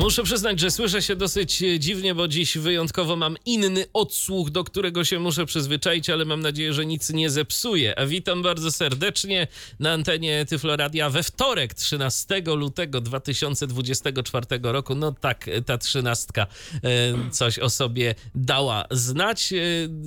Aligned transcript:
Muszę 0.00 0.22
przyznać, 0.22 0.60
że 0.60 0.70
słyszę 0.70 1.02
się 1.02 1.16
dosyć 1.16 1.62
e, 1.62 1.78
dziwnie, 1.78 2.14
bo 2.14 2.28
dziś 2.28 2.58
wyjątkowo 2.58 3.16
mam 3.16 3.36
inny 3.46 3.84
odsłuch, 3.92 4.50
do 4.50 4.64
którego 4.64 5.04
się 5.04 5.18
muszę 5.18 5.46
przyzwyczaić, 5.46 6.10
ale 6.10 6.24
mam 6.24 6.40
nadzieję, 6.40 6.72
że 6.72 6.86
nic 6.86 7.10
nie 7.10 7.30
zepsuje. 7.30 7.98
A 7.98 8.06
witam 8.06 8.42
bardzo 8.42 8.72
serdecznie 8.72 9.46
na 9.80 9.92
antenie 9.92 10.46
Tyfloradia 10.46 11.10
we 11.10 11.22
wtorek, 11.22 11.74
13 11.74 12.42
lutego 12.46 13.00
2024 13.00 14.46
roku. 14.62 14.94
No 14.94 15.12
tak, 15.12 15.50
ta 15.66 15.78
trzynastka 15.78 16.46
e, 16.74 17.30
coś 17.30 17.58
o 17.58 17.70
sobie 17.70 18.14
dała 18.34 18.84
znać. 18.90 19.52
E, 19.52 19.56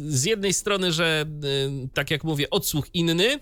z 0.08 0.24
jednej 0.24 0.54
strony, 0.54 0.92
że 0.92 1.26
tak 1.94 2.12
jak 2.12 2.24
mówię, 2.24 2.50
odsłuch 2.50 2.86
inny, 2.94 3.40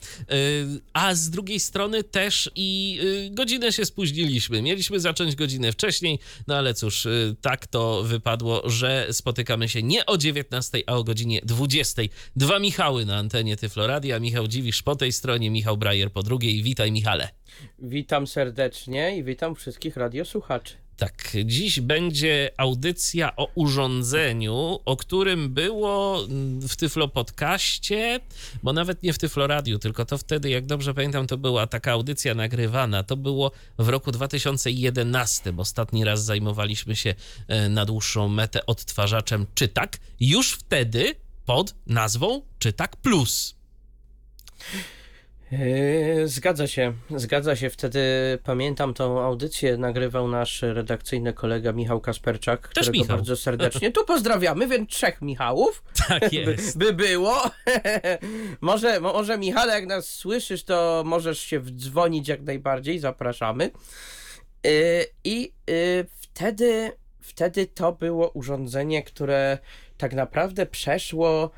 a 0.93 1.15
z 1.15 1.29
drugiej 1.29 1.59
strony 1.59 2.03
też 2.03 2.51
i 2.55 2.99
godzinę 3.31 3.71
się 3.71 3.85
spóźniliśmy. 3.85 4.61
Mieliśmy 4.61 4.99
zacząć 4.99 5.35
godzinę 5.35 5.71
wcześniej, 5.71 6.19
no 6.47 6.55
ale 6.55 6.73
cóż, 6.73 7.05
y, 7.05 7.35
tak 7.41 7.67
to 7.67 8.03
wypadło, 8.03 8.69
że 8.69 9.07
spotykamy 9.11 9.69
się 9.69 9.83
nie 9.83 10.05
o 10.05 10.17
19, 10.17 10.81
a 10.87 10.93
o 10.93 11.03
godzinie 11.03 11.41
20. 11.43 12.01
Dwa 12.35 12.59
Michały 12.59 13.05
na 13.05 13.17
antenie 13.17 13.57
Tyfloradia. 13.57 14.19
Michał 14.19 14.47
Dziwisz 14.47 14.83
po 14.83 14.95
tej 14.95 15.11
stronie, 15.11 15.51
Michał 15.51 15.77
Brajer 15.77 16.11
po 16.11 16.23
drugiej. 16.23 16.63
Witaj 16.63 16.91
Michale. 16.91 17.29
Witam 17.79 18.27
serdecznie 18.27 19.17
i 19.17 19.23
witam 19.23 19.55
wszystkich 19.55 19.97
radiosłuchaczy. 19.97 20.75
Tak, 21.01 21.33
dziś 21.45 21.79
będzie 21.79 22.51
audycja 22.57 23.35
o 23.35 23.51
urządzeniu, 23.55 24.79
o 24.85 24.97
którym 24.97 25.53
było 25.53 26.27
w 26.61 26.75
Tyflo 26.75 27.07
Podcaście, 27.07 28.19
bo 28.63 28.73
nawet 28.73 29.03
nie 29.03 29.13
w 29.13 29.17
Tyflo 29.17 29.47
Radiu, 29.47 29.79
tylko 29.79 30.05
to 30.05 30.17
wtedy, 30.17 30.49
jak 30.49 30.65
dobrze 30.65 30.93
pamiętam, 30.93 31.27
to 31.27 31.37
była 31.37 31.67
taka 31.67 31.91
audycja 31.91 32.35
nagrywana. 32.35 33.03
To 33.03 33.17
było 33.17 33.51
w 33.77 33.89
roku 33.89 34.11
2011. 34.11 35.53
Ostatni 35.57 36.03
raz 36.03 36.23
zajmowaliśmy 36.23 36.95
się 36.95 37.15
e, 37.47 37.69
na 37.69 37.85
dłuższą 37.85 38.27
metę 38.27 38.65
odtwarzaczem 38.65 39.45
Czytak, 39.55 39.97
już 40.19 40.53
wtedy 40.53 41.15
pod 41.45 41.75
nazwą 41.87 42.41
Czytak 42.59 42.95
Plus. 42.95 43.55
Yy, 45.51 46.27
zgadza 46.27 46.67
się, 46.67 46.93
zgadza 47.15 47.55
się. 47.55 47.69
Wtedy 47.69 47.99
pamiętam 48.43 48.93
tą 48.93 49.21
audycję, 49.21 49.77
nagrywał 49.77 50.27
nasz 50.27 50.61
redakcyjny 50.61 51.33
kolega 51.33 51.71
Michał 51.71 52.01
Kasperczak, 52.01 52.61
Też 52.61 52.71
którego 52.71 52.91
Michał. 52.91 53.17
bardzo 53.17 53.35
serdecznie 53.37 53.91
tu 53.91 54.05
pozdrawiamy, 54.05 54.67
więc 54.67 54.89
trzech 54.89 55.21
Michałów 55.21 55.83
Tak 56.07 56.33
jest. 56.33 56.77
by, 56.77 56.85
by 56.85 56.93
było. 56.93 57.41
może, 58.61 58.99
może 58.99 59.37
Michale, 59.37 59.73
jak 59.73 59.85
nas 59.85 60.05
słyszysz, 60.09 60.63
to 60.63 61.03
możesz 61.05 61.39
się 61.39 61.59
wdzwonić 61.59 62.27
jak 62.27 62.41
najbardziej, 62.41 62.99
zapraszamy. 62.99 63.71
Yy, 64.63 64.71
I 65.23 65.53
yy, 65.67 66.05
wtedy, 66.19 66.91
wtedy 67.21 67.65
to 67.65 67.91
było 67.91 68.29
urządzenie, 68.29 69.03
które 69.03 69.57
tak 69.97 70.13
naprawdę 70.13 70.65
przeszło 70.65 71.51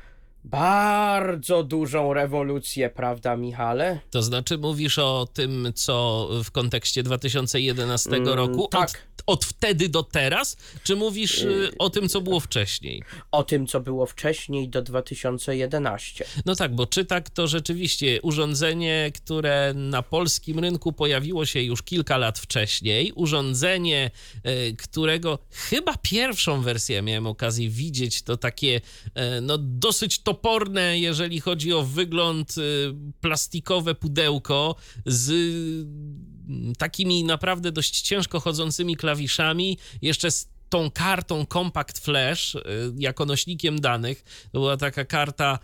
bardzo 0.44 1.62
dużą 1.62 2.12
rewolucję, 2.14 2.90
prawda, 2.90 3.36
Michale? 3.36 4.00
To 4.10 4.22
znaczy 4.22 4.58
mówisz 4.58 4.98
o 4.98 5.28
tym, 5.32 5.72
co 5.74 6.28
w 6.44 6.50
kontekście 6.50 7.02
2011 7.02 8.10
Mm, 8.10 8.28
roku? 8.28 8.68
tak. 8.70 8.90
Od, 8.90 9.22
od 9.26 9.44
wtedy 9.44 9.88
do 9.88 10.02
teraz? 10.02 10.56
Czy 10.82 10.96
mówisz 10.96 11.42
y, 11.42 11.70
o 11.78 11.90
tym, 11.90 12.08
co 12.08 12.20
było 12.20 12.40
wcześniej? 12.40 13.02
O 13.32 13.42
tym, 13.44 13.66
co 13.66 13.80
było 13.80 14.06
wcześniej 14.06 14.68
do 14.68 14.82
2011. 14.82 16.24
No 16.46 16.54
tak, 16.56 16.74
bo 16.74 16.86
czytak 16.86 17.30
to 17.30 17.46
rzeczywiście 17.46 18.22
urządzenie, 18.22 19.12
które 19.14 19.72
na 19.74 20.02
polskim 20.02 20.58
rynku 20.58 20.92
pojawiło 20.92 21.46
się 21.46 21.62
już 21.62 21.82
kilka 21.82 22.16
lat 22.18 22.38
wcześniej. 22.38 23.12
Urządzenie, 23.14 24.10
y, 24.46 24.76
którego 24.76 25.38
chyba 25.50 25.94
pierwszą 26.02 26.62
wersję 26.62 27.02
miałem 27.02 27.26
okazję 27.26 27.68
widzieć, 27.70 28.22
to 28.22 28.36
takie 28.36 28.76
y, 29.06 29.40
no, 29.42 29.58
dosyć 29.58 30.18
toporne, 30.34 30.98
jeżeli 30.98 31.40
chodzi 31.40 31.72
o 31.72 31.82
wygląd, 31.82 32.58
y, 32.58 32.94
plastikowe 33.20 33.94
pudełko 33.94 34.76
z 35.06 35.30
mm, 35.30 36.74
takimi 36.78 37.24
naprawdę 37.24 37.72
dość 37.72 38.00
ciężko 38.00 38.40
chodzącymi 38.40 38.96
klawiszami, 38.96 39.78
jeszcze 40.02 40.30
z 40.30 40.48
tą 40.68 40.90
kartą 40.90 41.46
Compact 41.46 41.98
Flash 41.98 42.54
y, 42.54 42.60
jako 42.98 43.26
nośnikiem 43.26 43.80
danych. 43.80 44.24
To 44.52 44.58
była 44.58 44.76
taka 44.76 45.04
karta 45.04 45.58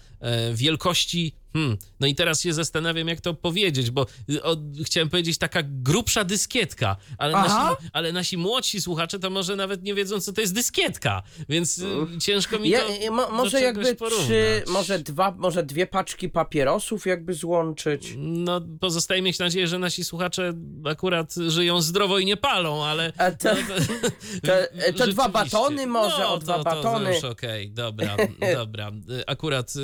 wielkości. 0.54 1.34
Hmm, 1.53 1.76
no 2.00 2.06
i 2.06 2.14
teraz 2.14 2.42
się 2.42 2.53
zastanawiam, 2.53 3.08
jak 3.08 3.20
to 3.20 3.34
powiedzieć, 3.34 3.91
bo 3.91 4.06
y, 4.31 4.42
o, 4.42 4.56
chciałem 4.84 5.08
powiedzieć 5.08 5.38
taka 5.38 5.60
grubsza 5.64 6.25
dyskietka, 6.25 6.97
ale 7.19 7.34
Aha. 7.36 7.70
nasi, 7.70 7.91
ale 7.92 8.12
nasi 8.12 8.36
młodsi 8.36 8.80
słuchacze 8.80 9.19
to 9.19 9.30
może 9.30 9.56
nawet 9.56 9.82
nie 9.82 9.94
wiedzą, 9.94 10.20
co 10.20 10.32
to 10.32 10.41
jest 10.41 10.54
dyskietka, 10.54 11.22
więc 11.48 11.78
y, 11.78 11.84
ciężko 12.20 12.59
mi 12.59 12.69
Ja, 12.69 12.80
to 12.80 12.94
ja, 12.94 13.10
mo, 13.10 13.26
do 13.26 13.32
może 13.32 13.60
jakby 13.60 13.94
porównać. 13.94 14.26
trzy, 14.26 14.62
może 14.66 14.98
dwa, 14.98 15.34
może 15.38 15.62
dwie 15.62 15.86
paczki 15.86 16.28
papierosów 16.28 17.06
jakby 17.06 17.34
złączyć. 17.34 18.14
No, 18.16 18.60
pozostaje 18.80 19.22
mieć 19.22 19.38
nadzieję, 19.38 19.69
że 19.69 19.78
nasi 19.78 20.04
słuchacze 20.04 20.53
akurat 20.84 21.34
żyją 21.48 21.82
zdrowo 21.82 22.19
i 22.19 22.25
nie 22.25 22.36
palą, 22.36 22.84
ale... 22.84 23.12
A 23.19 23.30
to, 23.30 23.48
no, 23.54 24.50
to, 24.94 24.98
to 25.04 25.06
dwa 25.06 25.28
batony 25.28 25.86
może, 25.86 26.19
no, 26.19 26.32
o 26.34 26.38
dwa 26.38 26.59
to, 26.59 26.64
batony. 26.64 27.06
To 27.06 27.12
już 27.14 27.25
okej, 27.25 27.70
dobra, 27.70 28.16
dobra. 28.54 28.92
Y, 29.10 29.26
Akurat 29.32 29.76
y, 29.76 29.80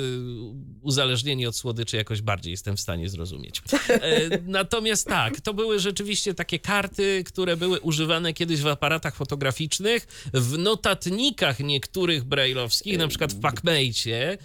uzależnieni 0.81 1.47
od 1.47 1.55
słodyczy 1.55 1.97
jakoś 1.97 2.21
bardziej 2.21 2.51
jestem 2.51 2.77
w 2.77 2.79
stanie 2.79 3.09
zrozumieć. 3.09 3.61
E, 3.89 4.29
Natomiast 4.45 5.07
tak, 5.07 5.41
to 5.41 5.53
były 5.53 5.79
rzeczywiście 5.79 6.33
takie 6.33 6.59
karty, 6.59 7.23
które 7.25 7.57
były 7.57 7.79
używane 7.81 8.33
kiedyś 8.33 8.61
w 8.61 8.67
aparatach 8.67 9.15
fotograficznych, 9.15 10.07
w 10.33 10.57
notatnikach 10.57 11.59
niektórych 11.59 12.23
brailleowskich, 12.23 12.97
na 12.97 13.07
przykład 13.07 13.33
w 13.33 13.39
PacMate 13.39 14.11
e, 14.11 14.37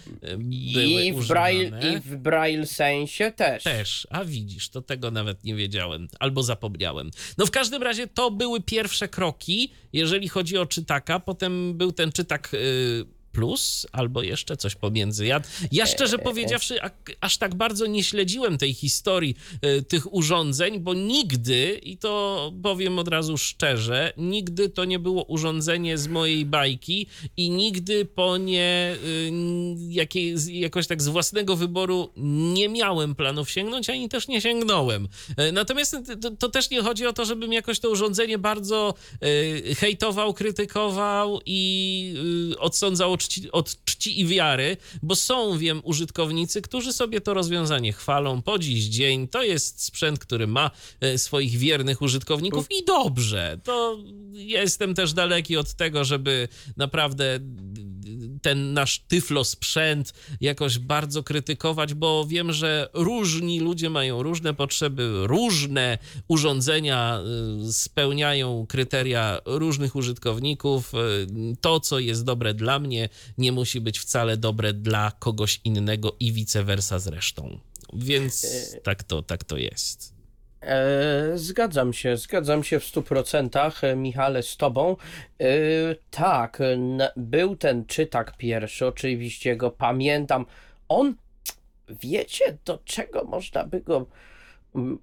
były 0.73 1.03
I 1.03 1.13
w, 1.13 1.15
używane. 1.15 1.39
braille, 1.39 1.93
I 1.97 1.99
w 1.99 2.15
braille 2.15 2.65
sensie 2.65 3.31
też. 3.31 3.63
Też, 3.63 4.07
a 4.09 4.25
widzisz, 4.25 4.69
to 4.69 4.81
tego 4.81 5.11
nawet 5.11 5.43
nie 5.43 5.55
wiedziałem, 5.55 6.07
albo 6.19 6.43
zapomniałem. 6.43 7.11
No 7.37 7.45
w 7.45 7.51
każdym 7.51 7.83
razie 7.83 8.07
to 8.07 8.31
były 8.31 8.61
pierwsze 8.61 9.07
kroki, 9.07 9.71
jeżeli 9.93 10.27
chodzi 10.29 10.57
o 10.57 10.65
czytaka. 10.65 11.19
Potem 11.19 11.77
był 11.77 11.91
ten 11.91 12.11
czytak 12.11 12.53
y, 12.53 13.05
plus, 13.33 13.87
albo 13.91 14.21
jeszcze 14.23 14.57
coś 14.57 14.75
pomiędzy. 14.75 15.25
Ja, 15.25 15.41
ja 15.71 15.85
szczerze 15.85 16.17
powiedziawszy, 16.17 16.81
a, 16.81 16.89
aż 17.21 17.37
tak 17.37 17.55
bardzo 17.55 17.85
nie 17.85 18.03
śledziłem 18.03 18.57
tej 18.57 18.73
historii 18.73 19.35
tych 19.87 20.13
urządzeń, 20.13 20.79
bo 20.79 20.93
nigdy, 20.93 21.79
i 21.83 21.97
to 21.97 22.51
powiem 22.63 22.99
od 22.99 23.07
razu 23.07 23.37
szczerze, 23.37 24.13
nigdy 24.17 24.69
to 24.69 24.85
nie 24.85 24.99
było 24.99 25.23
urządzenie 25.23 25.97
z 25.97 26.07
mojej 26.07 26.45
bajki 26.45 27.07
i 27.37 27.49
nigdy 27.49 28.05
po 28.05 28.37
nie 28.37 28.95
y, 29.03 29.31
jakiej, 29.89 30.35
jakoś 30.47 30.87
tak 30.87 31.01
z 31.01 31.07
własnego 31.07 31.55
wyboru 31.55 32.09
nie 32.53 32.69
miałem 32.69 33.15
planów 33.15 33.51
sięgnąć, 33.51 33.89
ani 33.89 34.09
też 34.09 34.27
nie 34.27 34.41
sięgnąłem. 34.41 35.07
E, 35.37 35.51
Natomiast 35.51 35.97
to, 36.21 36.31
to 36.31 36.49
też 36.49 36.69
nie 36.69 36.81
chodzi 36.81 37.05
o 37.05 37.13
to, 37.13 37.25
żebym 37.25 37.53
jakoś 37.53 37.79
to 37.79 37.89
urządzenie 37.89 38.37
bardzo 38.37 38.93
hejtował, 39.77 40.33
krytykował 40.33 41.39
i 41.45 42.13
y, 42.53 42.59
odsądzał 42.59 43.13
od 43.13 43.22
czci, 43.23 43.51
od 43.51 43.85
czci 43.85 44.19
i 44.21 44.25
wiary, 44.25 44.77
bo 45.03 45.15
są, 45.15 45.57
wiem, 45.57 45.81
użytkownicy, 45.83 46.61
którzy 46.61 46.93
sobie 46.93 47.21
to 47.21 47.33
rozwiązanie 47.33 47.93
chwalą 47.93 48.41
po 48.41 48.59
dziś 48.59 48.83
dzień. 48.83 49.27
To 49.27 49.43
jest 49.43 49.83
sprzęt, 49.83 50.19
który 50.19 50.47
ma 50.47 50.71
e, 51.01 51.17
swoich 51.17 51.57
wiernych 51.57 52.01
użytkowników 52.01 52.67
i 52.71 52.85
dobrze. 52.85 53.59
To 53.63 53.97
jestem 54.33 54.93
też 54.93 55.13
daleki 55.13 55.57
od 55.57 55.73
tego, 55.73 56.05
żeby 56.05 56.47
naprawdę 56.77 57.39
ten 58.43 58.73
nasz 58.73 58.99
tyflo 59.07 59.43
sprzęt 59.43 60.13
jakoś 60.41 60.79
bardzo 60.79 61.23
krytykować, 61.23 61.93
bo 61.93 62.25
wiem, 62.27 62.53
że 62.53 62.89
różni 62.93 63.59
ludzie 63.59 63.89
mają 63.89 64.23
różne 64.23 64.53
potrzeby, 64.53 65.27
różne 65.27 65.97
urządzenia 66.27 67.19
y, 67.69 67.73
spełniają 67.73 68.65
kryteria 68.69 69.39
różnych 69.45 69.95
użytkowników. 69.95 70.93
Y, 70.93 71.55
To, 71.61 71.79
co 71.79 71.99
jest 71.99 72.23
dobre 72.23 72.53
dla 72.53 72.79
mnie, 72.79 73.09
nie 73.37 73.51
musi 73.51 73.81
być 73.81 73.99
wcale 73.99 74.37
dobre 74.37 74.73
dla 74.73 75.11
kogoś 75.19 75.61
innego 75.63 76.15
i 76.19 76.31
vice 76.31 76.63
versa 76.63 76.99
zresztą. 76.99 77.59
Więc 77.93 78.47
tak 78.83 79.03
to, 79.03 79.21
tak 79.21 79.43
to 79.43 79.57
jest. 79.57 80.12
E, 80.65 81.37
zgadzam 81.37 81.93
się, 81.93 82.17
zgadzam 82.17 82.63
się 82.63 82.79
w 82.79 82.85
stu 82.85 83.01
procentach, 83.01 83.83
e, 83.83 83.95
Michale, 83.95 84.43
z 84.43 84.57
tobą. 84.57 84.95
E, 85.39 85.45
tak, 86.11 86.59
był 87.17 87.55
ten 87.55 87.85
czytak 87.85 88.37
pierwszy, 88.37 88.87
oczywiście 88.87 89.55
go 89.55 89.71
pamiętam. 89.71 90.45
On, 90.89 91.15
wiecie, 91.89 92.57
do 92.65 92.79
czego 92.85 93.23
można 93.23 93.63
by 93.63 93.81
go... 93.81 94.05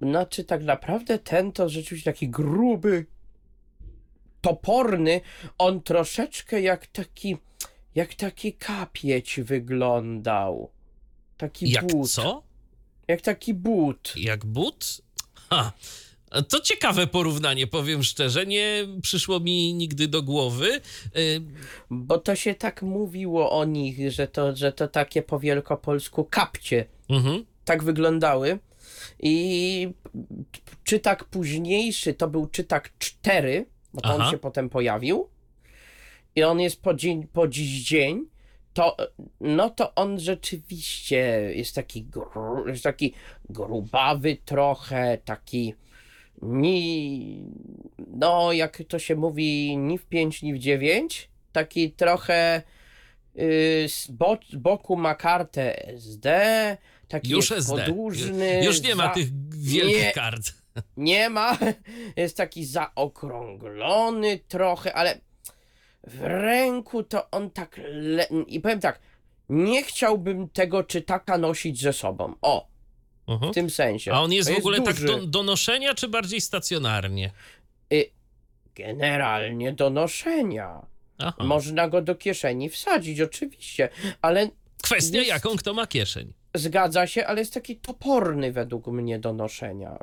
Znaczy, 0.01 0.43
tak 0.43 0.63
naprawdę 0.63 1.19
ten 1.19 1.51
to 1.51 1.69
rzeczywiście 1.69 2.11
taki 2.11 2.29
gruby, 2.29 3.05
toporny, 4.41 5.21
on 5.57 5.81
troszeczkę 5.81 6.61
jak 6.61 6.87
taki 6.87 7.37
jak 7.95 8.13
taki 8.13 8.53
kapieć 8.53 9.39
wyglądał. 9.43 10.71
Taki 11.37 11.71
Jak 11.71 11.87
but. 11.87 12.11
co? 12.11 12.43
Jak 13.07 13.21
taki 13.21 13.53
but. 13.53 14.13
Jak 14.17 14.45
but? 14.45 15.01
Ha. 15.51 15.71
To 16.49 16.59
ciekawe 16.59 17.07
porównanie, 17.07 17.67
powiem 17.67 18.03
szczerze. 18.03 18.45
Nie 18.45 18.87
przyszło 19.01 19.39
mi 19.39 19.73
nigdy 19.73 20.07
do 20.07 20.23
głowy. 20.23 20.81
Y, 21.17 21.41
Bo 21.89 22.17
to 22.17 22.35
się 22.35 22.55
tak 22.55 22.81
mówiło 22.81 23.51
o 23.51 23.65
nich, 23.65 24.11
że 24.11 24.27
to, 24.27 24.55
że 24.55 24.71
to 24.71 24.87
takie 24.87 25.21
po 25.21 25.39
wielkopolsku 25.39 26.23
kapcie 26.23 26.85
mhm. 27.09 27.45
tak 27.65 27.83
wyglądały. 27.83 28.59
I 29.19 29.89
czytak 30.83 31.23
późniejszy 31.23 32.13
to 32.13 32.27
był 32.27 32.47
czytak 32.47 32.89
4, 32.99 33.65
bo 33.93 34.01
Aha. 34.03 34.15
on 34.15 34.31
się 34.31 34.37
potem 34.37 34.69
pojawił. 34.69 35.29
I 36.35 36.43
on 36.43 36.59
jest 36.59 36.81
po, 36.81 36.93
dzień, 36.93 37.27
po 37.27 37.47
dziś 37.47 37.83
dzień. 37.83 38.25
To, 38.73 38.97
no 39.41 39.69
to 39.69 39.95
on 39.95 40.19
rzeczywiście 40.19 41.51
jest 41.55 41.75
taki, 41.75 42.03
gru, 42.03 42.67
jest 42.67 42.83
taki 42.83 43.13
grubawy 43.49 44.37
trochę, 44.45 45.17
taki 45.25 45.73
ni, 46.41 47.45
no 48.07 48.51
jak 48.51 48.83
to 48.87 48.99
się 48.99 49.15
mówi, 49.15 49.77
ni 49.77 49.97
w 49.97 50.05
5, 50.05 50.41
ni 50.43 50.53
w 50.53 50.59
9. 50.59 51.29
Taki 51.51 51.91
trochę 51.91 52.61
y, 53.39 53.85
z 53.89 54.07
bo, 54.11 54.37
boku 54.53 54.95
ma 54.95 55.15
kartę 55.15 55.87
SD, 55.87 56.77
taki 57.07 57.29
Już 57.29 57.49
jest 57.51 57.69
SD. 57.69 57.85
podłużny. 57.85 58.65
Już 58.65 58.81
nie 58.81 58.95
ma 58.95 59.03
za- 59.07 59.13
tych 59.13 59.27
wielkich 59.49 59.97
Nie. 60.03 60.11
kart. 60.11 60.41
nie 60.97 61.29
ma. 61.29 61.57
Jest 62.15 62.37
taki 62.37 62.65
zaokrąglony 62.65 64.39
trochę, 64.47 64.93
ale 64.93 65.19
w 66.07 66.21
ręku 66.21 67.03
to 67.03 67.29
on 67.31 67.49
tak. 67.49 67.79
Le... 67.91 68.27
I 68.47 68.59
powiem 68.59 68.79
tak, 68.79 68.99
nie 69.49 69.83
chciałbym 69.83 70.49
tego 70.49 70.83
czytaka 70.83 71.37
nosić 71.37 71.81
ze 71.81 71.93
sobą. 71.93 72.33
O, 72.41 72.71
Mhm. 73.27 73.51
w 73.51 73.55
tym 73.55 73.69
sensie. 73.69 74.13
A 74.13 74.21
on 74.21 74.31
jest 74.33 74.49
To 74.49 74.55
w 74.55 74.57
ogóle 74.57 74.81
tak 74.81 74.95
duży. 74.95 75.07
do, 75.07 75.25
do 75.27 75.43
noszenia, 75.43 75.93
czy 75.93 76.07
bardziej 76.07 76.41
stacjonarnie? 76.41 77.31
Y, 77.93 78.09
Generalnie 78.75 79.73
do 79.73 79.89
noszenia. 79.89 80.85
Aha. 81.17 81.43
Można 81.43 81.87
go 81.89 82.01
do 82.01 82.15
kieszeni 82.15 82.69
wsadzić, 82.69 83.21
oczywiście, 83.21 83.89
ale 84.21 84.49
Kwestia, 84.83 85.17
jest- 85.17 85.29
jaką 85.29 85.55
kto 85.55 85.73
ma 85.73 85.87
kieszeń. 85.87 86.33
Zgadza 86.55 87.07
się, 87.07 87.25
ale 87.27 87.39
jest 87.41 87.53
taki 87.53 87.75
toporny 87.75 88.51
według 88.51 88.87
mnie 88.87 89.19
do 89.19 89.33
noszenia. 89.33 89.97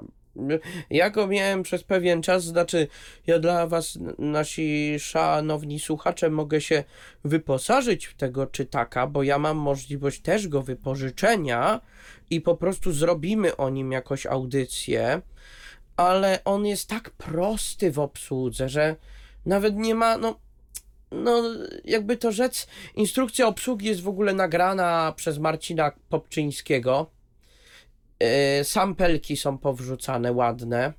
Ja 0.90 1.10
go 1.10 1.26
miałem 1.26 1.62
przez 1.62 1.84
pewien 1.84 2.22
czas, 2.22 2.44
znaczy 2.44 2.88
ja 3.26 3.38
dla 3.38 3.66
was, 3.66 3.98
nasi 4.18 4.96
szanowni 4.98 5.80
słuchacze, 5.80 6.30
mogę 6.30 6.60
się 6.60 6.84
wyposażyć 7.24 8.06
w 8.06 8.14
tego 8.14 8.46
czytaka, 8.46 9.06
bo 9.06 9.22
ja 9.22 9.38
mam 9.38 9.56
możliwość 9.56 10.20
też 10.20 10.48
go 10.48 10.62
wypożyczenia 10.62 11.80
i 12.30 12.40
po 12.40 12.56
prostu 12.56 12.92
zrobimy 12.92 13.56
o 13.56 13.70
nim 13.70 13.92
jakoś 13.92 14.26
audycję, 14.26 15.22
ale 15.96 16.44
on 16.44 16.66
jest 16.66 16.88
tak 16.88 17.10
prosty 17.10 17.92
w 17.92 17.98
obsłudze, 17.98 18.68
że 18.68 18.96
nawet 19.46 19.76
nie 19.76 19.94
ma, 19.94 20.18
no, 20.18 20.38
no 21.10 21.42
jakby 21.84 22.16
to 22.16 22.32
rzec, 22.32 22.66
Instrukcja 22.94 23.46
obsługi 23.46 23.86
jest 23.86 24.00
w 24.00 24.08
ogóle 24.08 24.34
nagrana 24.34 25.12
przez 25.16 25.38
Marcina 25.38 25.92
Popczyńskiego. 26.08 27.17
Yy, 28.20 28.64
Sampelki 28.64 29.36
są 29.36 29.58
powrzucane 29.58 30.32
ładne. 30.32 30.92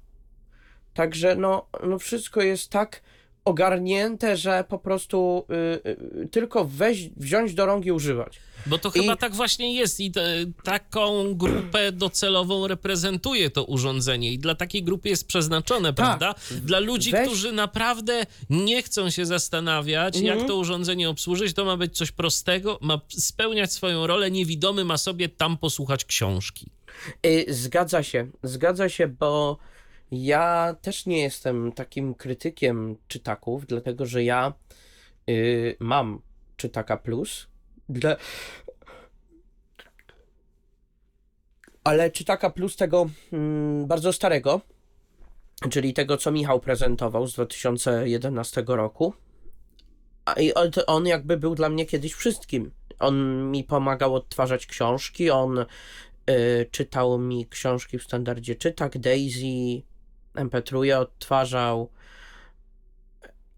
Także 0.93 1.35
no, 1.35 1.65
no 1.87 1.99
wszystko 1.99 2.41
jest 2.41 2.69
tak 2.69 3.01
ogarnięte, 3.45 4.37
że 4.37 4.63
po 4.69 4.79
prostu 4.79 5.45
yy, 5.49 5.81
yy, 6.19 6.27
tylko 6.27 6.65
weź, 6.65 7.09
wziąć 7.09 7.53
do 7.53 7.65
rąk 7.65 7.85
i 7.85 7.91
używać. 7.91 8.39
Bo 8.65 8.77
to 8.77 8.89
I- 8.89 8.91
chyba 8.91 9.15
tak 9.15 9.35
właśnie 9.35 9.73
jest 9.75 9.99
i 9.99 10.11
te, 10.11 10.35
taką 10.63 11.33
grupę 11.33 11.91
docelową 11.91 12.67
reprezentuje 12.67 13.49
to 13.49 13.65
urządzenie 13.65 14.33
i 14.33 14.39
dla 14.39 14.55
takiej 14.55 14.83
grupy 14.83 15.09
jest 15.09 15.27
przeznaczone, 15.27 15.93
prawda? 15.93 16.35
Dla 16.51 16.79
ludzi, 16.79 17.11
Tak. 17.11 17.21
Weź- 17.21 17.27
którzy 17.27 17.51
naprawdę 17.51 18.25
nie 18.49 18.83
chcą 18.83 19.09
się 19.09 19.25
zastanawiać, 19.25 20.17
Mhm. 20.17 20.37
jak 20.39 20.47
to 20.47 20.55
urządzenie 20.55 21.09
obsłużyć, 21.09 21.53
to 21.53 21.65
ma 21.65 21.77
być 21.77 21.97
coś 21.97 22.11
prostego, 22.11 22.77
ma 22.81 23.01
spełniać 23.07 23.73
swoją 23.73 24.07
rolę, 24.07 24.31
niewidomy 24.31 24.85
ma 24.85 24.97
sobie 24.97 25.29
tam 25.29 25.57
posłuchać 25.57 26.05
książki. 26.05 26.71
Yy, 27.23 27.45
zgadza 27.47 28.03
się, 28.03 28.27
zgadza 28.43 28.89
się, 28.89 29.07
bo 29.07 29.57
ja 30.11 30.75
też 30.81 31.05
nie 31.05 31.21
jestem 31.21 31.71
takim 31.71 32.13
krytykiem 32.15 32.95
czytaków, 33.07 33.67
dlatego 33.67 34.05
że 34.05 34.23
ja 34.23 34.53
yy, 35.27 35.75
mam 35.79 36.21
czytaka 36.57 36.97
plus. 36.97 37.47
Dla... 37.89 38.15
Ale 41.83 42.11
czytaka 42.11 42.49
plus 42.49 42.75
tego 42.75 43.09
mm, 43.33 43.87
bardzo 43.87 44.13
starego, 44.13 44.61
czyli 45.69 45.93
tego, 45.93 46.17
co 46.17 46.31
Michał 46.31 46.59
prezentował 46.59 47.27
z 47.27 47.33
2011 47.33 48.63
roku. 48.67 49.13
A 50.25 50.33
i 50.33 50.53
on, 50.87 51.05
jakby 51.05 51.37
był 51.37 51.55
dla 51.55 51.69
mnie 51.69 51.85
kiedyś 51.85 52.13
wszystkim. 52.13 52.71
On 52.99 53.43
mi 53.51 53.63
pomagał 53.63 54.15
odtwarzać 54.15 54.65
książki, 54.65 55.29
on 55.29 55.59
y, 55.59 55.65
czytał 56.71 57.19
mi 57.19 57.47
książki 57.47 57.99
w 57.99 58.03
standardzie 58.03 58.55
czytak, 58.55 58.97
Daisy, 58.97 59.81
MP3 60.35 60.99
odtwarzał. 60.99 61.89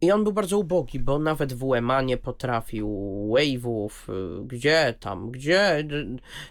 I 0.01 0.11
on 0.11 0.23
był 0.23 0.33
bardzo 0.33 0.57
ubogi, 0.57 0.99
bo 0.99 1.19
nawet 1.19 1.53
WMA 1.53 2.01
nie 2.01 2.17
potrafił, 2.17 2.89
Wave'ów, 3.31 3.89
y, 4.09 4.47
gdzie 4.47 4.93
tam, 4.99 5.31
gdzie. 5.31 5.87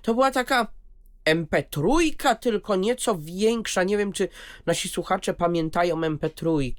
To 0.02 0.14
była 0.14 0.30
taka 0.30 0.72
MP3, 1.24 2.36
tylko 2.36 2.76
nieco 2.76 3.18
większa. 3.18 3.82
Nie 3.82 3.98
wiem, 3.98 4.12
czy 4.12 4.28
nasi 4.66 4.88
słuchacze 4.88 5.34
pamiętają 5.34 5.96
MP3. 5.96 6.72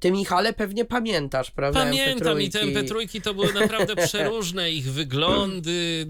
Ty, 0.00 0.10
Michale, 0.10 0.52
pewnie 0.52 0.84
pamiętasz, 0.84 1.50
prawda? 1.50 1.80
Pamiętam 1.80 2.40
i 2.40 2.50
te 2.50 2.60
MP3. 2.60 2.84
MP3 2.84 3.20
to 3.20 3.34
były 3.34 3.52
naprawdę 3.52 3.96
przeróżne 4.06 4.70
ich 4.70 4.92
wyglądy. 4.92 6.06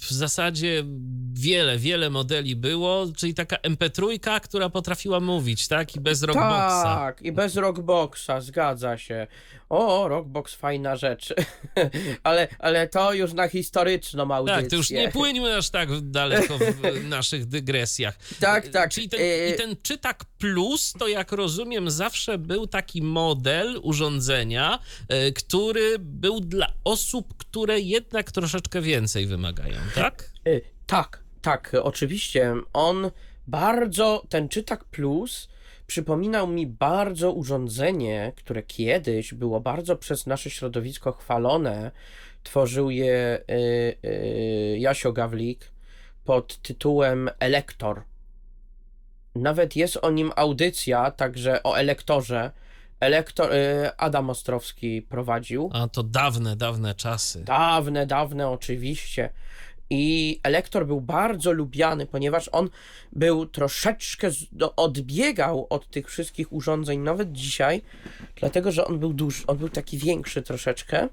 W 0.00 0.10
zasadzie 0.10 0.84
wiele, 1.32 1.78
wiele 1.78 2.10
modeli 2.10 2.56
było, 2.56 3.06
czyli 3.16 3.34
taka 3.34 3.56
MP3, 3.56 4.40
która 4.40 4.70
potrafiła 4.70 5.20
mówić, 5.20 5.68
tak? 5.68 5.96
I 5.96 6.00
bez 6.00 6.22
rockboxa. 6.22 6.84
Tak, 6.84 7.22
i 7.22 7.32
bez 7.32 7.56
rockboxa, 7.56 8.40
zgadza 8.40 8.98
się. 8.98 9.26
O, 9.68 10.08
rockbox 10.08 10.54
fajna 10.54 10.96
rzecz. 10.96 11.34
ale, 12.22 12.48
ale 12.58 12.88
to 12.88 13.12
już 13.12 13.32
na 13.32 13.48
historyczną 13.48 14.34
audycję. 14.34 14.62
Tak, 14.62 14.70
to 14.70 14.76
już 14.76 14.90
nie 14.90 15.08
płyńmy 15.18 15.56
aż 15.56 15.70
tak 15.70 16.00
daleko 16.00 16.58
w 16.58 17.04
naszych 17.04 17.46
dygresjach. 17.46 18.18
Tak, 18.40 18.68
tak. 18.68 18.90
Czyli 18.90 19.08
ten, 19.08 19.20
I 19.54 19.56
ten 19.56 19.76
czytak 19.82 20.24
plus, 20.38 20.92
to 20.98 21.08
jak 21.08 21.32
rozumiem, 21.32 21.90
zawsze 21.90 22.38
był 22.38 22.66
taki 22.66 23.02
model 23.28 23.80
urządzenia, 23.82 24.78
e, 25.08 25.32
który 25.32 25.98
był 25.98 26.40
dla 26.40 26.72
osób, 26.84 27.36
które 27.36 27.80
jednak 27.80 28.32
troszeczkę 28.32 28.80
więcej 28.82 29.26
wymagają, 29.26 29.76
tak? 29.94 30.30
Y, 30.46 30.60
Tak, 30.86 31.22
tak, 31.42 31.76
oczywiście. 31.82 32.54
On 32.72 33.10
bardzo, 33.46 34.22
ten 34.28 34.48
czytak 34.48 34.84
plus 34.84 35.48
przypominał 35.86 36.46
mi 36.46 36.66
bardzo 36.66 37.32
urządzenie, 37.32 38.32
które 38.36 38.62
kiedyś 38.62 39.34
było 39.34 39.60
bardzo 39.60 39.96
przez 39.96 40.26
nasze 40.26 40.50
środowisko 40.50 41.12
chwalone. 41.12 41.90
Tworzył 42.42 42.90
je 42.90 43.40
y, 43.50 44.08
y, 44.08 44.78
Jasio 44.78 45.12
Gawlik 45.12 45.70
pod 46.24 46.62
tytułem 46.62 47.30
Elektor. 47.38 48.02
Nawet 49.34 49.76
jest 49.76 49.98
o 50.02 50.10
nim 50.10 50.32
audycja, 50.36 51.10
także 51.10 51.62
o 51.62 51.78
elektorze. 51.78 52.50
Elektor, 53.00 53.52
y, 53.52 53.96
Adam 53.96 54.30
Ostrowski 54.30 55.02
prowadził. 55.02 55.70
A 55.72 55.88
to 55.88 56.02
dawne, 56.02 56.56
dawne 56.56 56.94
czasy. 56.94 57.44
Dawne, 57.44 58.06
dawne 58.06 58.48
oczywiście. 58.48 59.30
I 59.90 60.40
Elektor 60.42 60.86
był 60.86 61.00
bardzo 61.00 61.52
lubiany, 61.52 62.06
ponieważ 62.06 62.48
on 62.52 62.70
był 63.12 63.46
troszeczkę, 63.46 64.30
odbiegał 64.76 65.66
od 65.70 65.90
tych 65.90 66.10
wszystkich 66.10 66.52
urządzeń, 66.52 67.00
nawet 67.00 67.32
dzisiaj, 67.32 67.82
dlatego 68.36 68.72
że 68.72 68.84
on 68.84 68.98
był 68.98 69.12
duży, 69.12 69.46
on 69.46 69.58
był 69.58 69.68
taki 69.68 69.98
większy 69.98 70.42
troszeczkę, 70.42 71.08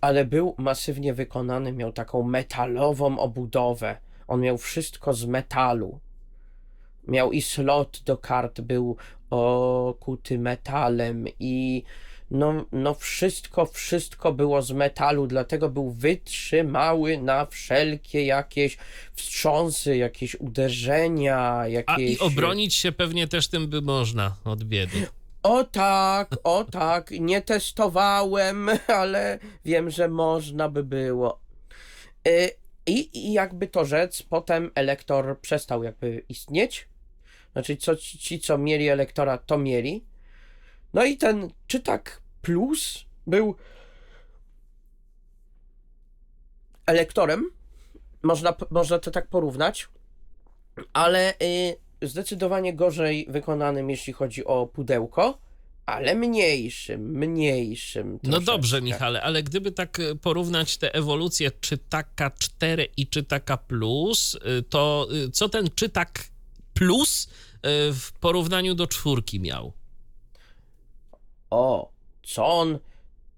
ale 0.00 0.24
był 0.24 0.54
masywnie 0.58 1.14
wykonany, 1.14 1.72
miał 1.72 1.92
taką 1.92 2.22
metalową 2.22 3.18
obudowę. 3.18 3.96
On 4.28 4.40
miał 4.40 4.58
wszystko 4.58 5.14
z 5.14 5.24
metalu. 5.24 6.00
Miał 7.08 7.32
i 7.32 7.42
slot 7.42 8.02
do 8.04 8.16
kart, 8.16 8.60
był 8.60 8.96
okuty 9.30 10.38
metalem 10.38 11.24
i 11.40 11.82
no, 12.30 12.64
no 12.72 12.94
wszystko, 12.94 13.66
wszystko 13.66 14.32
było 14.32 14.62
z 14.62 14.72
metalu, 14.72 15.26
dlatego 15.26 15.68
był 15.68 15.90
wytrzymały 15.90 17.18
na 17.18 17.46
wszelkie 17.46 18.24
jakieś 18.24 18.78
wstrząsy, 19.14 19.96
jakieś 19.96 20.34
uderzenia, 20.34 21.68
jakieś... 21.68 21.96
A 21.96 22.00
i 22.00 22.18
obronić 22.18 22.74
się 22.74 22.92
pewnie 22.92 23.28
też 23.28 23.48
tym 23.48 23.68
by 23.68 23.82
można 23.82 24.36
od 24.44 24.64
biedy. 24.64 25.06
O 25.42 25.64
tak, 25.64 26.30
o 26.44 26.64
tak, 26.64 27.10
nie 27.10 27.42
testowałem, 27.42 28.70
ale 29.02 29.38
wiem, 29.64 29.90
że 29.90 30.08
można 30.08 30.68
by 30.68 30.84
było. 30.84 31.40
Y, 32.28 32.50
I, 32.86 33.18
I 33.18 33.32
jakby 33.32 33.66
to 33.66 33.84
rzec, 33.84 34.22
potem 34.22 34.70
elektor 34.74 35.40
przestał 35.40 35.82
jakby 35.84 36.24
istnieć. 36.28 36.88
Znaczy, 37.52 37.76
co, 37.76 37.96
ci, 37.96 38.40
co 38.40 38.58
mieli 38.58 38.88
elektora, 38.88 39.38
to 39.38 39.58
mieli. 39.58 40.04
No 40.94 41.04
i 41.04 41.16
ten 41.16 41.50
czytak 41.66 42.20
plus 42.42 43.04
był 43.26 43.54
elektorem. 46.86 47.50
Można, 48.22 48.54
można 48.70 48.98
to 48.98 49.10
tak 49.10 49.28
porównać, 49.28 49.88
ale 50.92 51.34
y, 51.42 51.76
zdecydowanie 52.02 52.74
gorzej 52.74 53.26
wykonanym, 53.28 53.90
jeśli 53.90 54.12
chodzi 54.12 54.44
o 54.44 54.66
pudełko, 54.66 55.38
ale 55.86 56.14
mniejszym, 56.14 57.18
mniejszym. 57.18 58.12
No 58.12 58.18
troszeczkę. 58.30 58.52
dobrze, 58.52 58.82
Michale, 58.82 59.22
ale 59.22 59.42
gdyby 59.42 59.72
tak 59.72 60.00
e, 60.00 60.14
porównać 60.14 60.76
te 60.76 60.94
ewolucje 60.94 61.50
czytaka 61.60 62.30
4 62.38 62.88
i 62.96 63.06
czytaka 63.06 63.56
plus, 63.56 64.34
y, 64.34 64.62
to 64.62 65.08
y, 65.26 65.30
co 65.30 65.48
ten 65.48 65.68
czytak 65.74 66.24
plus 66.78 67.26
y, 67.26 67.92
w 67.92 68.12
porównaniu 68.20 68.74
do 68.74 68.86
czwórki 68.86 69.40
miał? 69.40 69.72
O, 71.50 71.90
co 72.22 72.46
on, 72.46 72.78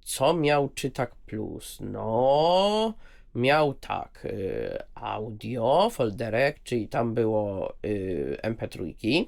co 0.04 0.34
miał 0.34 0.68
czytak 0.68 1.14
plus? 1.14 1.78
No, 1.80 2.94
miał 3.34 3.74
tak, 3.74 4.24
y, 4.24 4.78
audio, 4.94 5.90
folderek, 5.92 6.62
czyli 6.62 6.88
tam 6.88 7.14
było 7.14 7.74
y, 7.84 8.38
MP3. 8.42 9.24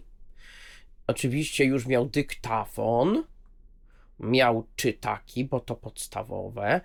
Oczywiście 1.06 1.64
już 1.64 1.86
miał 1.86 2.06
dyktafon, 2.06 3.24
miał 4.20 4.66
czytaki, 4.76 5.44
bo 5.44 5.60
to 5.60 5.74
podstawowe. 5.76 6.80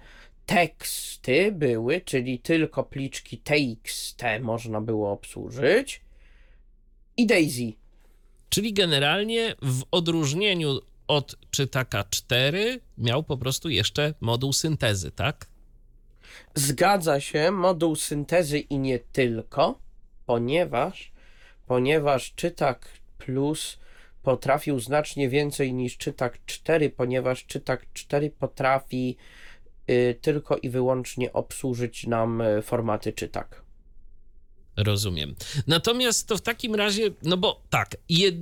Teksty 0.46 1.52
były, 1.52 2.02
czyli 2.02 2.40
tylko 2.40 2.84
pliczki 2.84 3.38
TXT 3.38 4.24
można 4.42 4.82
było 4.82 5.12
obsłużyć. 5.12 6.07
I 7.18 7.26
Daisy. 7.26 7.74
Czyli 8.50 8.74
generalnie 8.74 9.56
w 9.62 9.84
odróżnieniu 9.92 10.80
od 11.08 11.36
czytaka 11.52 12.04
4 12.10 12.80
miał 12.98 13.24
po 13.24 13.38
prostu 13.38 13.70
jeszcze 13.70 14.14
moduł 14.22 14.54
syntezy, 14.54 15.12
tak? 15.12 15.48
Zgadza 16.56 17.20
się, 17.20 17.52
moduł 17.52 17.96
syntezy 17.96 18.60
i 18.60 18.80
nie 18.80 19.00
tylko, 19.00 19.80
ponieważ, 20.26 21.12
ponieważ 21.68 22.34
czytak 22.36 22.90
plus 23.18 23.80
potrafił 24.24 24.80
znacznie 24.80 25.30
więcej 25.30 25.74
niż 25.74 25.98
czytak 25.98 26.40
4, 26.46 26.90
ponieważ 26.90 27.46
czytak 27.46 27.86
4 27.94 28.30
potrafi 28.30 29.18
y, 29.90 30.20
tylko 30.22 30.58
i 30.58 30.70
wyłącznie 30.70 31.34
obsłużyć 31.34 32.08
nam 32.08 32.42
y, 32.42 32.62
formaty 32.62 33.14
czytak. 33.14 33.67
Rozumiem. 34.78 35.36
Natomiast 35.68 36.28
to 36.28 36.38
w 36.38 36.42
takim 36.42 36.76
razie, 36.76 37.12
no 37.24 37.38
bo 37.38 37.62
tak, 37.70 37.96
jed, 38.10 38.36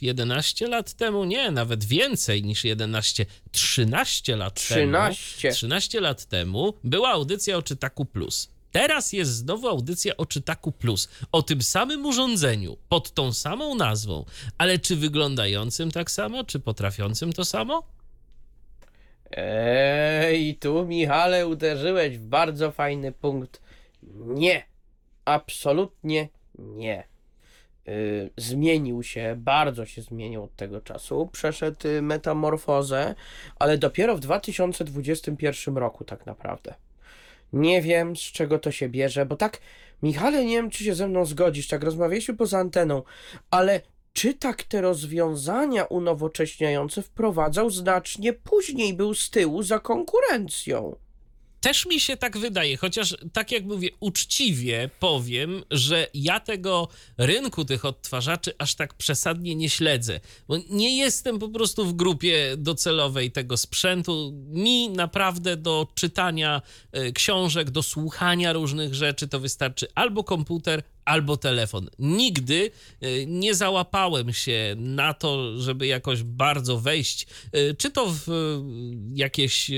11 0.00 0.68
lat 0.68 0.92
temu, 0.92 1.24
nie, 1.24 1.50
nawet 1.50 1.84
więcej 1.84 2.42
niż 2.42 2.64
11, 2.64 3.26
13 3.52 4.36
lat 4.36 4.54
13. 4.54 5.42
temu. 5.42 5.54
13 5.54 6.00
lat 6.00 6.24
temu 6.24 6.74
była 6.84 7.10
audycja 7.10 7.56
o 7.56 7.62
Czytaku 7.62 8.04
Plus. 8.04 8.48
Teraz 8.72 9.12
jest 9.12 9.30
znowu 9.30 9.68
audycja 9.68 10.16
o 10.16 10.26
Czytaku 10.26 10.72
Plus, 10.72 11.08
o 11.32 11.42
tym 11.42 11.62
samym 11.62 12.06
urządzeniu, 12.06 12.76
pod 12.88 13.14
tą 13.14 13.32
samą 13.32 13.74
nazwą, 13.74 14.24
ale 14.58 14.78
czy 14.78 14.96
wyglądającym 14.96 15.90
tak 15.90 16.10
samo, 16.10 16.44
czy 16.44 16.60
potrafiącym 16.60 17.32
to 17.32 17.44
samo? 17.44 17.82
Ej, 19.30 20.56
tu 20.56 20.86
Michale 20.86 21.46
uderzyłeś 21.46 22.18
w 22.18 22.26
bardzo 22.26 22.72
fajny 22.72 23.12
punkt. 23.12 23.62
Nie, 24.16 24.64
absolutnie 25.24 26.28
nie. 26.58 27.04
Y, 27.88 28.30
zmienił 28.36 29.02
się, 29.02 29.34
bardzo 29.38 29.86
się 29.86 30.02
zmienił 30.02 30.44
od 30.44 30.56
tego 30.56 30.80
czasu, 30.80 31.28
przeszedł 31.32 31.88
y, 31.88 32.02
metamorfozę, 32.02 33.14
ale 33.58 33.78
dopiero 33.78 34.16
w 34.16 34.20
2021 34.20 35.76
roku 35.76 36.04
tak 36.04 36.26
naprawdę. 36.26 36.74
Nie 37.52 37.82
wiem, 37.82 38.16
z 38.16 38.20
czego 38.20 38.58
to 38.58 38.70
się 38.70 38.88
bierze, 38.88 39.26
bo 39.26 39.36
tak, 39.36 39.60
Michale, 40.02 40.44
nie 40.44 40.56
wiem, 40.56 40.70
czy 40.70 40.84
się 40.84 40.94
ze 40.94 41.08
mną 41.08 41.24
zgodzisz, 41.24 41.68
tak 41.68 41.84
rozmawialiśmy 41.84 42.34
poza 42.34 42.58
anteną, 42.58 43.02
ale 43.50 43.80
czy 44.12 44.34
tak 44.34 44.62
te 44.62 44.80
rozwiązania 44.80 45.84
unowocześniające 45.84 47.02
wprowadzał 47.02 47.70
znacznie 47.70 48.32
później, 48.32 48.94
był 48.94 49.14
z 49.14 49.30
tyłu 49.30 49.62
za 49.62 49.78
konkurencją. 49.78 50.96
Też 51.62 51.86
mi 51.86 52.00
się 52.00 52.16
tak 52.16 52.38
wydaje, 52.38 52.76
chociaż 52.76 53.16
tak 53.32 53.52
jak 53.52 53.64
mówię, 53.64 53.88
uczciwie 54.00 54.90
powiem, 55.00 55.62
że 55.70 56.06
ja 56.14 56.40
tego 56.40 56.88
rynku 57.18 57.64
tych 57.64 57.84
odtwarzaczy 57.84 58.52
aż 58.58 58.74
tak 58.74 58.94
przesadnie 58.94 59.54
nie 59.54 59.70
śledzę, 59.70 60.20
bo 60.48 60.56
nie 60.70 60.98
jestem 60.98 61.38
po 61.38 61.48
prostu 61.48 61.86
w 61.86 61.92
grupie 61.92 62.54
docelowej 62.56 63.30
tego 63.30 63.56
sprzętu. 63.56 64.32
Mi 64.48 64.90
naprawdę 64.90 65.56
do 65.56 65.88
czytania 65.94 66.62
e, 66.92 67.12
książek, 67.12 67.70
do 67.70 67.82
słuchania 67.82 68.52
różnych 68.52 68.94
rzeczy 68.94 69.28
to 69.28 69.40
wystarczy 69.40 69.86
albo 69.94 70.24
komputer, 70.24 70.82
albo 71.04 71.36
telefon. 71.36 71.88
Nigdy 71.98 72.70
e, 73.00 73.26
nie 73.26 73.54
załapałem 73.54 74.32
się 74.32 74.74
na 74.78 75.14
to, 75.14 75.58
żeby 75.60 75.86
jakoś 75.86 76.22
bardzo 76.22 76.80
wejść, 76.80 77.26
e, 77.52 77.74
czy 77.74 77.90
to 77.90 78.06
w 78.06 78.28
e, 78.28 78.32
jakieś 79.14 79.70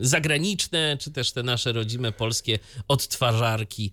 zagraniczne, 0.00 0.96
czy 1.00 1.12
też 1.12 1.32
te 1.32 1.42
nasze 1.42 1.72
rodzime 1.72 2.12
polskie 2.12 2.58
odtwarzarki 2.88 3.92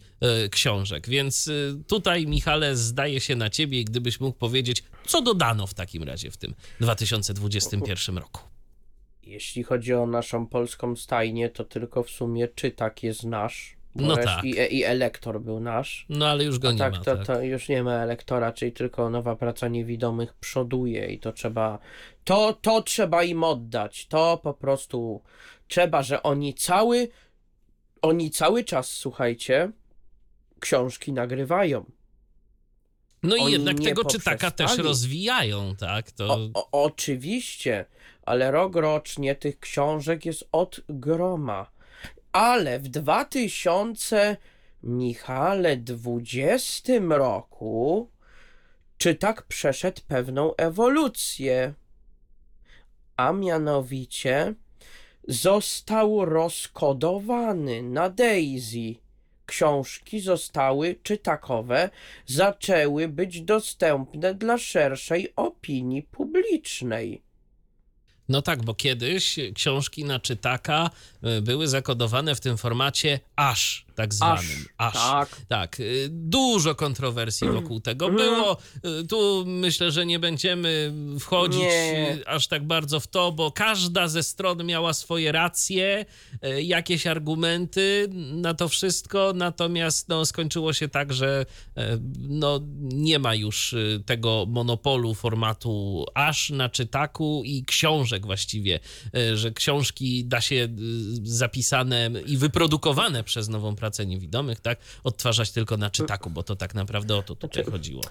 książek. 0.51 1.09
Więc 1.09 1.49
tutaj, 1.87 2.27
Michale, 2.27 2.75
zdaje 2.75 3.19
się 3.19 3.35
na 3.35 3.49
ciebie, 3.49 3.83
gdybyś 3.83 4.19
mógł 4.19 4.37
powiedzieć, 4.37 4.83
co 5.07 5.21
dodano 5.21 5.67
w 5.67 5.73
takim 5.73 6.03
razie 6.03 6.31
w 6.31 6.37
tym 6.37 6.55
2021 6.79 8.17
roku. 8.17 8.41
Jeśli 9.23 9.63
chodzi 9.63 9.93
o 9.93 10.05
naszą 10.05 10.47
polską 10.47 10.95
stajnię, 10.95 11.49
to 11.49 11.63
tylko 11.63 12.03
w 12.03 12.09
sumie 12.09 12.47
czytak 12.47 13.03
jest 13.03 13.23
nasz. 13.23 13.78
Bo 13.95 14.05
No 14.05 14.17
tak. 14.17 14.43
I, 14.43 14.49
I 14.49 14.83
elektor 14.83 15.41
był 15.41 15.59
nasz. 15.59 16.05
No 16.09 16.27
ale 16.27 16.43
już 16.43 16.59
go 16.59 16.71
nie 16.71 16.77
tak, 16.77 16.93
ma. 16.93 16.99
to, 16.99 17.17
tak. 17.17 17.27
to 17.27 17.41
już 17.41 17.69
nie 17.69 17.83
ma 17.83 17.93
elektora, 17.93 18.53
czyli 18.53 18.71
tylko 18.71 19.09
nowa 19.09 19.35
praca 19.35 19.67
niewidomych 19.67 20.33
przoduje 20.33 21.07
i 21.07 21.19
to 21.19 21.33
trzeba, 21.33 21.79
to, 22.23 22.53
to 22.61 22.81
trzeba 22.81 23.23
im 23.23 23.43
oddać, 23.43 24.07
to 24.07 24.39
po 24.43 24.53
prostu 24.53 25.21
trzeba, 25.67 26.03
że 26.03 26.23
oni 26.23 26.53
cały, 26.53 27.07
oni 28.01 28.31
cały 28.31 28.63
czas, 28.63 28.89
słuchajcie, 28.89 29.71
książki 30.59 31.13
nagrywają. 31.13 31.85
No 33.23 33.35
i 33.35 33.39
oni 33.39 33.51
jednak 33.51 33.79
tego 33.79 34.05
czytaka 34.05 34.51
też 34.51 34.77
rozwijają, 34.77 35.75
tak? 35.75 36.11
To... 36.11 36.33
O, 36.33 36.49
o, 36.53 36.83
oczywiście, 36.85 37.85
ale 38.21 38.51
rok 38.51 38.75
rocznie 38.75 39.35
tych 39.35 39.59
książek 39.59 40.25
jest 40.25 40.49
od 40.51 40.81
groma. 40.89 41.78
Ale 42.31 42.79
w 42.79 42.87
2000, 42.87 44.37
Michale, 44.83 45.77
20 45.77 46.93
roku 47.09 48.09
czytak 48.97 49.41
przeszedł 49.43 50.01
pewną 50.07 50.55
ewolucję. 50.55 51.73
A 53.17 53.31
mianowicie 53.31 54.53
został 55.27 56.25
rozkodowany 56.25 57.83
na 57.83 58.09
Daisy. 58.09 58.95
Książki 59.45 60.19
zostały 60.19 60.95
czytakowe, 61.03 61.89
zaczęły 62.25 63.07
być 63.07 63.41
dostępne 63.41 64.33
dla 64.33 64.57
szerszej 64.57 65.33
opinii 65.35 66.03
publicznej. 66.03 67.28
No 68.29 68.41
tak, 68.41 68.63
bo 68.63 68.73
kiedyś 68.73 69.35
książki 69.55 70.05
na 70.05 70.19
czytaka 70.19 70.89
y, 71.37 71.41
były 71.41 71.67
zakodowane 71.67 72.35
w 72.35 72.39
tym 72.39 72.57
formacie 72.57 73.19
aż, 73.35 73.85
tak 73.99 74.13
zwanym. 74.13 74.65
Aż. 74.77 74.93
tak. 74.93 75.29
Tak, 75.47 75.79
y, 75.79 76.07
dużo 76.11 76.75
kontrowersji 76.75 77.49
wokół 77.49 77.79
tego 77.79 78.05
Mhm. 78.05 78.29
było. 78.29 78.57
Y, 79.01 79.07
Tu 79.07 79.43
myślę, 79.47 79.91
że 79.91 80.05
nie 80.05 80.19
będziemy 80.19 80.93
wchodzić 81.19 81.59
Nie. 81.61 82.17
y, 82.21 82.27
aż 82.27 82.47
tak 82.47 82.67
bardzo 82.67 82.99
w 82.99 83.07
to, 83.07 83.31
bo 83.31 83.51
każda 83.51 84.07
ze 84.07 84.23
stron 84.23 84.65
miała 84.65 84.93
swoje 84.93 85.31
racje, 85.31 86.05
jakieś 86.63 87.07
argumenty 87.07 88.09
na 88.13 88.53
to 88.53 88.69
wszystko, 88.69 89.33
natomiast 89.35 90.09
no, 90.09 90.25
skończyło 90.25 90.73
się 90.73 90.87
tak, 90.87 91.13
że 91.13 91.45
no, 92.19 92.59
nie 92.81 93.19
ma 93.19 93.35
już 93.35 93.75
tego 94.05 94.45
monopolu 94.47 95.15
formatu 95.15 96.05
aż 96.13 96.49
na 96.49 96.69
czytaku 96.69 97.41
i 97.45 97.65
książek 97.65 98.25
właściwie, 98.25 98.79
że 99.33 99.51
książki 99.51 100.25
da 100.25 100.41
się 100.41 100.67
zapisane 101.23 102.09
i 102.25 102.37
wyprodukowane 102.37 103.23
przez 103.23 103.49
nową 103.49 103.75
pracę 103.75 103.88
niewidomych, 104.05 104.59
tak, 104.59 104.79
odtwarzać 105.03 105.51
tylko 105.51 105.77
na 105.77 105.89
czytaku, 105.89 106.29
bo 106.29 106.43
to 106.43 106.55
tak 106.55 106.75
naprawdę 106.75 107.15
o 107.15 107.23
to 107.23 107.35
tutaj 107.35 107.63
Znaczy- 107.63 107.71
chodziło. 107.71 108.01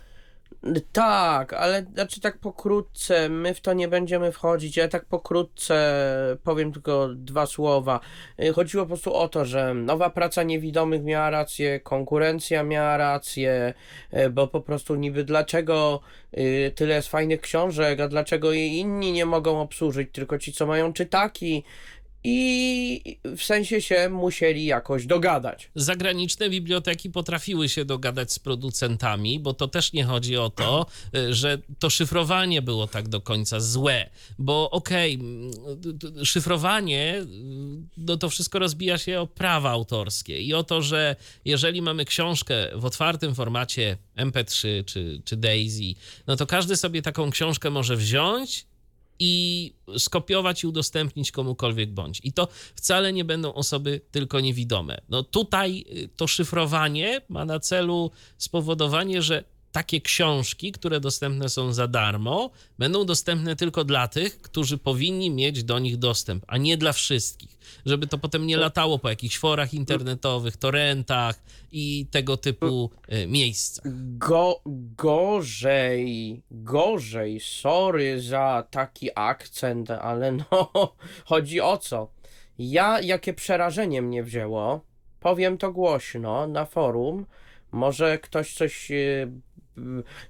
Tak, 0.93 1.53
ale 1.53 1.87
znaczy 1.95 2.21
tak 2.21 2.39
pokrótce, 2.39 3.29
my 3.29 3.55
w 3.55 3.61
to 3.61 3.73
nie 3.73 3.89
będziemy 3.89 4.33
wchodzić, 4.33 4.77
ja 4.77 4.89
tak 4.89 5.05
pokrótce 5.05 5.77
powiem 6.45 6.73
tylko 6.73 7.09
dwa 7.15 7.47
słowa. 7.47 8.01
Y, 8.43 8.53
chodziło 8.53 8.85
po 8.85 8.89
prostu 8.89 9.15
o 9.15 9.29
to, 9.29 9.45
że 9.45 9.75
nowa 9.75 10.11
praca 10.11 10.43
niewidomych 10.43 11.05
miała 11.05 11.31
rację, 11.31 11.81
konkurencja 11.81 12.63
miała 12.63 12.97
rację, 12.97 13.75
y, 14.13 14.31
bo 14.31 14.49
po 14.49 14.61
prostu 14.61 14.95
niby 14.95 15.25
dlaczego 15.25 16.01
y, 16.39 16.73
tyle 16.75 16.95
jest 16.95 17.09
fajnych 17.09 17.41
książek, 17.41 18.01
a 18.01 18.09
dlaczego 18.09 18.53
jej 18.53 18.73
inni 18.73 19.13
nie 19.13 19.27
mogą 19.27 19.61
obsłużyć, 19.61 20.09
tylko 20.13 20.39
ci 20.39 20.53
co 20.53 20.67
mają 20.67 20.93
czytaki, 20.93 21.65
i 22.25 23.19
w 23.25 23.43
sensie 23.43 23.83
się 23.83 24.09
musieli 24.09 24.65
jakoś 24.65 25.07
dogadać. 25.07 25.71
Zagraniczne 25.75 26.51
biblioteki 26.51 27.11
potrafiły 27.11 27.69
się 27.69 27.85
dogadać 27.85 28.33
z 28.33 28.39
producentami, 28.39 29.41
bo 29.41 29.55
to 29.55 29.69
też 29.69 29.93
nie 29.93 30.05
chodzi 30.05 30.37
o 30.37 30.51
to, 30.51 30.87
że 31.31 31.59
to 31.79 31.91
szyfrowanie 31.91 32.63
było 32.63 32.87
tak 32.87 33.09
do 33.09 33.21
końca 33.21 33.61
złe, 33.61 34.11
bo 34.39 34.71
okej, 34.71 35.19
okay, 35.19 36.25
szyfrowanie, 36.25 37.27
no 37.97 38.17
to 38.17 38.31
wszystko 38.31 38.59
rozbija 38.59 38.99
się 38.99 39.21
o 39.21 39.27
prawa 39.27 39.71
autorskie 39.71 40.41
i 40.41 40.55
o 40.55 40.65
to, 40.65 40.83
że 40.83 41.17
jeżeli 41.45 41.83
mamy 41.83 42.05
książkę 42.05 42.69
w 42.75 42.85
otwartym 42.85 43.35
formacie 43.35 43.97
MP3 44.17 44.85
czy, 44.85 45.23
czy 45.25 45.37
Daisy, 45.37 45.95
no 46.27 46.37
to 46.37 46.47
każdy 46.47 46.77
sobie 46.77 47.03
taką 47.03 47.31
książkę 47.31 47.71
może 47.71 47.97
wziąć 47.97 48.67
i 49.19 49.75
skopiować 49.99 50.65
i 50.65 50.67
udostępnić 50.67 51.33
komukolwiek 51.33 51.91
bądź. 51.91 52.21
I 52.25 52.33
to 52.33 52.49
wcale 52.75 53.13
nie 53.13 53.25
będą 53.25 53.55
osoby 53.55 54.01
tylko 54.11 54.41
niewidome. 54.41 55.01
No 55.09 55.23
tutaj 55.23 55.85
y, 55.93 56.09
to 56.17 56.27
szyfrowanie 56.27 57.21
ma 57.29 57.45
na 57.45 57.61
celu 57.61 58.11
spowodowanie, 58.39 59.23
że 59.23 59.45
takie 59.73 60.01
książki, 60.01 60.73
które 60.73 61.01
dostępne 61.01 61.49
są 61.49 61.73
za 61.73 61.89
darmo, 61.89 62.51
będą 62.79 63.05
dostępne 63.05 63.57
tylko 63.57 63.85
dla 63.85 64.09
tych, 64.09 64.43
którzy 64.43 64.79
powinni 64.79 65.31
mieć 65.31 65.65
do 65.65 65.79
nich 65.79 65.97
dostęp, 65.97 66.45
a 66.47 66.57
nie 66.57 66.77
dla 66.77 66.93
wszystkich. 66.93 67.59
Żeby 67.87 68.07
to 68.07 68.19
potem 68.19 68.47
nie 68.47 68.57
latało 68.57 68.99
po 68.99 69.09
jakichś 69.09 69.39
forach 69.39 69.75
internetowych, 69.75 70.57
torrentach 70.57 71.43
i 71.73 72.07
tego 72.11 72.37
typu 72.37 72.91
e, 73.09 73.27
miejscach. 73.27 73.85
Go, 74.19 74.61
gorzej, 74.97 76.43
gorzej, 76.51 77.41
sorry 77.41 78.23
za 78.23 78.65
taki 78.71 79.09
akcent, 79.15 79.91
ale 79.91 80.33
no, 80.51 80.95
chodzi 81.25 81.61
o 81.61 81.79
co? 81.79 82.11
Ja, 82.59 83.01
jakie 83.01 83.35
przerażenie 83.35 84.03
mnie 84.03 84.23
wzięło, 84.23 84.81
powiem 85.21 85.59
to 85.59 85.73
głośno 85.73 86.47
na 86.47 86.65
forum, 86.65 87.27
może 87.73 88.19
ktoś 88.19 88.55
coś 88.55 88.91
e, 88.91 88.97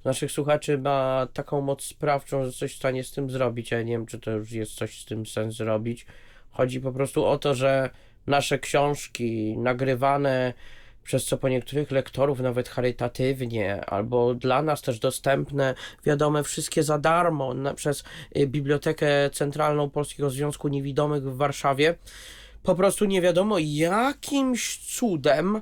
naszych 0.05 0.33
słuchaczy 0.33 0.79
ma 0.79 1.29
taką 1.33 1.61
moc 1.61 1.85
sprawczą, 1.85 2.45
że 2.45 2.53
coś 2.53 2.75
w 2.75 2.77
stanie 2.77 3.05
z 3.05 3.13
tym 3.13 3.31
zrobić. 3.31 3.71
Ja 3.71 3.83
nie 3.83 3.93
wiem, 3.93 4.07
czy 4.07 4.19
to 4.19 4.31
już 4.31 4.53
jest 4.53 4.75
coś 4.75 5.01
z 5.01 5.05
tym 5.05 5.27
sens 5.27 5.57
zrobić. 5.57 6.07
Chodzi 6.51 6.81
po 6.81 6.93
prostu 6.93 7.25
o 7.25 7.39
to, 7.39 7.55
że 7.55 7.91
nasze 8.27 8.59
książki 8.59 9.59
nagrywane 9.59 10.55
przez 11.09 11.25
co 11.25 11.39
po 11.39 11.49
niektórych 11.49 11.91
lektorów 11.91 12.41
nawet 12.41 12.69
charytatywnie, 12.69 13.85
albo 13.85 14.35
dla 14.35 14.63
nas 14.63 14.83
też 14.83 14.99
dostępne, 14.99 15.75
wiadome 16.05 16.43
wszystkie 16.43 16.83
za 16.83 16.99
darmo 16.99 17.55
na, 17.55 17.75
przez 17.75 18.05
y, 18.37 18.47
Bibliotekę 18.47 19.31
Centralną 19.33 19.91
Polskiego 19.91 20.31
Związku 20.31 20.69
Niewidomych 20.69 21.23
w 21.23 21.37
Warszawie, 21.37 21.95
po 22.63 22.75
prostu 22.75 23.05
nie 23.05 23.21
wiadomo 23.21 23.57
jakimś 23.59 24.79
cudem 24.97 25.61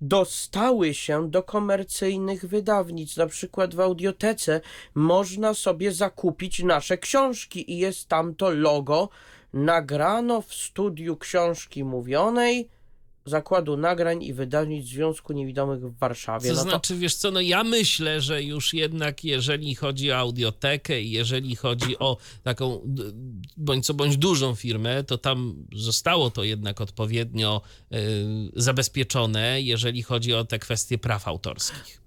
dostały 0.00 0.94
się 0.94 1.30
do 1.30 1.42
komercyjnych 1.42 2.44
wydawnictw. 2.44 3.16
Na 3.16 3.26
przykład 3.26 3.74
w 3.74 3.80
audiotece 3.80 4.60
można 4.94 5.54
sobie 5.54 5.92
zakupić 5.92 6.62
nasze 6.62 6.98
książki 6.98 7.72
i 7.72 7.78
jest 7.78 8.08
tam 8.08 8.34
to 8.34 8.50
logo. 8.50 9.08
Nagrano 9.52 10.42
w 10.42 10.54
studiu 10.54 11.16
książki 11.16 11.84
mówionej 11.84 12.68
Zakładu 13.26 13.76
Nagrań 13.76 14.22
i 14.22 14.32
Wydawnictw 14.32 14.90
Związku 14.90 15.32
Niewidomych 15.32 15.80
w 15.80 15.98
Warszawie. 15.98 16.50
To 16.50 16.56
no 16.56 16.62
znaczy, 16.62 16.94
to... 16.94 17.00
wiesz 17.00 17.14
co, 17.14 17.30
no 17.30 17.40
ja 17.40 17.64
myślę, 17.64 18.20
że 18.20 18.42
już 18.42 18.74
jednak 18.74 19.24
jeżeli 19.24 19.74
chodzi 19.74 20.12
o 20.12 20.16
audiotekę 20.16 21.00
i 21.00 21.10
jeżeli 21.10 21.56
chodzi 21.56 21.98
o 21.98 22.16
taką 22.42 22.80
bądź 23.56 23.86
co 23.86 23.94
bądź 23.94 24.16
dużą 24.16 24.54
firmę, 24.54 25.04
to 25.04 25.18
tam 25.18 25.66
zostało 25.72 26.30
to 26.30 26.44
jednak 26.44 26.80
odpowiednio 26.80 27.62
y, 27.92 27.96
zabezpieczone, 28.56 29.62
jeżeli 29.62 30.02
chodzi 30.02 30.34
o 30.34 30.44
te 30.44 30.58
kwestie 30.58 30.98
praw 30.98 31.28
autorskich. 31.28 32.06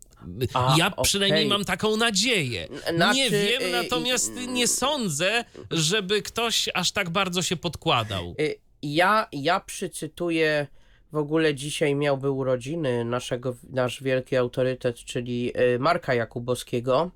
A, 0.54 0.76
ja 0.78 0.92
przynajmniej 0.92 1.46
okay. 1.46 1.58
mam 1.58 1.66
taką 1.66 1.98
nadzieję. 1.98 2.68
Znaczy, 2.96 3.18
nie 3.18 3.30
wiem, 3.30 3.62
y, 3.62 3.72
natomiast 3.72 4.38
y, 4.38 4.48
nie 4.48 4.68
sądzę, 4.68 5.46
żeby 5.72 6.22
ktoś 6.22 6.70
aż 6.74 6.92
tak 6.92 7.10
bardzo 7.10 7.42
się 7.42 7.56
podkładał. 7.56 8.36
Ja, 8.82 9.28
ja 9.32 9.60
przycytuję 9.60 10.68
w 11.12 11.18
ogóle 11.18 11.56
dzisiaj 11.56 11.96
miałby 11.96 12.32
urodziny 12.32 13.06
naszego, 13.06 13.56
nasz 13.70 14.04
wielki 14.04 14.38
autorytet, 14.38 14.96
czyli 14.96 15.52
e, 15.56 15.80
Marka 15.80 16.14
Jakubowskiego. 16.14 17.12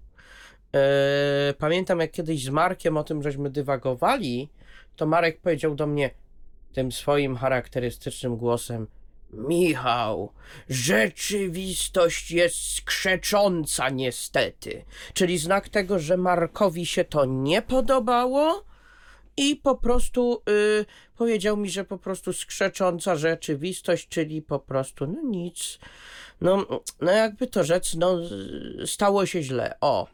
E, 0.75 1.53
pamiętam, 1.57 1.99
jak 1.99 2.11
kiedyś 2.11 2.43
z 2.43 2.49
Markiem 2.49 2.97
o 2.97 3.03
tym 3.03 3.23
żeśmy 3.23 3.49
dywagowali, 3.49 4.49
to 4.95 5.05
Marek 5.05 5.41
powiedział 5.41 5.75
do 5.75 5.87
mnie 5.87 6.09
tym 6.73 6.91
swoim 6.91 7.35
charakterystycznym 7.35 8.37
głosem: 8.37 8.87
Michał, 9.33 10.31
rzeczywistość 10.69 12.31
jest 12.31 12.75
skrzecząca 12.75 13.89
niestety. 13.89 14.85
Czyli 15.13 15.37
znak 15.37 15.69
tego, 15.69 15.99
że 15.99 16.17
Markowi 16.17 16.85
się 16.85 17.05
to 17.05 17.25
nie 17.25 17.61
podobało 17.61 18.63
i 19.37 19.55
po 19.55 19.75
prostu 19.75 20.41
y, 20.49 20.85
powiedział 21.17 21.57
mi, 21.57 21.69
że 21.69 21.83
po 21.83 21.97
prostu 21.97 22.33
skrzecząca 22.33 23.15
rzeczywistość, 23.15 24.07
czyli 24.07 24.41
po 24.41 24.59
prostu 24.59 25.07
no 25.07 25.21
nic. 25.21 25.79
No, 26.41 26.65
no 27.01 27.11
jakby 27.11 27.47
to 27.47 27.63
rzec, 27.63 27.95
no 27.95 28.17
stało 28.85 29.25
się 29.25 29.43
źle. 29.43 29.77
O. 29.81 30.07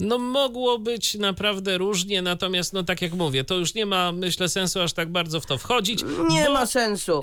No 0.00 0.18
mogło 0.18 0.78
być 0.78 1.14
naprawdę 1.14 1.78
różnie, 1.78 2.22
natomiast 2.22 2.72
no 2.72 2.82
tak 2.82 3.02
jak 3.02 3.12
mówię, 3.12 3.44
to 3.44 3.54
już 3.54 3.74
nie 3.74 3.86
ma, 3.86 4.12
myślę, 4.12 4.48
sensu 4.48 4.80
aż 4.80 4.92
tak 4.92 5.12
bardzo 5.12 5.40
w 5.40 5.46
to 5.46 5.58
wchodzić. 5.58 6.04
Nie 6.28 6.50
ma 6.50 6.66
sensu. 6.66 7.20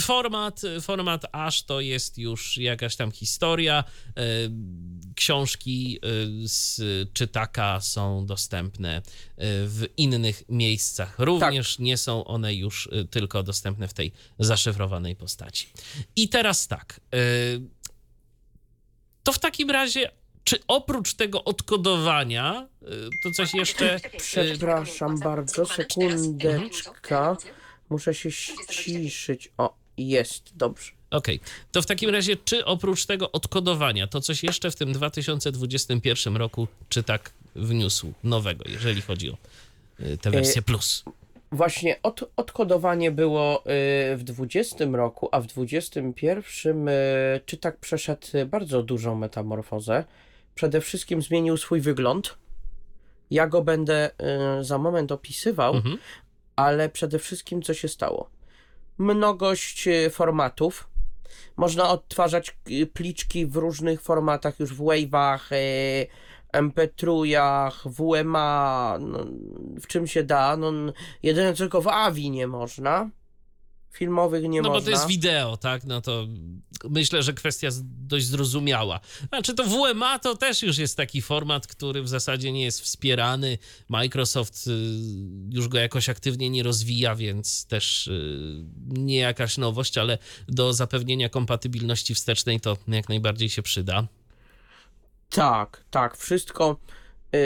Format, 0.00 0.60
format 0.80 1.24
aż 1.32 1.62
to 1.62 1.80
jest 1.80 2.18
już 2.18 2.56
jakaś 2.56 2.96
tam 2.96 3.10
historia. 3.12 3.84
E, 4.16 4.22
książki 5.14 5.98
e, 6.02 6.08
z 6.48 6.80
czytaka 7.12 7.80
są 7.80 8.26
dostępne 8.26 8.96
e, 8.96 9.02
w 9.66 9.86
innych 9.96 10.42
miejscach. 10.48 11.18
Również 11.18 11.76
tak. 11.76 11.84
nie 11.84 11.96
są 11.96 12.24
one 12.24 12.54
już 12.54 12.88
tylko 13.10 13.42
dostępne 13.42 13.88
w 13.88 13.94
tej 13.94 14.12
zaszyfrowanej 14.38 15.16
postaci. 15.16 15.66
I 16.16 16.28
teraz 16.28 16.68
tak. 16.68 17.00
To 19.22 19.32
w 19.32 19.38
takim 19.38 19.70
razie 19.70 20.10
czy 20.44 20.58
oprócz 20.68 21.14
tego 21.14 21.44
odkodowania, 21.44 22.68
y, 22.82 22.86
to 23.22 23.30
coś 23.30 23.54
jeszcze. 23.54 23.96
Y, 23.96 24.00
Przepraszam 24.18 25.18
bardzo, 25.18 25.66
sekundeczka. 25.66 27.36
Muszę 27.90 28.14
się 28.14 28.30
ściszyć. 28.30 29.52
O, 29.58 29.74
jest, 29.96 30.56
dobrze. 30.56 30.92
Okej, 31.10 31.36
okay. 31.36 31.48
to 31.72 31.82
w 31.82 31.86
takim 31.86 32.10
razie, 32.10 32.36
czy 32.36 32.64
oprócz 32.64 33.06
tego 33.06 33.32
odkodowania, 33.32 34.06
to 34.06 34.20
coś 34.20 34.42
jeszcze 34.42 34.70
w 34.70 34.76
tym 34.76 34.92
2021 34.92 36.36
roku, 36.36 36.68
czy 36.88 37.02
tak 37.02 37.32
wniósł 37.54 38.12
nowego, 38.24 38.64
jeżeli 38.68 39.02
chodzi 39.02 39.30
o 39.30 39.36
y, 40.00 40.18
tę 40.18 40.30
wersję 40.30 40.62
plus? 40.62 41.04
Właśnie 41.52 42.02
od, 42.02 42.30
odkodowanie 42.36 43.10
było 43.10 43.62
w 44.16 44.20
20 44.24 44.84
roku, 44.92 45.28
a 45.32 45.40
w 45.40 45.46
21 45.46 46.88
czy 47.46 47.56
tak 47.56 47.76
przeszedł 47.76 48.26
bardzo 48.46 48.82
dużą 48.82 49.14
metamorfozę 49.14 50.04
przede 50.54 50.80
wszystkim 50.80 51.22
zmienił 51.22 51.56
swój 51.56 51.80
wygląd. 51.80 52.38
Ja 53.30 53.46
go 53.46 53.62
będę 53.62 54.10
y, 54.60 54.64
za 54.64 54.78
moment 54.78 55.12
opisywał, 55.12 55.74
mhm. 55.74 55.98
ale 56.56 56.88
przede 56.88 57.18
wszystkim 57.18 57.62
co 57.62 57.74
się 57.74 57.88
stało? 57.88 58.30
Mnogość 58.98 59.88
y, 59.88 60.10
formatów. 60.10 60.88
Można 61.56 61.90
odtwarzać 61.90 62.56
y, 62.70 62.86
pliczki 62.86 63.46
w 63.46 63.56
różnych 63.56 64.00
formatach, 64.00 64.60
już 64.60 64.74
w 64.74 64.80
Wave'ach, 64.80 65.54
MP3, 66.52 67.70
WMA, 67.84 68.98
no, 69.00 69.18
w 69.80 69.86
czym 69.86 70.06
się 70.06 70.22
da. 70.22 70.56
No, 70.56 70.72
jedyne 71.22 71.54
tylko 71.54 71.80
w 71.80 71.88
AVI 71.88 72.30
nie 72.30 72.46
można 72.46 73.10
filmowych 73.94 74.42
nie 74.42 74.62
no, 74.62 74.68
można. 74.68 74.72
No 74.72 74.80
bo 74.80 74.84
to 74.84 74.90
jest 74.90 75.06
wideo, 75.06 75.56
tak? 75.56 75.84
No 75.84 76.00
to 76.00 76.26
myślę, 76.90 77.22
że 77.22 77.32
kwestia 77.32 77.68
dość 77.84 78.26
zrozumiała. 78.26 79.00
Znaczy 79.28 79.54
to 79.54 79.64
WMA 79.64 80.18
to 80.18 80.36
też 80.36 80.62
już 80.62 80.78
jest 80.78 80.96
taki 80.96 81.22
format, 81.22 81.66
który 81.66 82.02
w 82.02 82.08
zasadzie 82.08 82.52
nie 82.52 82.64
jest 82.64 82.80
wspierany. 82.80 83.58
Microsoft 83.88 84.66
y, 84.66 84.70
już 85.50 85.68
go 85.68 85.78
jakoś 85.78 86.08
aktywnie 86.08 86.50
nie 86.50 86.62
rozwija, 86.62 87.14
więc 87.14 87.66
też 87.66 88.06
y, 88.06 88.64
nie 88.88 89.18
jakaś 89.18 89.58
nowość, 89.58 89.98
ale 89.98 90.18
do 90.48 90.72
zapewnienia 90.72 91.28
kompatybilności 91.28 92.14
wstecznej 92.14 92.60
to 92.60 92.76
jak 92.88 93.08
najbardziej 93.08 93.48
się 93.48 93.62
przyda. 93.62 94.06
Tak, 95.30 95.84
tak, 95.90 96.16
wszystko 96.16 96.80
yy, 97.32 97.40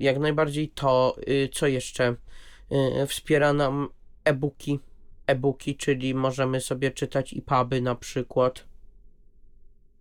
jak 0.00 0.18
najbardziej 0.18 0.68
to, 0.68 1.16
yy, 1.26 1.48
co 1.52 1.66
jeszcze 1.66 2.16
yy, 2.70 3.06
wspiera 3.06 3.52
nam 3.52 3.88
e-booki, 4.24 4.80
e-booki, 5.30 5.76
czyli 5.76 6.14
możemy 6.14 6.60
sobie 6.60 6.90
czytać 6.90 7.32
i 7.32 7.42
puby 7.42 7.80
na 7.80 7.94
przykład. 7.94 8.64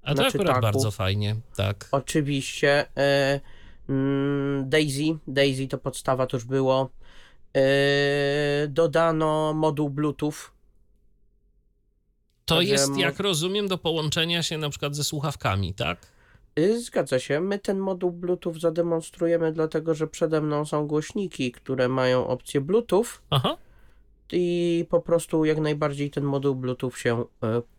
A 0.02 0.16
to 0.16 0.22
Na 0.22 0.28
akurat 0.28 0.48
czytaku. 0.48 0.62
bardzo 0.62 0.92
fajnie, 0.92 1.36
tak. 1.56 1.88
Oczywiście 1.92 2.86
yy, 2.96 3.96
mm, 3.96 4.70
Daisy, 4.70 5.18
Daisy 5.28 5.68
to 5.68 5.78
podstawa, 5.78 6.28
to 6.28 6.38
już 6.38 6.46
było. 6.46 6.90
Yy, 7.54 7.62
dodano 8.68 9.54
moduł 9.54 9.90
Bluetooth. 9.90 10.34
To 12.46 12.56
Także 12.56 12.72
jest, 12.72 12.98
jak 12.98 13.20
rozumiem, 13.20 13.68
do 13.68 13.78
połączenia 13.78 14.44
się 14.44 14.58
na 14.58 14.70
przykład 14.70 14.96
ze 14.96 15.04
słuchawkami, 15.04 15.74
tak? 15.74 16.08
Y, 16.60 16.82
Zgadza 16.82 17.20
się. 17.20 17.40
My 17.40 17.60
ten 17.60 17.80
moduł 17.80 18.12
Bluetooth 18.12 18.54
zademonstrujemy, 18.60 19.52
dlatego 19.52 19.94
że 19.96 20.08
przede 20.08 20.42
mną 20.42 20.66
są 20.66 20.88
głośniki, 20.88 21.52
które 21.52 21.90
mają 21.90 22.28
opcję 22.28 22.62
Bluetooth 22.62 23.06
Aha. 23.30 23.58
I 24.32 24.86
po 24.90 25.02
prostu 25.02 25.46
jak 25.46 25.58
najbardziej 25.58 26.10
ten 26.10 26.24
moduł 26.24 26.56
Bluetooth 26.56 26.92
się 26.92 27.22
y, 27.22 27.26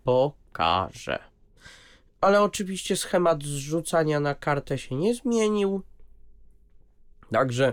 pokaże. 0.04 1.18
Ale 2.20 2.42
oczywiście 2.42 2.96
schemat 2.96 3.44
zrzucania 3.44 4.20
na 4.20 4.34
kartę 4.34 4.78
się 4.78 4.94
nie 4.94 5.14
zmienił. 5.14 5.82
Także, 7.32 7.72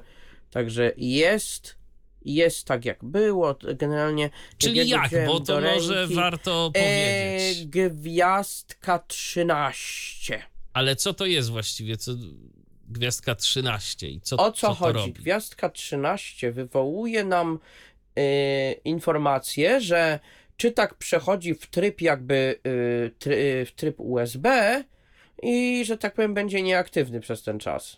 także 0.52 0.92
jest, 0.98 1.78
jest 2.26 2.68
tak 2.68 2.86
jak 2.86 3.04
było. 3.04 3.56
Generalnie. 3.76 4.30
Czyli 4.58 4.90
jak? 4.90 5.12
Bo 5.28 5.40
to 5.40 5.62
może 5.62 5.96
ręki, 5.96 6.16
warto 6.16 6.72
e, 6.74 6.80
powiedzieć. 6.80 7.68
Gwiazdka 7.68 9.00
13. 9.00 10.44
Ale 10.74 10.96
co 10.96 11.14
to 11.14 11.26
jest 11.26 11.50
właściwie? 11.50 11.98
Co... 11.98 12.12
Gwiazdka 12.90 13.36
13 13.36 14.10
i 14.10 14.22
co, 14.22 14.38
O 14.38 14.52
co, 14.52 14.68
to 14.68 14.74
chodzi? 14.74 15.14
Gwiazdka 15.14 15.70
13 15.70 16.52
wywołuje 16.52 17.24
nam 17.24 17.60
informację, 18.86 19.82
że 19.82 20.20
czytak 20.58 20.96
przechodzi 20.96 21.54
w 21.54 21.68
tryb 21.68 22.02
jakby 22.02 22.60
y, 22.68 23.12
try, 23.20 23.66
w 23.66 23.72
tryb 23.72 24.00
USB 24.00 24.50
i 25.44 25.86
że 25.86 25.98
tak 25.98 26.14
powiem 26.14 26.34
będzie 26.34 26.62
nieaktywny 26.62 27.20
przez 27.20 27.44
ten 27.44 27.60
czas. 27.60 27.98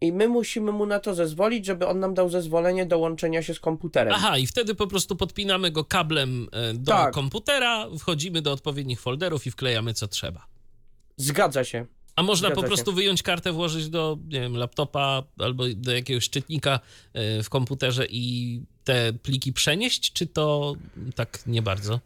I 0.00 0.12
my 0.12 0.28
musimy 0.28 0.72
mu 0.72 0.86
na 0.86 1.00
to 1.00 1.14
zezwolić, 1.14 1.66
żeby 1.66 1.86
on 1.86 2.00
nam 2.00 2.14
dał 2.14 2.28
zezwolenie 2.28 2.86
do 2.86 2.98
łączenia 2.98 3.42
się 3.42 3.54
z 3.54 3.60
komputerem. 3.60 4.14
Aha, 4.16 4.38
i 4.38 4.46
wtedy 4.46 4.74
po 4.74 4.86
prostu 4.86 5.16
podpinamy 5.16 5.70
go 5.70 5.84
kablem 5.84 6.48
do 6.74 6.92
Tak. 6.92 7.14
komputera, 7.14 7.86
wchodzimy 7.98 8.42
do 8.42 8.52
odpowiednich 8.52 9.00
folderów 9.00 9.46
i 9.46 9.50
wklejamy 9.50 9.94
co 9.94 10.08
trzeba. 10.08 10.46
Zgadza 11.16 11.64
się. 11.64 11.86
A 12.16 12.22
można 12.22 12.48
po 12.48 12.54
Zgadza 12.54 12.66
się. 12.66 12.68
prostu 12.68 12.92
wyjąć 12.92 13.22
kartę, 13.22 13.52
włożyć 13.52 13.88
do 13.88 14.18
nie 14.28 14.40
wiem, 14.40 14.56
laptopa 14.56 15.22
albo 15.38 15.64
do 15.76 15.92
jakiegoś 15.92 16.30
czytnika 16.30 16.80
e, 17.12 17.42
w 17.42 17.50
komputerze 17.50 18.06
i 18.10 18.62
te 18.84 19.12
pliki 19.12 19.52
przenieść, 19.52 20.12
czy 20.12 20.26
to 20.26 20.74
tak 21.14 21.46
nie 21.46 21.62
bardzo? 21.62 22.00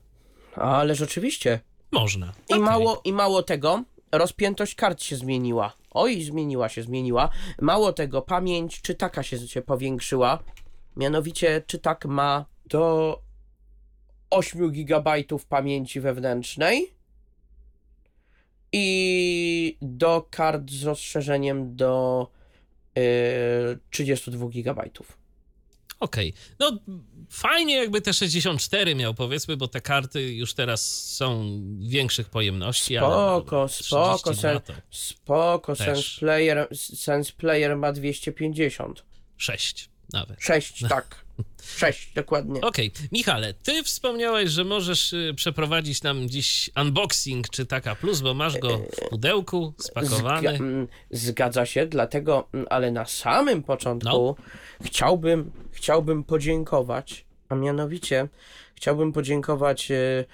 Ależ 0.56 1.00
oczywiście. 1.02 1.60
Można. 1.92 2.26
I 2.26 2.52
Okej. 2.52 2.64
mało, 2.64 3.00
I 3.04 3.12
mało 3.12 3.42
tego, 3.42 3.84
rozpiętość 4.12 4.74
kart 4.74 5.02
się 5.02 5.16
zmieniła. 5.16 5.72
Oj, 5.90 6.22
zmieniła 6.22 6.68
się, 6.68 6.82
zmieniła. 6.82 7.28
Mało 7.60 7.92
tego, 7.92 8.22
pamięć 8.22 8.82
czytaka 8.82 9.22
się, 9.22 9.38
się 9.48 9.62
powiększyła. 9.62 10.38
Mianowicie 10.96 11.62
czytak 11.66 12.06
ma 12.06 12.44
do 12.66 13.18
8 14.30 14.72
GB 14.72 15.14
pamięci 15.48 16.00
wewnętrznej 16.00 16.94
i 18.76 19.76
do 19.82 20.26
kart 20.30 20.70
z 20.70 20.84
rozszerzeniem 20.84 21.76
do 21.76 22.26
yy, 22.96 23.02
32 23.90 24.48
GB. 24.48 24.90
Okej. 26.00 26.32
No 26.58 26.78
fajnie 27.30 27.76
jakby 27.76 28.00
te 28.00 28.12
64 28.12 28.94
miał 28.94 29.14
powiedzmy, 29.14 29.56
bo 29.56 29.68
te 29.68 29.80
karty 29.80 30.34
już 30.34 30.54
teraz 30.54 31.04
są 31.16 31.60
większych 31.80 32.30
pojemności, 32.30 32.96
ale 32.96 33.08
Spoko, 33.08 33.60
no, 33.60 33.68
spoko, 33.68 34.32
32 34.32 34.60
sen, 34.66 34.80
spoko, 34.90 35.76
Też. 35.76 35.86
Sense 35.86 36.20
Player, 36.20 36.68
Sense 36.76 37.32
Player 37.32 37.76
ma 37.76 37.92
250. 37.92 39.04
6 39.36 39.90
nawet. 40.12 40.42
Sześć, 40.42 40.84
tak. 40.88 41.23
Sześć, 41.76 42.12
dokładnie. 42.14 42.60
Okej, 42.60 42.90
Michale, 43.12 43.54
ty 43.54 43.82
wspomniałeś, 43.82 44.50
że 44.50 44.64
możesz 44.64 45.12
y, 45.12 45.32
przeprowadzić 45.36 46.02
nam 46.02 46.28
dziś 46.28 46.70
unboxing 46.82 47.48
czy 47.48 47.66
taka 47.66 47.94
plus, 47.94 48.20
bo 48.20 48.34
masz 48.34 48.58
go 48.58 48.78
w 48.78 49.08
pudełku 49.08 49.74
spakowany. 49.78 50.48
Zga- 50.48 50.56
mm, 50.60 50.88
zgadza 51.10 51.66
się, 51.66 51.86
dlatego, 51.86 52.48
mm, 52.54 52.66
ale 52.70 52.90
na 52.90 53.06
samym 53.06 53.62
początku 53.62 54.08
No. 54.10 54.34
chciałbym, 54.84 55.50
chciałbym 55.72 56.24
podziękować, 56.24 57.24
a 57.48 57.54
mianowicie 57.54 58.28
chciałbym 58.74 59.12
podziękować 59.12 59.90
e, 59.90 60.24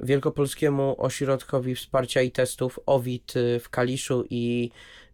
Wielkopolskiemu 0.00 0.94
Ośrodkowi 0.98 1.74
Wsparcia 1.74 2.22
i 2.22 2.30
Testów 2.30 2.80
OWIT 2.86 3.34
e, 3.36 3.60
w 3.60 3.68
Kaliszu 3.70 4.24
i 4.30 4.70
e, 4.70 5.07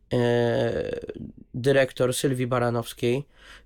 dyrektor 1.54 2.14
Sylwii 2.14 2.46
Baranowskiej, 2.46 3.24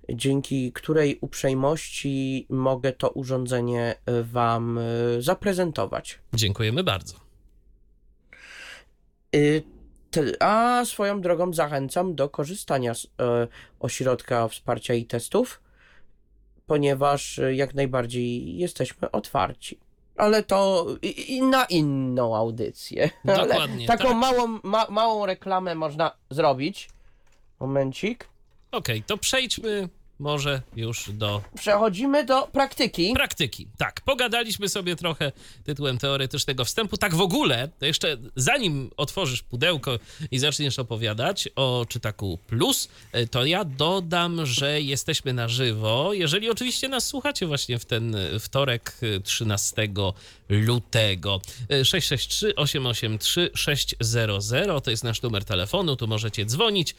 dzięki 0.08 0.72
której 0.72 1.18
uprzejmości 1.20 2.46
mogę 2.48 2.92
to 2.92 3.10
urządzenie 3.10 3.94
e, 4.06 4.22
Wam 4.22 4.78
e, 4.78 4.82
zaprezentować. 5.18 6.18
Dziękujemy 6.34 6.84
bardzo. 6.84 7.14
A 10.40 10.82
swoją 10.84 11.20
drogą 11.20 11.52
zachęcam 11.52 12.14
do 12.14 12.28
korzystania 12.28 12.94
z 12.94 13.04
e, 13.04 13.48
ośrodka 13.80 14.48
wsparcia 14.48 14.94
i 14.94 15.04
testów, 15.04 15.60
ponieważ 16.66 17.38
e, 17.38 17.54
jak 17.54 17.74
najbardziej 17.74 18.56
jesteśmy 18.58 19.10
otwarci. 19.10 19.78
Ale 20.18 20.42
to 20.42 20.86
i, 21.02 21.36
i 21.36 21.42
na 21.42 21.64
inną 21.64 22.36
audycję. 22.36 23.10
Dokładnie, 23.24 23.86
taką 23.86 24.08
tak. 24.08 24.16
małą, 24.16 24.58
ma, 24.62 24.86
małą 24.90 25.26
reklamę 25.26 25.74
można 25.74 26.10
zrobić. 26.30 26.88
Momencik. 27.60 28.28
Okej, 28.72 29.02
to 29.02 29.18
przejdźmy 29.18 29.88
może 30.18 30.62
już 30.76 31.10
do 31.12 31.42
Przechodzimy 31.54 32.24
do 32.24 32.46
praktyki. 32.46 33.12
praktyki. 33.14 33.68
Tak, 33.78 34.00
pogadaliśmy 34.00 34.68
sobie 34.68 34.96
trochę 34.96 35.32
tytułem 35.64 35.98
teoretycznego 35.98 36.64
wstępu. 36.64 36.96
Tak 36.96 37.14
w 37.14 37.20
ogóle, 37.20 37.68
to 37.78 37.86
jeszcze 37.86 38.16
zanim 38.36 38.90
otworzysz 38.96 39.42
pudełko 39.42 39.98
i 40.30 40.38
zaczniesz 40.38 40.78
opowiadać 40.78 41.48
o 41.56 41.86
Czytaku 41.88 42.38
Plus, 42.46 42.88
e, 43.12 43.26
to 43.26 43.44
ja 43.44 43.64
dodam, 43.64 44.46
że 44.46 44.80
jesteśmy 44.80 45.32
na 45.32 45.48
żywo. 45.48 46.12
Jeżeli 46.12 46.50
oczywiście 46.50 46.88
nas 46.88 47.06
słuchacie 47.06 47.46
właśnie 47.46 47.78
w 47.78 47.84
ten 47.84 48.14
e, 48.14 48.38
wtorek 48.40 48.96
e, 49.16 49.20
13 49.20 49.88
lutego. 50.48 51.40
E, 51.70 51.84
663 51.84 52.56
883 52.56 53.50
600 53.54 53.98
to 54.84 54.90
jest 54.90 55.04
nasz 55.04 55.22
numer 55.22 55.44
telefonu, 55.44 55.96
tu 55.96 56.06
możecie 56.06 56.46
dzwonić. 56.46 56.94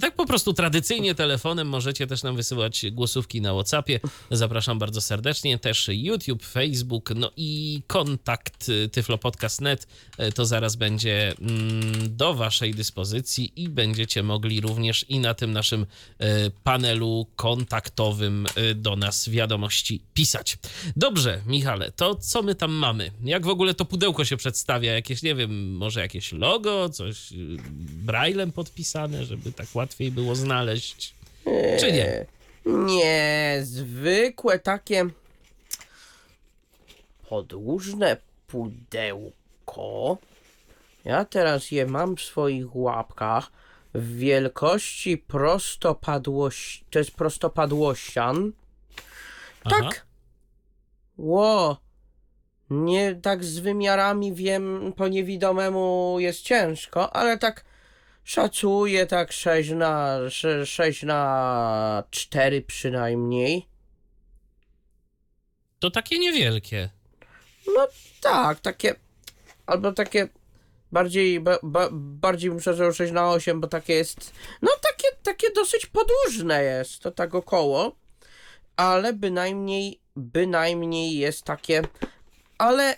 Tak 0.00 0.14
po 0.14 0.26
prostu 0.26 0.52
tradycyjnie 0.52 1.14
telefonem 1.14 1.68
możecie 1.68 2.06
też 2.06 2.22
nam 2.22 2.36
wysyłać 2.36 2.63
głosówki 2.92 3.40
na 3.40 3.52
WhatsAppie. 3.52 4.00
Zapraszam 4.30 4.78
bardzo 4.78 5.00
serdecznie. 5.00 5.58
Też 5.58 5.88
YouTube, 5.92 6.44
Facebook, 6.44 7.10
no 7.16 7.30
i 7.36 7.82
kontakt 7.86 8.68
y, 8.68 8.88
tyflopodcast.net 8.88 9.86
e, 10.18 10.32
to 10.32 10.46
zaraz 10.46 10.76
będzie 10.76 11.34
mm, 11.40 12.16
do 12.16 12.34
waszej 12.34 12.74
dyspozycji 12.74 13.52
i 13.56 13.68
będziecie 13.68 14.22
mogli 14.22 14.60
również 14.60 15.06
i 15.08 15.18
na 15.18 15.34
tym 15.34 15.52
naszym 15.52 15.86
e, 16.18 16.50
panelu 16.50 17.26
kontaktowym 17.36 18.46
do 18.74 18.96
nas 18.96 19.28
wiadomości 19.28 20.00
pisać. 20.14 20.58
Dobrze, 20.96 21.42
Michale, 21.46 21.92
to 21.92 22.14
co 22.14 22.42
my 22.42 22.54
tam 22.54 22.72
mamy? 22.72 23.10
Jak 23.24 23.46
w 23.46 23.48
ogóle 23.48 23.74
to 23.74 23.84
pudełko 23.84 24.24
się 24.24 24.36
przedstawia? 24.36 24.92
Jakieś, 24.92 25.22
nie 25.22 25.34
wiem, 25.34 25.76
może 25.76 26.00
jakieś 26.00 26.32
logo, 26.32 26.88
coś 26.88 27.32
y, 27.32 27.36
braillem 28.04 28.52
podpisane, 28.52 29.24
żeby 29.24 29.52
tak 29.52 29.66
łatwiej 29.74 30.10
było 30.10 30.34
znaleźć? 30.34 31.14
Czy 31.80 31.92
nie? 31.92 32.26
Nie, 32.66 33.60
zwykłe 33.62 34.58
takie 34.58 35.06
podłużne 37.28 38.16
pudełko. 38.46 40.18
Ja 41.04 41.24
teraz 41.24 41.70
je 41.70 41.86
mam 41.86 42.16
w 42.16 42.20
swoich 42.20 42.76
łapkach 42.76 43.52
w 43.94 44.16
wielkości 44.16 45.18
prostopadłości. 45.18 46.84
To 46.90 46.98
jest 46.98 47.10
prostopadłościan. 47.10 48.52
Aha. 49.64 49.76
Tak. 49.82 50.06
Ło. 51.18 51.80
Nie 52.70 53.14
tak 53.14 53.44
z 53.44 53.58
wymiarami 53.58 54.34
wiem, 54.34 54.92
po 54.96 55.08
niewidomemu 55.08 56.16
jest 56.18 56.42
ciężko, 56.42 57.16
ale 57.16 57.38
tak 57.38 57.64
szacuję 58.24 59.06
tak 59.06 59.32
6 59.32 59.70
na 59.70 60.18
6 60.64 61.02
na 61.02 62.04
4 62.10 62.62
przynajmniej. 62.62 63.68
To 65.78 65.90
takie 65.90 66.18
niewielkie. 66.18 66.90
No 67.76 67.88
tak, 68.20 68.60
takie 68.60 68.94
albo 69.66 69.92
takie 69.92 70.28
Bardziej, 70.94 71.40
ba, 71.40 71.58
ba, 71.62 71.88
bardziej 71.92 72.50
bym 72.50 72.58
przeżył 72.58 72.92
6 72.92 73.12
na 73.12 73.30
8, 73.30 73.60
bo 73.60 73.66
takie 73.66 73.94
jest, 73.94 74.32
no 74.62 74.70
takie, 74.82 75.16
takie 75.22 75.50
dosyć 75.50 75.86
podłużne 75.86 76.62
jest, 76.62 76.98
to 76.98 77.10
tak 77.10 77.34
około, 77.34 77.96
ale 78.76 79.12
bynajmniej, 79.12 80.00
bynajmniej 80.16 81.18
jest 81.18 81.42
takie, 81.42 81.82
ale 82.58 82.96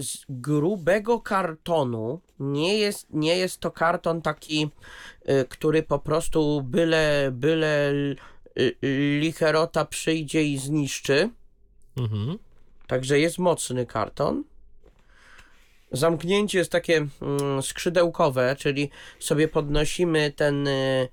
z 0.00 0.24
grubego 0.28 1.20
kartonu, 1.20 2.20
nie 2.40 2.78
jest, 2.78 3.06
nie 3.10 3.36
jest 3.36 3.60
to 3.60 3.70
karton 3.70 4.22
taki, 4.22 4.70
y, 5.28 5.44
który 5.48 5.82
po 5.82 5.98
prostu 5.98 6.62
byle, 6.62 7.30
byle 7.32 7.92
y, 7.92 8.16
y, 8.84 9.18
licherota 9.20 9.84
przyjdzie 9.84 10.44
i 10.44 10.58
zniszczy, 10.58 11.30
Mhm. 11.98 12.38
Także 12.86 13.18
jest 13.18 13.38
mocny 13.38 13.86
karton. 13.86 14.44
Zamknięcie 15.92 16.58
jest 16.58 16.72
takie 16.72 17.06
mm, 17.22 17.62
skrzydełkowe, 17.62 18.56
czyli 18.58 18.90
sobie 19.18 19.48
podnosimy 19.48 20.32
ten 20.32 20.66
y, 20.66 21.08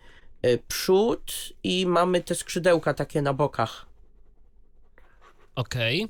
y, 0.45 0.59
przód 0.67 1.33
i 1.63 1.85
mamy 1.85 2.21
te 2.21 2.35
skrzydełka 2.35 2.93
takie 2.93 3.21
na 3.21 3.33
bokach. 3.33 3.85
Okej. 5.55 6.07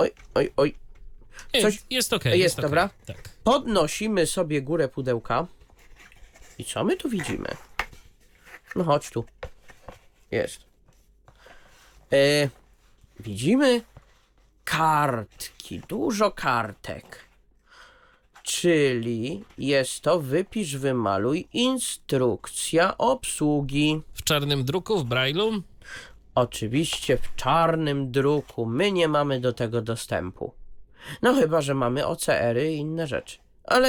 Oj, 0.00 0.10
oj, 0.34 0.52
oj. 0.56 0.74
Coś- 1.62 1.82
Jest 1.90 2.12
okej. 2.12 2.40
jest, 2.40 2.54
okej. 2.58 2.62
dobra? 2.62 2.90
Tak. 3.06 3.28
Podnosimy 3.44 4.26
sobie 4.26 4.62
górę 4.62 4.88
pudełka. 4.88 5.46
I 6.58 6.64
co 6.64 6.84
my 6.84 6.96
tu 6.96 7.08
widzimy? 7.08 7.48
No 8.76 8.84
chodź 8.84 9.10
tu. 9.10 9.24
Jest. 10.30 10.60
E, 12.12 12.48
widzimy 13.20 13.82
kartki, 14.64 15.80
dużo 15.88 16.30
kartek. 16.30 17.24
Czyli 18.42 19.44
jest 19.58 20.00
to 20.00 20.20
wypisz, 20.20 20.76
wymaluj, 20.76 21.48
instrukcja 21.52 22.98
obsługi. 22.98 24.02
W 24.14 24.22
czarnym 24.24 24.64
druku, 24.64 24.98
w 24.98 25.04
Braille'u? 25.08 25.60
Oczywiście 26.34 27.16
w 27.16 27.34
czarnym 27.36 28.10
druku. 28.12 28.66
My 28.66 28.92
nie 28.92 29.08
mamy 29.08 29.40
do 29.40 29.52
tego 29.52 29.82
dostępu. 29.82 30.52
No 31.22 31.34
chyba, 31.34 31.60
że 31.60 31.74
mamy 31.74 32.06
OCR-y 32.06 32.72
i 32.72 32.76
inne 32.76 33.06
rzeczy. 33.06 33.38
Ale 33.64 33.88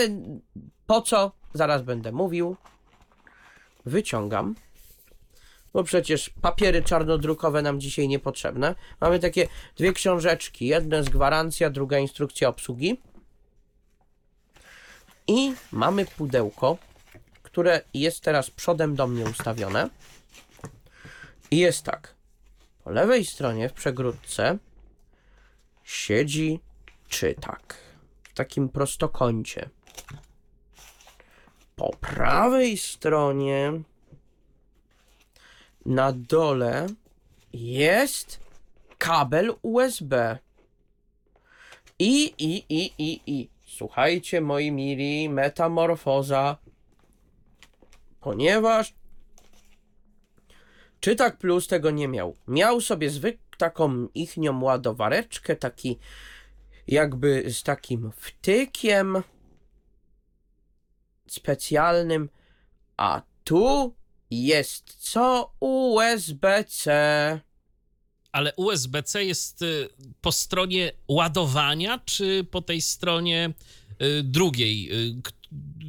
po 0.88 1.02
co? 1.02 1.32
Zaraz 1.54 1.82
będę 1.82 2.12
mówił. 2.12 2.56
Wyciągam. 3.86 4.56
Bo 5.74 5.84
przecież 5.84 6.30
papiery 6.42 6.84
czarnodrukowe 6.84 7.62
nam 7.62 7.80
dzisiaj 7.80 8.08
niepotrzebne. 8.08 8.76
Mamy 9.02 9.20
takie 9.20 9.48
dwie 9.78 9.94
książeczki. 9.94 10.68
Jedna 10.68 10.98
jest 10.98 11.10
gwarancja, 11.10 11.70
druga 11.70 12.00
instrukcja 12.00 12.50
obsługi. 12.50 13.02
I 15.28 15.54
mamy 15.72 16.06
pudełko, 16.06 16.78
które 17.44 17.82
jest 17.94 18.22
teraz 18.24 18.52
przodem 18.52 18.96
do 18.96 19.08
mnie 19.08 19.26
ustawione. 19.26 19.90
I 21.52 21.58
jest 21.58 21.84
tak. 21.84 22.21
Po 22.92 22.96
lewej 22.96 23.26
stronie 23.26 23.70
w 23.70 23.74
przegródce 23.74 24.58
siedzi 25.84 26.60
czytak 27.08 27.78
w 28.24 28.34
takim 28.34 28.70
prostokącie. 28.70 29.70
Po 31.76 31.92
prawej 32.00 32.78
stronie 32.78 33.72
na 35.86 36.12
dole 36.12 36.88
jest 37.54 38.40
kabel 38.98 39.54
USB. 39.62 40.38
I, 42.00 42.34
i, 42.38 42.66
i, 42.70 42.94
i, 42.98 43.22
i. 43.28 43.50
Słuchajcie, 43.66 44.42
moi 44.42 44.72
mili, 44.72 45.30
metamorfoza. 45.30 46.58
Ponieważ 48.22 48.94
Czytak 51.02 51.38
Plus 51.38 51.68
tego 51.68 51.92
nie 51.92 52.08
miał. 52.08 52.36
Miał 52.48 52.82
sobie 52.82 53.10
zwykłą 53.10 53.52
taką 53.62 54.08
ichnią 54.14 54.62
ładowareczkę, 54.62 55.56
taki 55.56 55.98
jakby 56.88 57.54
z 57.54 57.64
takim 57.64 58.12
wtykiem 58.16 59.24
specjalnym, 61.28 62.30
a 62.98 63.22
tu 63.44 63.96
jest 64.32 64.96
co 65.00 65.54
USB-C. 65.60 66.92
Ale 68.32 68.54
USB-C 68.56 69.24
jest 69.24 69.62
y, 69.62 69.90
po 70.22 70.32
stronie 70.32 70.92
ładowania, 71.08 72.00
czy 72.06 72.44
po 72.52 72.62
tej 72.62 72.82
stronie 72.82 73.54
y, 74.02 74.24
drugiej, 74.24 74.90
y, 75.10 75.22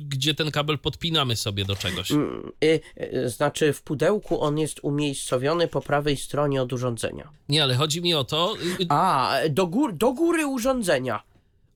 gdzie 0.09 0.35
ten 0.35 0.51
kabel 0.51 0.79
podpinamy 0.79 1.37
sobie 1.37 1.65
do 1.65 1.77
czegoś? 1.77 2.11
Mm, 2.11 2.53
y, 2.65 2.81
y, 3.15 3.29
Znaczy 3.29 3.73
w 3.73 3.83
pudełku 3.83 4.41
on 4.41 4.59
jest 4.59 4.81
umiejscowiony 4.83 5.69
po 5.69 5.81
prawej 5.81 6.17
stronie 6.17 6.63
od 6.63 6.73
urządzenia. 6.73 7.31
Nie, 7.49 7.63
ale 7.63 7.75
chodzi 7.75 8.03
mi 8.03 8.15
o 8.15 8.25
to. 8.25 8.55
y, 8.81 8.87
A, 8.89 9.35
do, 9.51 9.67
gór, 9.67 9.97
do 9.97 10.13
góry 10.13 10.47
urządzenia. 10.47 11.23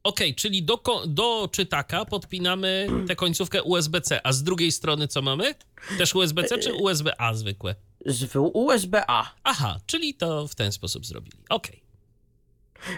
Okej, 0.03 0.35
czyli 0.35 0.63
do, 0.63 0.81
do 1.07 1.49
czytaka 1.53 2.05
podpinamy 2.05 2.89
tę 3.09 3.17
końcówkę 3.17 3.63
USB-C, 3.63 4.27
a 4.27 4.33
z 4.33 4.43
drugiej 4.43 4.73
strony 4.73 5.09
co 5.09 5.23
mamy? 5.23 5.55
Też 5.99 6.15
USB-C 6.15 6.59
czy 6.59 6.75
USB-A 6.75 7.35
zwykłe? 7.35 7.75
Z 8.07 8.37
USB-A. 8.53 9.33
Aha, 9.45 9.81
czyli 9.87 10.15
to 10.15 10.49
w 10.49 10.55
ten 10.55 10.73
sposób 10.73 11.07
zrobili. 11.07 11.37
Okej. 11.49 11.86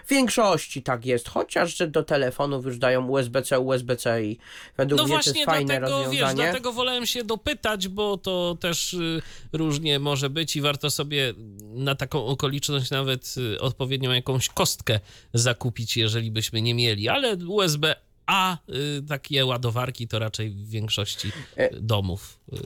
W 0.07 0.09
większości 0.11 0.83
tak 0.83 1.07
jest, 1.07 1.29
chociaż 1.29 1.77
że 1.77 1.89
do 1.89 2.03
telefonów 2.03 2.65
już 2.65 2.79
dają 2.79 3.07
USB-C, 3.09 3.61
USB-C 3.61 4.25
i 4.25 4.39
według 4.77 4.99
No 5.01 5.05
mnie 5.07 5.19
to 5.25 5.31
jest 5.31 5.45
fajne 5.45 5.79
dlatego, 5.79 5.99
wiesz, 5.99 6.07
rozwiązanie. 6.07 6.35
dlatego 6.37 6.73
wolałem 6.73 7.07
się 7.07 7.25
dopytać, 7.25 7.89
bo 7.89 8.17
to 8.17 8.57
też 8.61 8.95
y, 8.95 9.23
różnie 9.53 9.99
może 9.99 10.31
być 10.31 10.57
i 10.57 10.61
warto 10.61 10.91
sobie 10.91 11.35
na 11.61 11.95
taką 11.95 12.27
okoliczność 12.27 12.91
nawet 12.91 13.35
y, 13.55 13.61
odpowiednią 13.61 14.13
jakąś 14.13 14.49
kostkę 14.49 15.01
zakupić, 15.35 15.97
jeżeli 15.97 16.31
byśmy 16.31 16.63
nie 16.63 16.75
mieli, 16.75 17.09
ale 17.09 17.35
USB 17.37 17.95
A, 18.27 18.57
y, 18.99 19.03
takie 19.09 19.47
ładowarki 19.47 20.09
to 20.09 20.19
raczej 20.19 20.51
w 20.51 20.69
większości 20.71 21.33
E- 21.57 21.81
domów 21.81 22.39
y, 22.53 22.57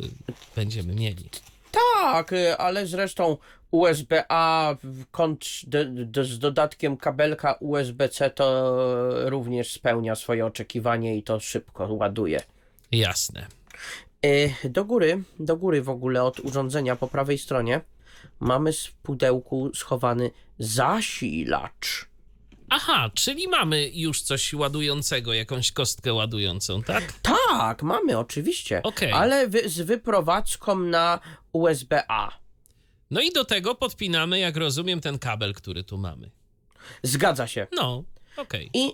będziemy 0.56 0.94
mieli. 0.94 1.24
Tak, 1.72 2.32
y, 2.32 2.56
ale 2.56 2.86
zresztą 2.86 3.36
USB-A 3.70 4.76
z 6.22 6.38
dodatkiem 6.38 6.96
kabelka 6.96 7.52
USB-C 7.60 8.30
to 8.30 8.74
również 9.30 9.72
spełnia 9.72 10.14
swoje 10.14 10.46
oczekiwanie 10.46 11.16
i 11.16 11.22
to 11.22 11.40
szybko 11.40 11.94
ładuje. 11.94 12.40
Jasne. 12.92 13.46
Y, 14.26 14.54
Do 14.64 14.84
góry, 14.84 15.22
do 15.40 15.56
góry 15.56 15.82
w 15.82 15.88
ogóle 15.88 16.22
od 16.22 16.40
urządzenia 16.40 16.96
po 16.96 17.08
prawej 17.08 17.38
stronie 17.38 17.80
mamy 18.40 18.72
w 18.72 18.92
pudełku 19.02 19.70
schowany 19.74 20.30
zasilacz. 20.58 22.11
Aha, 22.74 23.10
czyli 23.14 23.48
mamy 23.48 23.90
już 23.94 24.22
coś 24.22 24.54
ładującego, 24.54 25.32
jakąś 25.32 25.72
kostkę 25.72 26.14
ładującą, 26.14 26.82
tak? 26.82 27.12
Tak, 27.22 27.82
mamy 27.82 28.18
oczywiście, 28.18 28.82
Okej. 28.82 29.12
ale 29.12 29.48
wy, 29.48 29.68
z 29.68 29.80
wyprowadzką 29.80 30.78
na 30.78 31.20
USB-A. 31.52 32.38
No 33.10 33.20
i 33.20 33.30
do 33.30 33.44
tego 33.44 33.74
podpinamy, 33.74 34.38
jak 34.38 34.56
rozumiem, 34.56 35.00
ten 35.00 35.18
kabel, 35.18 35.54
który 35.54 35.84
tu 35.84 35.98
mamy. 35.98 36.30
Zgadza 37.02 37.46
się. 37.46 37.66
No, 37.72 38.04
okej. 38.36 38.70
I, 38.74 38.92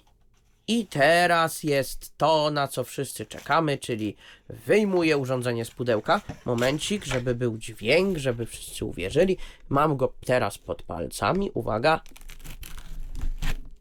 I 0.68 0.86
teraz 0.86 1.62
jest 1.62 2.16
to, 2.16 2.50
na 2.50 2.68
co 2.68 2.84
wszyscy 2.84 3.26
czekamy, 3.26 3.78
czyli 3.78 4.16
wyjmuję 4.48 5.16
urządzenie 5.16 5.64
z 5.64 5.70
pudełka. 5.70 6.20
Momencik, 6.44 7.04
żeby 7.04 7.34
był 7.34 7.58
dźwięk, 7.58 8.18
żeby 8.18 8.46
wszyscy 8.46 8.84
uwierzyli. 8.84 9.36
Mam 9.68 9.96
go 9.96 10.12
teraz 10.26 10.58
pod 10.58 10.82
palcami. 10.82 11.50
Uwaga. 11.54 12.00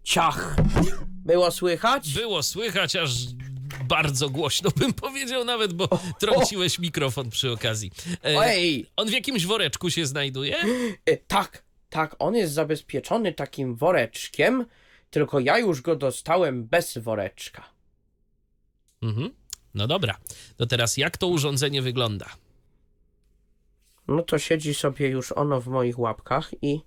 Ciach. 0.07 0.55
Było 1.25 1.51
słychać? 1.51 2.13
Było 2.13 2.43
słychać 2.43 2.95
aż 2.95 3.11
bardzo 3.87 4.29
głośno, 4.29 4.69
bym 4.75 4.93
powiedział 5.03 5.45
nawet, 5.45 5.73
bo 5.73 5.89
trąciłeś 6.19 6.79
mikrofon 6.79 7.29
przy 7.29 7.51
okazji. 7.51 7.91
E, 8.23 8.41
Ej, 8.41 8.85
on 8.95 9.07
w 9.07 9.11
jakimś 9.11 9.45
woreczku 9.45 9.89
się 9.89 10.05
znajduje? 10.05 10.57
e, 11.05 11.17
tak, 11.17 11.63
tak, 11.89 12.15
on 12.19 12.35
jest 12.35 12.53
zabezpieczony 12.53 13.33
takim 13.33 13.75
woreczkiem, 13.75 14.65
tylko 15.09 15.39
ja 15.39 15.59
już 15.59 15.81
go 15.81 15.95
dostałem 15.95 16.63
bez 16.63 16.97
woreczka. 16.97 17.63
Mhm. 19.01 19.29
No 19.73 19.87
dobra. 19.87 20.17
To 20.57 20.65
teraz 20.65 20.97
jak 20.97 21.17
to 21.17 21.27
urządzenie 21.27 21.81
wygląda? 21.81 22.25
No 24.07 24.23
to 24.23 24.39
siedzi 24.39 24.73
sobie 24.73 25.07
już 25.07 25.31
ono 25.31 25.61
w 25.61 25.67
moich 25.67 25.99
łapkach 25.99 26.51
i 26.61 26.79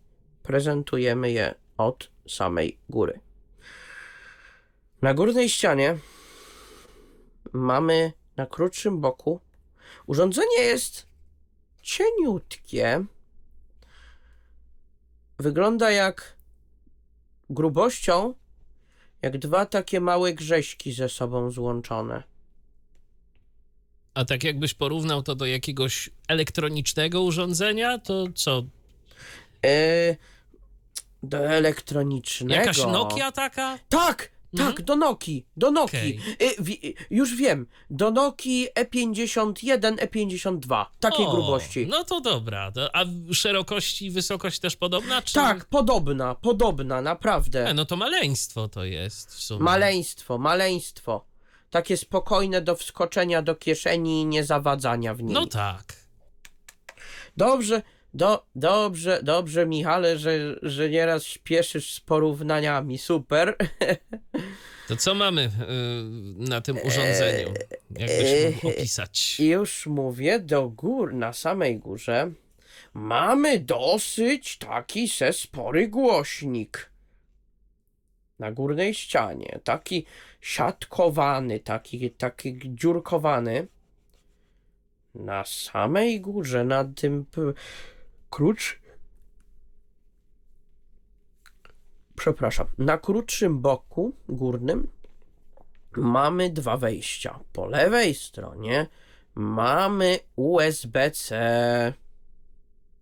prezentujemy 0.42 1.30
je 1.30 1.54
od 1.78 2.10
samej 2.30 2.78
góry. 2.88 3.20
Na 5.02 5.14
górnej 5.14 5.48
ścianie 5.48 5.98
mamy 7.52 8.12
na 8.36 8.46
krótszym 8.46 9.00
boku 9.00 9.40
urządzenie 10.06 10.58
jest 10.58 11.06
cieniutkie. 11.82 13.04
Wygląda 15.38 15.90
jak 15.90 16.36
grubością 17.50 18.34
jak 19.22 19.38
dwa 19.38 19.66
takie 19.66 20.00
małe 20.00 20.34
grześki 20.34 20.92
ze 20.92 21.08
sobą 21.08 21.50
złączone. 21.50 22.22
A 24.14 24.24
tak 24.24 24.44
jakbyś 24.44 24.74
porównał 24.74 25.22
to 25.22 25.34
do 25.34 25.46
jakiegoś 25.46 26.10
elektronicznego 26.28 27.22
urządzenia, 27.22 27.98
to 27.98 28.26
co? 28.34 28.62
E, 29.66 30.16
do 31.22 31.38
elektronicznego. 31.38 32.54
Jakaś 32.54 32.78
Nokia 32.78 33.32
taka? 33.32 33.78
Tak, 33.88 34.30
Mhm. 34.54 34.72
tak, 34.72 34.82
do 34.84 34.96
Nokii, 34.96 35.46
do 35.56 35.70
Nokii. 35.70 35.98
Okej. 36.20 36.48
E, 36.58 36.62
wi- 36.62 36.94
już 37.10 37.34
wiem, 37.36 37.66
do 37.90 38.10
Nokii 38.10 38.68
E 38.74 38.84
E51, 38.84 39.96
E52, 39.96 40.86
takiej 41.00 41.26
O, 41.26 41.30
grubości. 41.30 41.86
No 41.86 42.04
to 42.04 42.20
dobra. 42.20 42.72
A 42.92 43.04
szerokość 43.32 44.02
i 44.02 44.10
wysokość 44.10 44.58
też 44.60 44.76
podobna? 44.76 45.22
Czy... 45.22 45.34
Tak, 45.34 45.64
podobna, 45.64 46.34
podobna, 46.34 47.02
naprawdę. 47.02 47.66
E, 47.68 47.74
no 47.74 47.84
to 47.84 47.96
maleństwo 47.96 48.68
to 48.68 48.84
jest 48.84 49.34
w 49.34 49.42
sumie. 49.42 49.60
Maleństwo, 49.60 50.38
maleństwo. 50.38 51.24
Takie 51.70 51.96
spokojne 51.96 52.60
do 52.60 52.76
wskoczenia 52.76 53.42
do 53.42 53.54
kieszeni 53.54 54.22
i 54.22 54.26
nie 54.26 54.44
zawadzania 54.44 55.14
w 55.14 55.22
niej. 55.22 55.34
No 55.34 55.46
tak. 55.46 55.84
Dobrze, 57.36 57.82
do, 58.14 58.46
dobrze, 58.56 59.20
dobrze, 59.22 59.66
Michale, 59.66 60.18
że, 60.18 60.56
że 60.62 60.90
nieraz 60.90 61.24
śpieszysz 61.24 61.94
z 61.94 62.00
porównaniami. 62.00 62.98
Super. 62.98 63.56
To 64.88 64.96
co 64.96 65.14
mamy 65.14 65.42
y, 65.42 65.48
na 66.48 66.60
tym 66.60 66.76
urządzeniu? 66.84 67.54
Jakbyś 67.90 68.54
mógł 68.54 68.68
opisać? 68.68 69.40
Już 69.40 69.86
mówię, 69.86 70.38
do 70.38 70.68
gór, 70.68 71.14
na 71.14 71.32
samej 71.32 71.78
górze 71.78 72.30
mamy 72.94 73.58
dosyć 73.58 74.58
taki 74.58 75.08
se 75.08 75.32
spory 75.32 75.88
głośnik. 75.88 76.90
Na 78.38 78.52
górnej 78.52 78.94
ścianie, 78.94 79.60
taki 79.64 80.06
siatkowany, 80.40 81.60
taki, 81.60 82.10
taki 82.10 82.60
dziurkowany. 82.64 83.66
Na 85.14 85.44
samej 85.44 86.20
górze, 86.20 86.64
na 86.64 86.84
tym 86.84 87.26
krótsz... 88.30 88.80
Przepraszam, 92.16 92.66
na 92.78 92.98
krótszym 92.98 93.60
boku 93.60 94.12
górnym 94.28 94.88
mamy 95.96 96.50
dwa 96.50 96.76
wejścia. 96.76 97.40
Po 97.52 97.66
lewej 97.66 98.14
stronie 98.14 98.86
mamy 99.34 100.18
USB-C. 100.36 101.92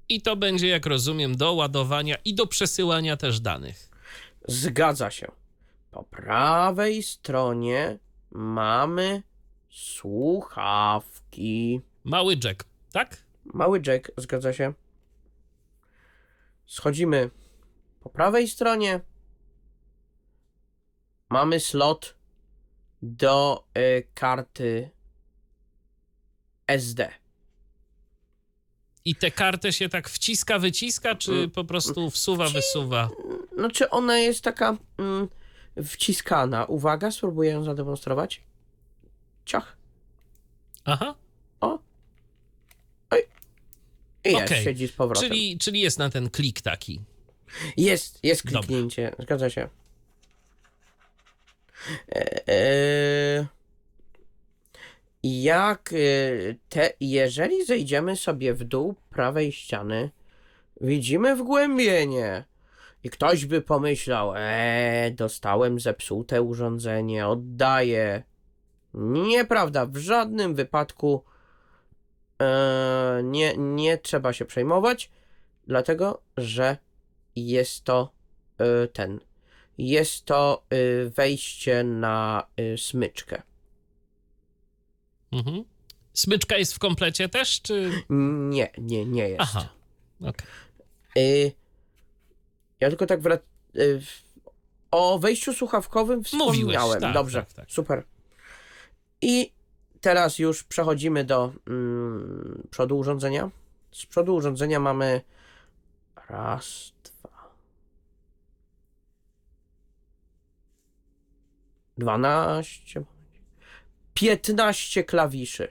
I 0.09 0.23
to 0.23 0.37
będzie, 0.37 0.69
jak 0.69 0.87
rozumiem, 0.87 1.37
do 1.37 1.53
ładowania 1.53 2.17
i 2.25 2.35
do 2.35 2.47
przesyłania 2.47 3.17
też 3.17 3.41
danych. 3.41 3.91
Zgadza 4.49 5.11
się. 5.11 5.31
Po 5.91 6.03
prawej 6.03 7.03
stronie 7.03 7.99
mamy 8.31 9.23
słuchawki. 9.71 11.81
Mały 12.05 12.37
jack, 12.45 12.65
tak? 12.93 13.17
Mały 13.45 13.83
jack, 13.87 14.11
zgadza 14.17 14.53
się. 14.53 14.73
Schodzimy 16.69 17.31
po 18.01 18.11
prawej 18.11 18.49
stronie. 18.49 19.01
Mamy 21.29 21.61
slot 21.61 22.15
do 23.03 23.65
y, 23.79 24.07
karty 24.15 24.91
SD. 26.67 27.09
I 29.05 29.15
tę 29.15 29.31
kartę 29.31 29.73
się 29.73 29.89
tak 29.89 30.09
wciska, 30.09 30.59
wyciska, 30.59 31.15
czy 31.15 31.49
po 31.49 31.65
prostu 31.65 32.11
wsuwa, 32.11 32.49
wysuwa? 32.49 33.09
Znaczy 33.55 33.91
ona 33.91 34.19
jest 34.19 34.45
taka 34.45 34.77
mm, 34.99 35.29
wciskana. 35.85 36.65
Uwaga, 36.65 37.11
spróbuję 37.11 37.51
ją 37.51 37.65
zademonstrować. 37.65 38.43
Ciach. 39.45 39.77
Aha, 40.85 41.15
I 44.25 44.33
jest, 44.33 44.45
Okej. 44.45 44.65
siedzi 44.65 44.89
z 44.89 44.93
powrotem. 44.93 45.29
czyli, 45.29 45.59
czyli 45.59 45.81
jest 45.81 45.99
na 45.99 46.11
ten 46.11 46.31
klik 46.31 46.61
taki. 46.61 47.01
Jest, 47.77 48.19
jest 48.23 48.45
Dobra. 48.45 48.61
kliknięcie. 48.61 49.15
Zgadza 49.19 49.51
się. 49.51 49.69
E, 52.13 52.49
e, 52.49 53.47
jak 55.23 55.93
e, 55.93 55.97
te, 56.69 56.93
jeżeli 57.01 57.65
zejdziemy 57.65 58.17
sobie 58.17 58.55
w 58.55 58.65
dół 58.65 58.95
prawej 59.11 59.53
ściany, 59.53 60.11
widzimy 60.81 61.37
wgłębienie. 61.37 62.45
I 63.05 63.11
ktoś 63.11 63.47
by 63.47 63.63
pomyślał, 63.63 64.33
eee, 64.37 65.15
dostałem 65.15 65.81
zepsute 65.81 66.43
urządzenie, 66.43 67.27
oddaję. 67.27 68.23
Nieprawda, 68.95 69.87
w 69.87 69.97
żadnym 69.97 70.55
wypadku 70.55 71.25
e, 72.43 73.21
nie, 73.25 73.55
nie 73.57 73.99
trzeba 73.99 74.33
się 74.33 74.45
przejmować, 74.45 75.11
dlatego 75.67 76.23
że 76.37 76.77
jest 77.37 77.85
to 77.85 78.13
y, 78.85 78.89
ten. 78.89 79.21
Jest 79.79 80.25
to 80.25 80.63
y, 80.73 81.11
wejście 81.11 81.85
na 81.85 82.47
y, 82.61 82.79
smyczkę. 82.79 83.43
Mhm. 85.33 85.65
Smyczka 86.13 86.57
jest 86.57 86.75
w 86.75 86.79
komplecie 86.79 87.29
też, 87.29 87.63
czy... 87.63 87.91
Nie, 88.51 88.71
nie, 88.79 89.05
nie 89.05 89.29
jest. 89.29 89.41
Aha, 89.43 89.69
okej. 90.21 90.47
Y, 91.19 91.53
ja 92.81 92.89
tylko 92.89 93.07
tak 93.07 93.21
wrac... 93.21 93.41
Y, 93.77 94.01
w- 94.01 94.29
o 94.91 95.19
wejściu 95.19 95.53
słuchawkowym 95.53 96.23
Mówiłeś, 96.33 96.57
wspomniałem. 96.77 97.01
tak, 97.01 97.15
Dobrze, 97.15 97.39
tak, 97.43 97.53
tak. 97.53 97.71
super. 97.71 98.05
I 99.23 99.53
teraz 100.01 100.39
już 100.39 100.65
przechodzimy 100.65 101.25
do 101.25 101.53
mm, 101.67 102.69
przodu 102.71 102.99
urządzenia. 102.99 103.51
Z 103.93 104.07
przodu 104.07 104.35
urządzenia 104.35 104.81
mamy 104.81 105.21
raz, 106.29 106.93
dwa, 107.05 107.51
dwanaście, 111.99 113.03
piętnaście 114.15 115.05
klawiszy. 115.05 115.69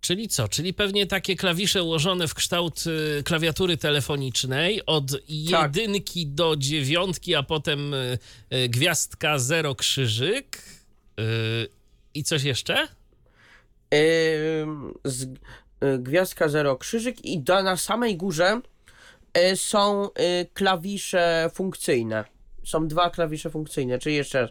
Czyli 0.00 0.28
co? 0.28 0.48
Czyli 0.48 0.74
pewnie 0.74 1.06
takie 1.06 1.36
klawisze 1.36 1.82
ułożone 1.82 2.28
w 2.28 2.34
kształt 2.34 2.84
y, 3.18 3.22
klawiatury 3.22 3.76
telefonicznej 3.76 4.86
od 4.86 5.10
Tak. 5.10 5.20
jedynki 5.76 6.26
do 6.26 6.56
dziewiątki, 6.56 7.34
a 7.34 7.42
potem 7.42 7.94
y, 7.94 8.18
y, 8.52 8.68
gwiazdka, 8.68 9.38
zero, 9.38 9.74
krzyżyk. 9.74 10.62
Y, 11.20 11.68
I 12.16 12.24
coś 12.24 12.44
jeszcze? 12.44 12.88
Z, 15.04 15.22
y, 15.22 15.28
gwiazdka 15.98 16.48
zero 16.48 16.76
krzyżyk 16.76 17.24
i 17.24 17.42
na 17.48 17.76
samej 17.76 18.16
górze 18.16 18.60
y, 19.52 19.56
są 19.56 20.06
y, 20.06 20.10
klawisze 20.54 21.50
funkcyjne. 21.54 22.24
Są 22.64 22.88
dwa 22.88 23.10
klawisze 23.10 23.50
funkcyjne, 23.50 23.98
czyli 23.98 24.16
jeszcze 24.16 24.40
raz. 24.40 24.50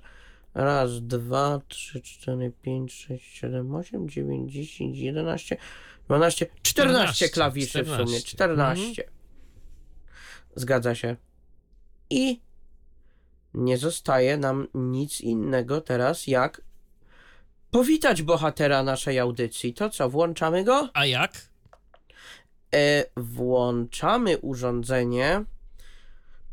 Raz, 0.55 1.01
dwa, 1.01 1.61
trzy, 1.67 2.01
cztery, 2.01 2.51
pięć, 2.61 2.93
sześć, 2.93 3.37
siedem, 3.37 3.75
osiem, 3.75 4.09
dziewięć, 4.09 4.51
dziesięć, 4.51 4.97
jedenaście, 4.97 5.57
dwanaście, 6.05 6.47
czternaście 6.61 7.25
14, 7.27 7.29
klawiszy 7.29 7.83
w 7.83 7.87
sumie. 7.87 8.19
14. 8.19 8.27
Czternaście. 8.27 9.03
Zgadza 10.55 10.95
się. 10.95 11.15
I 12.09 12.41
nie 13.53 13.77
zostaje 13.77 14.37
nam 14.37 14.67
nic 14.73 15.21
innego 15.21 15.81
teraz 15.81 16.27
jak 16.27 16.61
powitać 17.75 18.21
bohatera 18.21 18.83
naszej 18.83 19.19
audycji. 19.19 19.73
To 19.73 19.89
co, 19.89 20.09
włączamy 20.09 20.63
go? 20.63 20.89
A 20.93 21.05
jak? 21.05 21.49
E, 22.75 23.05
włączamy 23.17 24.37
urządzenie 24.37 25.45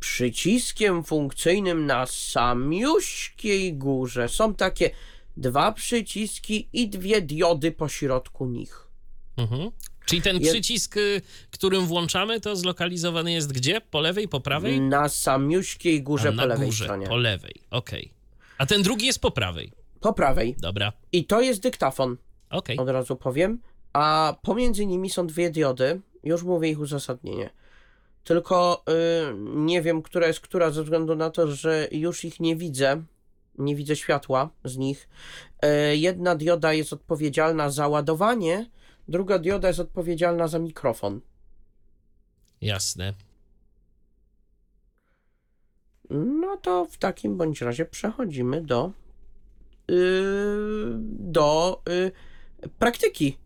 przyciskiem 0.01 1.05
funkcyjnym 1.05 1.87
na 1.87 2.07
samiuśkiej 2.07 3.75
górze. 3.75 4.29
Są 4.29 4.55
takie 4.55 4.91
dwa 5.37 5.73
przyciski 5.73 6.69
i 6.73 6.89
dwie 6.89 7.21
diody 7.21 7.73
pośrodku 7.73 8.47
nich. 8.47 8.87
Mhm. 9.37 9.70
Czyli 10.07 10.23
ten 10.23 10.41
przycisk, 10.41 10.97
y, 10.97 11.23
którym 11.51 11.87
włączamy, 11.87 12.41
to 12.41 12.57
zlokalizowany 12.57 13.33
jest 13.33 13.53
gdzie? 13.53 13.81
Po 13.81 14.01
lewej, 14.01 14.29
po 14.29 14.41
prawej? 14.41 14.81
Na 14.81 15.09
samiuśkiej 15.09 16.03
górze 16.03 16.29
A, 16.29 16.33
po 16.33 16.37
na 16.37 16.45
lewej 16.45 16.66
górze, 16.66 16.85
stronie. 16.85 17.07
po 17.07 17.16
lewej, 17.16 17.55
okej. 17.70 18.12
A 18.59 18.66
ten 18.66 18.83
drugi 18.83 19.07
jest 19.07 19.20
po 19.20 19.31
prawej. 19.31 19.82
Po 20.03 20.12
prawej. 20.12 20.57
Dobra, 20.59 20.92
I 21.12 21.24
to 21.24 21.40
jest 21.40 21.62
dyktafon, 21.62 22.16
okej. 22.50 22.78
od 22.78 22.88
razu 22.88 23.16
powiem. 23.16 23.61
A 23.92 24.36
pomiędzy 24.42 24.86
nimi 24.86 25.11
są 25.11 25.26
dwie 25.26 25.50
diody. 25.50 26.00
Już 26.24 26.42
mówię 26.42 26.70
ich 26.70 26.80
uzasadnienie. 26.80 27.50
Tylko 28.24 28.84
y, 28.88 29.34
nie 29.55 29.82
wiem, 29.82 30.03
która 30.03 30.26
jest 30.26 30.40
która, 30.40 30.70
ze 30.70 30.82
względu 30.82 31.16
na 31.16 31.30
to, 31.30 31.46
że 31.46 31.88
już 31.92 32.24
ich 32.24 32.40
nie 32.40 32.57
widzę. 32.57 33.03
Nie 33.59 33.76
widzę 33.76 33.96
światła 33.96 34.50
z 34.64 34.76
nich. 34.76 35.09
Y, 35.64 35.96
jedna 35.96 36.34
dioda 36.34 36.72
jest 36.72 36.92
odpowiedzialna 36.92 37.70
za 37.70 37.88
ładowanie, 37.88 38.70
druga 39.09 39.38
dioda 39.38 39.68
jest 39.68 39.80
odpowiedzialna 39.80 40.48
za 40.48 40.59
mikrofon. 40.59 41.20
Jasne. 42.61 43.14
No 46.11 46.57
to 46.57 46.84
w 46.84 46.96
takim 46.98 47.36
bądź 47.36 47.61
razie 47.61 47.84
przechodzimy 47.84 48.62
do 48.62 48.92
do 51.03 51.82
yy, 51.86 52.12
praktyki. 52.78 53.38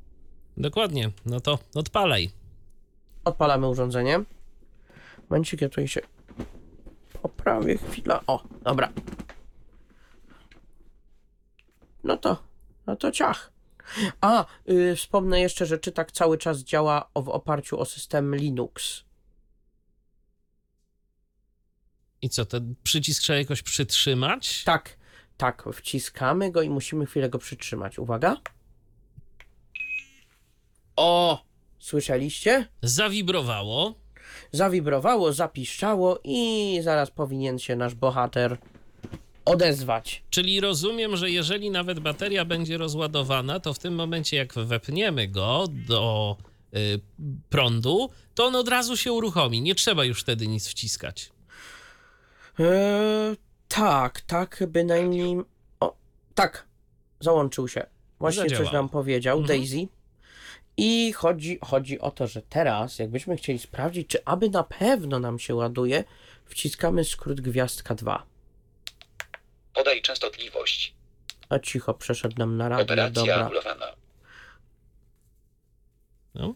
Dokładnie. 0.57 1.11
No 1.27 1.41
to 1.41 1.59
odpalaj. 1.75 2.31
Odpalamy 3.25 3.69
urządzenie. 3.69 4.25
Momencik, 5.31 5.61
ja 5.61 5.69
tutaj 5.69 5.89
się 5.89 6.01
poprawię 7.23 7.79
chwila. 7.79 8.21
O, 8.27 8.43
dobra. 8.63 8.93
No 12.05 12.17
to, 12.17 12.43
no 12.87 12.97
to 12.97 13.13
ciach. 13.13 13.53
A, 14.21 14.47
yy, 14.67 14.97
wspomnę 14.97 15.41
jeszcze, 15.41 15.67
że 15.67 15.79
czy 15.79 15.93
tak 15.93 16.13
cały 16.13 16.39
czas 16.39 16.59
działa 16.59 17.11
w 17.15 17.29
oparciu 17.29 17.81
o 17.81 17.85
system 17.85 18.37
Linux. 18.37 19.05
I 22.23 22.29
co, 22.29 22.47
ten 22.47 22.75
przycisk 22.83 23.23
trzeba 23.23 23.39
jakoś 23.39 23.63
przytrzymać? 23.63 24.65
Tak, 24.65 24.97
tak, 25.37 25.65
wciskamy 25.75 26.51
go 26.51 26.63
i 26.63 26.71
musimy 26.71 27.07
chwilę 27.07 27.29
go 27.29 27.39
przytrzymać. 27.39 27.99
Uwaga. 27.99 28.37
O! 30.97 31.43
Słyszeliście? 31.79 32.69
Zawibrowało. 32.83 33.95
Zawibrowało, 34.53 35.33
zapiszczało 35.33 36.21
i 36.25 36.79
zaraz 36.83 37.11
powinien 37.11 37.59
się 37.59 37.77
nasz 37.77 37.95
bohater 37.95 38.59
odezwać. 39.45 40.23
Czyli 40.31 40.61
rozumiem, 40.61 41.17
że 41.17 41.31
jeżeli 41.31 41.71
nawet 41.71 42.01
bateria 42.01 42.45
będzie 42.45 42.79
rozładowana, 42.79 43.61
to 43.61 43.75
w 43.75 43.79
tym 43.79 43.95
momencie, 43.95 44.37
jak 44.37 44.55
wepniemy 44.55 45.29
go 45.29 45.65
do 45.89 46.37
y, 46.77 47.01
prądu, 47.51 48.11
to 48.35 48.47
on 48.47 48.57
od 48.57 48.69
razu 48.69 48.97
się 48.97 49.13
uruchomi. 49.13 49.63
Nie 49.63 49.75
trzeba 49.75 50.05
już 50.05 50.21
wtedy 50.21 50.47
nic 50.47 50.69
wciskać. 50.69 51.31
Eee, 52.59 53.37
tak, 53.69 54.21
tak, 54.21 54.63
bynajmniej. 54.69 55.37
O, 55.81 55.97
tak, 56.35 56.67
załączył 57.21 57.69
się. 57.69 57.87
Właśnie 58.19 58.51
coś 58.51 58.73
nam 58.73 58.89
powiedział 58.89 59.39
Mhm. 59.39 59.59
Daisy. 59.59 59.89
I 60.77 61.13
chodzi, 61.13 61.59
chodzi 61.65 62.01
o 62.01 62.11
to, 62.11 62.27
że 62.27 62.43
teraz, 62.43 62.99
jakbyśmy 62.99 63.37
chcieli 63.37 63.59
sprawdzić, 63.59 64.09
czy 64.09 64.25
aby 64.25 64.51
na 64.51 64.65
pewno 64.65 65.19
nam 65.19 65.39
się 65.39 65.55
ładuje, 65.55 66.05
wciskamy 66.45 67.05
skrót 67.05 67.41
gwiazdka 67.41 67.95
2. 67.95 68.27
Podaj 69.75 70.03
częstotliwość. 70.03 70.95
A 71.49 71.59
cicho, 71.59 71.95
przeszedł 71.95 72.35
nam 72.39 72.57
na 72.57 72.69
radio, 72.69 72.85
Operacja 72.85 73.23
dobra. 73.23 73.47
anulowana. 73.47 73.87
No. 76.35 76.55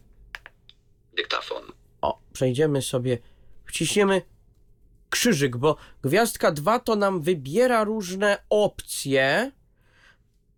Dyktafon. 1.16 1.62
O, 2.00 2.18
przejdziemy 2.32 2.82
sobie, 2.82 3.18
wciśniemy 3.64 4.22
krzyżyk, 5.10 5.56
bo 5.56 5.76
gwiazdka 6.02 6.52
2 6.52 6.78
to 6.78 6.96
nam 6.96 7.20
wybiera 7.22 7.84
różne 7.84 8.38
opcje. 8.50 9.52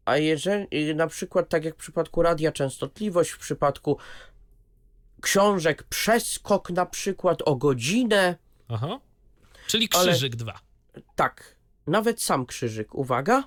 A 0.05 0.17
jeżeli 0.17 0.95
na 0.95 1.07
przykład, 1.07 1.49
tak 1.49 1.65
jak 1.65 1.75
w 1.75 1.79
przypadku 1.79 2.23
radia, 2.23 2.53
częstotliwość, 2.53 3.31
w 3.31 3.39
przypadku 3.39 3.99
książek, 5.21 5.83
przeskok 5.83 6.71
na 6.71 6.87
przykład 6.87 7.43
o 7.45 7.57
godzinę, 7.57 8.37
Aha. 8.69 9.01
Czyli 9.67 9.89
krzyżyk 9.89 10.37
2. 10.37 10.61
tak, 11.17 11.57
nawet 11.87 12.23
sam 12.23 12.47
krzyżyk, 12.47 12.95
uwaga. 12.95 13.45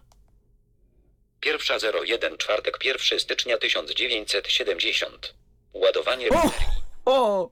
Pierwsza 1.40 1.78
01 2.04 2.38
czwartek 2.38 2.86
1 2.86 3.20
stycznia 3.20 3.58
1970. 3.58 5.36
Ładowanie 5.74 6.30
O! 6.30 6.34
baterii. 6.34 6.68
O! 7.06 7.50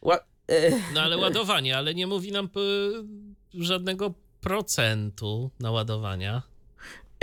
Ła, 0.00 0.18
No 0.94 1.00
ale 1.00 1.16
ładowanie, 1.16 1.76
ale 1.76 1.94
nie 1.94 2.06
mówi 2.06 2.32
nam 2.32 2.48
p- 2.48 2.60
żadnego 3.54 4.14
procentu 4.40 5.50
naładowania. 5.60 6.42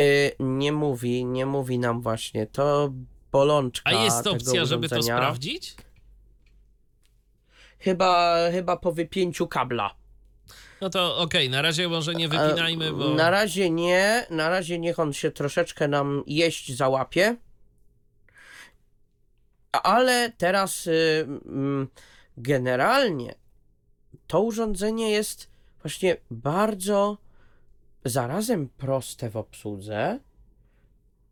e, 0.02 0.04
nie 0.40 0.72
mówi, 0.72 1.26
nie 1.26 1.46
mówi 1.46 1.80
nam 1.80 2.02
właśnie, 2.02 2.48
to 2.48 2.94
bolączka 3.32 3.90
A 3.90 3.94
jest 4.04 4.28
opcja, 4.28 4.66
żeby 4.66 4.90
to 4.90 5.04
sprawdzić? 5.04 5.76
Chyba, 7.80 8.36
chyba 8.52 8.78
po 8.78 8.92
wypięciu 8.92 9.48
kabla. 9.48 9.96
No 10.82 10.90
to 10.90 11.18
okej, 11.18 11.50
na 11.50 11.62
razie 11.62 11.88
może 11.88 12.14
nie 12.16 12.28
wypinajmy, 12.30 12.86
E, 12.86 12.92
bo... 12.92 13.10
Na 13.10 13.30
razie 13.30 13.70
nie, 13.70 14.26
na 14.30 14.50
razie 14.50 14.80
niech 14.80 15.00
on 15.00 15.14
się 15.14 15.32
troszeczkę 15.32 15.88
nam 15.88 16.24
jeść 16.28 16.76
załapie. 16.76 17.36
Ale 19.72 20.32
teraz 20.38 20.88
y, 20.88 21.28
mm, 21.46 21.88
generalnie 22.38 23.36
to 24.28 24.42
urządzenie 24.42 25.12
jest 25.12 25.50
właśnie 25.82 26.18
bardzo 26.32 27.18
zarazem 28.06 28.70
proste 28.70 29.30
w 29.30 29.38
obsłudze, 29.38 30.20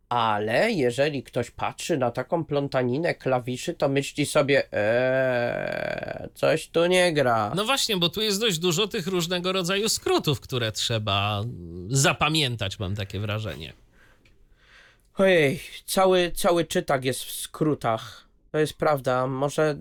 ale 0.10 0.72
jeżeli 0.72 1.24
ktoś 1.24 1.52
patrzy 1.52 1.98
na 1.98 2.12
taką 2.12 2.46
plątaninę 2.46 3.16
klawiszy, 3.16 3.74
to 3.74 3.90
myśli 3.90 4.26
sobie, 4.26 4.74
eee, 4.74 6.30
coś 6.34 6.68
tu 6.68 6.86
nie 6.86 7.14
gra. 7.14 7.52
No 7.56 7.66
właśnie, 7.66 7.98
bo 7.98 8.10
tu 8.10 8.22
jest 8.22 8.40
dość 8.40 8.60
dużo 8.60 8.88
tych 8.88 9.08
różnego 9.08 9.52
rodzaju 9.52 9.90
skrótów, 9.90 10.40
które 10.40 10.72
trzeba 10.72 11.44
zapamiętać, 11.90 12.80
mam 12.80 12.96
takie 12.96 13.20
wrażenie. 13.20 13.74
Ojej, 15.18 15.60
cały, 15.86 16.32
cały 16.32 16.66
czytak 16.66 17.06
jest 17.06 17.24
w 17.24 17.32
skrótach. 17.32 18.28
To 18.52 18.58
jest 18.58 18.74
prawda. 18.74 19.28
Może, 19.28 19.76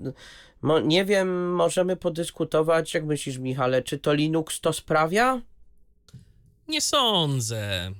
mo, 0.63 0.81
nie 0.81 1.05
wiem, 1.05 1.55
możemy 1.55 1.97
podyskutować, 1.97 2.95
jak 2.95 3.05
myślisz, 3.05 3.39
Michale, 3.39 3.83
czy 3.83 3.99
to 3.99 4.15
Linux 4.15 4.61
to 4.61 4.73
sprawia? 4.73 5.43
Nie 6.69 6.81
sądzę. 6.81 7.93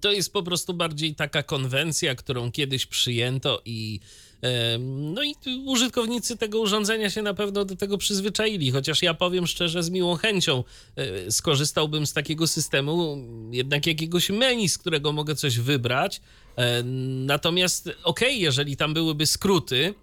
To 0.00 0.12
jest 0.12 0.32
po 0.32 0.42
prostu 0.42 0.74
bardziej 0.74 1.14
taka 1.14 1.42
konwencja, 1.42 2.14
którą 2.14 2.52
kiedyś 2.52 2.86
przyjęto 2.86 3.62
i 3.64 4.00
em, 4.42 5.14
no 5.14 5.22
i 5.22 5.34
użytkownicy 5.66 6.36
tego 6.36 6.60
urządzenia 6.60 7.10
się 7.10 7.22
na 7.22 7.34
pewno 7.34 7.64
do 7.64 7.76
tego 7.76 7.98
przyzwyczaili, 7.98 8.70
chociaż 8.70 9.02
ja 9.02 9.14
powiem 9.14 9.46
szczerze, 9.46 9.82
z 9.82 9.90
miłą 9.90 10.14
chęcią 10.16 10.64
e, 10.96 11.30
skorzystałbym 11.30 12.06
z 12.06 12.12
takiego 12.12 12.46
systemu, 12.46 13.18
jednak 13.50 13.86
jakiegoś 13.86 14.30
menu, 14.30 14.68
z 14.68 14.78
którego 14.78 15.12
mogę 15.12 15.34
coś 15.34 15.58
wybrać. 15.58 16.20
E, 16.56 16.82
Natomiast 17.26 17.90
okej, 18.04 18.40
jeżeli 18.40 18.76
tam 18.76 18.94
byłyby 18.94 19.26
skróty, 19.26 19.94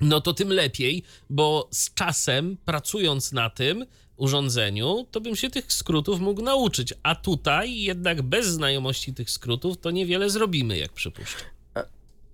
no 0.00 0.20
to 0.20 0.34
tym 0.34 0.52
lepiej, 0.52 1.02
bo 1.30 1.68
z 1.72 1.94
czasem 1.94 2.56
pracując 2.64 3.32
na 3.32 3.50
tym 3.50 3.86
urządzeniu, 4.16 5.06
to 5.10 5.20
bym 5.20 5.36
się 5.36 5.50
tych 5.50 5.72
skrótów 5.72 6.20
mógł 6.20 6.42
nauczyć. 6.42 6.94
A 7.02 7.14
tutaj 7.14 7.74
jednak 7.74 8.22
bez 8.22 8.46
znajomości 8.46 9.14
tych 9.14 9.30
skrótów 9.30 9.78
to 9.78 9.90
niewiele 9.90 10.30
zrobimy, 10.30 10.78
jak 10.78 10.92
przypuszczam. 10.92 11.48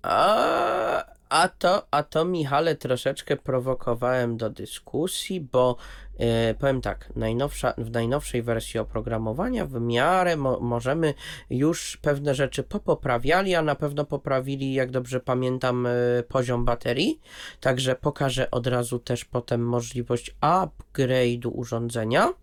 A, 0.01 1.05
a, 1.33 1.47
to, 1.47 1.87
a 1.91 2.03
to, 2.03 2.25
Michale, 2.25 2.75
troszeczkę 2.75 3.37
prowokowałem 3.37 4.37
do 4.37 4.49
dyskusji, 4.49 5.41
bo 5.41 5.75
e, 6.17 6.53
powiem 6.53 6.81
tak, 6.81 7.09
najnowsza, 7.15 7.73
w 7.77 7.91
najnowszej 7.91 8.43
wersji 8.43 8.79
oprogramowania 8.79 9.65
w 9.65 9.81
miarę 9.81 10.37
mo, 10.37 10.59
możemy 10.59 11.13
już 11.49 11.97
pewne 11.97 12.35
rzeczy 12.35 12.63
popoprawiali, 12.63 13.55
a 13.55 13.61
na 13.61 13.75
pewno 13.75 14.05
poprawili, 14.05 14.73
jak 14.73 14.91
dobrze 14.91 15.19
pamiętam, 15.19 15.85
e, 15.85 15.89
poziom 16.27 16.65
baterii. 16.65 17.19
Także 17.59 17.95
pokażę 17.95 18.51
od 18.51 18.67
razu 18.67 18.99
też 18.99 19.25
potem 19.25 19.65
możliwość 19.65 20.35
upgrade'u 20.41 21.51
urządzenia. 21.53 22.33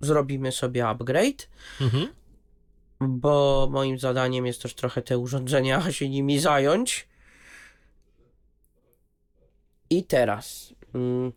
Zrobimy 0.00 0.52
sobie 0.52 0.86
upgrade 0.86 1.48
Mhm. 1.80 2.08
bo 3.00 3.68
moim 3.70 3.98
zadaniem 3.98 4.46
jest 4.46 4.62
też 4.62 4.74
trochę 4.74 5.02
te 5.02 5.18
urządzenia 5.18 5.90
się 5.92 6.08
nimi 6.08 6.38
zająć. 6.38 7.09
I 9.90 10.04
teraz 10.04 10.74
mm, 10.94 11.32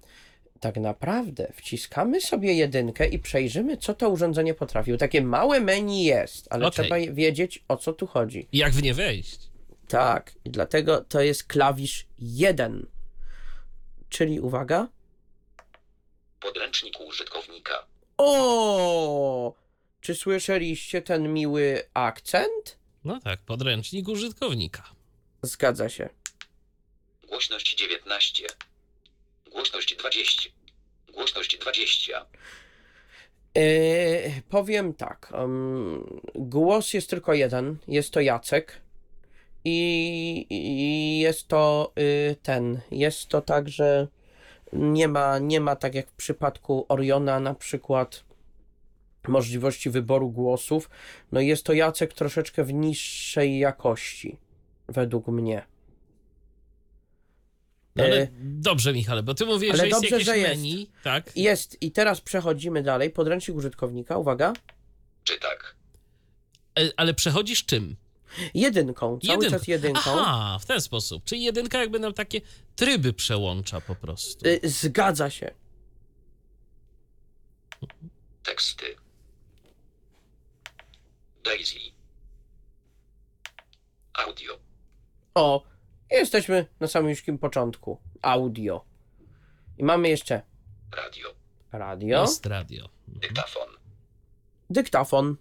tak 0.59 0.77
naprawdę 0.77 1.53
wciskamy 1.55 2.21
sobie 2.21 2.53
jedynkę 2.53 3.07
i 3.07 3.19
przejrzymy, 3.19 3.77
co 3.77 3.93
to 3.93 4.09
urządzenie 4.09 4.53
potrafiło. 4.53 4.97
Takie 4.97 5.21
małe 5.21 5.59
menu 5.59 6.03
jest, 6.03 6.47
ale 6.49 6.67
Okej. 6.67 6.85
trzeba 6.85 7.13
wiedzieć, 7.13 7.63
o 7.67 7.77
co 7.77 7.93
tu 7.93 8.07
chodzi. 8.07 8.47
Jak 8.53 8.73
w 8.73 8.83
nie 8.83 8.93
wejść? 8.93 9.39
Tak, 9.87 10.33
i 10.45 10.49
dlatego 10.49 11.01
to 11.01 11.21
jest 11.21 11.43
klawisz 11.43 12.07
1. 12.19 12.85
Czyli 14.09 14.39
uwaga. 14.39 14.87
Podręcznik 16.39 16.99
użytkownika. 17.07 17.85
O! 18.17 19.53
Czy 20.01 20.15
słyszeliście 20.15 21.01
ten 21.01 21.33
miły 21.33 21.81
akcent? 21.93 22.77
No 23.03 23.19
tak, 23.19 23.39
podręcznik 23.41 24.07
użytkownika. 24.07 24.83
Zgadza 25.41 25.89
się. 25.89 26.09
Głośność 27.33 27.75
19. 27.75 28.47
Głośność 29.51 29.95
20. 29.95 30.49
Głośność 31.13 31.57
20. 31.57 32.25
Yy, 33.55 33.61
powiem 34.49 34.93
tak. 34.93 35.31
em, 35.35 36.21
głos 36.35 36.93
jest 36.93 37.09
tylko 37.09 37.33
jeden. 37.33 37.77
Jest 37.87 38.11
to 38.11 38.21
Jacek. 38.21 38.81
I, 39.65 40.45
i 40.49 41.19
jest 41.19 41.47
to 41.47 41.93
y, 41.99 42.35
ten. 42.43 42.81
Jest 42.91 43.27
to 43.27 43.41
tak, 43.41 43.69
że 43.69 44.07
nie 44.73 45.07
ma, 45.07 45.39
nie 45.39 45.59
ma 45.59 45.75
tak 45.75 45.95
jak 45.95 46.09
w 46.09 46.15
przypadku 46.15 46.85
Oriona 46.89 47.39
na 47.39 47.53
przykład 47.53 48.23
możliwości 49.27 49.89
wyboru 49.89 50.29
głosów. 50.29 50.89
No 51.31 51.41
jest 51.41 51.63
to 51.63 51.73
Jacek 51.73 52.13
troszeczkę 52.13 52.63
w 52.63 52.73
niższej 52.73 53.59
jakości, 53.59 54.37
według 54.87 55.27
mnie. 55.27 55.72
No, 57.95 58.03
ale 58.03 58.21
E, 58.21 58.27
dobrze, 58.41 58.93
Michale, 58.93 59.23
bo 59.23 59.33
ty 59.33 59.45
mówisz, 59.45 59.69
ale 59.69 59.77
że 59.79 59.87
jest 59.87 60.01
dobrze, 60.01 60.09
jakieś 60.15 60.25
że 60.27 60.37
jest. 60.37 60.49
menu, 60.61 60.89
tak? 61.03 61.37
Jest 61.37 61.81
i 61.81 61.91
teraz 61.91 62.21
przechodzimy 62.21 62.83
dalej. 62.83 63.09
Podręcznik 63.09 63.57
użytkownika, 63.57 64.17
uwaga. 64.17 64.53
Czy 65.23 65.39
tak? 65.39 65.75
E, 66.79 66.89
Ale 66.97 67.13
przechodzisz 67.13 67.65
czym? 67.65 67.95
Jedynką, 68.53 69.19
cały 69.19 69.33
Jedynką. 69.33 69.57
czas 69.57 69.67
jedynką. 69.67 70.01
Aha, 70.05 70.57
w 70.61 70.65
ten 70.65 70.81
sposób. 70.81 71.23
Czyli 71.23 71.43
jedynka 71.43 71.79
jakby 71.79 71.99
nam 71.99 72.13
takie 72.13 72.41
tryby 72.75 73.13
przełącza 73.13 73.81
po 73.81 73.95
prostu. 73.95 74.47
Y, 74.47 74.59
Zgadza 74.63 75.29
się. 75.29 75.51
Teksty. 78.43 78.85
Daisy. 81.43 81.79
Audio. 84.13 84.59
O, 85.35 85.63
jesteśmy 86.17 86.65
na 86.79 86.87
samym 86.87 87.09
już 87.09 87.23
początku. 87.39 87.97
Audio. 88.21 88.85
I 89.77 89.83
mamy 89.83 90.09
jeszcze 90.09 90.41
Radio. 90.91 91.27
radio, 91.71 92.21
Jest 92.21 92.45
radio. 92.45 92.89
Dyktafon. 93.07 93.67
dyktafon 94.69 95.35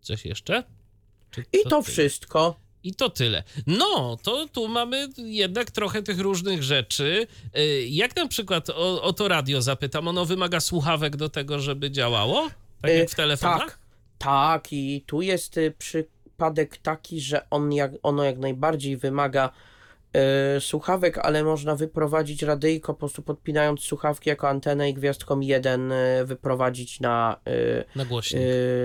Coś 0.00 0.24
jeszcze? 0.24 0.64
Czy 1.30 1.40
i 1.52 1.62
to 1.62 1.68
tyle? 1.70 1.82
wszystko. 1.82 2.56
I 2.84 2.94
to 2.94 3.10
tyle. 3.10 3.42
No, 3.66 4.16
to 4.22 4.48
tu 4.48 4.68
mamy 4.68 5.08
jednak 5.16 5.70
trochę 5.70 6.02
tych 6.02 6.18
różnych 6.20 6.62
rzeczy. 6.62 7.26
Y, 7.58 7.86
Jak 7.88 8.16
na 8.16 8.28
przykład 8.28 8.70
o, 8.70 9.02
o 9.02 9.12
to 9.12 9.28
radio 9.28 9.62
zapytam, 9.62 10.08
ono 10.08 10.24
wymaga 10.24 10.60
słuchawek 10.60 11.16
do 11.16 11.28
tego, 11.28 11.60
żeby 11.60 11.90
działało? 11.90 12.48
Tak 12.80 12.90
Y, 12.90 12.94
jak 12.94 13.10
w 13.10 13.14
telefonach? 13.14 13.58
Tak, 13.66 13.78
tak 14.18 14.72
i 14.72 15.04
tu 15.06 15.22
jest 15.22 15.56
y, 15.56 15.74
przypadek 16.36 16.76
taki, 16.76 17.20
że 17.20 17.50
on 17.50 17.72
jak, 17.72 17.92
ono 18.02 18.24
jak 18.24 18.38
najbardziej 18.38 18.96
wymaga 18.96 19.50
y, 20.56 20.60
słuchawek, 20.60 21.18
ale 21.18 21.44
można 21.44 21.76
wyprowadzić 21.76 22.42
radyjko 22.42 22.94
po 22.94 22.98
prostu 22.98 23.22
podpinając 23.22 23.80
słuchawki 23.80 24.28
jako 24.30 24.48
antenę 24.48 24.90
i 24.90 24.94
gwiazdką 24.94 25.40
1 25.40 25.92
y, 25.92 26.24
wyprowadzić 26.24 27.00
na, 27.00 27.36
y, 27.48 27.84
Na 27.96 28.04
głośnik. 28.04 28.42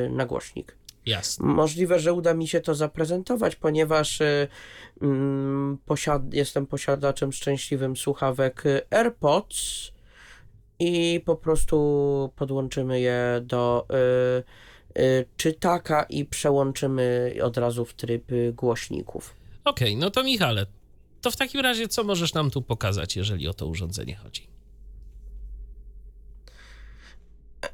na 0.10 0.26
głośnik. 0.26 0.76
Jasne. 1.06 1.46
Możliwe, 1.48 2.00
że 2.00 2.14
uda 2.14 2.34
mi 2.34 2.48
się 2.48 2.62
to 2.62 2.76
zaprezentować, 2.76 3.56
ponieważ 3.56 4.20
mm, 5.02 5.78
posiad- 5.86 6.34
jestem 6.34 6.68
posiadaczem 6.68 7.32
szczęśliwym 7.32 7.96
słuchawek 7.98 8.64
AirPods 8.90 9.92
i 10.80 11.22
po 11.26 11.36
prostu 11.36 11.78
podłączymy 12.36 13.00
je 13.00 13.42
do 13.44 13.86
y, 14.40 14.44
y, 14.98 15.26
czytaka 15.38 16.04
i 16.04 16.26
przełączymy 16.26 17.36
od 17.44 17.58
razu 17.58 17.86
w 17.86 17.94
tryb 17.94 18.32
głośników. 18.54 19.36
Okej, 19.66 19.98
no 19.98 20.10
to 20.10 20.24
Michale, 20.24 20.66
to 21.22 21.32
w 21.32 21.36
takim 21.36 21.62
razie 21.62 21.88
co 21.88 22.04
możesz 22.04 22.34
nam 22.34 22.52
tu 22.52 22.62
pokazać, 22.62 23.16
jeżeli 23.16 23.48
o 23.48 23.54
to 23.54 23.68
urządzenie 23.68 24.16
chodzi? 24.16 24.48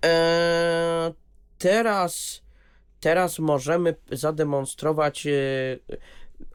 Eee, 0.02 1.14
teraz, 1.58 2.42
teraz 3.00 3.40
możemy 3.40 3.96
zademonstrować 4.12 5.28
e, 5.28 5.32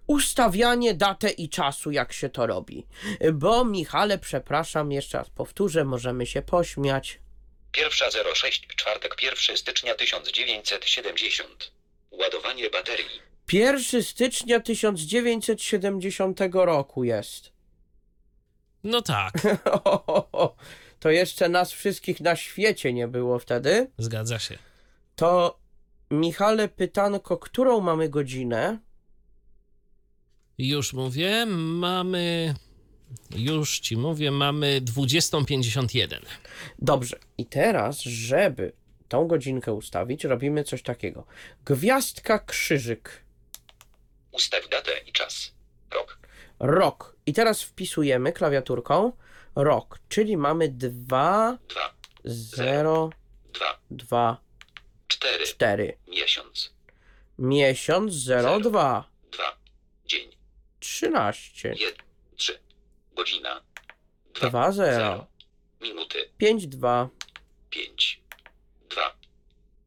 ustawianie 0.07 0.95
datę 0.95 1.31
i 1.31 1.49
czasu, 1.49 1.91
jak 1.91 2.13
się 2.13 2.29
to 2.29 2.47
robi. 2.47 2.87
Bo, 3.33 3.65
Michale, 3.65 4.19
przepraszam, 4.19 4.93
jeszcze 4.93 5.19
raz 5.19 5.31
powtórzę, 5.31 5.85
możemy 5.85 6.27
się 6.27 6.43
pośmiać. 6.43 7.21
Pierwsza 7.73 8.07
06, 8.35 8.67
czwartek 8.77 9.17
1 9.23 9.57
stycznia 9.57 9.95
1970. 9.95 11.73
Ładowanie 12.11 12.71
baterii. 12.71 13.21
1 13.53 14.03
stycznia 14.03 14.61
1970 14.61 16.41
roku 16.53 17.05
jest. 17.05 17.53
No 18.85 19.03
tak, 19.03 19.33
To 21.01 21.11
jeszcze 21.11 21.49
nas 21.49 21.73
wszystkich 21.73 22.21
na 22.21 22.37
świecie 22.37 22.93
nie 22.93 23.09
było 23.09 23.39
wtedy. 23.39 23.91
zgadza 23.99 24.39
się. 24.39 24.59
To, 25.17 25.59
Michale, 26.11 26.69
pytanko, 26.69 27.39
którą 27.39 27.81
mamy 27.81 28.09
godzinę? 28.09 28.79
Już 30.59 30.93
mówię, 30.93 31.47
mamy. 31.47 32.55
Już 33.37 33.79
ci 33.79 33.97
mówię, 33.97 34.31
mamy 34.31 34.81
20.51. 34.81 36.21
Dobrze. 36.79 37.19
I 37.39 37.47
teraz, 37.47 38.01
żeby 38.01 38.73
tą 39.09 39.27
godzinkę 39.27 39.73
ustawić, 39.73 40.25
robimy 40.25 40.65
coś 40.65 40.83
takiego. 40.83 41.25
Gwiazdka, 41.65 42.39
krzyżyk, 42.39 43.25
Ustaw 44.33 44.69
datę 44.69 44.91
i 45.07 45.13
czas. 45.13 45.53
Rok. 45.91 46.19
rok. 46.59 47.17
I 47.27 47.33
teraz 47.33 47.63
wpisujemy 47.63 48.33
klawiaturką 48.33 49.13
rok, 49.55 49.99
czyli 50.09 50.37
mamy 50.37 50.69
2, 50.69 51.59
2, 51.69 51.95
0, 52.25 53.11
2, 53.53 53.79
2, 53.91 54.41
4. 55.09 55.47
4. 55.47 55.97
Miesiąc. 56.09 56.73
Miesiąc 57.39 58.13
0, 58.13 58.61
2, 58.61 59.11
2. 59.33 59.57
Dzień. 60.07 60.31
13, 60.81 61.69
1. 61.69 61.95
3. 62.37 62.59
Godzina. 63.19 63.61
2, 64.35 64.73
0, 64.73 65.27
Minuty. 65.81 66.31
5, 66.39 66.67
2. 66.67 67.09
5. 67.71 68.21
2. 68.91 69.13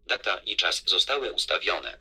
Data 0.08 0.38
i 0.46 0.56
czas 0.56 0.84
zostały 0.88 1.34
ustawione. 1.34 1.98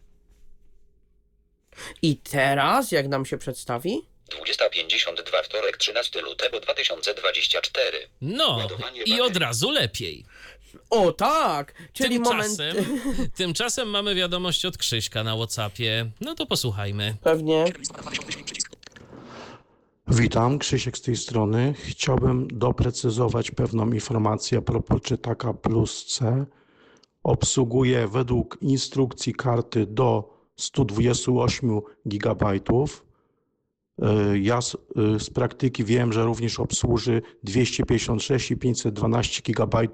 I 2.03 2.16
teraz, 2.16 2.93
jak 2.93 3.09
nam 3.09 3.26
się 3.26 3.39
przedstawi? 3.39 4.03
20.52 4.31 5.43
wtorek 5.45 5.76
13 5.76 6.20
lutego 6.20 6.61
2024. 6.61 8.09
No, 8.20 8.49
Ładowanie 8.57 9.03
i 9.03 9.20
od 9.20 9.37
razu 9.37 9.70
lepiej. 9.70 10.24
O 10.91 11.12
tak! 11.12 11.74
Czyli 11.93 12.20
moment. 12.20 12.57
Tymczasem, 12.57 13.31
tymczasem 13.37 13.89
mamy 13.89 14.14
wiadomość 14.14 14.64
od 14.64 14.78
Krzyśka 14.78 15.24
na 15.24 15.37
Whatsappie. 15.37 16.11
No 16.20 16.35
to 16.35 16.47
posłuchajmy. 16.47 17.16
Pewnie. 17.22 17.64
Witam, 20.12 20.58
Krzysiek 20.58 20.98
z 20.98 21.02
tej 21.02 21.16
strony. 21.16 21.74
Chciałbym 21.76 22.48
doprecyzować 22.48 23.50
pewną 23.50 23.92
informację 23.92 24.58
a 24.58 24.62
propos 24.62 25.00
czytaka 25.02 25.54
plus 25.54 26.06
C. 26.06 26.46
Obsługuje 27.22 28.08
według 28.08 28.58
instrukcji 28.61 29.34
karty 29.34 29.86
do 29.86 30.36
128 30.56 31.80
GB. 32.06 32.46
Ja 34.34 34.61
z, 34.61 34.74
y, 34.74 35.20
z 35.20 35.30
praktyki 35.30 35.84
wiem, 35.84 36.12
że 36.12 36.24
również 36.24 36.61
obsłuży 36.61 37.22
256 37.42 38.50
i 38.50 38.56
512 38.56 39.42
GB. 39.42 39.88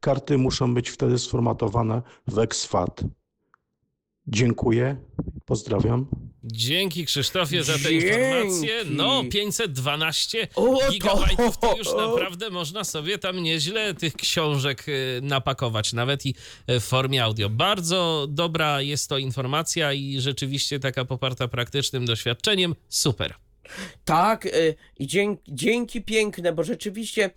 Karty 0.00 0.38
muszą 0.38 0.74
być 0.74 0.90
wtedy 0.90 1.18
sformatowane 1.18 2.02
w 2.26 2.38
exFAT. 2.38 3.04
Dziękuję, 4.26 4.96
pozdrawiam. 5.46 6.06
Dzięki 6.44 7.04
Krzysztofie 7.06 7.64
za 7.64 7.72
te 7.72 7.78
Dzięki. 7.78 8.06
informacje. 8.06 8.84
No, 8.90 9.24
512 9.30 10.48
O, 10.54 10.78
to- 10.78 10.90
gigabajtów 10.92 11.58
to 11.58 11.76
już 11.76 11.88
naprawdę 12.06 12.50
można 12.50 12.84
sobie 12.84 13.18
tam 13.18 13.42
nieźle 13.42 13.94
tych 13.94 14.14
książek 14.14 14.88
y, 14.88 15.20
napakować, 15.22 15.92
nawet 15.92 16.26
i 16.26 16.34
y, 16.70 16.80
w 16.80 16.84
formie 16.84 17.24
audio. 17.24 17.48
Bardzo 17.50 18.26
dobra 18.30 18.80
jest 18.80 19.08
to 19.08 19.18
informacja 19.18 19.92
i 19.92 20.20
rzeczywiście 20.20 20.80
taka 20.80 21.04
poparta 21.04 21.48
praktycznym 21.48 22.06
doświadczeniem. 22.06 22.74
Super. 22.88 23.34
Tak, 24.04 24.46
y, 24.46 24.74
i 24.98 25.06
dzięki, 25.06 25.42
dzięki 25.54 26.02
piękne, 26.02 26.52
bo 26.52 26.64
rzeczywiście 26.64 27.30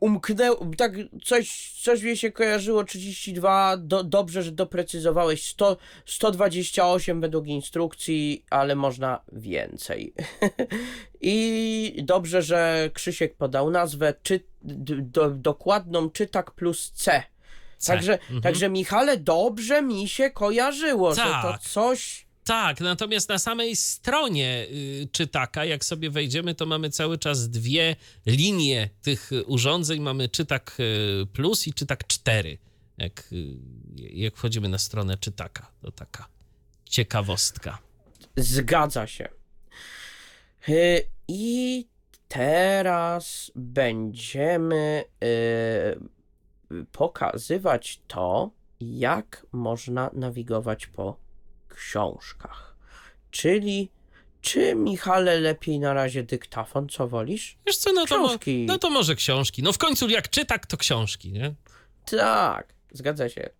umknęło, 0.00 0.66
tak 0.76 0.92
coś, 1.24 1.72
coś 1.82 2.02
mi 2.02 2.16
się 2.16 2.32
kojarzyło, 2.32 2.84
32, 2.84 3.76
do, 3.76 4.04
dobrze, 4.04 4.42
że 4.42 4.52
doprecyzowałeś, 4.52 5.46
100, 5.48 5.76
128 6.06 7.20
według 7.20 7.46
instrukcji, 7.46 8.44
ale 8.50 8.74
można 8.74 9.20
więcej. 9.32 10.14
I 11.20 12.00
dobrze, 12.04 12.42
że 12.42 12.90
Krzysiek 12.94 13.36
podał 13.36 13.70
nazwę, 13.70 14.14
czy, 14.22 14.40
do, 14.62 15.30
dokładną 15.30 16.10
czytak 16.10 16.50
plus 16.50 16.90
C. 16.90 17.22
C. 17.78 17.92
Także, 17.92 18.12
Mhm. 18.12 18.40
także 18.42 18.68
Michale, 18.68 19.16
dobrze 19.16 19.82
mi 19.82 20.08
się 20.08 20.30
kojarzyło, 20.30 21.14
że 21.14 21.22
to 21.22 21.28
Tak. 21.30 21.60
coś... 21.60 22.23
Tak, 22.44 22.80
natomiast 22.80 23.28
na 23.28 23.38
samej 23.38 23.76
stronie 23.76 24.66
y, 24.70 25.08
czytaka, 25.12 25.64
jak 25.64 25.84
sobie 25.84 26.10
wejdziemy, 26.10 26.54
to 26.54 26.66
mamy 26.66 26.90
cały 26.90 27.18
czas 27.18 27.50
dwie 27.50 27.96
linie 28.26 28.90
tych 29.02 29.30
urządzeń. 29.46 30.00
Mamy 30.00 30.28
czytak 30.28 30.76
y, 30.80 31.26
plus 31.26 31.66
i 31.66 31.74
czytak 31.74 32.06
4. 32.06 32.58
Jak, 32.98 33.32
y, 33.32 33.56
jak 33.96 34.36
wchodzimy 34.36 34.68
na 34.68 34.78
stronę 34.78 35.18
czytaka, 35.18 35.70
to 35.82 35.92
taka 35.92 36.28
ciekawostka. 36.84 37.78
Zgadza 38.36 39.06
się. 39.06 39.28
I 41.28 41.86
teraz 42.28 43.52
będziemy 43.54 45.04
pokazywać 46.92 48.00
to, 48.06 48.50
jak 48.80 49.46
można 49.52 50.10
nawigować 50.12 50.86
po 50.86 51.23
książkach. 51.76 52.74
Czyli, 53.30 53.90
czy 54.40 54.74
Michale 54.74 55.40
lepiej 55.40 55.78
na 55.78 55.94
razie 55.94 56.22
dyktafon, 56.22 56.88
co 56.88 57.08
wolisz? 57.08 57.56
Wiesz 57.66 57.76
co, 57.76 57.92
no 57.92 58.06
to, 58.06 58.18
mo- 58.18 58.28
Książki. 58.28 58.64
no 58.68 58.78
to 58.78 58.90
może 58.90 59.14
książki. 59.14 59.62
No 59.62 59.72
w 59.72 59.78
końcu 59.78 60.08
jak 60.08 60.30
czytak, 60.30 60.66
to 60.66 60.76
książki, 60.76 61.32
nie? 61.32 61.54
Tak, 62.10 62.74
zgadza 62.92 63.28
się. 63.28 63.50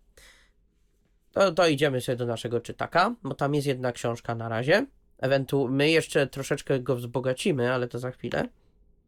To, 1.31 1.51
to 1.51 1.67
idziemy 1.67 2.01
sobie 2.01 2.15
do 2.15 2.25
naszego 2.25 2.61
czytaka, 2.61 3.15
bo 3.23 3.35
tam 3.35 3.55
jest 3.55 3.67
jedna 3.67 3.91
książka 3.91 4.35
na 4.35 4.49
razie. 4.49 4.85
Ewentu 5.17 5.67
my 5.67 5.89
jeszcze 5.91 6.27
troszeczkę 6.27 6.79
go 6.79 6.95
wzbogacimy, 6.95 7.73
ale 7.73 7.87
to 7.87 7.99
za 7.99 8.11
chwilę. 8.11 8.47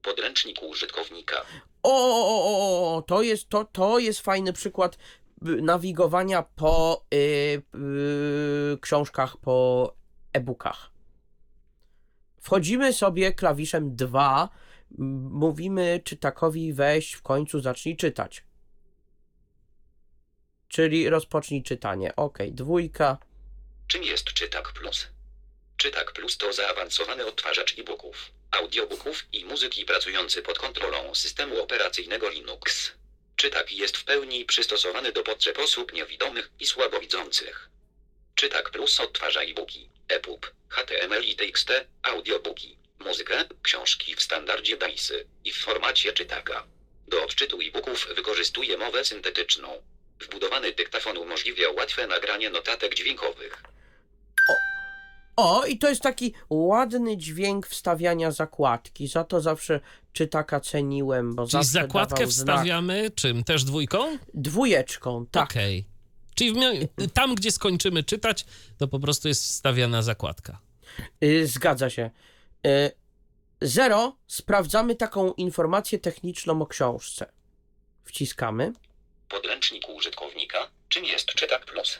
Podręcznik 0.01 0.61
użytkownika. 0.63 1.35
O, 1.83 1.91
o, 1.93 2.43
o, 2.43 2.95
o, 2.97 3.01
to 3.01 3.21
jest, 3.21 3.49
to, 3.49 3.65
to 3.65 3.99
jest 3.99 4.19
fajny 4.21 4.53
przykład 4.53 4.97
nawigowania 5.41 6.43
po 6.43 7.05
y, 7.13 7.17
y, 7.17 8.77
książkach, 8.81 9.37
po 9.37 9.95
e-bookach. 10.33 10.91
Wchodzimy 12.41 12.93
sobie 12.93 13.33
klawiszem 13.33 13.95
2, 13.95 14.49
m, 14.99 15.29
mówimy 15.31 16.01
czytakowi 16.03 16.73
weź 16.73 17.13
w 17.13 17.21
końcu 17.21 17.59
zacznij 17.59 17.97
czytać. 17.97 18.43
Czyli 20.67 21.09
rozpocznij 21.09 21.63
czytanie. 21.63 22.15
Ok, 22.15 22.37
dwójka. 22.51 23.17
Czym 23.87 24.03
jest 24.03 24.33
Czytak 24.33 24.73
Plus? 24.73 25.07
Czytak 25.77 26.13
Plus 26.13 26.37
to 26.37 26.53
zaawansowany 26.53 27.25
odtwarzacz 27.25 27.79
e-booków, 27.79 28.31
audiobooków 28.51 29.25
i 29.31 29.45
muzyki 29.45 29.85
pracujący 29.85 30.41
pod 30.41 30.59
kontrolą 30.59 31.15
systemu 31.15 31.61
operacyjnego 31.61 32.29
Linux. 32.29 32.91
Czytak 33.37 33.71
jest 33.71 33.97
w 33.97 34.03
pełni 34.03 34.45
przystosowany 34.45 35.11
do 35.11 35.23
potrzeb 35.23 35.59
osób 35.59 35.93
niewidomych 35.93 36.49
i 36.59 36.65
słabowidzących. 36.65 37.69
Czytak 38.35 38.69
Plus 38.69 38.99
odtwarza 38.99 39.41
e-booki, 39.41 39.89
EPUB, 40.07 40.51
HTML 40.69 41.23
i 41.23 41.35
TXT, 41.35 41.69
audiobooki, 42.01 42.77
muzykę, 42.99 43.45
książki 43.63 44.15
w 44.15 44.21
standardzie 44.21 44.77
DAISY 44.77 45.27
i 45.43 45.51
w 45.51 45.57
formacie 45.57 46.13
czytaka. 46.13 46.67
Do 47.07 47.23
odczytu 47.23 47.59
e-booków 47.61 48.07
wykorzystuje 48.15 48.77
mowę 48.77 49.05
syntetyczną. 49.05 49.83
Wbudowany 50.19 50.71
dyktafon 50.71 51.17
umożliwia 51.17 51.69
łatwe 51.69 52.07
nagranie 52.07 52.49
notatek 52.49 52.95
dźwiękowych. 52.95 53.63
O, 55.37 55.65
i 55.65 55.77
to 55.77 55.89
jest 55.89 56.01
taki 56.01 56.33
ładny 56.49 57.17
dźwięk 57.17 57.67
wstawiania 57.67 58.31
zakładki. 58.31 59.07
Za 59.07 59.23
to 59.23 59.41
zawsze 59.41 59.79
czytaka 60.13 60.59
ceniłem, 60.59 61.35
bo 61.35 61.43
Czyli 61.43 61.51
zawsze 61.51 61.69
zakładkę 61.71 62.15
dawał 62.15 62.31
znak. 62.31 62.55
wstawiamy 62.55 63.11
czym? 63.15 63.43
Też 63.43 63.63
dwójką? 63.63 64.17
Dwójeczką, 64.33 65.25
tak. 65.31 65.51
Okej. 65.51 65.85
Czyli 66.35 66.51
w 66.53 66.55
mio- 66.55 66.87
tam, 67.13 67.35
gdzie 67.35 67.51
skończymy 67.51 68.03
czytać, 68.03 68.45
to 68.77 68.87
po 68.87 68.99
prostu 68.99 69.27
jest 69.27 69.43
wstawiana 69.43 70.01
zakładka. 70.01 70.59
Y, 71.23 71.47
zgadza 71.47 71.89
się. 71.89 72.11
Y, 72.67 72.91
zero, 73.61 74.15
sprawdzamy 74.27 74.95
taką 74.95 75.33
informację 75.33 75.99
techniczną 75.99 76.61
o 76.61 76.67
książce. 76.67 77.31
Wciskamy. 78.03 78.73
Podręcznik 79.29 79.89
użytkownika. 79.89 80.57
Czym 80.89 81.05
jest 81.05 81.25
Czytak 81.25 81.65
Plus? 81.65 81.99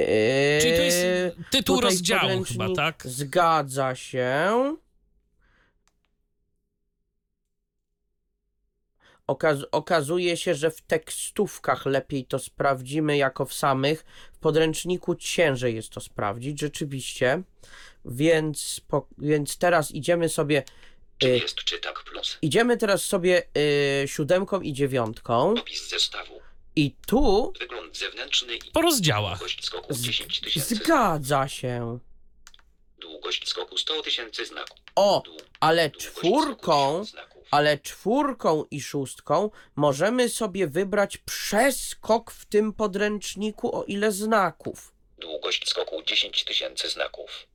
Y, 0.00 0.58
Czyli 0.62 0.76
to 0.76 0.82
jest 0.82 1.06
tytuł 1.50 1.76
tutaj 1.76 1.90
rozdziału 1.90 2.44
chyba, 2.44 2.74
tak? 2.74 3.02
Zgadza 3.06 3.94
się. 3.94 4.50
Okaz- 9.28 9.64
okazuje 9.72 10.36
się, 10.36 10.54
że 10.54 10.70
w 10.70 10.80
tekstówkach 10.82 11.86
lepiej 11.86 12.24
to 12.24 12.38
sprawdzimy 12.38 13.16
jako 13.16 13.44
w 13.46 13.54
samych. 13.54 14.04
W 14.32 14.38
podręczniku 14.38 15.14
ciężej 15.14 15.74
jest 15.74 15.90
to 15.90 16.00
sprawdzić, 16.00 16.60
rzeczywiście. 16.60 17.42
Więc, 18.04 18.80
więc 19.18 19.58
teraz 19.58 19.90
idziemy 19.90 20.28
sobie. 20.28 20.62
Czym 21.18 21.30
Y, 21.30 21.38
jest 21.38 21.56
Czytak 21.56 22.02
Plus? 22.04 22.38
idziemy 22.42 22.76
teraz 22.76 23.04
sobie 23.04 23.42
y, 24.02 24.08
siódemką 24.08 24.60
i 24.60 24.72
dziewiątką. 24.72 25.54
Opis 25.58 25.88
zestawu. 25.90 26.39
I 26.80 26.94
tu 27.06 27.52
Wygląd 27.60 27.96
zewnętrzny 27.98 28.56
i 28.56 28.70
Po 28.72 28.80
rozdziałach. 28.82 29.38
długość 29.38 29.64
skoku 29.64 29.94
Z- 29.94 30.00
10 30.00 30.40
tysięcy. 30.40 30.74
zgadza 30.74 31.48
się. 31.48 31.98
Długość 32.98 33.48
skoku 33.48 33.78
100 33.78 34.02
tysięcy 34.02 34.46
znaków. 34.46 34.78
O, 34.94 35.22
Dłu- 35.26 35.40
ale 35.60 35.88
długość 35.90 36.06
czwórką. 36.08 36.52
skoku 36.52 37.04
1000 37.04 37.10
znaków. 37.10 37.48
ale 37.50 37.78
czwórką 37.78 38.64
i 38.70 38.80
szóstką 38.80 39.50
możemy 39.76 40.28
sobie 40.28 40.66
wybrać 40.66 41.16
przeskok 41.16 42.30
w 42.30 42.44
tym 42.46 42.72
podręczniku 42.72 43.76
o 43.76 43.84
ile 43.84 44.12
znaków. 44.12 44.92
Długość 45.18 45.68
skoku 45.68 46.02
10 46.02 46.44
tysięcy 46.44 46.90
znaków. 46.90 47.46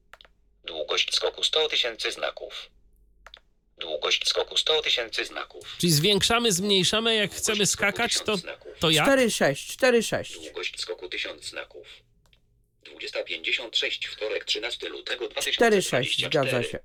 Długość 0.63 1.15
skoku 1.15 1.43
100 1.43 1.69
tysięcy 1.69 2.11
znaków. 2.11 2.69
Długość 3.78 4.28
skoku 4.30 4.57
100 4.57 4.82
tysięcy 4.82 5.26
znaków. 5.26 5.76
Czyli 5.78 5.91
zwiększamy, 5.91 6.51
zmniejszamy, 6.51 7.15
jak 7.15 7.30
Długość 7.30 7.43
chcemy 7.43 7.65
skakać, 7.65 8.13
1000 8.13 8.41
to, 8.43 8.47
to 8.80 8.89
jak? 8.89 9.07
4-6, 9.07 9.53
4-6. 9.78 10.34
Długość 10.43 10.80
skoku 10.82 11.09
1000 11.09 11.43
znaków. 11.45 11.88
2056 12.86 14.07
wtorek 14.07 14.45
13 14.45 14.89
lutego 14.89 15.26
4-6, 15.26 15.32
2024. 15.32 16.30
zgadza 16.30 16.63
się. 16.71 16.80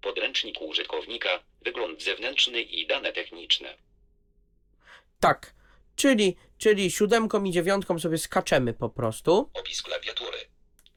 Podręcznik 0.00 0.60
użytkownika, 0.60 1.42
wygląd 1.62 2.02
zewnętrzny 2.02 2.62
i 2.62 2.86
dane 2.86 3.12
techniczne. 3.12 3.76
Tak, 5.20 5.54
czyli, 5.96 6.36
czyli 6.58 6.90
siódemką 6.90 7.44
i 7.44 7.50
dziewiątką 7.50 7.98
sobie 7.98 8.18
skaczemy 8.18 8.74
po 8.74 8.88
prostu 8.90 9.50
Opis 9.54 9.82
klawiatury. 9.82 10.38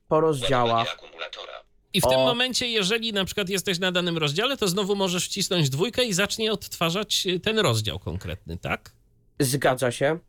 po 0.07 0.15
Ładowanie 0.15 0.21
rozdziałach. 0.31 0.93
akumulatora. 0.93 1.63
I 1.93 2.01
w 2.01 2.03
tym 2.03 2.19
O. 2.19 2.25
momencie, 2.25 2.67
jeżeli 2.67 3.13
na 3.13 3.25
przykład 3.25 3.49
jesteś 3.49 3.79
na 3.79 3.91
danym 3.91 4.17
rozdziale, 4.17 4.57
to 4.57 4.67
znowu 4.67 4.95
możesz 4.95 5.25
wcisnąć 5.25 5.69
dwójkę 5.69 6.03
i 6.05 6.13
zacznie 6.13 6.51
odtwarzać 6.51 7.27
y, 7.27 7.39
ten 7.39 7.59
rozdział 7.59 7.99
konkretny, 7.99 8.57
tak? 8.57 8.91
Zgadza 9.39 9.91
się. 9.91 10.19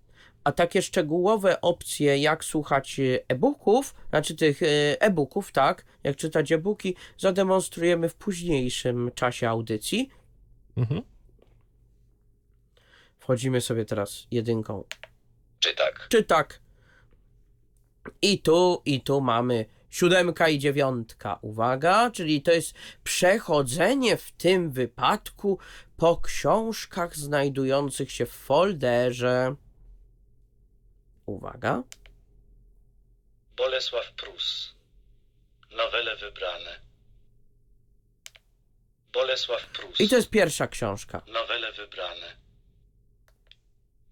A 0.45 0.53
takie 0.53 0.83
szczegółowe 0.83 1.61
opcje, 1.61 2.19
jak 2.19 2.45
słuchać 2.45 2.99
y, 2.99 3.25
e-booków, 3.29 3.95
znaczy 4.11 4.35
tych 4.37 4.63
y, 4.63 4.97
e-booków, 5.01 5.53
tak, 5.53 5.85
jak 6.05 6.17
czytać 6.17 6.53
e-booki, 6.53 6.97
zademonstrujemy 7.19 8.09
w 8.09 8.15
późniejszym 8.15 9.11
czasie 9.15 9.49
audycji. 9.49 10.11
Mhm. 10.77 11.03
Wchodzimy 13.19 13.61
sobie 13.61 13.85
teraz 13.85 14.27
jedynką 14.31 14.85
Czy 15.59 15.75
tak? 15.75 16.07
czy 16.11 16.23
tak. 16.25 16.61
I 18.23 18.39
tu, 18.39 18.83
i 18.85 19.01
tu 19.01 19.21
mamy 19.21 19.67
siódemka 19.91 20.49
i 20.49 20.59
dziewiątka. 20.59 21.39
Uwaga, 21.43 22.11
czyli 22.11 22.43
to 22.43 22.53
jest 22.53 22.75
przechodzenie 23.05 24.17
w 24.17 24.33
tym 24.33 24.71
wypadku 24.71 25.59
po 25.97 26.17
książkach 26.17 27.17
znajdujących 27.17 28.13
się 28.13 28.27
w 28.27 28.33
folderze. 28.33 29.55
Uwaga. 31.27 31.83
Bolesław 33.57 34.13
Prus. 34.13 34.75
Nowele 35.77 36.17
wybrane. 36.17 36.81
Bolesław 39.13 39.67
Prus. 39.67 40.01
I 40.01 40.09
to 40.09 40.17
jest 40.17 40.31
pierwsza 40.31 40.67
książka. 40.67 41.23
Nowele 41.27 41.73
wybrane. 41.73 42.37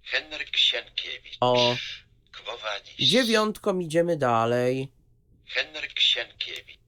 Henryk 0.02 0.56
Sienkiewicz. 0.56 1.36
O. 1.40 1.76
Dziewiątką 2.98 3.78
idziemy 3.78 4.16
dalej. 4.16 4.92
Henryk 5.48 6.00
Sienkiewicz. 6.00 6.78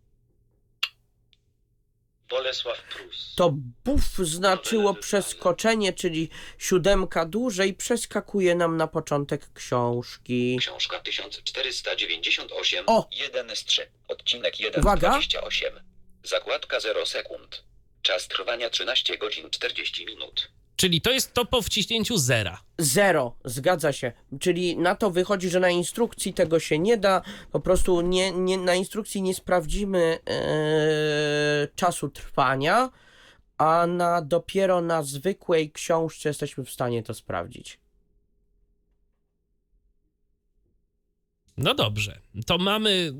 Bolesław 2.28 2.82
Prus. 2.82 3.34
To 3.36 3.50
buf 3.84 4.02
znaczyło 4.18 4.94
przeskoczenie, 4.94 5.92
czyli 5.92 6.28
siódemka 6.58 7.24
dłużej 7.24 7.74
przeskakuje 7.74 8.54
nam 8.54 8.76
na 8.76 8.86
początek 8.86 9.52
książki. 9.52 10.56
Książka 10.60 11.00
1498. 11.00 12.84
O! 12.86 13.08
1 13.12 13.56
z 13.56 13.64
3. 13.64 13.90
Odcinek 14.08 14.60
1 14.60 14.80
Uwaga. 14.80 15.10
28. 15.10 15.80
Zakładka 16.24 16.80
0 16.80 17.06
sekund. 17.06 17.64
Czas 18.02 18.28
trwania 18.28 18.70
13 18.70 19.18
godzin 19.18 19.50
40 19.50 20.06
minut. 20.06 20.50
Czyli 20.80 21.00
to 21.00 21.10
jest 21.10 21.34
to 21.34 21.44
po 21.44 21.62
wciśnięciu 21.62 22.18
zera. 22.18 22.60
Zero, 22.78 23.34
zgadza 23.44 23.92
się. 23.92 24.12
Czyli 24.40 24.76
na 24.76 24.94
to 24.94 25.10
wychodzi, 25.10 25.50
że 25.50 25.60
na 25.60 25.70
instrukcji 25.70 26.34
tego 26.34 26.60
się 26.60 26.78
nie 26.78 26.96
da. 26.96 27.22
Po 27.52 27.60
prostu 27.60 28.00
nie, 28.00 28.32
nie, 28.32 28.58
na 28.58 28.74
instrukcji 28.74 29.22
nie 29.22 29.34
sprawdzimy 29.34 30.18
e, 30.30 31.68
czasu 31.74 32.08
trwania, 32.08 32.90
a 33.58 33.86
na 33.86 34.22
dopiero 34.22 34.80
na 34.80 35.02
zwykłej 35.02 35.70
książce 35.70 36.28
jesteśmy 36.28 36.64
w 36.64 36.70
stanie 36.70 37.02
to 37.02 37.14
sprawdzić. 37.14 37.79
No 41.62 41.74
dobrze. 41.74 42.20
To 42.46 42.58
mamy 42.58 42.90
y, 42.90 43.12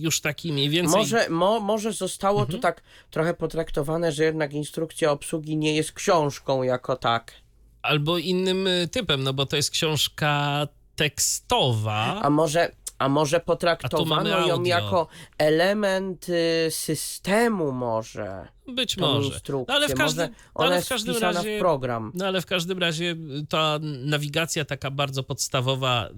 już 0.00 0.20
taki 0.20 0.52
mniej 0.52 0.70
więcej. 0.70 1.00
Może, 1.00 1.28
mo, 1.30 1.60
może 1.60 1.92
zostało 1.92 2.40
Mhm. 2.40 2.58
to 2.58 2.62
tak 2.62 2.82
trochę 3.10 3.34
potraktowane, 3.34 4.12
że 4.12 4.24
jednak 4.24 4.52
instrukcja 4.52 5.10
obsługi 5.10 5.56
nie 5.56 5.76
jest 5.76 5.92
książką 5.92 6.62
jako 6.62 6.96
tak. 6.96 7.32
Albo 7.82 8.18
innym 8.18 8.66
y, 8.66 8.88
typem, 8.92 9.22
no 9.22 9.32
bo 9.32 9.46
to 9.46 9.56
jest 9.56 9.70
książka 9.70 10.66
tekstowa. 10.96 12.20
A 12.22 12.30
może, 12.30 12.70
a 12.98 13.08
może 13.08 13.36
A 13.36 13.40
potraktowano 13.40 14.28
ją 14.46 14.52
audio. 14.54 14.64
jako 14.66 15.08
element 15.38 16.26
y, 16.28 16.70
systemu 16.70 17.72
może? 17.72 18.48
Być 18.68 18.96
może. 18.96 19.40
No, 19.48 19.64
ale 19.74 19.88
w 19.88 19.94
każdym, 19.94 20.28
może 20.54 20.72
ale 20.74 20.82
w 20.82 20.88
każdym 20.88 21.16
razie. 21.16 21.58
program. 21.58 22.12
No 22.14 22.26
ale 22.26 22.40
w 22.40 22.46
każdym 22.46 22.78
razie 22.78 23.16
ta 23.48 23.78
nawigacja 24.04 24.64
taka 24.64 24.90
bardzo 24.90 25.22
podstawowa 25.22 26.08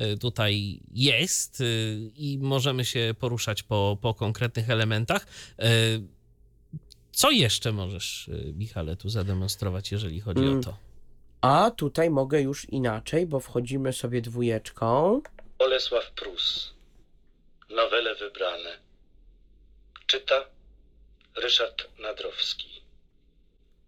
y, 0.00 0.18
tutaj 0.18 0.80
jest 0.94 1.60
y, 1.60 1.64
i 2.16 2.38
możemy 2.42 2.84
się 2.84 3.14
poruszać 3.18 3.62
po, 3.62 3.98
po 4.00 4.14
konkretnych 4.14 4.70
elementach. 4.70 5.26
Y, 5.62 5.64
Co 7.12 7.30
jeszcze 7.30 7.72
możesz, 7.72 8.28
y, 8.28 8.52
Michale, 8.56 8.96
tu 8.96 9.08
zademonstrować, 9.08 9.92
jeżeli 9.92 10.20
chodzi 10.20 10.42
Mm. 10.42 10.58
o 10.58 10.62
to? 10.62 10.76
A 11.40 11.70
tutaj 11.70 12.10
mogę 12.10 12.40
już 12.42 12.68
inaczej, 12.68 13.26
bo 13.26 13.40
wchodzimy 13.40 13.92
sobie 13.92 14.22
dwójeczką. 14.22 15.20
Bolesław 15.58 16.10
Prus. 16.10 16.74
Nowele 17.68 18.14
wybrane. 18.14 18.78
Czyta 20.06 20.44
Ryszard 21.36 21.98
Nadrowski. 21.98 22.82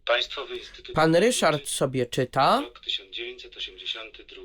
Państwowy 0.04 0.56
Instytut 0.56 0.94
Pan 0.94 1.16
Ryszard 1.16 1.68
sobie 1.68 2.06
czyta, 2.06 2.60
Rok 2.60 2.80
1982. 2.80 4.42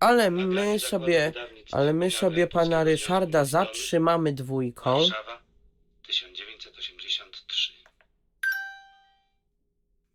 ale 0.00 0.30
my 0.30 0.78
sobie, 0.78 1.32
ale 1.72 1.92
my 1.92 2.10
sobie 2.10 2.46
pana 2.46 2.84
Ryszarda 2.84 3.44
zatrzymamy 3.44 4.32
dwójką. 4.32 4.98
Warszawa 4.98 5.42
1983. 6.06 7.72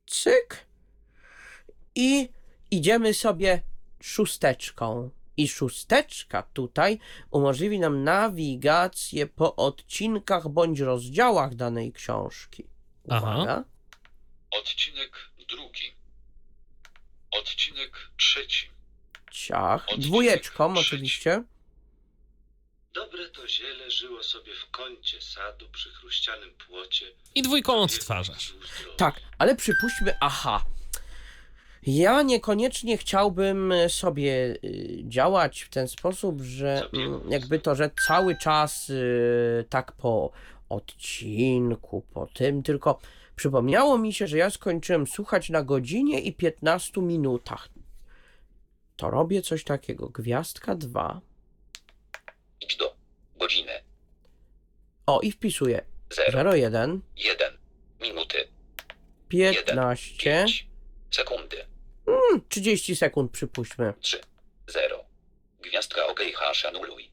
Cyk. 0.08 0.66
I 1.96 2.30
idziemy 2.72 3.14
sobie 3.14 3.62
szósteczką. 4.04 5.10
I 5.38 5.48
szósteczka 5.48 6.44
tutaj 6.44 7.00
umożliwi 7.32 7.80
nam 7.80 8.04
nawigację 8.04 9.28
po 9.28 9.56
odcinkach 9.56 10.50
bądź 10.50 10.80
rozdziałach 10.80 11.56
danej 11.56 11.94
książki. 11.94 12.68
Aha. 13.10 13.34
Uwaga. 13.34 13.64
Odcinek 14.52 15.12
drugi. 15.50 15.94
Odcinek 17.32 18.10
trzeci. 18.18 18.70
Ciach. 19.32 19.84
Odcinek 19.84 20.06
Dwójeczką 20.08 20.74
trzeci. 20.74 20.88
oczywiście. 20.88 21.44
Dobre 22.94 23.30
to 23.30 23.48
ziele 23.48 23.92
żyło 23.92 24.24
sobie 24.24 24.54
w 24.56 24.72
kącie 24.72 25.22
sadu 25.22 25.70
przy 25.70 25.90
chruścianym 25.94 26.52
płocie. 26.68 27.06
I 27.36 27.42
dwójką 27.42 27.74
odtwarzasz. 27.82 28.54
Tak, 28.98 29.22
ale 29.38 29.56
przypuśćmy, 29.56 30.18
aha. 30.22 30.66
Ja 31.86 32.22
niekoniecznie 32.22 32.98
chciałbym 32.98 33.74
sobie 33.88 34.56
y, 34.64 35.04
działać 35.04 35.62
w 35.62 35.70
ten 35.70 35.88
sposób, 35.88 36.42
że 36.42 36.90
mm, 36.94 37.32
jakby 37.32 37.60
to, 37.60 37.76
że 37.76 37.90
cały 38.08 38.38
czas 38.38 38.90
y, 38.90 39.66
tak 39.70 39.92
po 39.92 40.32
odcinku, 40.70 42.02
po 42.14 42.28
tym, 42.28 42.64
tylko 42.64 43.00
przypomniało 43.36 43.98
mi 43.98 44.14
się, 44.14 44.28
że 44.28 44.38
ja 44.38 44.50
skończyłem 44.50 45.08
słuchać 45.08 45.50
na 45.50 45.64
godzinie 45.64 46.22
i 46.22 46.34
15 46.34 47.02
minutach. 47.02 47.70
To 48.96 49.10
robię 49.10 49.42
coś 49.42 49.64
takiego. 49.64 50.10
Gwiazdka 50.10 50.76
2. 50.76 51.22
Idź 52.62 52.78
do 52.78 52.96
godziny. 53.40 53.72
O, 55.06 55.20
i 55.22 55.32
wpisuję. 55.32 55.86
0, 56.32 56.56
01, 56.56 57.02
1, 57.18 57.58
minuty. 58.02 58.38
15, 59.30 60.24
5, 60.24 60.68
sekundy 61.12 61.75
30 62.50 62.96
sekund 62.96 63.32
przypuśćmy. 63.32 63.94
3, 64.00 64.22
0. 64.68 65.06
Gwiazdka 65.62 66.08
OK 66.08 66.20
hash 66.36 66.66
anuluj. 66.66 67.12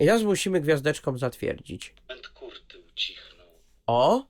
I 0.00 0.06
teraz 0.06 0.22
musimy 0.22 0.60
gwiazdeczką 0.60 1.18
zatwierdzić. 1.18 1.94
Moment 2.08 2.28
kurty 2.28 2.78
ucichnął. 2.78 3.46
O, 3.86 4.26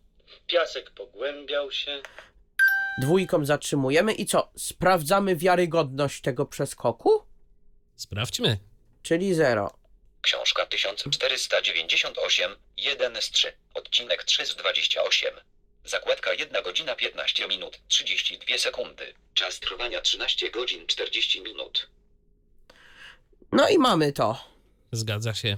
Piasek 0.47 0.91
pogłębiał 0.91 1.73
się. 1.73 2.03
dwójką 3.01 3.45
zatrzymujemy 3.45 4.13
i 4.13 4.27
co? 4.27 4.53
Sprawdzamy 4.57 5.37
wiarygodność 5.37 6.21
tego 6.21 6.47
przeskoku? 6.47 7.27
Sprawdźmy. 7.97 8.59
Czyli 9.03 9.35
0. 9.35 9.71
Książka 10.21 10.67
1498, 10.67 12.57
1 12.77 13.17
z 13.21 13.31
3, 13.31 13.53
odcinek 13.75 14.25
3 14.25 14.47
z 14.47 14.57
28. 14.57 15.35
Zakładka 15.85 16.33
1 16.33 16.63
godzina 16.63 16.97
15 16.97 17.49
minut 17.49 17.81
32 17.89 18.59
sekundy. 18.59 19.15
Czas 19.35 19.61
trwania 19.61 20.01
13 20.01 20.51
godzin 20.51 20.87
40 20.87 21.41
minut. 21.41 21.89
No 23.53 23.69
i 23.69 23.79
mamy 23.79 24.13
to. 24.13 24.45
Zgadza 24.93 25.35
się. 25.35 25.57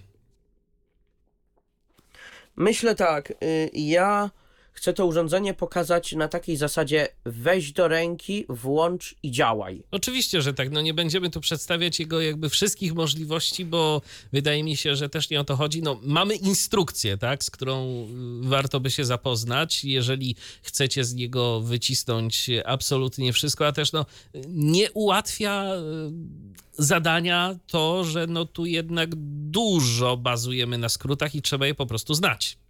Myślę 2.57 2.95
tak, 2.95 3.31
y, 3.31 3.71
ja 3.73 4.31
chcę 4.75 4.93
to 4.93 5.07
urządzenie 5.07 5.55
pokazać 5.55 6.13
na 6.13 6.29
takiej 6.29 6.57
zasadzie 6.57 7.09
weź 7.25 7.73
do 7.73 7.89
ręki, 7.89 8.45
włącz 8.49 9.15
i 9.23 9.31
działaj. 9.31 9.83
Oczywiście, 9.91 10.43
że 10.43 10.55
tak. 10.55 10.71
No 10.71 10.81
nie 10.81 10.95
będziemy 10.95 11.31
tu 11.31 11.41
przedstawiać 11.41 12.01
jego 12.01 12.21
jakby 12.21 12.49
wszystkich 12.49 12.95
możliwości, 12.95 13.65
bo 13.65 14.03
wydaje 14.33 14.65
mi 14.65 14.77
się, 14.77 14.97
że 14.97 15.09
też 15.09 15.31
nie 15.31 15.41
o 15.41 15.45
to 15.45 15.57
chodzi. 15.57 15.83
No, 15.83 16.01
mamy 16.03 16.35
instrukcję, 16.35 17.19
tak, 17.19 17.45
z 17.45 17.51
którą 17.51 18.07
y, 18.45 18.49
warto 18.49 18.81
by 18.81 18.91
się 18.91 19.05
zapoznać, 19.05 19.85
jeżeli 19.85 20.37
chcecie 20.63 21.05
z 21.05 21.15
niego 21.15 21.61
wycisnąć 21.61 22.51
absolutnie 22.65 23.33
wszystko, 23.33 23.67
a 23.67 23.73
też 23.73 23.93
no, 23.93 24.07
nie 24.49 24.93
ułatwia 24.93 25.75
y, 25.75 26.85
zadania 26.85 27.59
to, 27.67 28.05
że 28.05 28.27
no 28.27 28.45
tu 28.45 28.67
jednak 28.67 29.11
dużo 29.51 30.17
bazujemy 30.17 30.79
na 30.79 30.89
skrótach 30.89 31.35
i 31.35 31.43
trzeba 31.43 31.67
je 31.67 31.75
po 31.75 31.87
prostu 31.87 32.15
znać. 32.15 32.64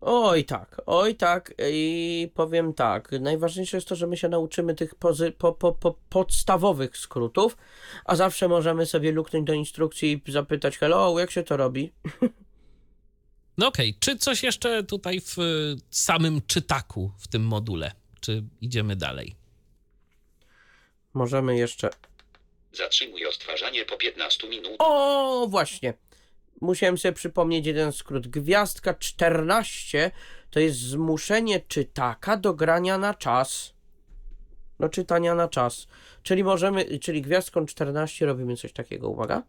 Oj 0.00 0.44
tak, 0.44 0.80
oj 0.86 1.14
tak 1.14 1.54
i 1.70 2.30
powiem 2.34 2.74
tak, 2.74 3.12
najważniejsze 3.20 3.76
jest 3.76 3.88
to, 3.88 3.96
że 3.96 4.06
my 4.06 4.16
się 4.16 4.28
nauczymy 4.28 4.74
tych 4.74 4.94
pozy, 4.94 5.32
po, 5.32 5.52
po, 5.52 5.72
po 5.72 5.94
podstawowych 6.08 6.96
skrótów, 6.96 7.56
a 8.04 8.16
zawsze 8.16 8.48
możemy 8.48 8.86
sobie 8.86 9.12
luknąć 9.12 9.46
do 9.46 9.52
instrukcji 9.52 10.22
i 10.26 10.32
zapytać 10.32 10.78
hello, 10.78 11.18
jak 11.18 11.30
się 11.30 11.42
to 11.42 11.56
robi? 11.56 11.92
No 13.58 13.66
okej, 13.66 13.94
czy 14.00 14.16
coś 14.16 14.42
jeszcze 14.42 14.84
tutaj 14.84 15.20
w 15.20 15.38
y, 15.38 15.76
samym 15.90 16.40
czytaku 16.46 17.10
w 17.18 17.28
tym 17.28 17.42
module? 17.42 17.92
Czy 18.20 18.44
idziemy 18.60 18.96
dalej? 18.96 19.36
Możemy 21.14 21.56
jeszcze 21.56 21.90
Zatrzymuj 22.72 23.26
odtwarzanie 23.26 23.84
po 23.84 23.96
15 23.96 24.48
minut. 24.48 24.72
O, 24.78 25.46
właśnie. 25.50 25.94
Musiałem 26.60 26.98
sobie 26.98 27.12
przypomnieć 27.12 27.66
jeden 27.66 27.92
skrót. 27.92 28.28
Gwiazdka 28.28 28.94
14 28.94 30.10
to 30.50 30.60
jest 30.60 30.78
zmuszenie 30.78 31.60
czytaka 31.60 32.36
do 32.36 32.54
grania 32.54 32.98
na 32.98 33.14
czas. 33.14 33.74
Do 34.80 34.88
czytania 34.88 35.34
na 35.34 35.48
czas. 35.48 35.86
Czyli 36.22 36.44
możemy, 36.44 36.98
czyli 36.98 37.22
gwiazdką 37.22 37.66
14 37.66 38.26
robimy 38.26 38.56
coś 38.56 38.72
takiego, 38.72 39.08
uwaga. 39.08 39.42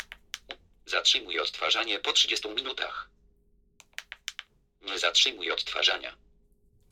Zatrzymuj 0.86 1.40
odtwarzanie 1.40 2.00
po 2.00 2.14
30 2.14 2.50
minutach. 2.50 3.10
Nie 4.82 5.00
zatrzymuj 5.00 5.52
odtwarzania. 5.52 6.16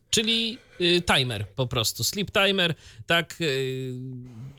Czyli 0.10 0.58
y, 0.82 1.02
timer 1.02 1.48
po 1.56 1.68
prostu, 1.68 2.04
sleep 2.04 2.32
timer, 2.32 2.76
tak, 3.08 3.36
y, 3.42 3.94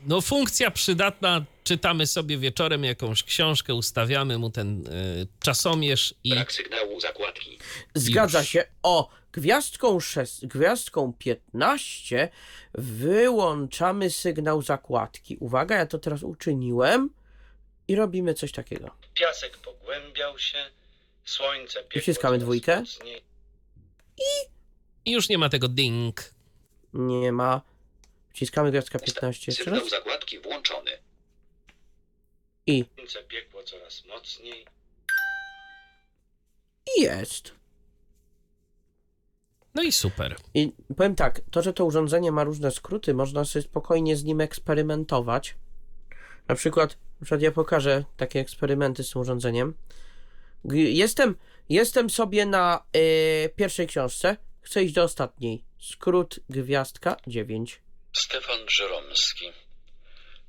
no 0.09 0.21
funkcja 0.21 0.71
przydatna, 0.71 1.45
czytamy 1.63 2.07
sobie 2.07 2.37
wieczorem 2.37 2.83
jakąś 2.83 3.23
książkę, 3.23 3.73
ustawiamy 3.73 4.37
mu 4.37 4.49
ten 4.49 4.87
y, 4.87 5.27
czasomierz 5.39 6.15
i 6.23 6.29
Brak 6.29 6.51
sygnału 6.51 6.99
zakładki. 6.99 7.59
Zgadza 7.95 8.39
Już. 8.39 8.47
się. 8.47 8.65
O, 8.83 9.09
gwiazdką, 9.31 9.99
6, 9.99 10.45
gwiazdką 10.45 11.13
15 11.13 12.29
wyłączamy 12.73 14.09
sygnał 14.09 14.61
zakładki. 14.61 15.37
Uwaga, 15.39 15.75
ja 15.75 15.85
to 15.85 15.99
teraz 15.99 16.23
uczyniłem 16.23 17.09
i 17.87 17.95
robimy 17.95 18.33
coś 18.33 18.51
takiego. 18.51 18.91
Piasek 19.13 19.57
pogłębiał 19.57 20.39
się. 20.39 20.57
Słońce 21.25 21.79
piekło 21.83 22.01
Wciskamy 22.01 22.37
dwójkę. 22.37 22.79
mocniej. 22.79 23.21
i 25.05 25.11
już 25.11 25.29
nie 25.29 25.37
ma 25.37 25.49
tego 25.49 25.67
ding. 25.67 26.33
Nie 26.93 27.31
ma. 27.31 27.61
Wciskamy 28.33 28.71
gwiazdka 28.71 28.99
15 28.99 29.43
jeszcze 29.51 29.63
Sygnał 29.63 29.81
raz. 29.81 29.89
zakładki 29.89 30.39
włączony. 30.39 30.91
I, 32.67 32.85
Słońce 32.95 33.23
piekło 33.23 33.63
coraz 33.63 34.05
mocniej. 34.05 34.65
i 36.97 37.01
jest. 37.01 37.51
No 39.75 39.83
i 39.83 39.91
super. 39.91 40.35
I 40.53 40.73
powiem 40.97 41.15
tak, 41.15 41.41
to, 41.51 41.61
że 41.61 41.73
to 41.73 41.85
urządzenie 41.85 42.31
ma 42.31 42.43
różne 42.43 42.71
skróty, 42.71 43.13
można 43.13 43.45
sobie 43.45 43.63
spokojnie 43.63 44.15
z 44.15 44.23
nim 44.23 44.41
eksperymentować. 44.41 45.55
Na 46.47 46.55
przykład, 46.55 46.97
na 47.21 47.25
przykład 47.25 47.41
ja 47.41 47.51
pokażę 47.51 48.03
takie 48.17 48.39
eksperymenty 48.39 49.03
z 49.03 49.11
tym 49.11 49.21
urządzeniem. 49.21 49.73
G- 50.65 50.91
Jestem, 50.91 51.35
jestem 51.69 52.09
sobie 52.09 52.45
na 52.45 52.83
y, 53.45 53.49
pierwszej 53.55 53.87
książce, 53.87 54.37
chcę 54.61 54.83
iść 54.83 54.93
do 54.93 55.03
ostatniej. 55.03 55.63
Skrót 55.79 56.39
gwiazdka 56.49 57.17
9. 57.27 57.81
Stefan 58.13 58.59
Żeromski. 58.69 59.51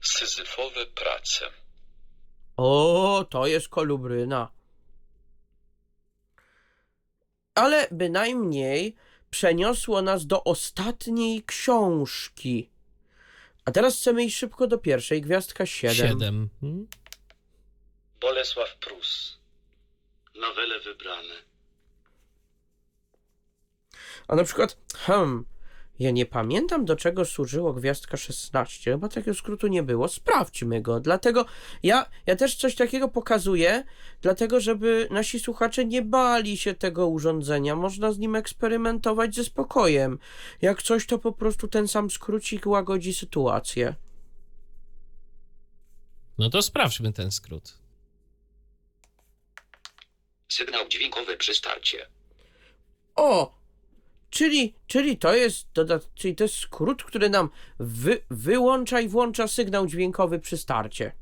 Syzyfowe 0.00 0.86
prace. 0.86 1.50
O, 2.56 3.26
to 3.30 3.46
jest 3.46 3.68
kolubryna. 3.68 4.50
Ale 7.54 7.88
bynajmniej 7.90 8.96
przeniosło 9.30 10.02
nas 10.02 10.26
do 10.26 10.44
ostatniej 10.44 11.42
książki. 11.44 12.70
A 13.64 13.70
teraz 13.70 13.96
chcemy 13.96 14.24
iść 14.24 14.36
szybko 14.36 14.66
do 14.66 14.78
pierwszej, 14.78 15.20
gwiazdka 15.20 15.66
7. 15.66 15.96
Siedem. 15.96 16.48
Hmm? 16.60 16.86
Bolesław 18.20 18.76
Prus. 18.76 19.38
Nowele 20.34 20.80
wybrane. 20.80 21.34
A 24.28 24.36
na 24.36 24.44
przykład, 24.44 24.76
hmm, 24.96 25.44
ja 26.00 26.10
nie 26.10 26.26
pamiętam 26.26 26.84
do 26.84 26.96
czego 26.96 27.24
służyło 27.24 27.72
gwiazdka 27.72 28.16
16, 28.16 28.92
chyba 28.92 29.08
takiego 29.08 29.34
skrótu 29.34 29.66
nie 29.66 29.82
było. 29.82 30.08
Sprawdźmy 30.08 30.82
go. 30.82 31.00
Dlatego 31.00 31.46
ja, 31.82 32.06
ja 32.26 32.36
też 32.36 32.54
coś 32.54 32.74
takiego 32.74 33.08
pokazuję, 33.08 33.84
dlatego 34.22 34.60
żeby 34.60 35.08
nasi 35.10 35.40
słuchacze 35.40 35.84
nie 35.84 36.02
bali 36.02 36.56
się 36.56 36.74
tego 36.74 37.08
urządzenia. 37.08 37.76
Można 37.76 38.12
z 38.12 38.18
nim 38.18 38.36
eksperymentować 38.36 39.34
ze 39.34 39.44
spokojem. 39.44 40.18
Jak 40.62 40.82
coś, 40.82 41.06
to 41.06 41.18
po 41.18 41.32
prostu 41.32 41.68
ten 41.68 41.88
sam 41.88 42.10
skrócik 42.10 42.66
łagodzi 42.66 43.14
sytuację. 43.14 43.94
No 46.38 46.50
to 46.50 46.62
sprawdźmy 46.62 47.12
ten 47.12 47.30
skrót. 47.30 47.78
Sygnał 50.48 50.88
dźwiękowy 50.88 51.36
przy 51.36 51.54
starcie. 51.54 52.06
O! 53.16 53.59
Czyli, 54.30 54.74
czyli 54.86 55.16
to 55.18 55.34
jest 55.34 55.66
dodat- 55.74 56.08
czyli 56.14 56.34
to 56.36 56.44
jest 56.44 56.54
skrót, 56.54 57.02
który 57.04 57.30
nam 57.30 57.50
wy, 57.78 58.22
wyłącza 58.30 59.00
i 59.00 59.08
włącza 59.08 59.48
sygnał 59.48 59.86
dźwiękowy 59.86 60.38
przy 60.38 60.56
starcie. 60.58 61.12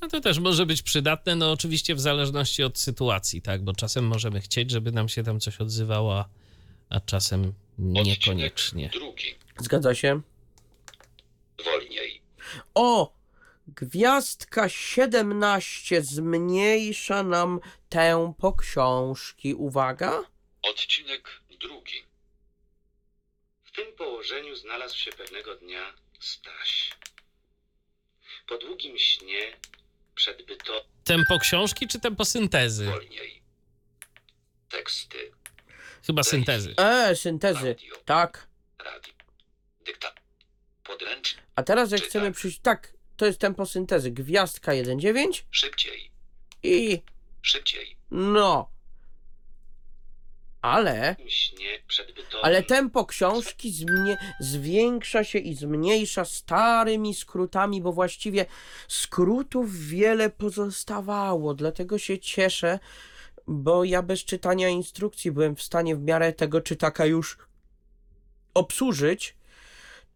No 0.00 0.08
to 0.08 0.20
też 0.20 0.38
może 0.38 0.66
być 0.66 0.82
przydatne, 0.82 1.36
no 1.36 1.52
oczywiście 1.52 1.94
w 1.94 2.00
zależności 2.00 2.62
od 2.62 2.78
sytuacji, 2.78 3.42
tak? 3.42 3.64
Bo 3.64 3.72
czasem 3.72 4.06
możemy 4.06 4.40
chcieć, 4.40 4.70
żeby 4.70 4.92
nam 4.92 5.08
się 5.08 5.22
tam 5.22 5.40
coś 5.40 5.60
odzywało, 5.60 6.18
a, 6.18 6.28
a 6.90 7.00
czasem 7.00 7.52
niekoniecznie. 7.78 8.86
Odcinek 8.86 8.92
drugi. 8.92 9.34
Zgadza 9.58 9.94
się? 9.94 10.20
Wolniej. 11.64 12.20
O! 12.74 13.12
Gwiazdka 13.68 14.68
17 14.68 16.02
zmniejsza 16.02 17.22
nam 17.22 17.60
tempo 17.88 18.52
książki. 18.52 19.54
Uwaga. 19.54 20.22
Odcinek 20.62 21.28
drugi. 21.60 22.09
W 23.80 23.82
tym 23.82 23.92
położeniu 23.92 24.56
znalazł 24.56 24.96
się 24.98 25.12
pewnego 25.12 25.56
dnia 25.56 25.94
Staś. 26.20 26.90
Po 28.48 28.58
długim 28.58 28.98
śnie 28.98 29.56
przed 30.14 30.46
byto... 30.46 30.84
Tempo 31.04 31.38
książki 31.38 31.88
czy 31.88 32.00
tempo 32.00 32.24
syntezy? 32.24 32.84
Wolniej. 32.84 33.42
Teksty. 34.68 35.32
Chyba 36.06 36.22
syntezy. 36.22 36.74
E, 36.76 37.16
syntezy. 37.16 37.68
Radio. 37.68 37.96
Tak. 38.04 38.48
Radio. 38.78 39.14
Dykta. 39.84 40.14
Podręcznik. 40.84 41.44
A 41.56 41.62
teraz 41.62 41.90
jak 41.90 42.00
Czytam. 42.00 42.10
chcemy 42.10 42.32
przyjść. 42.32 42.60
Tak, 42.60 42.92
to 43.16 43.26
jest 43.26 43.38
tempo 43.38 43.66
syntezy. 43.66 44.10
Gwiazdka 44.10 44.72
1.9 44.72 45.42
Szybciej. 45.50 46.10
i. 46.62 47.02
Szybciej. 47.42 47.96
No. 48.10 48.70
Ale. 50.62 51.16
Ale 52.42 52.62
tempo 52.62 53.06
książki 53.06 53.72
zmie- 53.72 54.16
zwiększa 54.40 55.24
się 55.24 55.38
i 55.38 55.54
zmniejsza 55.54 56.24
starymi 56.24 57.14
skrótami, 57.14 57.80
bo 57.80 57.92
właściwie 57.92 58.46
skrótów 58.88 59.86
wiele 59.86 60.30
pozostawało. 60.30 61.54
Dlatego 61.54 61.98
się 61.98 62.18
cieszę, 62.18 62.78
bo 63.46 63.84
ja 63.84 64.02
bez 64.02 64.24
czytania 64.24 64.68
instrukcji 64.68 65.32
byłem 65.32 65.56
w 65.56 65.62
stanie 65.62 65.96
w 65.96 66.02
miarę 66.02 66.32
tego 66.32 66.60
czytaka 66.60 67.06
już 67.06 67.38
obsłużyć. 68.54 69.36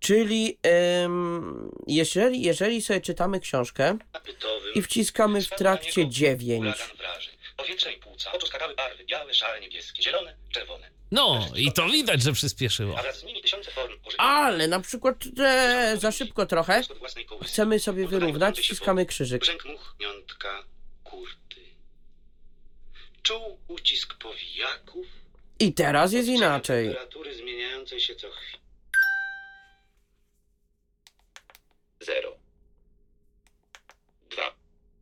Czyli 0.01 0.59
em, 0.63 1.71
jeżeli, 1.87 2.43
jeżeli 2.43 2.83
sobie 2.83 3.01
czytamy 3.01 3.41
książkę 3.41 3.99
i 4.75 4.83
wciskamy 4.83 5.43
w 5.43 5.49
trakcie 5.49 6.01
niego 6.01 6.13
9, 6.13 6.65
huragan 6.65 6.97
wrażeń. 6.97 7.34
Powietrze 7.57 7.93
i 7.93 7.97
płuca. 7.99 8.33
Oczu 8.33 8.47
skakały 8.47 8.75
barwy. 8.75 9.05
Białe, 9.05 9.35
szare, 9.35 9.61
niebieskie, 9.61 10.03
zielone, 10.03 10.37
czerwone. 10.51 10.91
No 11.11 11.47
i 11.57 11.73
to 11.73 11.87
widać, 11.89 12.23
że 12.23 12.33
przyspieszyło. 12.33 12.99
A 12.99 13.03
wraz 13.03 13.19
z 13.19 13.25
nimi 13.25 13.43
tysiące 13.43 13.71
form 13.71 13.93
ożywienia. 14.05 14.29
ale 14.31 14.69
na 14.69 14.81
przykład 14.81 15.17
e, 15.41 15.97
za 16.01 16.13
szybko 16.13 16.47
trochę, 16.47 16.83
chcemy 17.43 17.81
sobie 17.81 18.09
wyrównać, 18.09 18.61
wciskamy 18.61 19.07
krzyżyk. 19.07 19.43
Brzęk 19.43 19.65
much, 19.65 19.95
miątka, 20.01 20.65
kurty. 21.05 21.61
Czuł 23.23 23.59
ucisk 23.69 24.15
powijaków. 24.15 25.07
I 25.61 25.73
teraz 25.75 26.13
jest 26.13 26.29
inaczej. 26.29 26.87
Temperatury 26.87 27.35
zmieniającej 27.35 28.01
się 28.01 28.15
co 28.15 28.31
chwilę. 28.31 28.59
Zero. 32.01 32.37
Dwa. 34.31 34.55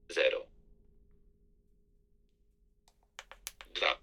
Zero. 0.09 0.47
Dwa. 3.75 3.99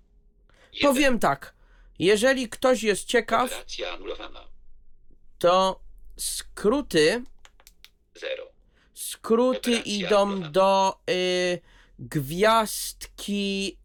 Jeden. 0.80 0.94
Powiem 0.94 1.20
tak, 1.20 1.54
jeżeli 2.00 2.50
ktoś 2.50 2.84
jest 2.84 3.06
ciekaw, 3.06 3.46
Operacja 3.52 3.92
anulowana. 3.94 4.48
to 5.40 5.80
skróty, 6.18 7.24
Zero. 8.16 8.44
skróty 8.94 9.72
Operacja 9.72 9.94
idą 9.94 10.22
anulowana. 10.22 10.50
do 10.52 11.00
y, 11.10 11.60
gwiazdki, 12.00 13.78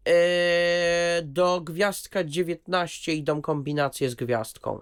y, 1.19 1.21
do 1.23 1.61
gwiazdka 1.61 2.23
19 2.23 3.13
idą 3.13 3.41
kombinacje 3.41 4.09
z 4.09 4.15
gwiazdką. 4.15 4.81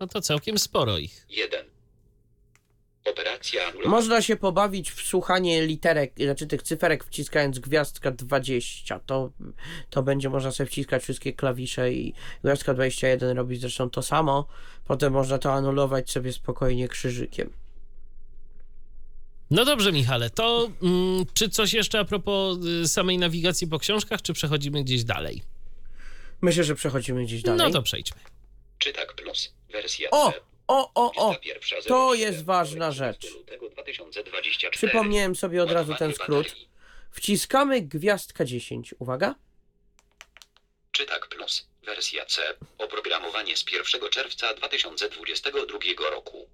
No 0.00 0.06
to 0.06 0.20
całkiem 0.20 0.58
sporo 0.58 0.98
ich. 0.98 1.26
Jeden. 1.28 1.66
Operacja. 3.04 3.72
Można 3.84 4.22
się 4.22 4.36
pobawić 4.36 4.90
w 4.90 5.02
słuchanie 5.02 5.66
literek, 5.66 6.12
znaczy 6.16 6.46
tych 6.46 6.62
cyferek 6.62 7.04
wciskając 7.04 7.58
gwiazdka 7.58 8.10
20. 8.10 9.00
To, 9.06 9.30
to 9.90 10.02
będzie 10.02 10.30
można 10.30 10.50
sobie 10.50 10.70
wciskać 10.70 11.02
wszystkie 11.02 11.32
klawisze 11.32 11.92
i 11.92 12.14
gwiazdka 12.44 12.74
21 12.74 13.36
robi 13.36 13.56
zresztą 13.56 13.90
to 13.90 14.02
samo. 14.02 14.46
Potem 14.84 15.12
można 15.12 15.38
to 15.38 15.52
anulować 15.52 16.10
sobie 16.10 16.32
spokojnie 16.32 16.88
krzyżykiem. 16.88 17.52
No 19.50 19.64
dobrze, 19.64 19.92
Michale, 19.92 20.30
to 20.30 20.70
mm, 20.82 21.24
czy 21.34 21.48
coś 21.48 21.72
jeszcze 21.72 21.98
a 21.98 22.04
propos 22.04 22.58
y, 22.64 22.88
samej 22.88 23.18
nawigacji 23.18 23.66
po 23.66 23.78
książkach, 23.78 24.22
czy 24.22 24.32
przechodzimy 24.32 24.84
gdzieś 24.84 25.04
dalej? 25.04 25.42
Myślę, 26.40 26.64
że 26.64 26.74
przechodzimy 26.74 27.24
gdzieś 27.24 27.42
dalej. 27.42 27.58
No 27.58 27.70
to 27.70 27.82
przejdźmy. 27.82 28.20
Czytak 28.78 29.14
plus. 29.14 29.54
Wersja 29.72 30.10
O, 30.10 30.32
C. 30.32 30.53
o, 30.68 30.90
o, 30.94 31.12
o! 31.16 31.36
To 31.86 32.10
07, 32.10 32.20
jest 32.20 32.44
ważna 32.44 32.90
19 32.90 32.98
rzecz. 33.04 33.34
lutego 33.34 33.68
2024. 33.68 34.70
Przypomniałem 34.70 35.36
sobie 35.36 35.62
od 35.62 35.70
razu 35.70 35.94
ten 35.98 36.14
skrót. 36.14 36.56
Wciskamy 37.10 37.82
gwiazdka 37.82 38.44
10. 38.44 38.94
Uwaga. 38.98 39.34
Czytak 40.92 41.28
plus. 41.28 41.68
Wersja 41.86 42.26
C. 42.26 42.42
Oprogramowanie 42.78 43.56
z 43.56 43.64
1 43.72 44.10
czerwca 44.10 44.54
2022 44.54 46.10
roku. 46.10 46.46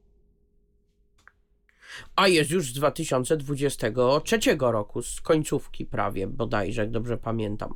A 2.16 2.28
jest 2.28 2.50
już 2.50 2.64
z 2.64 2.72
2023 2.72 4.38
roku, 4.60 5.02
z 5.02 5.20
końcówki 5.20 5.86
prawie 5.86 6.26
bodajże, 6.26 6.82
jak 6.82 6.90
dobrze 6.90 7.16
pamiętam. 7.16 7.74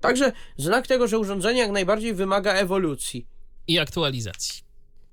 Także 0.00 0.32
znak 0.56 0.86
tego, 0.86 1.08
że 1.08 1.18
urządzenie 1.18 1.60
jak 1.60 1.70
najbardziej 1.70 2.14
wymaga 2.14 2.52
ewolucji. 2.54 3.26
I 3.70 3.78
aktualizacji. 3.78 4.62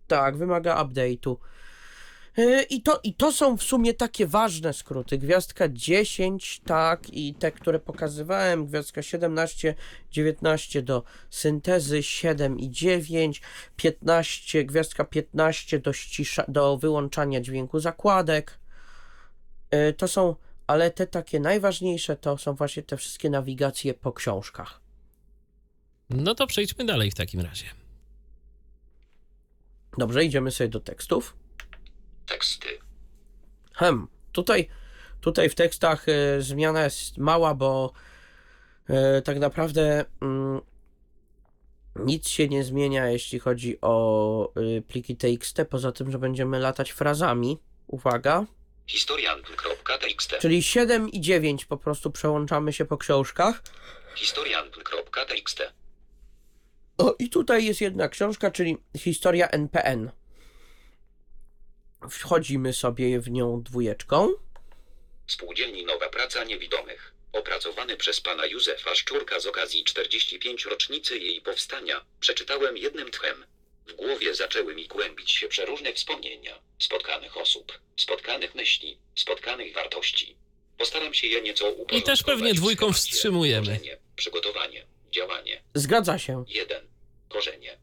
Tak, 0.07 0.37
wymaga 0.37 0.83
update'u. 0.83 1.37
Yy, 2.37 2.63
I 2.63 2.81
to, 2.81 2.99
I 3.03 3.13
to 3.13 3.31
są 3.31 3.57
w 3.57 3.63
sumie 3.63 3.93
takie 3.93 4.27
ważne 4.27 4.73
skróty. 4.73 5.17
Gwiazdka 5.17 5.69
10, 5.69 6.61
tak, 6.65 7.09
i 7.09 7.33
te, 7.33 7.51
które 7.51 7.79
pokazywałem, 7.79 8.65
gwiazdka 8.65 9.01
17, 9.01 9.75
19 10.11 10.81
do 10.81 11.03
syntezy, 11.29 12.03
7 12.03 12.59
i 12.59 12.69
9, 12.69 13.41
15, 13.75 14.65
gwiazdka 14.65 15.03
15 15.03 15.79
do, 15.79 15.93
ścisza, 15.93 16.43
do 16.47 16.77
wyłączania 16.77 17.41
dźwięku 17.41 17.79
zakładek. 17.79 18.59
Yy, 19.71 19.93
To 19.93 20.07
są, 20.07 20.35
ale 20.67 20.91
te 20.91 21.07
takie 21.07 21.39
najważniejsze 21.39 22.15
to 22.15 22.37
są 22.37 22.53
właśnie 22.53 22.83
te 22.83 22.97
wszystkie 22.97 23.29
nawigacje 23.29 23.93
po 23.93 24.13
książkach. 24.13 24.81
No 26.09 26.35
to 26.35 26.47
przejdźmy 26.47 26.85
dalej 26.85 27.11
w 27.11 27.15
takim 27.15 27.41
razie. 27.41 27.86
Dobrze, 29.97 30.23
idziemy 30.23 30.51
sobie 30.51 30.67
do 30.67 30.79
tekstów. 30.79 31.35
Teksty. 32.25 32.67
Hem, 33.73 34.07
tutaj, 34.31 34.69
tutaj 35.21 35.49
w 35.49 35.55
tekstach 35.55 36.05
e, 36.09 36.41
zmiana 36.41 36.83
jest 36.83 37.17
mała, 37.17 37.55
bo 37.55 37.93
e, 38.89 39.21
tak 39.21 39.39
naprawdę 39.39 40.05
mm, 40.21 40.61
Nic 41.99 42.27
się 42.27 42.47
nie 42.47 42.63
zmienia, 42.63 43.09
jeśli 43.09 43.39
chodzi 43.39 43.77
o 43.81 44.51
y, 44.57 44.81
pliki 44.81 45.15
TXT, 45.15 45.57
poza 45.69 45.91
tym, 45.91 46.11
że 46.11 46.19
będziemy 46.19 46.59
latać 46.59 46.91
frazami. 46.91 47.59
Uwaga. 47.87 48.45
Historian.txt 48.87 50.35
Czyli 50.39 50.63
7 50.63 51.09
i 51.09 51.21
9 51.21 51.65
po 51.65 51.77
prostu 51.77 52.11
przełączamy 52.11 52.73
się 52.73 52.85
po 52.85 52.97
książkach. 52.97 53.61
Historian.txt 54.15 55.61
O, 56.97 57.15
i 57.19 57.29
tutaj 57.29 57.65
jest 57.65 57.81
jedna 57.81 58.09
książka, 58.09 58.51
czyli 58.51 58.77
Historia 58.97 59.47
NPN. 59.47 60.11
Wchodzimy 62.09 62.73
sobie 62.73 63.19
w 63.19 63.29
nią 63.31 63.63
dwójeczką. 63.63 64.33
Spółdzielni 65.27 65.85
Nowa 65.85 66.09
Praca 66.09 66.43
Niewidomych. 66.43 67.13
Opracowany 67.33 67.97
przez 67.97 68.21
pana 68.21 68.45
Józefa 68.45 68.95
Szczurka 68.95 69.39
z 69.39 69.45
okazji 69.45 69.83
45 69.83 70.65
rocznicy 70.65 71.17
jej 71.17 71.41
powstania, 71.41 72.05
przeczytałem 72.19 72.77
jednym 72.77 73.11
tchem. 73.11 73.45
W 73.87 73.93
głowie 73.93 74.35
zaczęły 74.35 74.75
mi 74.75 74.87
kłębić 74.87 75.31
się 75.31 75.47
przeróżne 75.47 75.93
wspomnienia, 75.93 76.59
spotkanych 76.79 77.37
osób, 77.37 77.79
spotkanych 77.97 78.55
myśli, 78.55 78.97
spotkanych 79.15 79.73
wartości. 79.73 80.35
Postaram 80.77 81.13
się 81.13 81.27
je 81.27 81.41
nieco 81.41 81.65
uporządkować. 81.65 82.01
I 82.01 82.03
też 82.03 82.23
pewnie 82.23 82.53
dwójką 82.53 82.93
wstrzymujemy. 82.93 83.79
Przygotowanie, 84.15 84.85
działanie. 85.11 85.63
Zgadza 85.73 86.17
się. 86.17 86.43
1. 86.47 86.87
Korzenie. 87.29 87.77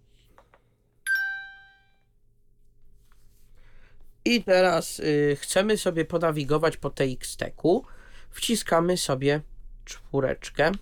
I 4.25 4.45
teraz 4.45 5.01
y, 5.01 5.37
chcemy 5.41 5.79
sobie 5.79 6.05
ponawigować 6.05 6.77
po 6.77 6.91
TXT-ku. 6.91 7.87
Wciskamy 8.31 8.97
sobie 8.97 9.41
czwóreczkę. 9.85 10.73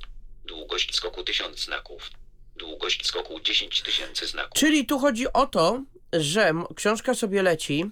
Długość 0.45 0.95
skoku 0.95 1.23
1000 1.25 1.59
znaków. 1.65 2.11
Długość 2.57 3.07
skoku 3.07 3.41
10 3.41 3.83
tysięcy 3.83 4.27
znaków. 4.27 4.61
Czyli 4.61 4.87
tu 4.87 4.99
chodzi 4.99 5.33
o 5.33 5.47
to, 5.47 5.83
że 6.13 6.49
m- 6.49 6.65
książka 6.77 7.15
sobie 7.15 7.43
leci, 7.43 7.85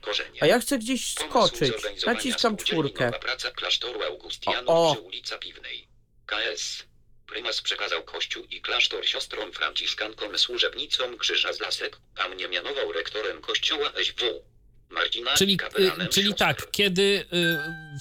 Korzenie. 0.00 0.42
a 0.42 0.46
ja 0.46 0.60
chcę 0.60 0.78
gdzieś 0.78 1.14
Pomysł 1.14 1.30
skoczyć. 1.30 1.68
zorganizowania 1.72 2.14
Naciskam 2.16 2.52
spółdzielni 2.54 2.82
czwórkę. 2.82 3.04
Nowa 3.06 3.18
praca 3.18 3.50
klasztoru 3.50 4.02
Augustianów 4.02 4.68
O, 4.68 4.90
o. 4.90 4.94
przy 4.94 5.02
ulica 5.04 5.38
Piwnej. 5.38 5.88
KS. 6.26 6.84
Prymas 7.30 7.60
przekazał 7.60 8.02
kościół 8.02 8.44
i 8.44 8.60
klasztor 8.60 9.06
siostrom 9.06 9.52
franciszkankom 9.52 10.38
służebnicom 10.38 11.18
krzyża 11.18 11.52
z 11.52 11.60
lasek, 11.60 12.00
a 12.16 12.28
mnie 12.28 12.48
mianował 12.48 12.92
rektorem 12.92 13.40
kościoła 13.40 13.92
SW. 14.04 14.42
Marcina 14.90 15.34
Czyli, 15.36 15.54
i 15.54 15.56
kapelanem 15.56 16.06
y, 16.06 16.08
czyli 16.08 16.34
tak, 16.34 16.70
kiedy 16.70 17.02
y, 17.02 17.26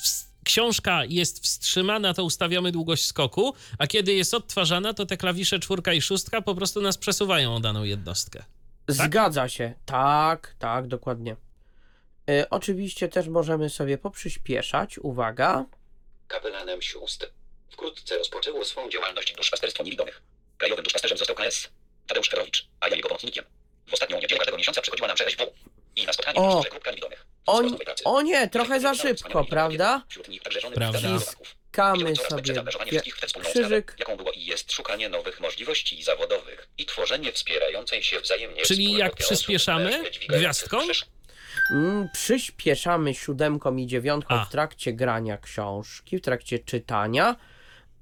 ws- 0.05 0.25
książka 0.45 1.05
jest 1.05 1.43
wstrzymana, 1.43 2.13
to 2.13 2.23
ustawiamy 2.23 2.71
długość 2.71 3.05
skoku, 3.05 3.53
a 3.79 3.87
kiedy 3.87 4.13
jest 4.13 4.33
odtwarzana, 4.33 4.93
to 4.93 5.05
te 5.05 5.17
klawisze 5.17 5.59
czwórka 5.59 5.93
i 5.93 6.01
szóstka 6.01 6.41
po 6.41 6.55
prostu 6.55 6.81
nas 6.81 6.97
przesuwają 6.97 7.55
o 7.55 7.59
daną 7.59 7.83
jednostkę. 7.83 8.43
Zgadza 8.87 9.49
się. 9.49 9.73
Tak, 9.85 10.55
tak, 10.59 10.87
dokładnie. 10.87 11.35
Y, 12.29 12.49
oczywiście 12.49 13.09
też 13.09 13.27
możemy 13.27 13.69
sobie 13.69 13.97
poprzyspieszać. 13.97 14.97
Uwaga. 14.99 15.65
Kapelanem 16.27 16.81
sióstr. 16.81 17.27
Wkrótce 17.71 18.17
rozpoczęło 18.17 18.65
swą 18.65 18.89
działalność 18.89 19.33
duszpasterstwo 19.33 19.83
niewidomych. 19.83 20.21
Krajowym 20.57 20.83
duszpasterzem 20.83 21.17
został 21.17 21.35
KS. 21.35 21.69
Tadeusz 22.07 22.29
Karowicz, 22.29 22.67
a 22.79 22.87
ja 22.87 22.95
jego 22.95 23.07
pomocnikiem. 23.09 23.45
W 23.87 23.93
ostatnią 23.93 24.19
niedzielę 24.19 24.37
każdego 24.39 24.57
miesiąca 24.57 24.81
przychodziła 24.81 25.07
nam 25.07 25.15
przejaźń 25.15 25.37
W. 25.37 25.51
I 25.95 26.05
na 26.05 26.13
spotkanie 26.13 26.39
O. 26.39 26.59
o. 26.59 26.63
grupka 26.71 26.89
niewidomych. 26.91 27.25
O, 27.45 27.61
o 28.05 28.21
nie, 28.21 28.47
trochę 28.49 28.79
za 28.79 28.95
szybko, 28.95 29.45
prawda? 29.45 30.03
Wśród 30.09 30.27
nich 30.27 30.41
także 30.43 30.61
żony 30.61 30.75
Prawda. 30.75 30.99
Oraz 31.09 31.35
sobie 32.17 32.35
będzie 32.35 32.53
zaangażowanie 32.53 32.91
wie- 32.91 32.97
wszystkich 32.99 33.17
w 33.17 33.21
tę 33.21 33.27
wspólną 33.27 33.49
krzyżyk. 33.49 33.95
jaką 33.99 34.17
było 34.17 34.31
i 34.31 34.45
jest 34.45 34.71
szukanie 34.71 35.09
nowych 35.09 35.39
możliwości 35.39 36.03
zawodowych 36.03 36.67
i 36.77 36.85
tworzenie 36.85 37.31
wspierającej 37.31 38.03
się 38.03 38.19
wzajemnie 38.19 38.61
Czyli 38.61 38.93
jak 38.93 39.13
osób 39.13 39.25
przyspieszamy 39.25 39.89
dźwigających 40.11 40.27
gwiazdką? 40.29 40.79
krzyż. 40.79 41.05
Mm, 41.71 42.09
przyspieszamy 42.13 43.13
siódemką 43.13 43.75
i 43.77 43.87
dziewiątką 43.87 44.35
A. 44.35 44.45
w 44.45 44.49
trakcie 44.49 44.93
grania 44.93 45.37
książki, 45.37 46.17
w 46.17 46.21
trakcie 46.21 46.59
czytania, 46.59 47.35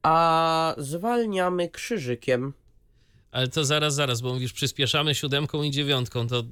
a 0.04 0.76
zwalniamy 0.78 1.70
krzyżykiem. 1.70 2.54
Ale 3.32 3.48
to 3.48 3.66
zaraz, 3.66 3.96
zaraz, 3.96 4.22
bo 4.22 4.34
mówisz 4.34 4.54
przyspieszamy 4.54 5.16
siódemką 5.16 5.64
i 5.64 5.72
dziewiątką, 5.72 6.28
to 6.28 6.44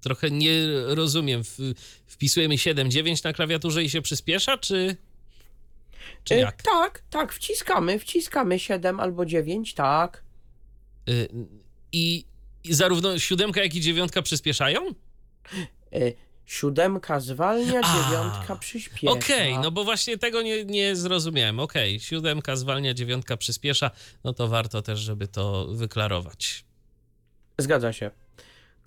trochę 0.00 0.30
nie 0.30 0.52
rozumiem. 0.86 1.42
Wpisujemy 2.06 2.58
7, 2.58 2.90
9 2.90 3.22
na 3.22 3.32
klawiaturze 3.32 3.82
i 3.84 3.90
się 3.90 4.02
przyspiesza, 4.02 4.58
czy, 4.58 4.96
czy 6.24 6.34
Y, 6.34 6.38
jak? 6.38 6.62
tak, 6.62 7.02
tak, 7.10 7.32
wciskamy, 7.32 7.98
wciskamy 7.98 8.58
7 8.58 9.00
albo 9.00 9.26
9, 9.26 9.74
tak. 9.74 10.24
Y, 11.08 11.28
I, 11.92 12.24
I 12.64 12.74
zarówno 12.74 13.18
siódemka, 13.18 13.62
jak 13.62 13.74
i 13.74 13.80
dziewiątka 13.80 14.22
przyspieszają? 14.22 14.80
Y, 15.94 16.14
siódemka 16.46 17.20
zwalnia, 17.20 17.80
A, 17.82 18.02
dziewiątka 18.02 18.56
przyspiesza. 18.56 19.12
Okej, 19.12 19.58
no 19.58 19.70
bo 19.70 19.84
właśnie 19.84 20.18
tego 20.18 20.42
nie, 20.42 20.64
nie 20.64 20.96
zrozumiałem. 20.96 21.60
Okej, 21.60 22.00
siódemka 22.00 22.56
zwalnia, 22.56 22.94
dziewiątka 22.94 23.36
przyspiesza, 23.36 23.90
no 24.24 24.32
to 24.32 24.48
warto 24.48 24.82
też, 24.82 24.98
żeby 24.98 25.28
to 25.28 25.66
wyklarować. 25.70 26.64
Zgadza 27.58 27.92
się. 27.92 28.10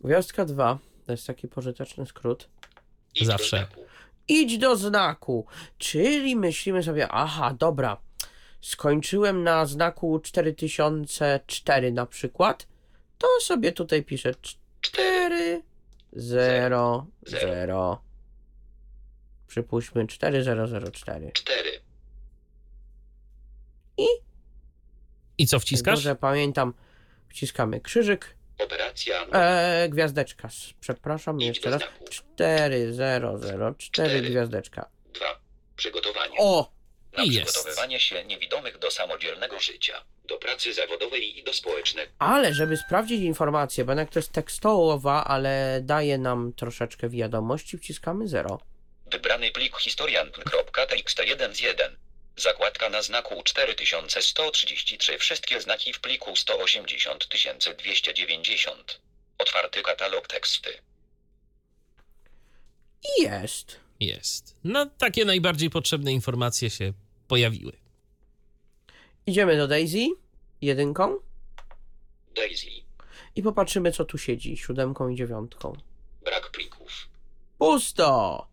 Gwiazdka 0.01 0.45
2, 0.45 0.79
to 1.05 1.11
jest 1.11 1.27
taki 1.27 1.47
pożyteczny 1.47 2.05
skrót. 2.05 2.49
Idź 3.15 3.27
Zawsze. 3.27 3.67
Idź 4.27 4.57
do 4.57 4.75
znaku, 4.75 5.45
czyli 5.77 6.35
myślimy 6.35 6.83
sobie, 6.83 7.07
aha, 7.07 7.55
dobra, 7.59 7.97
skończyłem 8.61 9.43
na 9.43 9.65
znaku 9.65 10.19
4004 10.19 11.91
na 11.91 12.05
przykład, 12.05 12.67
to 13.17 13.27
sobie 13.41 13.71
tutaj 13.71 14.03
piszę 14.03 14.31
4, 14.81 15.61
0, 16.17 17.07
0. 17.27 18.01
Przypuśćmy 19.47 20.07
4004. 20.07 21.31
4. 21.33 21.81
I 25.37 25.47
co 25.47 25.55
Jak 25.55 25.61
wciskasz? 25.63 25.95
dobrze 25.99 26.15
pamiętam, 26.15 26.73
wciskamy 27.29 27.81
krzyżyk, 27.81 28.37
Operacja 28.59 29.25
e, 29.25 29.89
gwiazdeczka, 29.89 30.47
s- 30.47 30.73
przepraszam, 30.79 31.37
Idź 31.41 31.47
jeszcze 31.47 31.69
do 31.71 31.77
raz, 31.77 31.89
znaku. 31.89 32.05
4004 32.09 33.75
Cztery. 33.77 34.21
gwiazdeczka. 34.21 34.89
2. 35.13 35.25
Przygotowanie. 35.75 36.35
O, 36.39 36.71
Na 37.17 37.23
I 37.23 37.29
jest. 37.31 37.51
przygotowywanie 37.51 37.99
się 37.99 38.23
niewidomych 38.25 38.79
do 38.79 38.91
samodzielnego 38.91 39.59
życia, 39.59 40.03
do 40.27 40.37
pracy 40.37 40.73
zawodowej 40.73 41.39
i 41.39 41.43
do 41.43 41.53
społecznego. 41.53 42.11
Ale 42.19 42.53
żeby 42.53 42.77
sprawdzić 42.77 43.21
informację, 43.21 43.85
bo 43.85 43.91
jednak 43.91 44.09
to 44.09 44.19
jest 44.19 44.31
tekstowa, 44.31 45.23
ale 45.23 45.79
daje 45.83 46.17
nam 46.17 46.53
troszeczkę 46.53 47.09
wiadomości, 47.09 47.77
wciskamy 47.77 48.27
0. 48.27 48.59
Wybrany 49.11 49.51
plik 49.51 49.77
historian.txt1 49.77 51.53
z 51.53 51.59
1. 51.59 51.97
Zakładka 52.37 52.89
na 52.89 53.01
znaku 53.01 53.43
4133. 53.43 55.17
Wszystkie 55.17 55.61
znaki 55.61 55.93
w 55.93 55.99
pliku 55.99 56.33
180290. 56.33 59.01
Otwarty 59.37 59.81
katalog 59.81 60.27
teksty. 60.27 60.69
I 63.03 63.23
jest. 63.23 63.79
Jest. 63.99 64.55
No, 64.63 64.85
takie 64.85 65.25
najbardziej 65.25 65.69
potrzebne 65.69 66.11
informacje 66.11 66.69
się 66.69 66.93
pojawiły. 67.27 67.86
Idziemy 69.27 69.57
do 69.57 69.67
Daisy, 69.67 70.07
jedynką 70.61 71.19
Daisy. 72.35 72.67
i 73.35 73.43
popatrzymy 73.43 73.91
co 73.91 74.05
tu 74.05 74.17
siedzi, 74.17 74.57
siódemką 74.57 75.09
i 75.09 75.15
dziewiątką. 75.15 75.73
Brak 76.25 76.51
plików. 76.51 77.07
Pusto! 77.57 78.47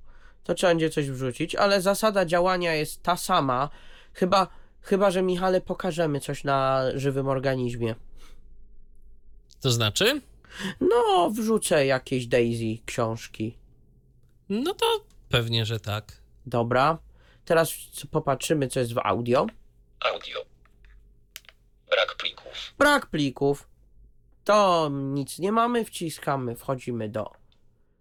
To 0.45 0.55
trzeba 0.55 0.71
będzie 0.71 0.91
coś 0.91 1.11
wrzucić, 1.11 1.55
ale 1.55 1.81
zasada 1.83 2.25
działania 2.25 2.75
jest 2.75 3.03
ta 3.03 3.17
sama. 3.17 3.71
Chyba, 4.13 4.47
chyba 4.81 5.11
że 5.11 5.23
Michale 5.23 5.61
pokażemy 5.61 6.21
coś 6.21 6.45
na 6.45 6.85
żywym 6.95 7.29
organizmie. 7.29 7.95
To 9.61 9.71
znaczy? 9.71 10.21
No, 10.81 11.31
wrzucę 11.31 11.87
jakieś 11.87 12.27
Daisy 12.27 12.83
książki. 12.87 13.59
No 14.49 14.75
to 14.75 14.87
pewnie, 15.29 15.67
że 15.67 15.81
tak. 15.81 16.13
Dobra. 16.47 16.99
Teraz 17.45 17.75
popatrzymy, 18.11 18.69
co 18.69 18.81
jest 18.81 18.95
w 18.95 18.99
audio. 18.99 19.47
Audio. 20.13 20.54
Brak 21.97 22.15
plików. 22.17 22.75
Brak 22.79 23.07
plików. 23.07 23.69
To 24.45 24.89
nic 24.93 25.39
nie 25.39 25.53
mamy, 25.53 25.85
wciskamy, 25.85 26.57
wchodzimy 26.57 27.09
do. 27.09 27.31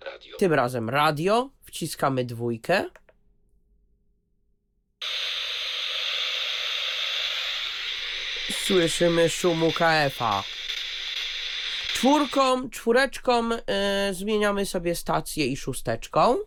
Radio. 0.06 0.38
Tym 0.38 0.54
razem 0.54 0.90
radio, 0.90 1.50
wciskamy 1.64 2.26
dwójkę. 2.26 2.86
Słyszymy 8.52 9.30
szum 9.30 9.64
UKF-a. 9.64 10.44
Czwórką, 11.94 12.70
czwóreczką 12.70 13.50
e, 13.54 14.14
zmieniamy 14.14 14.66
sobie 14.66 14.96
stację 14.96 15.46
i 15.46 15.58
szósteczką 15.58 16.38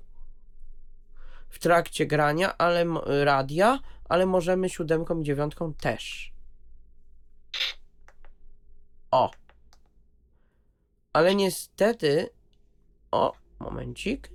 w 1.48 1.58
trakcie 1.58 2.06
grania, 2.06 2.58
ale 2.58 2.80
m- 2.80 2.98
radia, 3.24 3.78
ale 4.08 4.26
możemy 4.26 4.68
siódemką 4.70 5.20
i 5.20 5.24
dziewiątką 5.24 5.74
też. 5.74 6.32
O, 9.10 9.30
ale 11.12 11.34
niestety. 11.34 12.30
O, 13.10 13.32
momencik. 13.58 14.30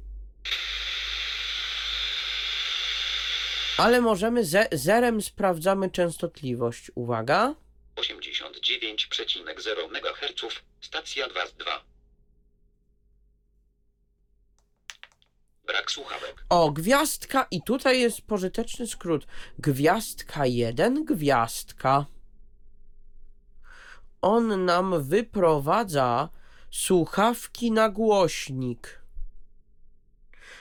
Ale 3.77 4.01
możemy 4.01 4.45
ze, 4.45 4.67
zerem 4.71 5.21
sprawdzamy 5.21 5.89
częstotliwość. 5.89 6.91
Uwaga. 6.95 7.55
89,0 7.95 9.89
MHz, 9.89 10.61
stacja 10.81 11.27
2 11.27 11.41
Brak 15.67 15.91
słuchawek. 15.91 16.45
O, 16.49 16.71
gwiazdka 16.71 17.47
i 17.51 17.61
tutaj 17.61 18.01
jest 18.01 18.21
pożyteczny 18.21 18.87
skrót. 18.87 19.27
Gwiazdka 19.59 20.45
1, 20.45 21.05
gwiazdka. 21.05 22.05
On 24.21 24.65
nam 24.65 25.03
wyprowadza 25.03 26.29
słuchawki 26.71 27.71
na 27.71 27.89
głośnik. 27.89 29.01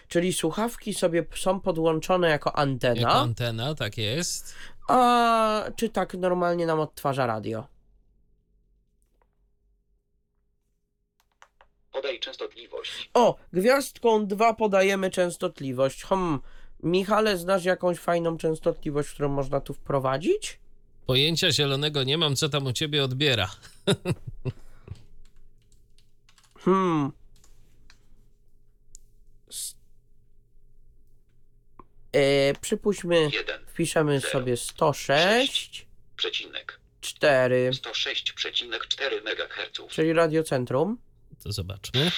Czyli 0.08 0.32
słuchawki 0.32 0.94
sobie 0.94 1.24
są 1.36 1.61
podłączone 1.61 2.28
jako 2.30 2.56
antena, 2.56 3.00
Jako 3.00 3.12
antena, 3.12 3.74
tak 3.74 3.98
jest. 3.98 4.54
a 4.88 5.62
czy 5.76 5.88
tak 5.88 6.14
normalnie 6.14 6.66
nam 6.66 6.80
odtwarza 6.80 7.26
radio? 7.26 7.66
Podaj 11.92 12.20
częstotliwość. 12.20 13.11
O, 13.14 13.36
gwiazdką 13.52 14.26
2 14.26 14.54
podajemy 14.54 15.11
częstotliwość. 15.11 16.04
Hmm, 16.04 16.40
Michale, 16.82 17.36
znasz 17.36 17.64
jakąś 17.64 17.98
fajną 17.98 18.36
częstotliwość, 18.36 19.11
którą 19.11 19.28
można 19.28 19.61
tu 19.61 19.74
wprowadzić? 19.74 20.59
Pojęcia 21.11 21.52
zielonego 21.52 22.02
nie 22.04 22.18
mam, 22.18 22.36
co 22.36 22.48
tam 22.48 22.66
u 22.66 22.72
ciebie 22.72 23.04
odbiera. 23.04 23.50
Hmm. 26.64 27.12
E, 32.12 32.52
przypuśćmy, 32.61 33.30
1, 33.32 33.66
wpiszemy 33.66 34.20
zero, 34.20 34.32
sobie 34.32 34.56
106, 34.56 35.86
przecinek. 36.16 36.80
4, 37.00 37.70
106,4 37.72 39.14
MHz. 39.24 39.94
czyli 39.94 40.12
radiocentrum. 40.12 40.98
To 41.42 41.52
zobaczmy. 41.52 42.11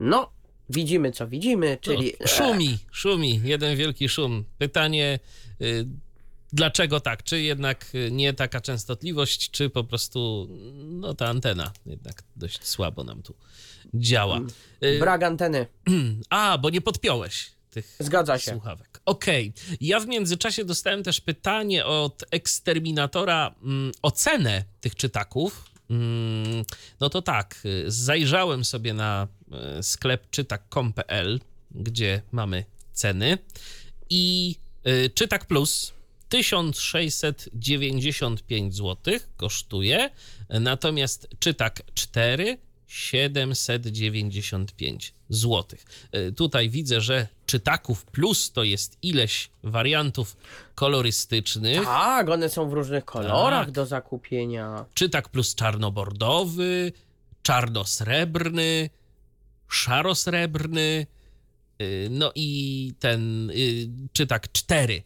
No, 0.00 0.32
widzimy 0.70 1.12
co 1.12 1.28
widzimy, 1.28 1.78
czyli... 1.80 2.12
No, 2.20 2.26
szumi, 2.26 2.78
szumi, 2.92 3.40
jeden 3.44 3.76
wielki 3.76 4.08
szum. 4.08 4.44
Pytanie, 4.58 5.18
y, 5.60 5.86
dlaczego 6.52 7.00
tak? 7.00 7.22
Czy 7.22 7.42
jednak 7.42 7.86
y, 7.94 8.10
nie 8.10 8.34
taka 8.34 8.60
częstotliwość, 8.60 9.50
czy 9.50 9.70
po 9.70 9.84
prostu 9.84 10.48
no 10.84 11.14
ta 11.14 11.26
antena 11.26 11.72
jednak 11.86 12.22
dość 12.36 12.66
słabo 12.66 13.04
nam 13.04 13.22
tu 13.22 13.34
działa. 13.94 14.40
Y, 14.84 14.98
Brak 14.98 15.22
anteny. 15.22 15.66
A, 16.30 16.58
bo 16.58 16.70
nie 16.70 16.80
podpiąłeś 16.80 17.50
tych 17.70 17.96
Zgadza 18.00 18.38
się. 18.38 18.50
słuchawek. 18.50 19.00
Okej. 19.04 19.52
Ja 19.80 20.00
w 20.00 20.06
międzyczasie 20.06 20.64
dostałem 20.64 21.02
też 21.02 21.20
pytanie 21.20 21.84
od 21.84 22.24
eksterminatora 22.30 23.54
mm, 23.62 23.92
o 24.02 24.10
cenę 24.10 24.64
tych 24.80 24.94
czytaków. 24.94 25.70
Mm, 25.90 26.64
no 27.00 27.10
to 27.10 27.22
tak, 27.22 27.60
y, 27.64 27.84
zajrzałem 27.90 28.64
sobie 28.64 28.94
na 28.94 29.28
sklep 29.82 30.30
czytak.com.pl, 30.30 31.40
gdzie 31.70 32.22
mamy 32.32 32.64
ceny 32.92 33.38
i 34.10 34.56
y, 34.86 35.10
Czytak 35.14 35.46
Plus 35.46 35.92
1695 36.30 38.74
zł 38.74 39.14
kosztuje, 39.36 40.10
natomiast 40.48 41.28
Czytak 41.38 41.82
4 41.94 42.58
795 42.86 45.14
zł. 45.28 45.78
Tutaj 46.36 46.70
widzę, 46.70 47.00
że 47.00 47.26
czytaków 47.46 48.04
plus 48.04 48.52
to 48.52 48.64
jest 48.64 48.98
ileś 49.02 49.50
wariantów 49.62 50.36
kolorystycznych. 50.74 51.84
Tak, 51.84 52.30
one 52.30 52.48
są 52.48 52.68
w 52.68 52.72
różnych 52.72 53.04
kolorach 53.04 53.64
Tak. 53.66 53.74
do 53.74 53.86
zakupienia. 53.86 54.84
Czytak 54.94 55.28
plus 55.28 55.54
czarnobordowy, 55.54 56.92
czarnosrebrny, 57.42 58.90
szarosrebrny, 59.68 61.06
y, 61.82 62.08
no 62.10 62.32
i 62.34 62.92
ten 62.98 63.50
y, 63.50 63.88
czytak 64.12 64.52
4. 64.52 65.02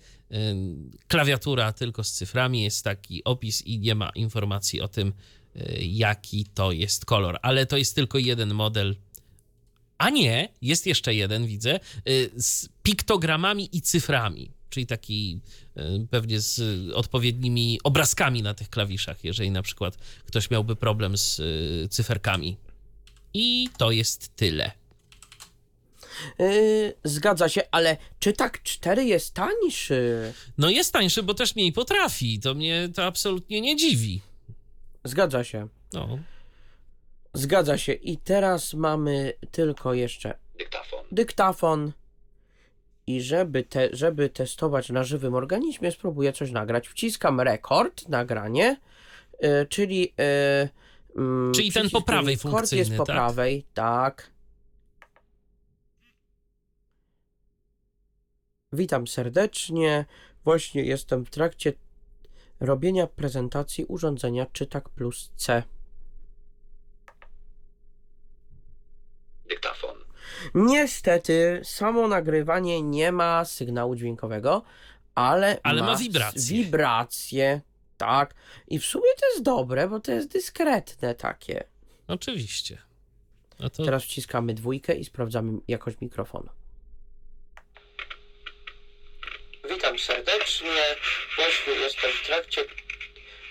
Klawiatura 1.08 1.72
tylko 1.72 2.04
z 2.04 2.12
cyframi, 2.12 2.62
jest 2.62 2.84
taki 2.84 3.24
opis 3.24 3.62
i 3.62 3.78
nie 3.78 3.94
ma 3.94 4.10
informacji 4.14 4.80
o 4.80 4.88
tym, 4.88 5.12
y, 5.56 5.78
jaki 5.82 6.44
to 6.44 6.72
jest 6.72 7.04
kolor, 7.04 7.38
ale 7.42 7.66
to 7.66 7.76
jest 7.76 7.94
tylko 7.94 8.18
jeden 8.18 8.54
model. 8.54 8.96
A 9.98 10.10
nie, 10.10 10.48
jest 10.62 10.86
jeszcze 10.86 11.14
jeden, 11.14 11.46
widzę, 11.46 11.80
y, 12.08 12.30
z 12.36 12.68
piktogramami 12.82 13.68
i 13.72 13.82
cyframi, 13.82 14.50
czyli 14.70 14.86
taki 14.86 15.40
y, 15.76 16.06
pewnie 16.10 16.40
z 16.40 16.60
odpowiednimi 16.92 17.80
obrazkami 17.84 18.42
na 18.42 18.54
tych 18.54 18.70
klawiszach, 18.70 19.24
jeżeli 19.24 19.50
na 19.50 19.62
przykład 19.62 19.96
ktoś 20.24 20.50
miałby 20.50 20.76
problem 20.76 21.16
z 21.16 21.42
cyferkami. 21.92 22.56
I 23.34 23.68
to 23.78 23.90
jest 23.90 24.36
tyle. 24.36 24.83
Yy, 26.38 26.94
zgadza 27.04 27.48
się, 27.48 27.62
ale 27.70 27.96
czy 28.18 28.32
tak 28.32 28.62
4 28.62 29.04
jest 29.04 29.34
tańszy? 29.34 30.32
No 30.58 30.70
jest 30.70 30.92
tańszy, 30.92 31.22
bo 31.22 31.34
też 31.34 31.56
mniej 31.56 31.72
potrafi. 31.72 32.40
To 32.40 32.54
mnie 32.54 32.88
to 32.94 33.04
absolutnie 33.04 33.60
nie 33.60 33.76
dziwi. 33.76 34.20
Zgadza 35.04 35.44
się. 35.44 35.68
No. 35.92 36.18
Zgadza 37.34 37.78
się. 37.78 37.92
I 37.92 38.16
teraz 38.16 38.74
mamy 38.74 39.32
tylko 39.50 39.94
jeszcze 39.94 40.38
Dyktafon. 40.58 41.04
dyktafon. 41.12 41.92
I 43.06 43.22
żeby, 43.22 43.62
te, 43.62 43.88
żeby 43.92 44.28
testować 44.28 44.88
na 44.88 45.04
żywym 45.04 45.34
organizmie, 45.34 45.92
spróbuję 45.92 46.32
coś 46.32 46.50
nagrać. 46.50 46.88
Wciskam 46.88 47.40
rekord, 47.40 48.08
nagranie, 48.08 48.76
yy, 49.40 49.66
czyli. 49.68 50.12
Yy, 50.18 50.68
mm, 51.16 51.52
Czyli 51.54 51.72
ten 51.72 51.90
po 51.90 52.02
prawej 52.02 52.34
rekord 52.34 52.52
funkcyjny, 52.52 52.78
jest 52.78 52.96
po 52.96 53.04
tak? 53.04 53.16
prawej, 53.16 53.64
tak. 53.74 54.30
Witam 58.74 59.06
serdecznie. 59.06 60.04
Właśnie 60.44 60.82
jestem 60.84 61.24
w 61.24 61.30
trakcie 61.30 61.72
robienia 62.60 63.06
prezentacji 63.06 63.84
urządzenia 63.84 64.46
Czytak 64.52 64.88
Plus 64.88 65.30
C. 65.36 65.62
Dyktafon. 69.48 69.96
Niestety, 70.54 71.60
samo 71.64 72.08
nagrywanie 72.08 72.82
nie 72.82 73.12
ma 73.12 73.44
sygnału 73.44 73.96
dźwiękowego, 73.96 74.62
ale, 75.14 75.58
Ale 75.62 75.82
ma 75.82 75.92
s- 75.92 76.00
wibracje. 76.00 76.56
Wibracje, 76.56 77.60
tak. 77.96 78.34
I 78.68 78.78
w 78.78 78.84
sumie 78.84 79.04
to 79.20 79.26
jest 79.32 79.42
dobre, 79.42 79.88
bo 79.88 80.00
to 80.00 80.12
jest 80.12 80.28
dyskretne 80.28 81.14
takie. 81.14 81.64
Oczywiście. 82.08 82.78
No 83.60 83.70
to 83.70 83.84
Teraz 83.84 84.04
wciskamy 84.04 84.54
dwójkę 84.54 84.94
i 84.94 85.04
sprawdzamy 85.04 85.58
jakość 85.68 85.96
mikrofonu. 86.00 86.48
Witam 89.94 89.98
serdecznie. 89.98 90.68
Właśnie 91.36 91.72
jestem 91.72 92.10
w 92.22 92.26
trakcie 92.26 92.64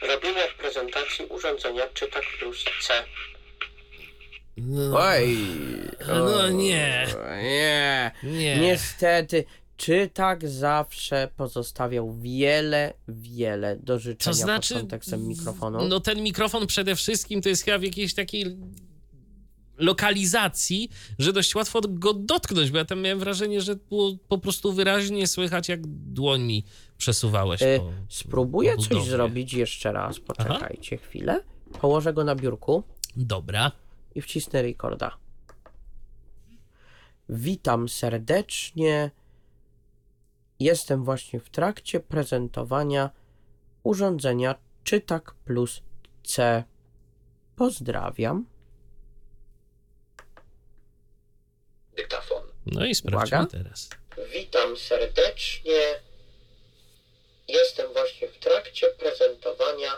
robienia 0.02 0.41
prezentacji 0.57 1.26
urządzenia 1.26 1.84
Czytak 1.94 2.24
Plus 2.40 2.65
C. 2.82 2.94
no, 4.57 4.99
Oj! 4.99 5.38
No 6.07 6.49
nie. 6.49 7.07
Nie. 7.44 8.11
nie. 8.24 8.57
Niestety, 8.57 9.45
czy 9.78 10.10
tak 10.14 10.48
zawsze 10.48 11.30
pozostawiał 11.38 12.14
wiele, 12.14 12.94
wiele 13.07 13.76
do 13.76 13.94
To 13.94 13.99
życzenia 13.99 14.34
znaczy, 14.36 14.74
pod 14.74 14.82
kontekstem 14.82 15.28
mikrofonu. 15.28 15.88
no 15.88 15.99
ten 15.99 16.24
mikrofon 16.24 16.68
przede 16.68 16.95
wszystkim 16.95 17.41
to 17.41 17.49
jest 17.49 17.65
chyba 17.65 17.78
w 17.78 17.84
jakiejś 17.84 18.14
takiej 18.14 18.45
lokalizacji, 19.78 20.90
że 21.20 21.34
dość 21.34 21.56
łatwo 21.56 21.82
go 21.90 22.14
dotknąć, 22.14 22.72
bo 22.72 22.78
ja 22.78 22.86
tam 22.86 23.02
miałem 23.02 23.20
wrażenie, 23.20 23.62
że 23.62 23.76
było 23.76 24.18
po 24.28 24.38
prostu 24.38 24.74
wyraźnie 24.74 25.28
słychać, 25.28 25.70
jak 25.70 25.88
dłoń 25.88 26.41
mi 26.41 26.66
przesuwałeś 26.98 27.62
E, 27.62 27.80
po 27.80 27.91
Spróbuję 28.10 28.76
po 28.76 28.82
coś 28.82 29.04
zrobić 29.04 29.54
jeszcze 29.54 29.91
raz. 29.91 30.20
Poczekajcie 30.20 30.98
chwilę. 30.98 31.44
Położę 31.82 32.14
go 32.14 32.24
na 32.24 32.36
biurku 32.36 32.84
Dobra. 33.16 33.72
i 34.16 34.22
wcisnę 34.22 34.62
rekorda. 34.62 35.18
Witam 37.30 37.90
serdecznie. 37.90 39.12
Jestem 40.60 41.04
właśnie 41.04 41.40
w 41.40 41.50
trakcie 41.50 42.00
prezentowania 42.00 43.10
urządzenia 43.84 44.56
Czytak 44.84 45.34
Plus 45.45 45.82
C. 46.24 46.64
Pozdrawiam. 47.56 48.45
Dyktafon. 51.98 52.44
No 52.65 52.85
i 52.85 52.95
sprawdźmy 52.95 53.38
Uwaga. 53.38 53.52
teraz. 53.52 53.90
Witam 54.34 54.77
serdecznie. 54.77 55.81
Jestem 57.48 57.94
właśnie 57.94 58.27
w 58.27 58.38
trakcie 58.38 58.88
prezentowania 58.88 59.91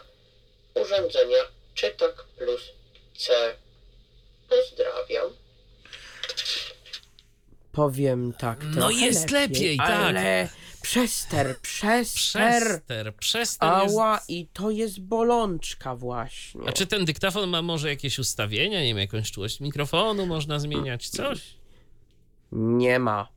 urządzenia 0.75 1.37
Czytak 1.73 2.23
plus 2.37 2.61
C. 3.17 3.33
Pozdrawiam. 4.49 5.29
Powiem 7.71 8.33
tak. 8.33 8.63
No 8.63 8.71
trochę 8.73 8.93
jest 8.93 9.31
lepiej, 9.31 9.77
tak. 9.77 9.89
Ale 9.89 10.49
przester, 10.81 11.59
przester. 11.61 12.61
Przester, 12.63 13.15
przester 13.15 13.69
jest... 13.83 13.95
Ała, 13.95 14.21
i 14.27 14.47
to 14.53 14.71
jest 14.71 14.99
bolączka 14.99 15.95
właśnie. 15.95 16.61
A 16.67 16.71
czy 16.71 16.87
ten 16.87 17.05
dyktafon 17.05 17.49
ma 17.49 17.61
może 17.61 17.89
jakieś 17.89 18.19
ustawienia, 18.19 18.81
nie 18.81 18.87
wiem, 18.87 18.97
jakąś 18.97 19.31
czułość 19.31 19.59
mikrofonu 19.59 20.25
można 20.25 20.59
zmieniać, 20.59 21.09
coś? 21.09 21.39
Nie 22.55 22.99
ma. 22.99 23.27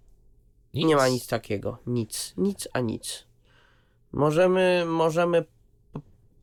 Nic? 0.74 0.86
Nie 0.86 0.96
ma 0.96 1.08
nic 1.08 1.26
takiego. 1.26 1.78
Nic. 1.86 2.34
Nic 2.36 2.68
a 2.72 2.80
nic. 2.80 3.24
Możemy, 4.12 4.84
możemy 4.86 5.44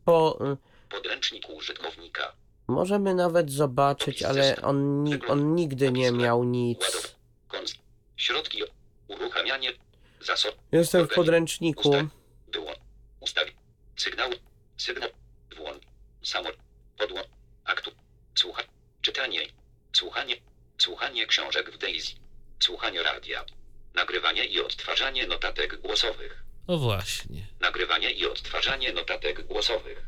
po, 0.05 0.37
po 0.39 0.47
Podręcznik 0.89 1.49
użytkownika. 1.49 2.33
możemy 2.67 3.15
nawet 3.15 3.51
zobaczyć, 3.51 4.23
ale 4.23 4.55
on, 4.61 5.03
ni, 5.03 5.25
on 5.27 5.55
nigdy 5.55 5.91
nie 5.91 6.11
miał 6.11 6.43
nic. 6.43 7.15
Środki. 8.17 8.63
Uruchamianie. 9.07 9.73
Zasób. 10.21 10.55
Jestem 10.71 11.07
w 11.07 11.13
podręczniku. 11.13 11.89
Ustaw. 11.89 12.05
Było. 12.51 12.71
Ustaw. 13.19 13.43
Sygnał. 13.95 14.29
Sygnał. 14.77 15.09
Włącz. 15.57 15.83
Samo. 16.23 16.49
Podło. 16.97 17.19
Aktu. 17.65 17.91
Słucha. 18.35 18.63
Czytanie. 19.01 19.39
Słuchanie. 19.93 20.35
Słuchanie 20.77 21.27
książek 21.27 21.71
w 21.71 21.77
Daisy. 21.77 22.13
Słuchanie 22.59 23.03
radia. 23.03 23.45
Nagrywanie 23.93 24.45
i 24.45 24.59
odtwarzanie 24.59 25.27
notatek 25.27 25.77
głosowych. 25.77 26.43
O 26.67 26.77
właśnie. 26.77 27.47
Nagrywanie 27.59 28.11
i 28.11 28.25
odtwarzanie 28.25 28.93
notatek 28.93 29.41
głosowych. 29.47 30.01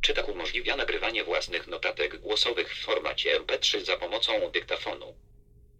Czytak 0.00 0.28
umożliwia 0.28 0.76
nagrywanie 0.76 1.24
własnych 1.24 1.66
notatek 1.66 2.20
głosowych 2.20 2.74
w 2.74 2.84
formacie 2.84 3.40
MP3 3.40 3.84
za 3.84 3.96
pomocą 3.96 4.50
dyktafonu. 4.50 5.14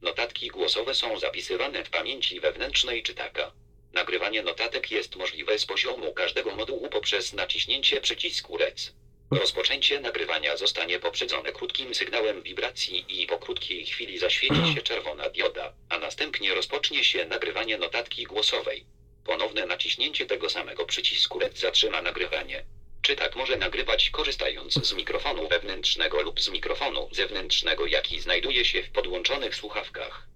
Notatki 0.03 0.49
głosowe 0.49 0.95
są 0.95 1.19
zapisywane 1.19 1.85
w 1.85 1.91
pamięci 1.91 2.41
wewnętrznej 2.41 3.03
czytaka. 3.03 3.53
Nagrywanie 3.93 4.43
notatek 4.43 4.91
jest 4.91 5.17
możliwe 5.17 5.59
z 5.59 5.67
poziomu 5.67 6.13
każdego 6.13 6.57
modułu 6.57 6.89
poprzez 6.89 7.33
naciśnięcie 7.33 8.01
przycisku 8.01 8.57
REC. 8.57 8.93
Rozpoczęcie 9.41 10.01
nagrywania 10.01 10.57
zostanie 10.57 10.99
poprzedzone 10.99 11.53
krótkim 11.53 11.95
sygnałem 11.95 12.43
wibracji 12.43 13.05
i 13.09 13.27
po 13.27 13.39
krótkiej 13.39 13.87
chwili 13.87 14.19
zaświeci 14.19 14.75
się 14.75 14.83
czerwona 14.83 15.31
dioda, 15.31 15.73
a 15.89 15.99
następnie 15.99 16.55
rozpocznie 16.55 17.05
się 17.05 17.25
nagrywanie 17.25 17.79
notatki 17.79 18.25
głosowej. 18.25 18.85
Ponowne 19.25 19.67
naciśnięcie 19.67 20.27
tego 20.27 20.49
samego 20.49 20.87
przycisku 20.87 21.39
REC 21.39 21.59
zatrzyma 21.59 22.03
nagrywanie. 22.03 22.65
Czytak 23.03 23.37
może 23.37 23.57
nagrywać 23.57 24.11
korzystając 24.11 24.75
z 24.75 24.93
mikrofonu 24.93 25.49
wewnętrznego 25.49 26.23
lub 26.23 26.41
z 26.41 26.49
mikrofonu 26.49 27.09
zewnętrznego, 27.13 27.87
jaki 27.87 28.21
znajduje 28.21 28.65
się 28.65 28.83
w 28.83 28.91
podłączonych 28.91 29.55
słuchawkach. 29.55 30.29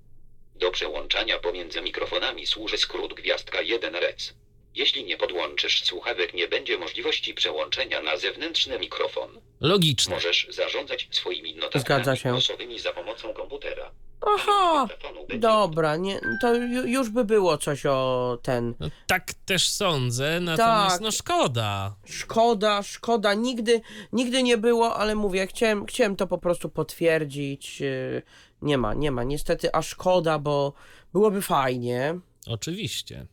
Do 0.54 0.70
przełączania 0.70 1.38
pomiędzy 1.38 1.80
mikrofonami 1.80 2.46
służy 2.46 2.78
skrót 2.78 3.14
gwiazdka 3.14 3.62
1 3.62 3.94
REC. 3.94 4.34
Jeśli 4.76 5.04
nie 5.04 5.16
podłączysz 5.16 5.84
słuchawek, 5.84 6.34
nie 6.34 6.48
będzie 6.48 6.78
możliwości 6.78 7.34
przełączenia 7.34 8.02
na 8.02 8.16
zewnętrzny 8.16 8.78
mikrofon. 8.78 9.40
Logiczne. 9.60 10.14
Możesz 10.14 10.46
zarządzać 10.50 11.08
swoimi 11.10 11.54
notatkami 11.54 11.82
Zgadza 11.82 12.16
się. 12.16 12.30
głosowymi 12.30 12.78
za 12.78 12.92
pomocą 12.92 13.32
komputera. 13.34 13.90
Aha! 14.36 14.86
Telefonu 14.88 15.20
będzie- 15.26 15.38
Dobra, 15.38 15.96
nie, 15.96 16.20
to 16.42 16.54
ju, 16.54 16.86
już 16.86 17.08
by 17.10 17.24
było 17.24 17.58
coś 17.58 17.86
o 17.86 18.38
ten. 18.42 18.74
No, 18.80 18.88
tak 19.06 19.34
też 19.34 19.68
sądzę, 19.68 20.40
natomiast 20.40 20.90
Tak. 20.94 21.00
no 21.00 21.10
szkoda. 21.10 21.94
Szkoda, 22.06 22.82
szkoda, 22.82 23.34
nigdy, 23.34 23.80
nigdy 24.12 24.42
nie 24.42 24.58
było, 24.58 24.94
ale 24.96 25.14
mówię, 25.14 25.46
chciałem, 25.46 25.86
chciałem 25.86 26.16
to 26.16 26.26
po 26.26 26.38
prostu 26.38 26.68
potwierdzić. 26.68 27.80
yy, 27.80 28.22
Nie 28.62 28.78
ma, 28.78 28.94
nie 28.94 29.10
ma, 29.10 29.24
niestety, 29.24 29.74
a 29.74 29.82
szkoda, 29.82 30.38
bo 30.38 30.72
byłoby 31.12 31.42
fajnie. 31.42 32.18
Oczywiście. 32.46 33.26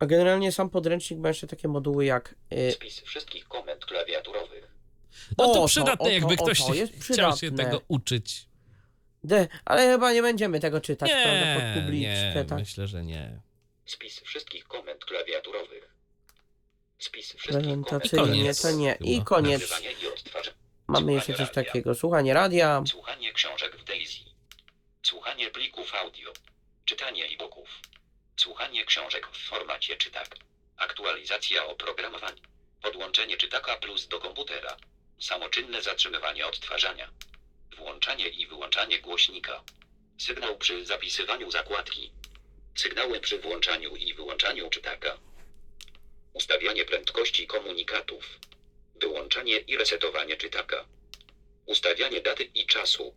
A 0.00 0.06
generalnie 0.06 0.52
sam 0.52 0.70
podręcznik 0.70 1.20
ma 1.20 1.28
jeszcze 1.28 1.46
takie 1.46 1.68
moduły 1.68 2.04
jak. 2.04 2.34
yy, 2.50 2.72
Spis 2.72 3.00
wszystkich 3.00 3.48
komend 3.48 3.84
klawiaturowych. 3.84 4.70
No 5.38 5.44
O, 5.44 5.54
to 5.54 5.60
to, 5.60 5.66
przydatne, 5.66 5.92
o 6.04 6.08
to, 6.08 6.10
jakby 6.10 6.34
o 6.34 6.36
ktoś 6.44 6.64
to 6.66 6.74
jest 6.74 6.92
chciał 7.04 7.36
się 7.36 7.50
tego 7.52 7.80
uczyć. 7.88 8.46
D, 9.24 9.48
ale 9.64 9.86
chyba 9.92 10.12
nie 10.12 10.22
będziemy 10.22 10.60
tego 10.60 10.80
czytać, 10.80 11.10
prawda, 11.10 11.30
Nie, 11.54 11.60
pod 11.74 11.82
publiczkę, 11.82 12.32
nie, 12.34 12.44
tak? 12.44 12.58
myślę, 12.58 12.86
że 12.86 13.04
nie. 13.04 13.40
Spis 13.86 14.20
wszystkich 14.20 14.64
komend 14.64 15.04
klawiaturowych. 15.04 15.94
Spis 16.98 17.26
wszystkich 17.32 17.62
komend 17.64 17.88
Prezentacyjnie 17.88 18.54
to 18.54 18.70
nie. 18.70 18.96
I 19.00 19.24
koniec. 19.24 19.82
Mamy 20.88 21.12
jeszcze 21.12 21.32
coś 21.32 21.40
radia. 21.48 21.54
takiego. 21.64 21.94
Słuchanie 21.94 22.34
radia. 22.34 22.82
Słuchanie 22.86 23.32
książek 23.32 23.76
w 23.76 23.84
Daisy. 23.84 24.18
Słuchanie 25.02 25.50
plików 25.50 25.94
audio. 25.94 26.32
Czytanie 26.84 27.24
e-booków. 27.26 27.68
Słuchanie 28.40 28.84
książek 28.84 29.28
w 29.32 29.48
formacie 29.48 29.96
czytak. 29.96 30.36
Aktualizacja 30.76 31.66
oprogramowania. 31.66 32.42
Podłączenie 32.82 33.36
czytaka 33.36 33.76
plus 33.76 34.08
do 34.08 34.20
komputera. 34.20 34.76
Samoczynne 35.20 35.82
zatrzymywanie 35.82 36.46
odtwarzania. 36.46 37.10
Włączanie 37.76 38.28
i 38.28 38.46
wyłączanie 38.46 39.00
głośnika. 39.00 39.64
Sygnał 40.18 40.58
przy 40.58 40.86
zapisywaniu 40.86 41.50
zakładki. 41.50 42.12
Sygnały 42.74 43.20
przy 43.20 43.38
włączaniu 43.38 43.96
i 43.96 44.14
wyłączaniu 44.14 44.70
czytaka. 44.70 45.18
Ustawianie 46.32 46.84
prędkości 46.84 47.46
komunikatów. 47.46 48.38
Wyłączanie 48.94 49.56
i 49.56 49.76
resetowanie 49.76 50.36
czytaka. 50.36 50.84
Ustawianie 51.66 52.20
daty 52.20 52.44
i 52.44 52.66
czasu. 52.66 53.14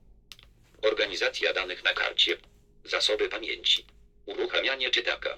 Organizacja 0.82 1.54
danych 1.54 1.84
na 1.84 1.94
karcie. 1.94 2.38
Zasoby 2.84 3.30
pamięci. 3.30 3.93
Uruchamianie 4.26 4.90
czytaka. 4.90 5.30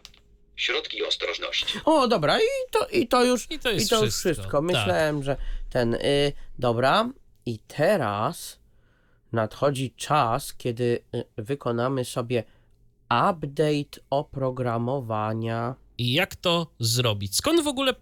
Środki 0.56 1.04
ostrożności. 1.04 1.80
O, 1.86 2.08
dobra, 2.08 2.40
i 2.40 2.72
to, 2.72 2.88
i 2.88 3.08
to 3.08 3.24
już. 3.24 3.52
I 3.52 3.60
to 3.60 3.72
jest 3.72 3.86
I 3.86 3.90
to 3.90 4.06
już 4.06 4.14
wszystko, 4.14 4.34
wszystko. 4.34 4.58
tak. 4.58 4.66
Myślałem, 4.66 5.24
że 5.24 5.38
ten. 5.70 5.94
Y, 5.94 6.34
dobra. 6.60 7.10
I 7.46 7.60
teraz 7.60 8.60
nadchodzi 9.32 9.94
czas, 9.98 10.54
kiedy 10.54 11.04
y, 11.16 11.26
wykonamy 11.38 12.06
sobie 12.06 12.44
update 13.30 14.02
oprogramowania 14.10 15.76
I 15.98 16.14
jak 16.14 16.36
to 16.36 16.68
zrobić? 16.80 17.36
Skąd 17.38 17.64
w 17.64 17.68
ogóle 17.68 17.94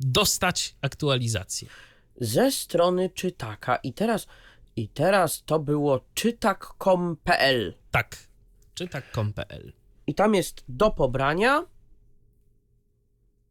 dostać 0.00 0.74
aktualizację? 0.82 1.68
ze 2.20 2.52
strony 2.52 3.10
czytaka. 3.10 3.76
I 3.76 3.92
teraz, 3.92 4.26
i 4.76 4.88
teraz 4.88 5.42
to 5.46 5.58
było 5.58 6.00
czytak.com.pl. 6.14 7.74
Tak. 7.90 8.16
Czytak.com.pl 8.74 9.72
I 10.06 10.14
tam 10.14 10.34
jest 10.34 10.64
do 10.68 10.90
pobrania. 10.90 11.66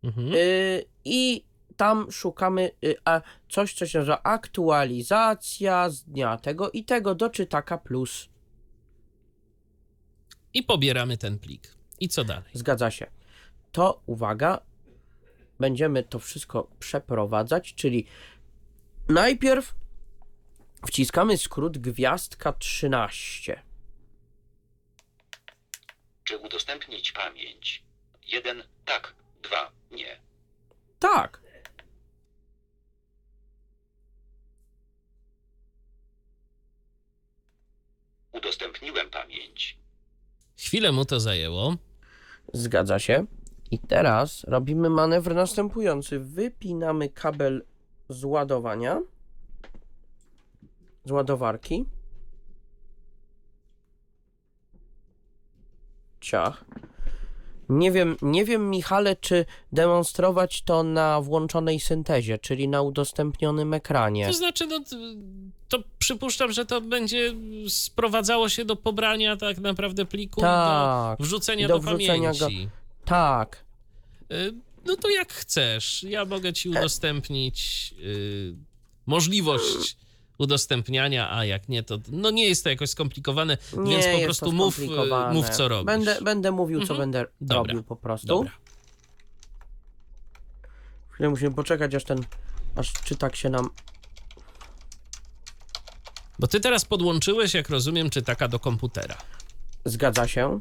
mhm. 0.04 0.34
Y, 0.36 0.86
I 1.06 1.46
tam 1.78 2.12
szukamy 2.12 2.72
y, 2.86 2.96
a 3.06 3.22
coś, 3.50 3.74
co 3.74 3.86
się 3.88 4.00
nazywa 4.00 4.24
aktualizacja 4.24 5.90
z 5.90 6.04
dnia 6.04 6.38
tego 6.38 6.72
i 6.72 6.84
tego 6.84 7.16
do 7.16 7.30
czytaka 7.30 7.78
plus. 7.78 8.30
I 10.54 10.64
pobieramy 10.64 11.18
ten 11.18 11.40
plik. 11.40 11.76
I 12.00 12.10
co 12.10 12.24
dalej? 12.24 12.52
Zgadza 12.54 12.92
się. 12.92 13.08
To 13.72 14.02
uwaga, 14.06 14.62
będziemy 15.60 16.04
to 16.04 16.20
wszystko 16.20 16.68
przeprowadzać, 16.80 17.74
czyli 17.74 18.06
najpierw 19.10 19.76
wciskamy 20.88 21.38
skrót 21.38 21.78
gwiazdka 21.78 22.54
13. 22.54 23.64
Czy 26.32 26.38
udostępnić 26.38 27.12
pamięć? 27.12 27.84
1. 28.28 28.64
Tak. 28.86 29.16
2. 29.44 29.72
Nie. 29.92 30.20
Tak. 31.00 31.42
Udostępniłem 38.32 39.10
pamięć. 39.10 39.78
Chwilę 40.58 40.92
mu 40.92 41.06
to 41.06 41.20
zajęło. 41.20 41.76
Zgadza 42.54 43.00
się. 43.00 43.26
I 43.72 43.80
teraz 43.80 44.44
robimy 44.44 44.90
manewr 44.90 45.36
następujący. 45.36 46.20
Wypinamy 46.20 47.10
kabel 47.10 47.66
z 48.10 48.24
ładowania. 48.24 49.02
Z 51.06 51.12
ładowarki. 51.12 51.86
Ciach. 56.22 56.66
Nie 57.70 57.92
wiem, 57.92 58.18
nie 58.22 58.46
wiem, 58.46 58.70
Michale, 58.70 59.16
czy 59.16 59.46
demonstrować 59.72 60.62
to 60.62 60.84
na 60.84 61.22
włączonej 61.22 61.80
syntezie, 61.80 62.38
czyli 62.38 62.68
na 62.68 62.82
udostępnionym 62.82 63.74
ekranie. 63.74 64.28
To 64.28 64.34
znaczy, 64.34 64.68
no, 64.68 64.80
to 65.70 65.84
przypuszczam, 66.00 66.52
że 66.52 66.66
to 66.66 66.82
będzie 66.82 67.34
sprowadzało 67.70 68.50
się 68.50 68.66
do 68.66 68.76
pobrania 68.76 69.38
tak 69.38 69.58
naprawdę 69.58 70.06
pliku, 70.06 70.42
Tak, 70.42 71.20
do 71.20 71.26
wrzucenia 71.26 71.68
do 71.68 71.74
do, 71.74 71.80
wrzucenia 71.80 72.32
pamięci. 72.40 72.70
Tak. 73.06 73.64
Y, 74.32 74.54
No 74.86 74.96
to 74.96 75.10
jak 75.10 75.34
chcesz. 75.34 76.04
Ja 76.04 76.26
mogę 76.26 76.54
ci 76.54 76.70
udostępnić 76.70 77.94
y, 78.00 78.56
możliwość 79.06 79.98
udostępniania, 80.42 81.36
a 81.38 81.46
jak 81.46 81.70
nie, 81.70 81.84
to 81.84 81.98
no 82.12 82.32
nie 82.32 82.48
jest 82.48 82.64
to 82.64 82.70
jakoś 82.70 82.90
skomplikowane, 82.90 83.58
Nie 83.78 83.98
więc 83.98 84.06
po 84.20 84.24
prostu 84.26 84.52
mów, 84.52 84.80
y, 84.80 84.88
mów 85.34 85.50
co 85.50 85.68
robisz. 85.68 85.86
Będę, 85.86 86.22
będę 86.22 86.52
mówił, 86.52 86.80
co 86.80 86.94
Mhm. 86.94 87.00
będę 87.00 87.26
Dobra. 87.42 87.58
robił 87.58 87.84
po 87.84 87.96
prostu. 87.96 88.28
Dobra. 88.28 88.52
Chwilę 91.10 91.30
musimy 91.30 91.52
poczekać, 91.56 91.96
aż 91.96 92.04
ten, 92.04 92.26
aż 92.76 92.94
czytak 92.94 93.36
się 93.36 93.50
nam... 93.50 93.70
Bo 96.40 96.48
ty 96.48 96.60
teraz 96.60 96.86
podłączyłeś, 96.86 97.54
jak 97.54 97.70
rozumiem, 97.70 98.10
czytaka 98.10 98.48
do 98.48 98.60
komputera. 98.60 99.18
Zgadza 99.86 100.28
się. 100.28 100.60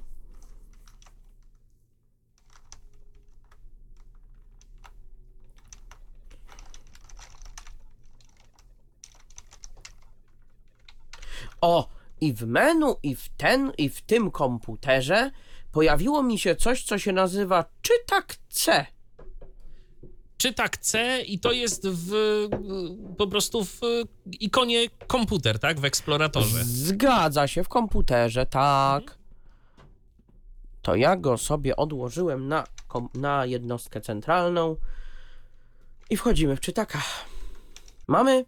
O, 11.60 11.88
i 12.20 12.32
w 12.32 12.46
menu, 12.46 12.96
i 13.02 13.16
w 13.16 13.28
ten, 13.28 13.72
i 13.78 13.88
w 13.88 14.02
tym 14.02 14.30
komputerze 14.30 15.30
pojawiło 15.72 16.22
mi 16.22 16.38
się 16.38 16.56
coś, 16.56 16.84
co 16.84 16.98
się 16.98 17.12
nazywa 17.12 17.64
czytak 17.82 18.36
C. 18.48 18.86
Czytak 20.36 20.76
C 20.76 21.22
i 21.22 21.38
to 21.38 21.52
jest 21.52 21.88
w, 21.88 22.12
po 23.18 23.26
prostu 23.26 23.64
w 23.64 23.80
ikonie 24.40 24.88
komputer, 25.06 25.58
tak? 25.58 25.80
W 25.80 25.84
eksploratorze. 25.84 26.64
Zgadza 26.64 27.46
się, 27.46 27.64
w 27.64 27.68
komputerze, 27.68 28.46
tak. 28.46 29.18
To 30.82 30.94
ja 30.94 31.16
go 31.16 31.38
sobie 31.38 31.76
odłożyłem 31.76 32.48
na, 32.48 32.64
na 33.14 33.46
jednostkę 33.46 34.00
centralną 34.00 34.76
i 36.10 36.16
wchodzimy 36.16 36.56
w 36.56 36.60
czytaka. 36.60 37.02
Mamy 38.06 38.44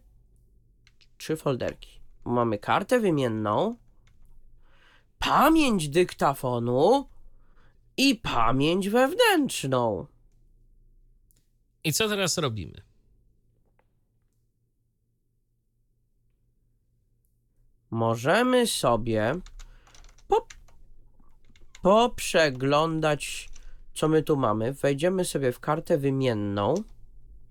trzy 1.17 1.35
folderki. 1.35 1.92
Mamy 2.25 2.57
kartę 2.57 2.99
wymienną, 2.99 3.75
pamięć 5.19 5.89
dyktafonu 5.89 7.09
i 7.97 8.15
pamięć 8.15 8.89
wewnętrzną. 8.89 10.05
I 11.83 11.93
co 11.93 12.09
teraz 12.09 12.37
robimy? 12.37 12.93
możemy 17.93 18.67
sobie 18.67 19.35
po, 20.27 20.47
poprzeglądać, 21.81 23.49
co 23.93 24.07
my 24.07 24.23
tu 24.23 24.37
mamy. 24.37 24.73
Wejdziemy 24.73 25.25
sobie 25.25 25.51
w 25.51 25.59
kartę 25.59 25.97
wymienną. 25.97 26.73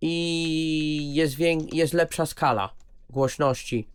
I 0.00 1.14
jest, 1.14 1.36
jest 1.72 1.94
lepsza 1.94 2.26
skala 2.26 2.70
głośności, 3.10 3.88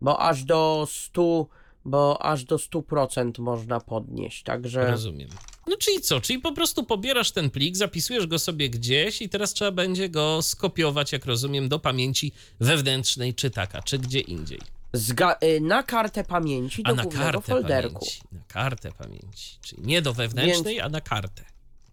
bo 0.00 0.20
aż 0.20 0.44
do 0.44 0.86
100, 0.90 1.46
bo 1.84 2.22
aż 2.22 2.44
do 2.44 2.56
100% 2.56 3.40
można 3.40 3.80
podnieść, 3.80 4.42
także... 4.42 4.90
Rozumiem. 4.90 5.28
No 5.70 5.76
czyli 5.76 6.00
co? 6.00 6.20
Czyli 6.20 6.38
po 6.38 6.52
prostu 6.52 6.84
pobierasz 6.84 7.30
ten 7.32 7.50
plik, 7.50 7.76
zapisujesz 7.76 8.26
go 8.26 8.38
sobie 8.38 8.70
gdzieś 8.70 9.22
i 9.22 9.28
teraz 9.28 9.52
trzeba 9.54 9.70
będzie 9.70 10.08
go 10.08 10.42
skopiować, 10.42 11.12
jak 11.12 11.26
rozumiem, 11.26 11.68
do 11.68 11.78
pamięci 11.78 12.32
wewnętrznej 12.60 13.34
czytaka, 13.34 13.82
czy 13.82 13.98
gdzie 13.98 14.20
indziej. 14.20 14.60
Zga- 14.94 15.36
y, 15.44 15.60
na 15.60 15.82
kartę 15.82 16.24
pamięci 16.24 16.82
A 16.84 16.88
do 16.88 16.94
na 16.96 17.02
głównego 17.02 17.32
kartę 17.32 17.52
folderku. 17.52 17.92
pamięci. 17.94 18.20
Na 18.32 18.40
kartę 18.48 18.92
pamięci. 18.92 19.58
Czyli 19.62 19.82
nie 19.82 20.02
do 20.02 20.12
wewnętrznej, 20.14 20.80
a 20.80 20.88
na 20.88 21.00
kartę. 21.00 21.44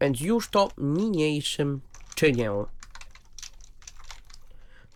Więc 0.01 0.21
już 0.21 0.49
to 0.49 0.71
niniejszym 0.77 1.81
czynię. 2.15 2.51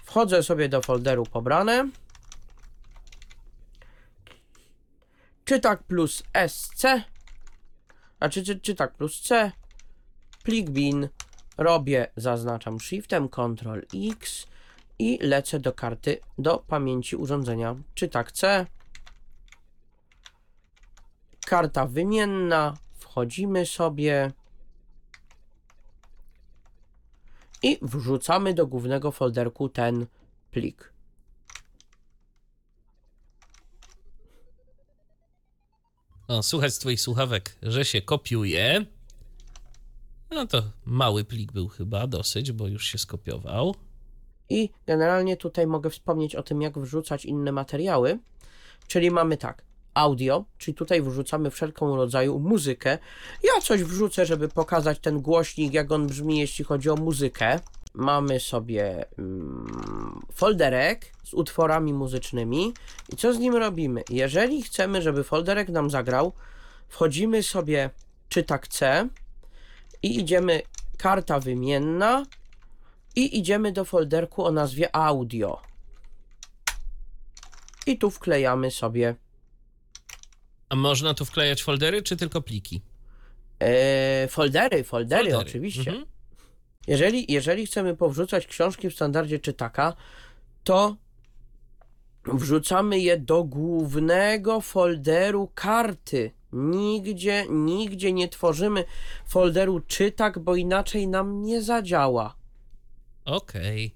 Wchodzę 0.05 0.43
sobie 0.43 0.69
do 0.69 0.81
folderu 0.81 1.23
pobrane. 1.25 1.89
Czytak 5.45 5.83
plus 5.83 6.23
SC. 6.47 6.83
Znaczy 8.21 8.43
czy, 8.43 8.59
czytak 8.59 8.93
plus 8.93 9.21
C. 9.21 9.51
Plik 10.43 10.69
bin. 10.69 11.09
Robię, 11.57 12.07
zaznaczam 12.15 12.79
shiftem 12.79 13.29
Ctrl 13.29 13.81
X 14.11 14.47
i 14.99 15.19
lecę 15.21 15.59
do 15.59 15.73
karty, 15.73 16.19
do 16.37 16.57
pamięci 16.57 17.15
urządzenia. 17.15 17.75
Czytak 17.95 18.31
C. 18.31 18.65
Karta 21.45 21.85
wymienna. 21.85 22.73
Wchodzimy 22.93 23.65
sobie. 23.65 24.31
i 27.63 27.77
wrzucamy 27.81 28.53
do 28.53 28.67
głównego 28.67 29.11
folderku 29.11 29.69
ten 29.69 30.05
plik. 30.51 30.90
O, 36.31 36.43
słuchać 36.43 36.73
z 36.73 36.79
twoich 36.79 37.01
słuchawek, 37.01 37.55
że 37.63 37.85
się 37.85 38.01
kopiuje. 38.01 38.85
No 40.29 40.47
to 40.47 40.63
mały 40.85 41.23
plik 41.23 41.51
był 41.51 41.67
chyba 41.67 42.07
dosyć, 42.07 42.51
bo 42.51 42.67
już 42.67 42.85
się 42.85 42.97
skopiował. 42.97 43.75
I 44.49 44.69
generalnie 44.87 45.37
tutaj 45.37 45.67
mogę 45.67 45.89
wspomnieć 45.89 46.35
o 46.35 46.43
tym, 46.43 46.61
jak 46.61 46.79
wrzucać 46.79 47.25
inne 47.25 47.51
materiały. 47.51 48.19
Czyli 48.87 49.11
mamy 49.11 49.37
tak, 49.37 49.63
audio, 49.93 50.45
czyli 50.57 50.75
tutaj 50.75 51.01
wrzucamy 51.01 51.51
wszelką 51.51 51.95
rodzaju 51.95 52.39
muzykę. 52.39 52.97
Ja 53.43 53.61
coś 53.61 53.83
wrzucę, 53.83 54.25
żeby 54.25 54.47
pokazać 54.47 54.99
ten 54.99 55.21
głośnik, 55.21 55.73
jak 55.73 55.91
on 55.91 56.07
brzmi, 56.07 56.39
jeśli 56.39 56.65
chodzi 56.65 56.89
o 56.89 56.95
muzykę. 56.95 57.59
Mamy 57.93 58.39
sobie 58.39 59.05
mm, 59.17 60.21
folderek 60.33 61.11
z 61.23 61.33
utworami 61.33 61.93
muzycznymi. 61.93 62.73
I 63.09 63.15
co 63.15 63.33
z 63.33 63.39
nim 63.39 63.55
robimy? 63.55 64.03
Jeżeli 64.09 64.63
chcemy, 64.63 65.01
żeby 65.01 65.23
folderek 65.23 65.69
nam 65.69 65.89
zagrał, 65.89 66.33
wchodzimy 66.87 67.43
sobie 67.43 67.89
czytak 68.29 68.67
C 68.67 69.07
i 70.03 70.19
idziemy 70.19 70.61
karta 70.97 71.39
wymienna 71.39 72.25
i 73.15 73.39
idziemy 73.39 73.71
do 73.71 73.85
folderku 73.85 74.45
o 74.45 74.51
nazwie 74.51 74.95
audio. 74.95 75.61
I 77.85 77.97
tu 77.97 78.11
wklejamy 78.11 78.71
sobie 78.71 79.15
A 80.69 80.75
można 80.75 81.13
tu 81.13 81.25
wklejać 81.25 81.63
foldery, 81.63 82.01
czy 82.01 82.17
tylko 82.17 82.41
pliki? 82.41 82.81
e, 83.59 84.27
foldery, 84.27 84.83
foldery, 84.83 85.37
oczywiście. 85.37 85.91
Mhm. 85.91 86.05
Jeżeli, 86.87 87.33
jeżeli 87.33 87.65
chcemy 87.65 87.95
powrzucać 87.95 88.47
książki 88.47 88.89
w 88.89 88.93
standardzie 88.93 89.39
czytaka, 89.39 89.93
to 90.63 90.95
wrzucamy 92.25 92.99
je 92.99 93.17
do 93.17 93.43
głównego 93.43 94.61
folderu 94.61 95.51
karty. 95.55 96.31
Nigdzie, 96.53 97.45
nigdzie 97.49 98.13
nie 98.13 98.27
tworzymy 98.27 98.83
folderu 99.27 99.79
czytak, 99.79 100.39
bo 100.39 100.55
inaczej 100.55 101.07
nam 101.07 101.41
nie 101.43 101.61
zadziała. 101.61 102.35
Okej. 103.25 103.95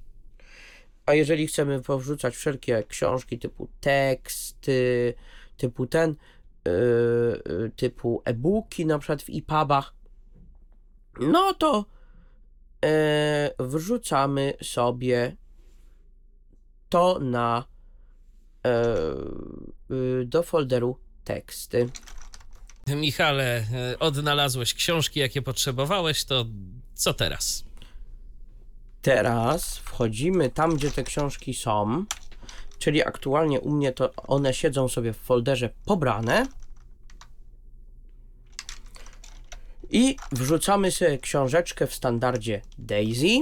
A 1.05 1.13
jeżeli 1.13 1.47
chcemy 1.47 1.81
powrzucać 1.81 2.35
wszelkie 2.35 2.83
książki 2.87 3.39
typu 3.39 3.67
teksty, 3.81 5.13
typu 5.57 5.87
ten, 5.87 6.15
yy, 6.65 6.71
yy, 7.49 7.71
typu 7.75 8.21
e-booki, 8.25 8.85
na 8.85 8.99
przykład 8.99 9.21
w 9.21 9.29
EPUBach, 9.29 9.93
no 11.19 11.53
to 11.53 11.85
wrzucamy 13.59 14.53
sobie 14.61 15.35
to 16.89 17.19
na 17.19 17.65
yy, 19.89 19.97
yy, 19.97 20.25
do 20.25 20.43
folderu 20.43 20.99
teksty. 21.23 21.89
Michale, 22.87 23.65
e, 23.73 23.99
odnalazłeś 23.99 24.73
książki, 24.73 25.19
jakie 25.19 25.41
potrzebowałeś, 25.41 26.25
to 26.25 26.45
co 26.93 27.13
teraz? 27.13 27.63
Teraz 29.01 29.77
wchodzimy 29.77 30.49
tam, 30.49 30.75
gdzie 30.75 30.91
te 30.91 31.03
książki 31.03 31.53
są, 31.53 32.05
czyli 32.79 33.03
aktualnie 33.03 33.59
u 33.59 33.71
mnie 33.71 33.91
to 33.91 34.13
one 34.15 34.53
siedzą 34.53 34.87
sobie 34.87 35.13
w 35.13 35.17
folderze 35.17 35.69
pobrane. 35.85 36.45
I 39.89 40.15
wrzucamy 40.31 40.91
sobie 40.91 41.17
książeczkę 41.17 41.87
w 41.87 41.93
standardzie 41.93 42.61
Daisy, 42.77 43.39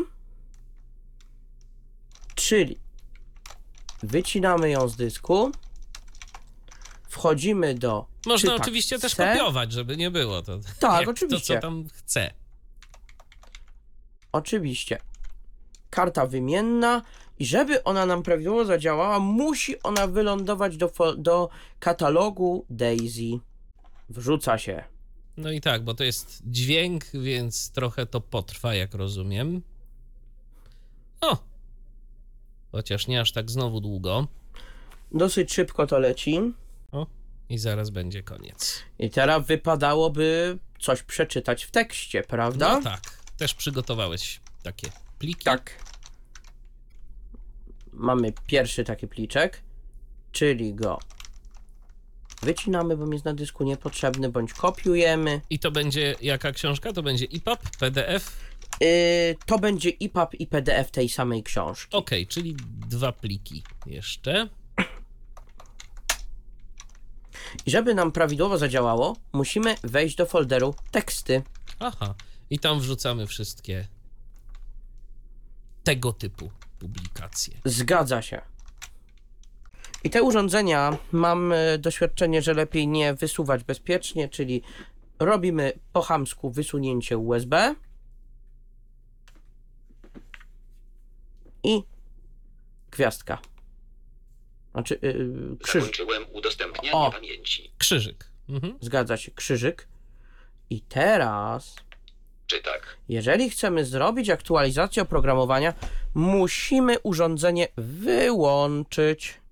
czyli 2.36 2.80
wycinamy 4.04 4.70
ją 4.70 4.88
z 4.88 4.96
dysku, 4.96 5.52
wchodzimy 7.10 7.76
do 7.76 8.06
Można 8.26 8.52
czytak 8.52 8.62
oczywiście 8.62 9.00
też 9.00 9.16
C. 9.16 9.28
kopiować, 9.28 9.72
żeby 9.72 9.98
nie 9.98 10.12
było. 10.12 10.42
To, 10.42 10.60
Tak, 10.80 11.08
oczywiście. 11.10 11.56
To, 11.56 11.62
co 11.62 11.68
tam 11.68 11.88
chce. 11.94 12.34
Oczywiście. 14.32 15.00
Karta 15.90 16.28
wymienna 16.28 17.02
i 17.40 17.46
żeby 17.46 17.84
ona 17.84 18.06
nam 18.06 18.24
prawidłowo 18.24 18.66
zadziałała, 18.66 19.20
musi 19.20 19.84
ona 19.84 20.08
wylądować 20.08 20.78
do, 20.78 20.92
do 21.18 21.50
katalogu 21.80 22.66
Daisy. 22.70 23.40
Wrzuca 24.10 24.58
się. 24.58 24.84
No 25.38 25.52
i 25.52 25.62
tak, 25.62 25.84
bo 25.84 25.94
to 25.94 26.04
jest 26.04 26.44
dźwięk, 26.46 27.06
więc 27.14 27.72
trochę 27.72 28.06
to 28.06 28.22
potrwa, 28.22 28.76
jak 28.76 28.94
rozumiem. 28.94 29.62
O! 31.22 31.38
Chociaż 32.72 33.08
nie 33.08 33.22
aż 33.22 33.32
tak 33.32 33.52
znowu 33.52 33.82
długo. 33.82 34.28
Dosyć 35.12 35.54
szybko 35.54 35.88
to 35.88 36.00
leci. 36.00 36.54
O, 36.92 37.08
i 37.50 37.58
zaraz 37.58 37.90
będzie 37.90 38.24
koniec. 38.24 38.80
I 39.00 39.10
teraz 39.10 39.48
wypadałoby 39.48 40.58
coś 40.80 41.04
przeczytać 41.04 41.64
w 41.64 41.72
tekście, 41.72 42.24
prawda? 42.24 42.76
No 42.76 42.84
tak, 42.84 43.02
też 43.38 43.54
przygotowałeś 43.54 44.42
takie 44.64 44.88
pliki. 45.20 45.44
Tak. 45.44 45.84
Mamy 47.94 48.34
pierwszy 48.48 48.84
taki 48.84 49.08
pliczek, 49.08 49.62
czyli 50.32 50.74
go 50.74 51.00
wycinamy, 52.44 52.98
bo 52.98 53.06
mi 53.06 53.14
jest 53.14 53.26
na 53.26 53.34
dysku 53.34 53.64
niepotrzebny, 53.64 54.30
bądź 54.30 54.54
kopiujemy. 54.54 55.42
I 55.50 55.60
to 55.60 55.72
będzie 55.72 56.16
jaka 56.22 56.52
książka? 56.52 56.94
To 56.94 57.04
będzie 57.04 57.26
EPUB, 57.26 57.60
PDF? 57.80 58.38
Yy, 58.82 58.88
to 59.46 59.60
będzie 59.60 59.90
EPUB 60.02 60.36
i 60.36 60.48
PDF 60.48 60.92
tej 60.92 61.10
samej 61.10 61.44
książki. 61.44 61.98
Okej, 61.98 62.28
czyli 62.28 62.56
dwa 62.90 63.12
pliki 63.12 63.64
jeszcze. 63.86 64.50
I 67.66 67.72
żeby 67.72 67.96
nam 67.96 68.12
prawidłowo 68.12 68.58
zadziałało, 68.58 69.16
musimy 69.34 69.76
wejść 69.84 70.16
do 70.16 70.26
folderu 70.26 70.76
teksty. 70.92 71.42
Aha, 71.80 72.16
i 72.50 72.60
tam 72.60 72.80
wrzucamy 72.80 73.28
wszystkie 73.28 73.88
tego 75.84 76.14
typu 76.14 76.52
publikacje. 76.80 77.58
Zgadza 77.66 78.22
się. 78.22 78.42
I 80.04 80.10
te 80.10 80.24
urządzenia 80.24 80.98
mam 81.12 81.52
e, 81.52 81.78
doświadczenie, 81.78 82.42
że 82.42 82.54
lepiej 82.54 82.88
nie 82.88 83.14
wysuwać 83.14 83.64
bezpiecznie, 83.64 84.30
czyli 84.30 84.62
robimy 85.20 85.74
po 85.94 86.02
chamsku 86.02 86.52
wysunięcie 86.52 87.18
USB 87.18 87.76
gwiazdka. 92.94 93.40
Znaczy, 94.72 95.00
yy, 95.02 95.58
krzyż. 95.64 95.84
Zakończyłem 95.84 96.24
udostępnianie 96.32 96.92
O. 96.94 97.12
pamięci. 97.12 97.72
Krzyżyk. 97.78 98.26
Mhm. 98.50 98.78
Zgadza 98.82 99.18
się, 99.18 99.32
krzyżyk. 99.32 99.88
I 100.70 100.82
teraz, 100.82 101.76
Czy 102.48 102.62
tak? 102.62 102.98
jeżeli 103.10 103.50
chcemy 103.50 103.86
zrobić 103.86 104.30
aktualizację 104.30 105.04
oprogramowania, 105.04 105.74
musimy 106.14 107.00
urządzenie 107.00 107.68
wyłączyć. 107.78 109.43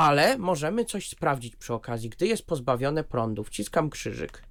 Ale 0.00 0.38
możemy 0.38 0.84
coś 0.84 1.08
sprawdzić 1.08 1.56
przy 1.56 1.74
okazji, 1.74 2.10
gdy 2.10 2.26
jest 2.26 2.46
pozbawione 2.46 3.04
prądu. 3.04 3.44
Wciskam 3.44 3.90
krzyżyk. 3.90 4.42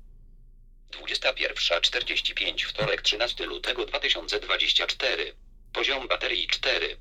21.45 0.92 2.70
wtorek 2.70 3.02
13 3.02 3.46
lutego 3.46 3.86
2024. 3.86 5.34
Poziom 5.74 6.08
baterii 6.08 6.48
4. 6.48 6.98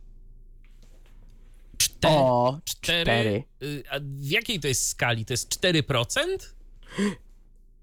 Cztery. 1.79 2.15
O, 2.15 2.59
cztery. 2.65 3.03
cztery. 3.03 3.45
Y, 3.63 3.83
A 3.91 3.99
w 4.01 4.31
jakiej 4.31 4.61
to 4.61 4.69
jest 4.69 4.89
skali? 4.89 5.25
To 5.25 5.33
jest 5.33 5.61
4%? 5.61 6.21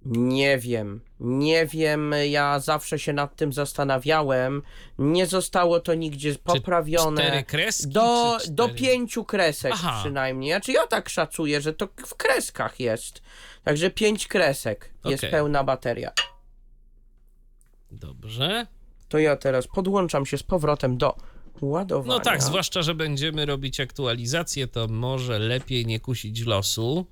Nie 0.05 0.57
wiem, 0.57 1.01
nie 1.19 1.65
wiem, 1.65 2.13
ja 2.29 2.59
zawsze 2.59 2.99
się 2.99 3.13
nad 3.13 3.35
tym 3.35 3.53
zastanawiałem. 3.53 4.61
Nie 4.99 5.27
zostało 5.27 5.79
to 5.79 5.93
nigdzie 5.93 6.35
poprawione. 6.35 7.21
Cztery 7.21 7.43
kreski? 7.43 7.87
Do, 7.87 8.37
czy 8.41 8.51
do 8.51 8.69
pięciu 8.69 9.23
kresek 9.23 9.71
Aha. 9.75 9.97
przynajmniej. 9.99 10.51
Znaczy 10.51 10.71
ja 10.71 10.87
tak 10.87 11.09
szacuję, 11.09 11.61
że 11.61 11.73
to 11.73 11.87
w 12.05 12.15
kreskach 12.15 12.79
jest. 12.79 13.21
Także 13.63 13.89
pięć 13.89 14.27
kresek 14.27 14.93
jest 15.05 15.23
Okej. 15.23 15.31
pełna 15.31 15.63
bateria. 15.63 16.11
Dobrze. 17.91 18.67
To 19.09 19.17
ja 19.17 19.35
teraz 19.35 19.67
podłączam 19.67 20.25
się 20.25 20.37
z 20.37 20.43
powrotem 20.43 20.97
do 20.97 21.15
ładowania. 21.61 22.13
No 22.13 22.19
tak, 22.19 22.43
zwłaszcza, 22.43 22.81
że 22.81 22.95
będziemy 22.95 23.45
robić 23.45 23.79
aktualizację, 23.79 24.67
to 24.67 24.87
może 24.87 25.39
lepiej 25.39 25.85
nie 25.85 25.99
kusić 25.99 26.45
losu. 26.45 27.05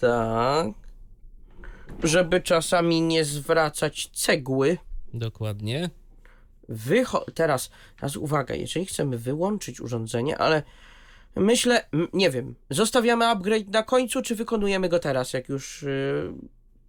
Tak. 0.00 0.81
Żeby 2.02 2.40
czasami 2.40 3.00
nie 3.02 3.24
zwracać 3.24 4.10
cegły. 4.12 4.78
Dokładnie. 5.14 5.90
Wycho- 6.68 7.24
teraz, 7.34 7.70
teraz 7.96 8.16
uwaga, 8.16 8.54
jeżeli 8.54 8.86
chcemy 8.86 9.18
wyłączyć 9.18 9.80
urządzenie, 9.80 10.38
ale 10.38 10.62
myślę, 11.36 11.88
nie 12.12 12.30
wiem, 12.30 12.54
zostawiamy 12.70 13.26
upgrade 13.26 13.68
na 13.68 13.82
końcu, 13.82 14.22
czy 14.22 14.34
wykonujemy 14.34 14.88
go 14.88 14.98
teraz, 14.98 15.32
jak 15.32 15.48
już 15.48 15.82
yy, 15.82 16.32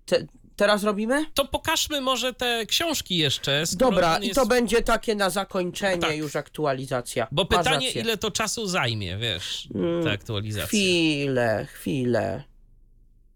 te, 0.05 0.27
teraz 0.55 0.83
robimy? 0.83 1.25
To 1.33 1.45
pokażmy 1.45 2.01
może 2.01 2.33
te 2.33 2.65
książki 2.65 3.17
jeszcze. 3.17 3.63
Dobra, 3.77 4.15
on 4.15 4.23
i 4.23 4.27
jest... 4.27 4.39
to 4.39 4.45
będzie 4.45 4.81
takie 4.81 5.15
na 5.15 5.29
zakończenie 5.29 6.01
Tak. 6.01 6.17
już 6.17 6.35
aktualizacja. 6.35 7.27
Bo 7.31 7.45
pytanie, 7.45 7.89
ile 7.91 8.17
to 8.17 8.31
czasu 8.31 8.67
zajmie, 8.67 9.17
wiesz, 9.17 9.67
Mm, 9.75 10.03
ta 10.03 10.11
aktualizacja. 10.11 10.67
Chwilę, 10.67 11.67
chwilę. 11.73 12.43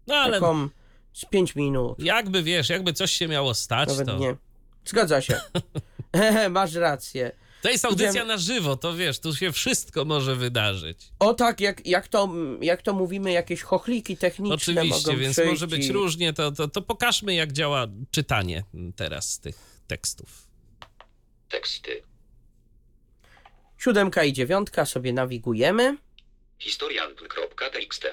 No 0.06 0.14
ale 0.14 0.40
Taką 0.40 0.68
z 1.18 1.24
5 1.24 1.56
minut. 1.56 1.98
jakby, 1.98 2.42
wiesz, 2.42 2.68
jakby 2.68 2.92
coś 2.92 3.12
się 3.12 3.28
miało 3.28 3.54
stać, 3.54 3.88
Nawet 3.88 4.06
to... 4.06 4.18
nie. 4.18 4.36
Zgadza 4.84 5.20
się. 5.20 5.40
Masz 6.50 6.74
rację. 6.74 7.32
To 7.62 7.70
jest 7.70 7.84
audycja 7.84 8.10
Idziemy- 8.10 8.26
na 8.26 8.36
żywo, 8.36 8.76
to 8.76 8.94
wiesz, 8.94 9.18
tu 9.18 9.34
się 9.36 9.52
wszystko 9.52 10.04
może 10.04 10.36
wydarzyć. 10.36 11.12
O 11.18 11.34
tak, 11.34 11.60
jak, 11.60 11.86
jak, 11.86 12.08
to, 12.08 12.28
jak 12.60 12.82
to 12.82 12.92
mówimy, 12.92 13.32
jakieś 13.32 13.62
chochliki 13.62 14.16
techniczne 14.16 14.54
Oczywiście, 14.54 15.10
mogą 15.10 15.20
więc 15.20 15.32
przyjść 15.32 15.50
może 15.50 15.66
być 15.66 15.88
różnie, 15.88 16.32
to, 16.32 16.52
to, 16.52 16.68
to 16.68 16.82
pokażmy, 16.82 17.34
jak 17.34 17.52
działa 17.52 17.86
czytanie 18.10 18.64
teraz 18.96 19.40
tych 19.40 19.56
tekstów. 19.86 20.48
Teksty. 21.48 22.02
Siódemka 23.78 24.24
i 24.24 24.32
dziewiątka 24.32 24.86
sobie 24.86 25.12
nawigujemy. 25.12 25.96
Historian.txt. 26.58 28.06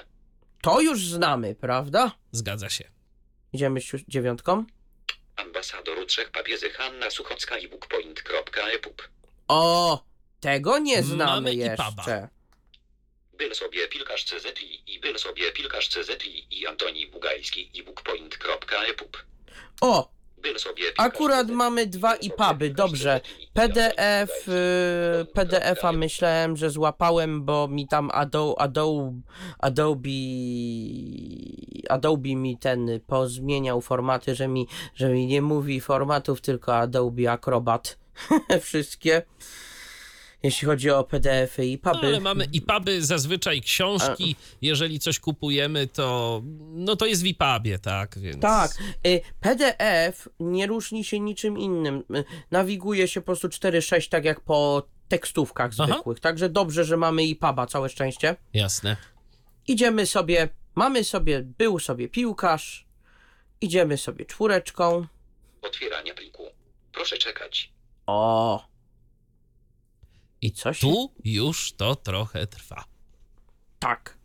To 0.62 0.80
już 0.80 1.06
znamy, 1.06 1.54
prawda? 1.54 2.12
Zgadza 2.32 2.68
się. 2.70 2.95
Idziemy 3.56 3.80
dziewiątką. 4.08 4.64
ambasadoru 5.36 6.06
trzech 6.06 6.30
papiezy 6.30 6.70
Hanna 6.70 7.10
Suchocka 7.10 7.58
i 7.58 7.68
bookpoint.epub. 7.68 9.08
O, 9.48 10.04
tego 10.40 10.78
nie 10.78 11.02
znamy 11.02 11.32
Mamy 11.32 11.54
jeszcze. 11.54 12.28
Byl 13.38 13.54
sobie 13.54 13.88
piłkarz 13.88 14.24
CZI 14.24 14.94
i 14.94 15.00
byl 15.00 15.18
sobie 15.18 15.52
piłkarz 15.52 15.88
CZI 15.88 16.46
i 16.50 16.66
Antoni 16.66 17.06
Bugajski 17.06 17.78
i 17.78 17.82
bookpoint.epub. 17.82 19.24
O, 19.80 20.10
akurat 20.98 21.48
mamy 21.50 21.86
dwa 21.86 22.16
piłkarz 22.16 22.70
dobrze. 22.70 23.20
PDF, 23.52 24.48
y. 24.48 25.24
PDF-a 25.32 25.92
myślałem, 25.92 26.56
że 26.56 26.70
złapałem, 26.70 27.44
bo 27.44 27.68
mi 27.68 27.88
tam 27.88 28.10
Adobe, 28.12 28.60
Adobe, 28.60 29.12
Adobe, 29.58 30.10
Adobe 31.88 32.34
mi 32.34 32.58
ten 32.58 33.00
pozmieniał 33.06 33.80
formaty, 33.80 34.34
że 34.34 34.48
mi, 34.48 34.68
że 34.94 35.08
mi 35.08 35.26
nie 35.26 35.42
mówi 35.42 35.80
formatów, 35.80 36.40
tylko 36.40 36.76
Adobe 36.76 37.32
Acrobat. 37.32 37.98
Wszystkie. 38.60 39.22
Jeśli 40.46 40.66
chodzi 40.66 40.90
o 40.90 41.04
PDF-y 41.04 41.66
i 41.66 41.78
No, 41.84 41.92
puby. 41.92 42.06
ale 42.06 42.20
mamy 42.20 42.44
IPABy, 42.52 43.02
zazwyczaj 43.04 43.60
książki. 43.60 44.36
Jeżeli 44.62 44.98
coś 45.00 45.20
kupujemy, 45.20 45.86
to 45.86 46.42
no 46.60 46.96
to 46.96 47.06
jest 47.06 47.22
w 47.22 47.26
IPABie, 47.26 47.78
tak? 47.78 48.18
Więc... 48.18 48.42
Tak, 48.42 48.70
y, 49.06 49.20
PDF 49.40 50.28
nie 50.40 50.66
różni 50.66 51.04
się 51.04 51.20
niczym 51.20 51.58
innym. 51.58 52.04
Y, 52.16 52.24
Nawiguje 52.50 53.08
się 53.08 53.20
po 53.20 53.26
prostu 53.26 53.48
4.6 53.48 54.08
tak 54.08 54.24
jak 54.24 54.40
po 54.40 54.88
tekstówkach 55.08 55.70
Aha. 55.78 55.92
zwykłych. 55.92 56.20
Także 56.20 56.48
dobrze, 56.48 56.84
że 56.84 56.96
mamy 56.96 57.24
i 57.24 57.36
puba, 57.36 57.66
całe 57.66 57.88
szczęście. 57.88 58.36
Jasne. 58.54 58.96
Idziemy 59.66 60.06
sobie, 60.06 60.48
mamy 60.74 61.04
sobie, 61.04 61.42
był 61.42 61.78
sobie 61.78 62.08
piłkarz, 62.08 62.86
idziemy 63.60 63.96
sobie 63.96 64.24
czwóreczką. 64.26 65.06
Otwieranie 65.62 66.14
pliku. 66.14 66.42
Proszę 66.92 67.16
czekać. 67.18 67.72
O, 68.06 68.66
I 70.42 70.52
coś 70.52 70.80
tu 70.80 71.14
już 71.24 71.72
to 71.72 71.96
trochę 71.96 72.46
trwa. 72.46 72.84
tak. 73.78 74.16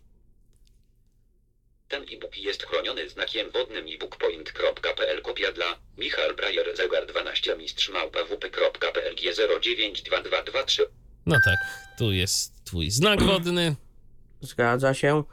Ten 1.88 2.04
e-book 2.04 2.38
jest 2.38 2.64
chroniony 2.64 3.10
znakiem 3.10 3.52
wodnym 3.52 3.86
ebookpoint.pl 3.96 5.22
kopia 5.22 5.52
dla 5.52 5.66
Michal 5.98 6.36
Brajer 6.36 6.78
Zegar 6.78 7.08
12 7.08 7.56
mistrz 7.58 7.90
małpa 7.90 8.20
wp.pl 8.26 9.16
G092223 9.16 10.82
No 11.26 11.36
tak, 11.46 11.58
tu 11.98 12.12
jest 12.12 12.64
twój 12.64 12.92
znak 12.92 13.24
wodny. 13.24 13.76
Zgadza 14.42 14.94
się. 14.94 15.24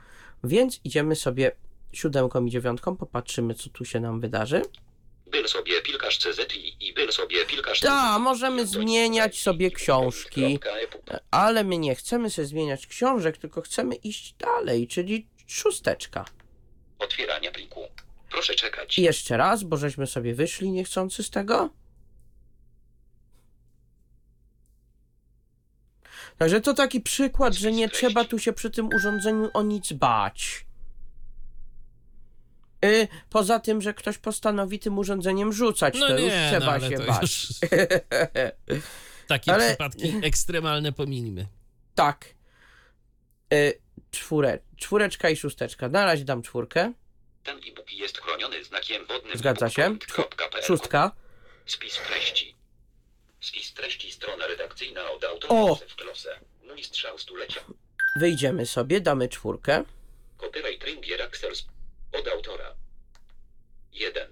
Więc 0.45 0.81
idziemy 0.85 1.17
sobie 1.17 1.53
siódemką 1.93 2.45
i 2.45 2.51
dziewiątką, 2.51 2.97
popatrzymy, 2.97 3.55
co 3.55 3.71
tu 3.71 3.85
się 3.85 4.01
nam 4.01 4.21
wydarzy. 4.21 4.63
Byl 5.31 5.49
sobie 5.49 5.83
piłkarz 5.83 6.19
CZI 6.19 6.77
i 6.89 6.93
był 6.93 7.13
sobie 7.13 7.45
piłkarz 7.47 7.81
Ta, 7.81 8.15
CZI. 8.17 8.23
możemy 8.23 8.67
zmieniać 8.67 9.39
sobie 9.41 9.71
książki. 9.71 10.41
bookpoint.epub. 10.41 11.11
Ale 11.31 11.65
my 11.65 11.79
nie 11.79 11.95
chcemy 11.95 12.31
sobie 12.31 12.47
zmieniać 12.49 12.87
książek, 12.87 13.37
tylko 13.39 13.61
chcemy 13.63 13.95
iść 13.95 14.35
dalej, 14.35 14.89
czyli 14.89 15.27
szósteczka. 15.47 16.25
Otwieranie 16.99 17.51
pliku. 17.53 17.81
Proszę 18.31 18.55
czekać. 18.55 18.99
I 18.99 19.03
jeszcze 19.03 19.37
raz, 19.37 19.63
bo 19.63 19.77
żeśmy 19.77 20.07
sobie 20.07 20.35
wyszli 20.35 20.71
niechcący 20.71 21.23
z 21.23 21.31
tego. 21.31 21.71
Także 26.39 26.61
to 26.61 26.75
taki 26.75 27.01
przykład, 27.01 27.55
że 27.55 27.73
nie 27.73 27.89
trzeba 27.89 28.25
tu 28.25 28.39
się 28.39 28.53
przy 28.53 28.71
tym 28.71 28.89
urządzeniu 28.95 29.51
o 29.55 29.63
nic 29.63 29.93
bać. 29.93 30.65
Y, 32.85 33.09
poza 33.31 33.61
tym, 33.61 33.83
że 33.83 33.95
ktoś 33.95 34.19
postanowi 34.19 34.79
tym 34.79 34.99
urządzeniem 34.99 35.53
rzucać, 35.53 35.95
No 35.99 36.07
to 36.09 36.17
nie, 36.19 36.25
już 36.25 36.33
no, 36.53 36.59
trzeba 36.59 36.73
ale 36.73 36.89
się 36.91 36.97
to 36.99 37.05
bać. 37.05 37.23
już 37.23 37.49
takie 39.29 39.53
Ale- 39.53 39.69
przypadki 39.69 40.13
ekstremalne 40.23 40.93
pominimy. 40.93 41.47
Tak. 41.95 42.35
Y, 43.55 43.79
czwóre, 44.11 44.59
czwóreczka 44.77 45.31
i 45.31 45.37
szósteczka. 45.37 45.89
Na 45.89 46.05
razie 46.05 46.25
dam 46.25 46.43
czwórkę. 46.43 46.93
Ten 47.45 47.59
e-book 47.69 47.93
jest 47.93 48.19
chroniony 48.21 48.65
znakiem 48.65 49.07
wodnym 49.07 49.39
Zgadza 49.39 49.71
się. 49.71 49.97
Szóstka. 50.63 51.13
Spis 51.67 51.99
treści. 52.09 52.55
Spis 53.41 53.75
treści 53.75 54.13
strona 54.13 54.47
redakcyjna 54.47 55.11
od 55.11 55.25
autora 55.25 55.55
O! 55.55 55.69
Józef 55.69 55.97
Klose. 55.97 56.41
Mój 56.69 56.85
strzał 56.85 57.19
stulecia. 57.19 57.61
Wyjdziemy 58.21 58.67
sobie, 58.67 59.01
damy 59.01 59.29
czwórkę. 59.29 59.85
Copyright 60.39 60.85
Ringier 60.87 61.23
Axels. 61.23 61.67
Od 62.13 62.29
autora. 62.29 62.75
1. 63.93 64.29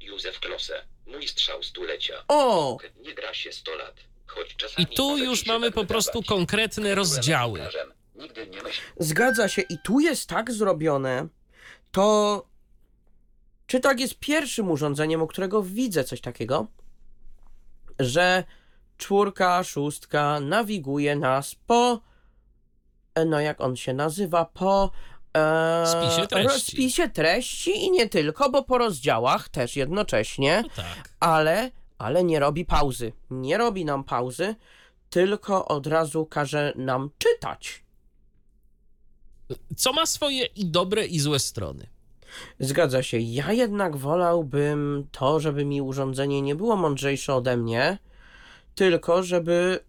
Józef 0.00 0.40
Klose. 0.40 0.84
Mój 1.06 1.28
strzał 1.28 1.62
stulecia. 1.62 2.24
O! 2.28 2.78
Nie 3.00 3.14
gra 3.14 3.34
się 3.34 3.52
100 3.52 3.74
lat. 3.76 3.94
Choć 4.26 4.56
czasami 4.56 4.82
I 4.92 4.96
tu 4.96 5.18
już 5.18 5.40
się 5.44 5.52
mamy 5.52 5.66
tak 5.66 5.74
po 5.74 5.84
prostu 5.84 6.18
wydawać. 6.18 6.28
konkretne 6.28 6.82
Byłem 6.82 6.96
rozdziały. 6.98 7.60
Nigdy 8.14 8.46
nie 8.46 8.62
myśl. 8.62 8.80
Zgadza 8.98 9.48
się, 9.48 9.62
i 9.62 9.78
tu 9.84 10.00
jest 10.00 10.28
tak 10.28 10.52
zrobione, 10.52 11.28
to. 11.92 12.46
Czy 13.66 13.80
tak 13.80 14.00
jest 14.00 14.18
pierwszym 14.18 14.70
urządzeniem, 14.70 15.22
u 15.22 15.26
którego 15.26 15.62
widzę 15.62 16.04
coś 16.04 16.20
takiego, 16.20 16.66
że 17.98 18.44
czwórka, 18.96 19.64
szóstka 19.64 20.40
nawiguje 20.40 21.16
nas 21.16 21.54
po. 21.66 22.00
e, 23.14 23.24
No, 23.24 23.40
jak 23.40 23.60
on 23.60 23.76
się 23.76 23.94
nazywa? 23.94 24.44
Po. 24.44 24.90
Spisie 25.86 26.26
treści. 26.26 26.72
Spisie 26.72 27.08
treści 27.08 27.84
i 27.84 27.90
nie 27.90 28.08
tylko, 28.08 28.50
bo 28.50 28.62
po 28.62 28.78
rozdziałach 28.78 29.48
też 29.48 29.76
jednocześnie, 29.76 30.62
No 30.62 30.68
tak. 30.76 31.10
ale, 31.20 31.70
ale 31.98 32.24
nie 32.24 32.38
robi 32.40 32.64
pauzy. 32.64 33.12
Nie 33.30 33.58
robi 33.58 33.84
nam 33.84 34.04
pauzy, 34.04 34.54
tylko 35.10 35.68
od 35.68 35.86
razu 35.86 36.26
każe 36.26 36.72
nam 36.76 37.10
czytać. 37.18 37.84
Co 39.76 39.92
ma 39.92 40.06
swoje 40.06 40.44
i 40.46 40.66
dobre, 40.66 41.06
i 41.06 41.18
złe 41.18 41.38
strony. 41.38 41.86
Zgadza 42.60 43.02
się. 43.02 43.18
Ja 43.18 43.52
jednak 43.52 43.96
wolałbym 43.96 45.08
to, 45.12 45.40
żeby 45.40 45.64
mi 45.64 45.82
urządzenie 45.82 46.42
nie 46.42 46.54
było 46.54 46.76
mądrzejsze 46.76 47.34
ode 47.34 47.56
mnie, 47.56 47.98
tylko 48.78 49.22
żeby 49.22 49.80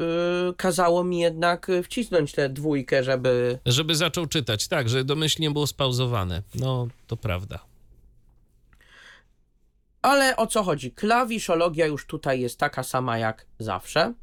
y, 0.49 0.53
kazało 0.53 1.03
mi 1.03 1.20
jednak 1.20 1.70
y, 1.70 1.84
wcisnąć 1.84 2.32
tę 2.32 2.49
dwójkę, 2.49 3.03
żeby. 3.03 3.60
Żeby 3.66 3.95
zaczął 3.95 4.26
czytać, 4.26 4.68
tak, 4.68 4.90
że 4.90 5.03
domyślnie 5.03 5.52
było 5.52 5.68
spauzowane. 5.68 6.44
No, 6.56 6.88
to 7.07 7.18
prawda. 7.18 7.60
Ale 10.02 10.36
o 10.38 10.48
co 10.48 10.64
chodzi? 10.64 10.91
Klawiszologia 10.91 11.86
już 11.86 12.06
tutaj 12.06 12.41
jest 12.41 12.60
taka 12.60 12.84
sama 12.84 13.18
jak 13.18 13.45
zawsze, 13.60 14.14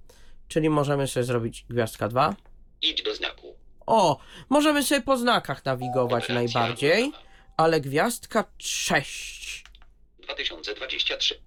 czyli 0.49 0.71
możemy 0.71 1.07
sobie 1.07 1.25
zrobić 1.25 1.65
gwiazdka 1.71 2.09
2. 2.09 2.37
Idź 2.83 3.03
do 3.03 3.15
znaku. 3.15 3.55
O, 3.87 4.19
możemy 4.49 4.83
sobie 4.83 5.01
po 5.01 5.17
znakach 5.17 5.65
nawigować 5.65 6.25
Operacja 6.25 6.35
najbardziej, 6.35 7.05
wykonana. 7.05 7.23
ale 7.57 7.81
gwiazdka 7.81 8.45
6. 8.59 9.65
2023. 10.23 11.41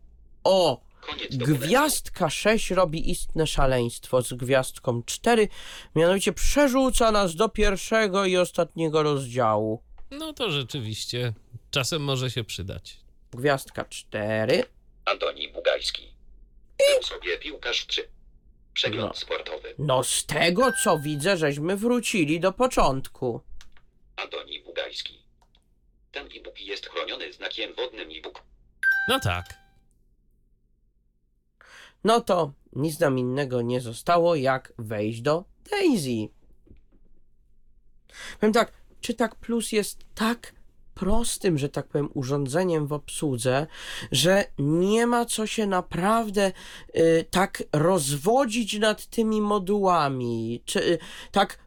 O. 0.43 0.88
Gwiazdka 1.31 2.29
6 2.29 2.71
robi 2.71 3.11
istne 3.11 3.47
szaleństwo 3.47 4.21
z 4.21 4.33
gwiazdką 4.33 5.03
4, 5.03 5.47
mianowicie 5.95 6.33
przerzuca 6.33 7.11
nas 7.11 7.35
do 7.35 7.49
pierwszego 7.49 8.25
i 8.25 8.37
ostatniego 8.37 9.03
rozdziału. 9.03 9.83
No 10.11 10.33
to 10.33 10.51
rzeczywiście 10.51 11.33
czasem 11.71 12.01
może 12.03 12.31
się 12.31 12.43
przydać. 12.43 12.97
Gwiazdka 13.31 13.85
4. 13.85 14.63
Antoni 15.05 15.47
Bugajski. 15.49 16.13
Był 16.93 17.03
sobie 17.03 17.37
piłkarz 17.37 17.87
3. 17.87 18.07
Przegląd 18.73 19.13
No. 19.13 19.19
sportowy. 19.19 19.75
No 19.79 20.03
z 20.03 20.25
tego 20.25 20.71
co 20.83 20.99
widzę, 20.99 21.37
żeśmy 21.37 21.77
wrócili 21.77 22.39
do 22.39 22.51
początku. 22.51 23.41
Antoni 24.15 24.61
Bugajski. 24.61 25.19
Ten 26.11 26.25
e-book 26.37 26.59
jest 26.61 26.85
chroniony 26.89 27.33
znakiem 27.33 27.73
wodnym 27.75 28.09
e-book. 28.17 28.43
No 29.09 29.19
tak. 29.19 29.58
No 32.03 32.21
to 32.21 32.53
nic 32.73 32.99
nam 32.99 33.19
innego 33.19 33.61
nie 33.61 33.81
zostało 33.81 34.35
jak 34.35 34.73
wejść 34.77 35.21
do 35.21 35.45
Daisy. 35.71 36.29
Powiem 38.39 38.53
tak, 38.53 38.71
czy 39.01 39.13
tak 39.13 39.35
plus 39.35 39.71
jest 39.71 39.99
tak 40.15 40.53
prostym, 40.99 41.57
że 41.57 41.69
tak 41.69 41.87
powiem, 41.87 42.09
urządzeniem 42.13 42.87
w 42.87 42.93
obsłudze, 42.93 43.67
że 44.11 44.45
nie 44.57 45.07
ma 45.07 45.25
co 45.25 45.47
się 45.47 45.67
naprawdę 45.67 46.51
y, 46.95 47.25
tak 47.31 47.63
rozwodzić 47.73 48.79
nad 48.79 49.05
tymi 49.05 49.41
modułami, 49.41 50.61
czy 50.65 50.83
y, 50.83 50.99
tak 51.31 51.59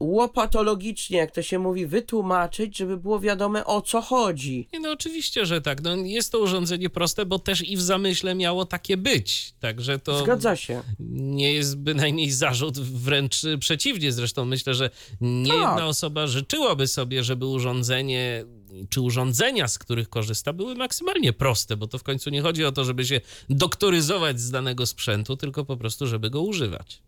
łopatologicznie, 0.00 1.18
jak 1.18 1.30
to 1.30 1.42
się 1.42 1.58
mówi, 1.58 1.86
wytłumaczyć, 1.86 2.76
żeby 2.78 2.96
było 2.96 3.20
wiadome 3.20 3.64
o 3.64 3.82
co 3.82 4.00
chodzi. 4.02 4.68
Nie, 4.72 4.80
No 4.80 4.92
oczywiście, 4.92 5.46
że 5.46 5.60
tak. 5.60 5.82
No, 5.82 5.96
jest 5.96 6.32
to 6.32 6.38
urządzenie 6.38 6.90
proste, 6.90 7.26
bo 7.26 7.38
też 7.38 7.68
i 7.68 7.76
w 7.76 7.80
zamyśle 7.82 8.34
miało 8.34 8.64
takie 8.64 8.96
być. 8.96 9.54
Także 9.60 9.98
to 9.98 10.18
Zgadza 10.24 10.56
się. 10.56 10.82
nie 11.10 11.52
jest 11.52 11.78
bynajmniej 11.78 12.30
zarzut, 12.30 12.78
wręcz 12.78 13.42
przeciwnie. 13.60 14.12
Zresztą 14.12 14.44
myślę, 14.44 14.74
że 14.74 14.90
nie 15.20 15.50
Tak. 15.52 15.60
jedna 15.60 15.86
osoba 15.86 16.26
życzyłaby 16.26 16.86
sobie, 16.86 17.24
żeby 17.24 17.46
urządzenie 17.46 18.44
czy 18.88 19.00
urządzenia, 19.00 19.68
z 19.68 19.78
których 19.78 20.08
korzysta, 20.08 20.52
były 20.52 20.74
maksymalnie 20.74 21.32
proste, 21.32 21.76
bo 21.76 21.86
to 21.86 21.98
w 21.98 22.02
końcu 22.02 22.30
nie 22.30 22.42
chodzi 22.42 22.64
o 22.64 22.72
to, 22.72 22.84
żeby 22.84 23.04
się 23.04 23.20
doktoryzować 23.50 24.40
z 24.40 24.50
danego 24.50 24.86
sprzętu, 24.86 25.36
tylko 25.36 25.64
po 25.64 25.76
prostu, 25.76 26.06
żeby 26.06 26.30
go 26.30 26.42
używać. 26.42 27.02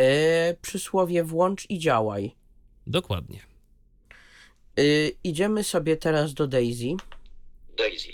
Y, 0.00 0.56
przysłowie 0.62 1.24
włącz 1.24 1.70
i 1.70 1.78
działaj. 1.78 2.36
Dokładnie. 2.86 3.40
Y, 4.78 5.16
idziemy 5.24 5.64
sobie 5.64 5.96
teraz 5.96 6.34
do 6.34 6.46
Daisy. 6.46 6.96
Daisy. 7.76 8.12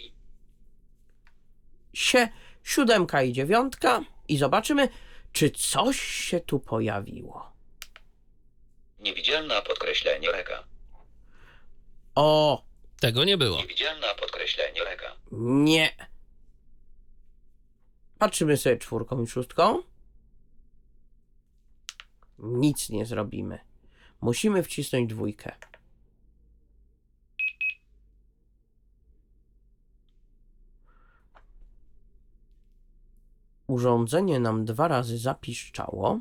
Sie, 1.93 2.29
siódemka 2.63 3.23
i 3.23 3.33
dziewiątka 3.33 4.05
i 4.29 4.37
zobaczymy, 4.39 4.89
czy 5.33 5.51
coś 5.51 6.01
się 6.01 6.41
tu 6.41 6.61
pojawiło. 6.61 7.53
Niewidzialna 8.99 9.63
podkreślenie 9.63 10.33
reka. 10.33 10.65
O, 12.15 12.65
Tego 13.01 13.25
nie 13.25 13.37
było. 13.39 13.57
Niewidzialna 13.59 14.15
podkreślenie 14.15 14.85
reka. 14.85 15.17
nie. 15.33 15.91
Patrzymy 18.19 18.57
sobie 18.57 18.77
czwórką 18.77 19.23
i 19.23 19.27
szóstką. 19.27 19.83
Nic 22.39 22.91
nie 22.91 23.07
zrobimy. 23.07 23.59
Musimy 24.21 24.63
wcisnąć 24.63 25.11
dwójkę. 25.11 25.53
Urządzenie 33.67 34.41
nam 34.41 34.65
dwa 34.65 34.89
razy 34.89 35.19
zapiszczało. 35.19 36.21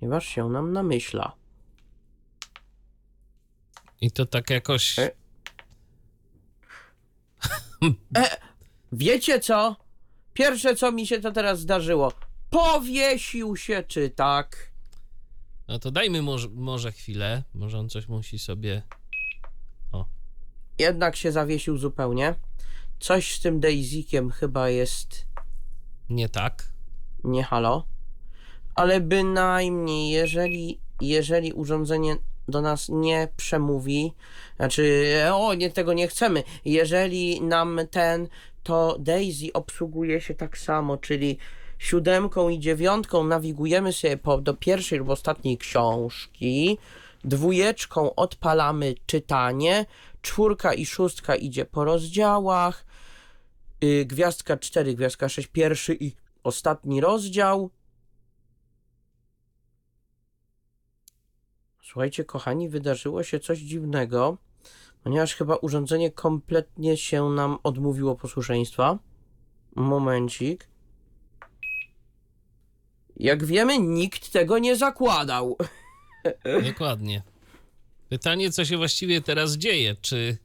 Ponieważ 0.00 0.26
się 0.26 0.48
nam 0.48 0.72
namyśla. 0.72 1.32
I 4.00 4.10
to 4.10 4.26
tak 4.26 4.50
jakoś. 4.50 4.98
E? 4.98 5.10
Wiecie 8.96 9.40
co? 9.40 9.76
Pierwsze 10.34 10.76
co 10.76 10.92
mi 10.92 11.06
się 11.06 11.20
to 11.20 11.32
teraz 11.32 11.60
zdarzyło. 11.60 12.12
Powiesił 12.50 13.56
się 13.56 13.82
czy 13.88 14.10
tak? 14.10 14.70
No 15.68 15.78
to 15.78 15.90
dajmy 15.90 16.22
może, 16.22 16.48
może 16.48 16.92
chwilę. 16.92 17.42
Może 17.54 17.78
on 17.78 17.88
coś 17.88 18.08
musi 18.08 18.38
sobie. 18.38 18.82
Jednak 20.78 21.16
się 21.16 21.32
zawiesił 21.32 21.78
zupełnie. 21.78 22.34
Coś 23.00 23.34
z 23.34 23.40
tym 23.40 23.60
Daisykiem 23.60 24.30
chyba 24.30 24.68
jest 24.68 25.26
Nie 26.10 26.28
tak. 26.28 26.72
nie 27.24 27.44
halo. 27.44 27.86
Ale 28.74 29.00
bynajmniej, 29.00 30.10
jeżeli, 30.10 30.80
jeżeli 31.00 31.52
urządzenie 31.52 32.16
do 32.48 32.60
nas 32.60 32.88
nie 32.88 33.28
przemówi, 33.36 34.12
znaczy, 34.56 35.14
o, 35.32 35.54
nie, 35.54 35.70
tego 35.70 35.92
nie 35.92 36.08
chcemy. 36.08 36.42
Jeżeli 36.64 37.40
nam 37.40 37.80
ten, 37.90 38.28
to 38.64 38.96
Daisy 38.98 39.52
obsługuje 39.52 40.20
się 40.20 40.34
tak 40.34 40.58
samo, 40.58 40.96
czyli 40.96 41.38
siódemką 41.78 42.48
i 42.48 42.58
dziewiątką 42.58 43.24
nawigujemy 43.24 43.92
sobie 43.92 44.16
po, 44.16 44.38
do 44.38 44.54
pierwszej 44.54 44.98
lub 44.98 45.08
ostatniej 45.08 45.58
książki, 45.58 46.78
dwójeczką 47.24 48.14
odpalamy 48.14 48.94
czytanie, 49.06 49.86
czwórka 50.22 50.74
i 50.74 50.86
szóstka 50.86 51.36
idzie 51.36 51.64
po 51.64 51.84
rozdziałach, 51.84 52.84
y, 53.84 54.04
gwiazdka 54.04 54.56
4, 54.56 54.94
gwiazdka 54.94 55.28
6, 55.28 55.48
pierwszy 55.48 55.96
i 56.00 56.12
ostatni 56.44 57.00
rozdział. 57.00 57.70
Słuchajcie, 61.82 62.24
kochani, 62.24 62.68
wydarzyło 62.68 63.22
się 63.22 63.40
coś 63.40 63.58
dziwnego, 63.58 64.38
ponieważ 65.04 65.34
chyba 65.34 65.56
urządzenie 65.56 66.10
kompletnie 66.10 66.96
się 66.96 67.30
nam 67.30 67.58
odmówiło 67.62 68.16
posłuszeństwa. 68.16 68.98
Momencik. 69.74 70.68
Jak 73.16 73.44
wiemy, 73.44 73.78
nikt 73.78 74.32
tego 74.32 74.58
nie 74.58 74.76
zakładał. 74.76 75.56
Dokładnie. 76.72 77.22
Pytanie, 78.08 78.50
co 78.50 78.64
się 78.64 78.76
właściwie 78.76 79.20
teraz 79.20 79.56
dzieje? 79.56 79.96
Czy. 80.00 80.36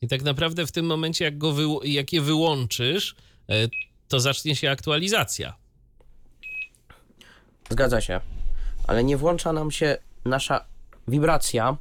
I 0.00 0.08
tak 0.08 0.22
naprawdę 0.22 0.66
w 0.66 0.72
tym 0.72 0.86
momencie, 0.86 1.24
jak, 1.24 1.38
go 1.38 1.52
wy... 1.52 1.64
jak 1.84 2.12
je 2.12 2.20
wyłączysz, 2.20 3.16
e, 3.48 3.68
to 4.08 4.20
zacznie 4.20 4.56
się 4.56 4.70
aktualizacja. 4.70 5.56
Zgadza 7.70 8.00
się. 8.00 8.20
Ale 8.86 9.04
nie 9.04 9.16
włącza 9.16 9.52
nam 9.52 9.70
się 9.70 9.98
nasza 10.24 10.77
wibracja. 11.08 11.76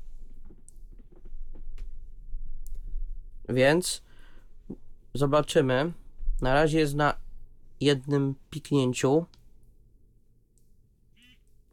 Więc 3.49 4.01
zobaczymy. 5.13 5.93
Na 6.41 6.53
razie 6.53 6.79
jest 6.79 6.95
na 6.95 7.17
jednym 7.79 8.35
piknięciu. 8.49 9.25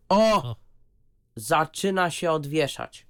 O! 0.08 0.42
O. 0.42 0.56
Zaczyna 1.36 2.10
się 2.10 2.32
odwieszać. 2.32 3.06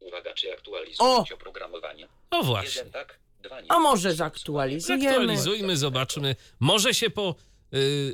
Uwaga, 0.00 0.34
czy 0.34 0.52
aktualizować 0.52 1.32
oprogramowanie? 1.32 2.08
O 2.30 2.42
właśnie. 2.42 2.78
Jeden 2.78 2.92
tak, 2.92 3.18
dwa 3.42 3.60
nie. 3.60 3.72
A 3.72 3.78
może 3.78 4.14
zaktualizujemy? 4.14 5.04
Zaktualizujmy, 5.04 5.76
zobaczmy. 5.76 6.36
Może 6.60 6.94
się 6.94 7.10
po 7.10 7.34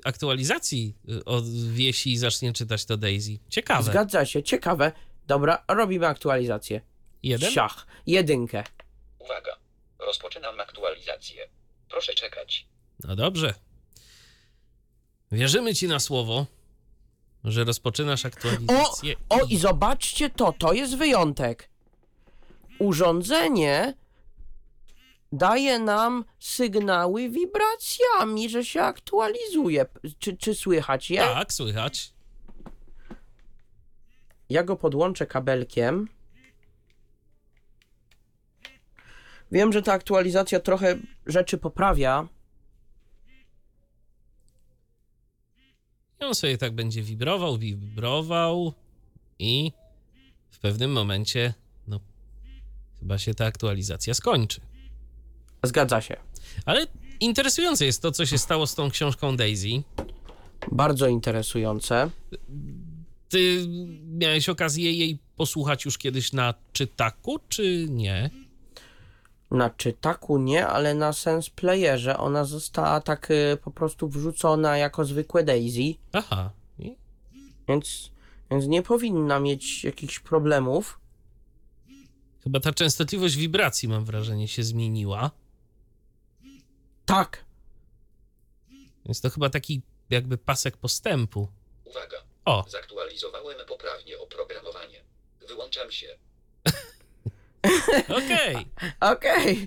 aktualizacji 0.04 0.94
y, 1.08 1.24
odwiesi 1.24 2.12
i 2.12 2.18
zacznie 2.18 2.52
czytać 2.52 2.84
to 2.84 2.96
Daisy. 2.96 3.38
Ciekawe. 3.48 3.82
Zgadza 3.82 4.26
się, 4.26 4.42
ciekawe. 4.42 4.92
Dobra, 5.26 5.64
robimy 5.68 6.06
aktualizację. 6.06 6.80
Jeden? 7.22 7.50
Siach, 7.52 7.86
jedynkę. 8.06 8.64
Uwaga, 9.18 9.56
rozpoczynam 9.98 10.60
aktualizację. 10.60 11.48
Proszę 11.88 12.14
czekać. 12.14 12.66
No 13.04 13.16
dobrze. 13.16 13.54
Wierzymy 15.32 15.74
ci 15.74 15.88
na 15.88 16.00
słowo, 16.00 16.46
że 17.44 17.64
rozpoczynasz 17.64 18.24
O, 18.24 18.28
aktualizację. 18.28 19.14
o 19.28 19.44
i 19.44 19.56
zobaczcie 19.56 20.30
to, 20.30 20.52
to 20.52 20.72
jest 20.72 20.96
wyjątek. 20.96 21.68
Urządzenie 22.78 23.94
daje 25.36 25.78
nam 25.78 26.24
sygnały 26.38 27.28
wibracjami, 27.28 28.50
że 28.50 28.64
się 28.64 28.82
aktualizuje. 28.82 29.86
Czy, 30.18 30.36
czy 30.36 30.54
słychać 30.54 31.10
je? 31.10 31.20
Tak, 31.20 31.52
słychać. 31.52 32.12
Ja 34.48 34.62
go 34.62 34.76
podłączę 34.76 35.26
kabelkiem. 35.26 36.08
Wiem, 39.52 39.72
że 39.72 39.82
ta 39.82 39.92
aktualizacja 39.92 40.60
trochę 40.60 40.98
rzeczy 41.26 41.58
poprawia. 41.58 42.28
I 46.20 46.24
on 46.24 46.34
sobie 46.34 46.58
tak 46.58 46.72
będzie 46.72 47.02
wibrował, 47.02 47.58
wibrował 47.58 48.72
i 49.38 49.72
w 50.50 50.58
pewnym 50.58 50.92
momencie, 50.92 51.54
no, 51.88 52.00
chyba 53.00 53.18
się 53.18 53.34
ta 53.34 53.46
aktualizacja 53.46 54.14
skończy. 54.14 54.73
Zgadza 55.66 56.00
się. 56.00 56.16
Ale 56.66 56.86
interesujące 57.20 57.84
jest 57.86 58.02
to, 58.02 58.12
co 58.12 58.26
się 58.26 58.38
stało 58.38 58.66
z 58.66 58.74
tą 58.74 58.90
książką 58.90 59.36
Daisy. 59.36 59.82
Bardzo 60.72 61.06
interesujące. 61.08 62.10
Ty 63.28 63.66
miałeś 64.08 64.48
okazję 64.48 64.92
jej 64.92 65.18
posłuchać 65.36 65.84
już 65.84 65.98
kiedyś 65.98 66.32
na 66.32 66.54
czytaku, 66.72 67.38
czy 67.48 67.86
nie? 67.90 68.30
Na 69.50 69.70
czytaku 69.70 70.38
nie, 70.38 70.66
ale 70.66 70.94
na 70.94 71.12
Sense 71.12 71.50
Playerze 71.56 72.18
ona 72.18 72.44
została 72.44 73.00
tak 73.00 73.30
y, 73.30 73.58
po 73.64 73.70
prostu 73.70 74.08
wrzucona 74.08 74.76
jako 74.76 75.04
zwykłe 75.04 75.44
Daisy, 75.44 75.94
Aha. 76.12 76.50
I 76.78 76.96
więc, 77.68 78.10
więc 78.50 78.66
nie 78.66 78.82
powinna 78.82 79.40
mieć 79.40 79.84
jakichś 79.84 80.20
problemów. 80.20 81.00
chyba 82.44 82.60
ta 82.60 82.72
częstotliwość 82.72 83.36
wibracji, 83.36 83.88
mam 83.88 84.04
wrażenie, 84.04 84.48
się 84.48 84.62
zmieniła. 84.62 85.30
Tak, 87.06 87.44
Więc 89.06 89.20
to 89.20 89.30
chyba 89.30 89.50
taki 89.50 89.82
jakby 90.10 90.38
pasek 90.38 90.76
postępu. 90.76 91.48
Uwaga, 91.84 92.16
O, 92.44 92.64
zaktualizowałem 92.68 93.56
poprawnie 93.68 94.18
oprogramowanie. 94.18 95.04
Wyłączam 95.48 95.90
się. 95.90 96.18
Okej. 98.08 98.56
Okej, 99.12 99.66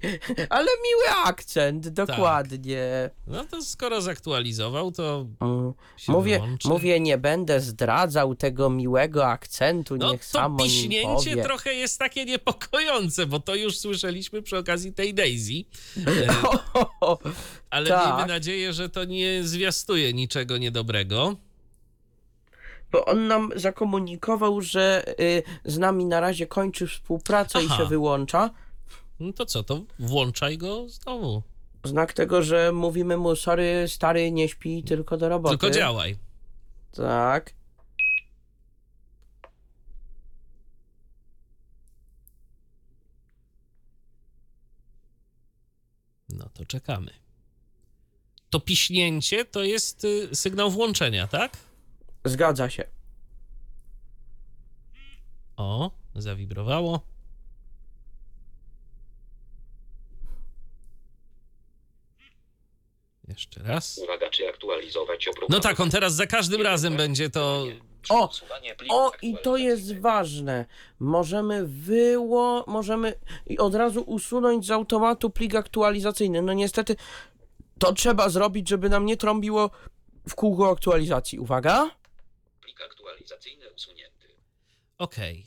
ale 0.49 0.65
miły 0.83 1.15
akcent, 1.25 1.83
Tak. 1.83 1.93
dokładnie. 1.93 3.09
No 3.27 3.45
to 3.45 3.61
skoro 3.61 4.01
zaktualizował, 4.01 4.91
to 4.91 5.25
się 5.97 6.11
Mówię, 6.11 6.35
wyłączy. 6.39 6.67
mówię, 6.67 6.99
nie 6.99 7.17
będę 7.17 7.61
zdradzał 7.61 8.35
tego 8.35 8.69
miłego 8.69 9.27
akcentu, 9.27 9.97
No 9.97 10.11
niech 10.11 10.21
to 10.25 10.27
samo 10.31 10.57
nim 10.57 10.67
piśnięcie 10.67 11.29
powie. 11.31 11.43
trochę 11.43 11.73
jest 11.73 11.99
takie 11.99 12.25
niepokojące, 12.25 13.25
bo 13.25 13.39
to 13.39 13.55
już 13.55 13.77
słyszeliśmy 13.79 14.41
przy 14.41 14.57
okazji 14.57 14.93
tej 14.93 15.13
Daisy. 15.13 15.53
E, 15.97 16.27
Ale 17.69 17.89
Tak. 17.89 18.05
miejmy 18.17 18.33
nadzieję, 18.33 18.73
że 18.73 18.89
to 18.89 19.03
nie 19.05 19.43
zwiastuje 19.43 20.13
niczego 20.13 20.57
niedobrego. 20.57 21.35
Bo 22.91 23.05
on 23.05 23.27
nam 23.27 23.51
zakomunikował, 23.55 24.61
że 24.61 25.03
y, 25.19 25.43
z 25.65 25.77
nami 25.77 26.05
na 26.05 26.19
razie 26.19 26.47
kończy 26.47 26.87
współpracę 26.87 27.63
i 27.63 27.65
Aha. 27.65 27.77
się 27.77 27.85
wyłącza. 27.85 28.49
No 29.19 29.33
to 29.33 29.45
co, 29.45 29.63
to 29.63 29.81
włączaj 29.99 30.57
go 30.57 30.89
znowu. 30.89 31.41
Znak 31.83 32.13
tego, 32.13 32.43
że 32.43 32.71
mówimy 32.71 33.17
mu, 33.17 33.35
sorry, 33.35 33.85
stary, 33.87 34.31
nie 34.31 34.49
śpi, 34.49 34.83
tylko 34.83 35.17
do 35.17 35.29
roboty. 35.29 35.57
Tylko 35.57 35.75
działaj. 35.75 36.17
Tak. 36.95 37.53
No 46.29 46.49
to 46.53 46.65
czekamy. 46.65 47.11
To 48.49 48.59
piśnięcie 48.59 49.45
to 49.45 49.63
jest 49.63 50.03
y, 50.03 50.35
sygnał 50.35 50.71
włączenia, 50.71 51.27
tak? 51.27 51.57
Zgadza 52.25 52.69
się. 52.69 52.83
O, 55.57 55.91
zawibrowało. 56.15 57.01
Jeszcze 63.27 63.63
raz. 63.63 63.97
Uwaga, 64.03 64.29
czy 64.29 64.49
aktualizować 64.49 65.27
oprogramowanie? 65.27 65.57
No 65.57 65.69
tak, 65.69 65.79
on 65.79 65.89
teraz 65.89 66.13
za 66.13 66.27
każdym 66.27 66.61
razem 66.61 66.97
będzie 66.97 67.29
to. 67.29 67.65
O, 68.09 68.29
O, 68.89 69.11
i 69.21 69.35
to 69.43 69.57
jest 69.57 69.99
ważne. 69.99 70.65
Możemy 70.99 71.67
wyło... 71.67 72.63
Możemy 72.67 73.13
i 73.45 73.57
od 73.57 73.75
razu 73.75 74.01
usunąć 74.01 74.65
z 74.65 74.71
automatu 74.71 75.29
plik 75.29 75.55
aktualizacyjny. 75.55 76.41
No 76.41 76.53
niestety 76.53 76.95
to 77.79 77.93
trzeba 77.93 78.29
zrobić, 78.29 78.69
żeby 78.69 78.89
nam 78.89 79.05
nie 79.05 79.17
trąbiło 79.17 79.69
w 80.29 80.35
kółko 80.35 80.71
aktualizacji. 80.71 81.39
Uwaga. 81.39 81.89
Aktualizacyjny 83.07 83.69
usunięty. 83.75 84.27
Okej. 84.97 85.45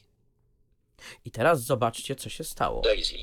I 1.25 1.31
teraz 1.31 1.63
zobaczcie, 1.65 2.17
co 2.17 2.29
się 2.29 2.45
stało. 2.45 2.83
Daisy. 2.83 3.17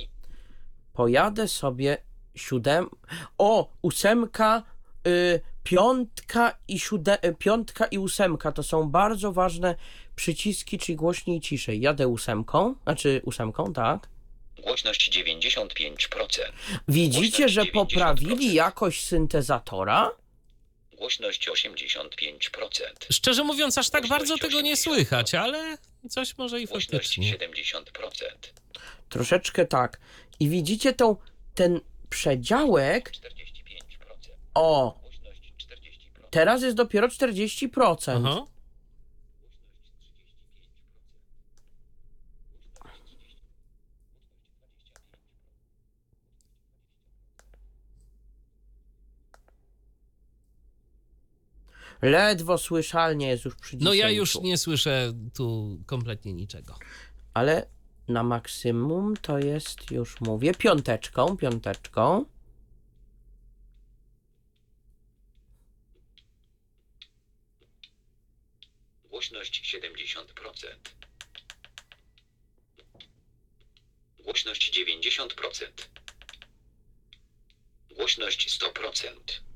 Pojadę 0.94 1.48
sobie 1.48 1.98
siódem... 2.36 2.90
O, 3.38 3.70
ósemka, 3.82 4.64
y, 5.08 5.42
piątka 5.64 6.58
i 6.68 6.80
sióde... 6.80 7.18
y, 7.26 7.36
piątka 7.36 7.86
i 7.86 7.98
ósemka 7.98 8.52
to 8.52 8.64
są 8.64 8.90
bardzo 8.90 9.32
ważne 9.32 9.76
przyciski, 10.16 10.78
czyli 10.78 10.96
głośniej 10.96 11.38
i 11.38 11.42
ciszej. 11.42 11.82
Jadę 11.82 12.08
ósemką, 12.08 12.76
znaczy 12.84 13.22
ósemką, 13.26 13.74
tak. 13.74 14.10
Głośność 14.64 15.12
95%. 15.12 16.42
Widzicie, 16.88 17.50
że 17.50 17.62
Głośność 17.62 17.94
90%. 17.96 17.96
poprawili 17.96 18.54
jakość 18.54 19.06
syntezatora? 19.06 20.12
Głośność 20.98 21.50
85%. 21.50 22.40
Szczerze 23.12 23.44
mówiąc, 23.44 23.78
aż 23.78 23.90
tak 23.90 24.02
Głośność 24.08 24.30
bardzo 24.30 24.48
tego 24.48 24.62
nie 24.62 24.74
80%. 24.76 24.78
słychać, 24.78 25.36
ale 25.36 25.78
coś 26.10 26.38
może 26.38 26.62
i 26.62 26.66
Głośność 26.66 26.92
faktycznie. 26.92 27.38
70%. 27.38 27.84
Troszeczkę 29.10 29.66
tak. 29.66 30.00
I 30.40 30.50
widzicie 30.50 30.94
tą, 30.94 31.16
ten 31.56 31.80
przedziałek? 32.10 33.12
45%. 33.12 33.22
O, 34.54 35.00
Głośność 35.02 35.40
40%. 36.20 36.30
teraz 36.32 36.62
jest 36.62 36.76
dopiero 36.76 37.08
40%. 37.08 38.24
Aha. 38.26 38.46
Ledwo 52.02 52.58
słyszalnie 52.58 53.28
jest 53.28 53.46
już 53.46 53.56
przy 53.56 53.72
10. 53.72 53.84
No 53.84 53.94
ja 53.94 54.10
już 54.10 54.40
nie 54.40 54.58
słyszę 54.58 55.14
tu 55.36 55.78
kompletnie 55.86 56.34
niczego. 56.34 56.80
Ale 57.34 57.68
na 58.08 58.24
maksimum 58.24 59.18
to 59.18 59.40
jest, 59.40 59.92
już 59.92 60.22
mówię, 60.22 60.54
piąteczką, 60.54 61.38
piąteczką. 61.38 62.26
Głośność 69.10 69.76
70%. 69.76 70.26
Głośność 74.24 74.80
90%. 74.80 75.30
Głośność 77.96 78.60
100%. 78.60 79.47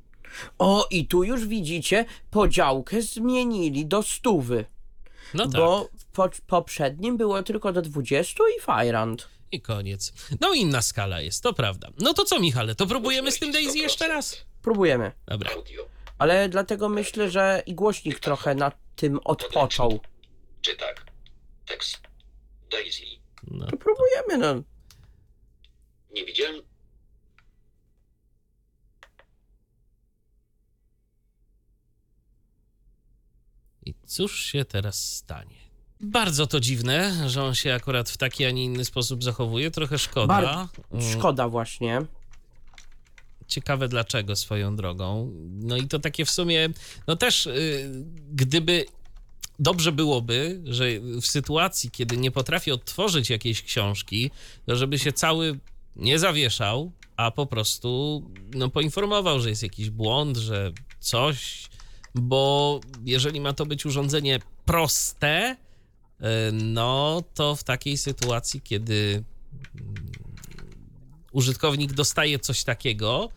O, 0.60 0.88
i 0.92 1.08
tu 1.08 1.24
już 1.24 1.48
widzicie, 1.48 2.06
podziałkę 2.32 3.02
zmienili 3.02 3.86
do 3.86 4.04
stówy. 4.04 4.66
No 5.34 5.44
tak. 5.44 5.62
Bo 5.62 5.90
w 5.98 6.06
po, 6.06 6.30
poprzednim 6.48 7.18
było 7.18 7.44
tylko 7.44 7.74
do 7.74 7.82
20 7.82 8.44
i 8.58 8.62
Fajrant. 8.62 9.28
I 9.52 9.62
koniec. 9.62 10.14
No 10.42 10.54
inna 10.54 10.82
skala 10.82 11.22
jest, 11.22 11.44
to 11.44 11.54
prawda. 11.54 11.90
No 12.00 12.14
to 12.14 12.24
co, 12.26 12.40
Michale, 12.40 12.76
to 12.76 12.88
próbujemy 12.88 13.32
z 13.32 13.40
tym 13.40 13.52
Daisy 13.52 13.78
jeszcze 13.78 14.08
raz? 14.08 14.46
Próbujemy. 14.62 15.12
Dobra. 15.28 15.52
Ale 16.18 16.50
dlatego 16.50 16.90
myślę, 16.90 17.30
że 17.30 17.64
i 17.66 17.76
głośnik 17.76 18.20
trochę 18.20 18.56
nad 18.56 18.78
tym 18.96 19.20
odpoczął. 19.24 20.00
Czy 20.62 20.76
tak? 20.76 21.06
Tekst. 21.66 21.98
Daisy. 22.72 23.04
No. 23.48 23.66
To 23.66 23.78
próbujemy, 23.78 24.38
no. 24.38 24.64
Nie 26.12 26.26
widziałem. 26.26 26.62
I 33.86 33.94
cóż 34.06 34.44
się 34.46 34.66
teraz 34.66 35.16
stanie? 35.16 35.56
Bardzo 36.02 36.48
to 36.48 36.60
dziwne, 36.60 37.30
że 37.30 37.44
on 37.44 37.56
się 37.56 37.74
akurat 37.74 38.10
w 38.10 38.18
taki, 38.18 38.46
a 38.46 38.52
nie 38.52 38.64
inny 38.64 38.86
sposób 38.86 39.24
zachowuje. 39.24 39.72
Trochę 39.72 39.98
szkoda. 40.00 40.28
Bar- 40.42 40.68
Mm, 40.92 41.14
Szkoda 41.20 41.50
właśnie. 41.50 42.02
Ciekawe 43.48 43.88
dlaczego 43.88 44.36
swoją 44.36 44.76
drogą. 44.76 45.32
No 45.50 45.78
i 45.78 45.88
to 45.88 46.00
takie 46.00 46.26
w 46.26 46.30
sumie, 46.32 46.70
no 47.08 47.16
też 47.16 47.46
y, 47.46 47.92
gdyby 48.32 48.86
dobrze 49.60 49.92
byłoby, 49.92 50.62
że 50.66 50.86
w 51.22 51.26
sytuacji, 51.28 51.92
kiedy 51.92 52.18
nie 52.18 52.32
potrafi 52.32 52.72
odtworzyć 52.72 53.30
jakiejś 53.30 53.62
książki, 53.64 54.32
to 54.66 54.76
żeby 54.76 55.00
się 55.00 55.14
cały 55.14 55.60
nie 55.96 56.20
zawieszał, 56.20 56.92
a 57.18 57.32
po 57.32 57.46
prostu 57.46 58.22
no, 58.54 58.70
poinformował, 58.70 59.40
że 59.40 59.50
jest 59.50 59.64
jakiś 59.64 59.90
błąd, 59.90 60.38
że 60.38 60.72
coś, 61.00 61.70
bo 62.16 62.80
jeżeli 63.06 63.42
ma 63.42 63.54
to 63.54 63.66
być 63.66 63.86
urządzenie 63.86 64.40
proste, 64.66 65.56
y, 66.22 66.26
no 66.52 67.24
to 67.34 67.56
w 67.56 67.64
takiej 67.64 67.98
sytuacji, 67.98 68.62
kiedy 68.62 69.24
mm, 69.76 69.96
użytkownik 71.32 71.94
dostaje 71.94 72.40
coś 72.40 72.64
takiego, 72.64 73.30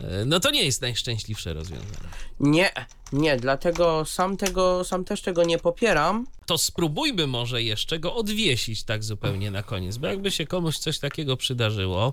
y, 0.00 0.04
no 0.26 0.40
to 0.40 0.50
nie 0.50 0.64
jest 0.64 0.82
najszczęśliwsze 0.82 1.54
rozwiązanie. 1.54 2.08
Nie, 2.40 2.72
nie, 3.12 3.36
dlatego 3.36 4.04
sam 4.04 4.36
tego, 4.36 4.84
sam 4.84 5.04
też 5.04 5.22
tego 5.22 5.44
nie 5.44 5.58
popieram. 5.58 6.26
To 6.46 6.58
spróbujmy 6.58 7.26
może 7.26 7.62
jeszcze 7.62 7.98
go 7.98 8.14
odwiesić 8.14 8.84
tak 8.84 9.04
zupełnie 9.04 9.50
na 9.50 9.62
koniec, 9.62 9.96
bo 9.96 10.06
jakby 10.06 10.30
się 10.30 10.46
komuś 10.46 10.78
coś 10.78 10.98
takiego 10.98 11.36
przydarzyło, 11.36 12.12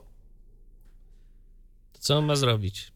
to 1.94 2.00
co 2.00 2.18
on 2.18 2.26
ma 2.26 2.36
zrobić? 2.36 2.92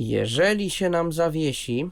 Jeżeli 0.00 0.70
się 0.70 0.90
nam 0.90 1.12
zawiesi, 1.12 1.90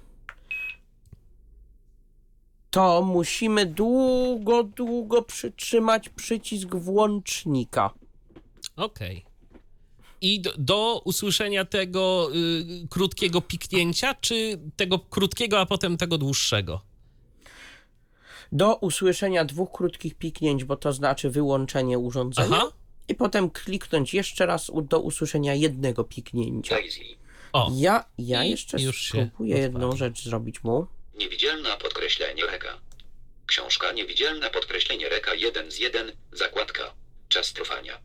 to 2.71 3.03
musimy 3.03 3.67
długo, 3.67 4.63
długo 4.63 5.23
przytrzymać 5.23 6.09
przycisk 6.09 6.75
włącznika. 6.75 7.91
Okej. 8.77 9.25
I 10.21 10.41
do, 10.41 10.53
do 10.59 11.03
usłyszenia 11.05 11.65
tego 11.65 12.31
y, 12.85 12.89
krótkiego 12.89 13.41
piknięcia, 13.41 14.15
czy 14.15 14.59
tego 14.77 14.99
krótkiego, 14.99 15.61
a 15.61 15.67
potem 15.67 15.97
tego 15.97 16.19
dłuższego? 16.19 16.81
Do 18.53 18.77
usłyszenia 18.77 19.45
dwóch 19.45 19.73
krótkich 19.73 20.15
piknięć, 20.15 20.65
bo 20.65 20.77
to 20.77 20.93
znaczy 20.93 21.31
wyłączenie 21.31 21.99
urządzenia. 21.99 22.57
Aha. 22.57 22.73
I 23.09 23.15
potem 23.15 23.51
kliknąć 23.51 24.15
jeszcze 24.15 24.47
raz 24.47 24.71
do 24.83 25.01
usłyszenia 25.01 25.55
jednego 25.55 26.05
piknięcia. 26.05 26.75
Daisy. 26.75 27.18
O, 27.53 27.71
Ja, 27.75 28.05
ja 28.19 28.45
I 28.45 28.51
jeszcze 28.51 28.83
już 28.83 29.01
się 29.03 29.09
spróbuję 29.09 29.59
jedną 29.59 29.97
rzecz 29.97 30.25
zrobić 30.25 30.65
mu. 30.65 30.87
Niewidzialna 31.15 31.77
podkreślenie 31.77 32.47
reka. 32.47 32.79
Książka 33.47 33.93
niewidzialna 33.93 34.51
podkreślenie 34.51 35.09
reka 35.09 35.35
1 35.35 35.71
z 35.71 35.79
1, 35.79 36.13
zakładka. 36.33 36.95
Czas 37.29 37.53
trwania. 37.53 38.01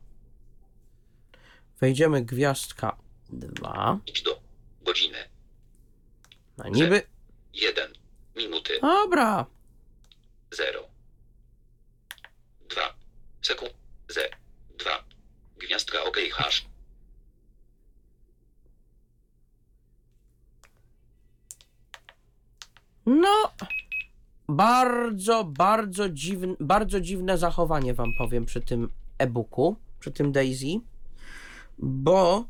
Wejdziemy 1.79 2.21
gwiazdka 2.21 2.97
2. 3.29 3.99
Idź 4.07 4.21
do. 4.21 4.39
Godziny. 4.81 5.29
No 6.57 6.69
niby. 6.69 7.01
1. 7.53 7.93
Minuty. 8.35 8.79
Dobra. 8.81 9.45
0. 10.51 10.87
2. 12.69 12.93
Sekund. 13.41 13.73
Z. 14.09 14.31
2. 14.77 15.03
Gwiazdka 15.57 16.03
OK 16.03 16.17
hash. 16.31 16.65
No. 23.05 23.51
Bardzo, 24.47 25.43
bardzo 25.43 26.09
dziwne, 26.09 26.55
bardzo 26.59 27.01
dziwne 27.01 27.38
zachowanie 27.38 27.93
wam 27.93 28.09
powiem 28.17 28.45
przy 28.45 28.61
tym 28.61 28.89
e-booku, 29.17 29.75
przy 29.99 30.11
tym 30.11 30.31
Daisy, 30.31 30.67
bo 31.80 32.45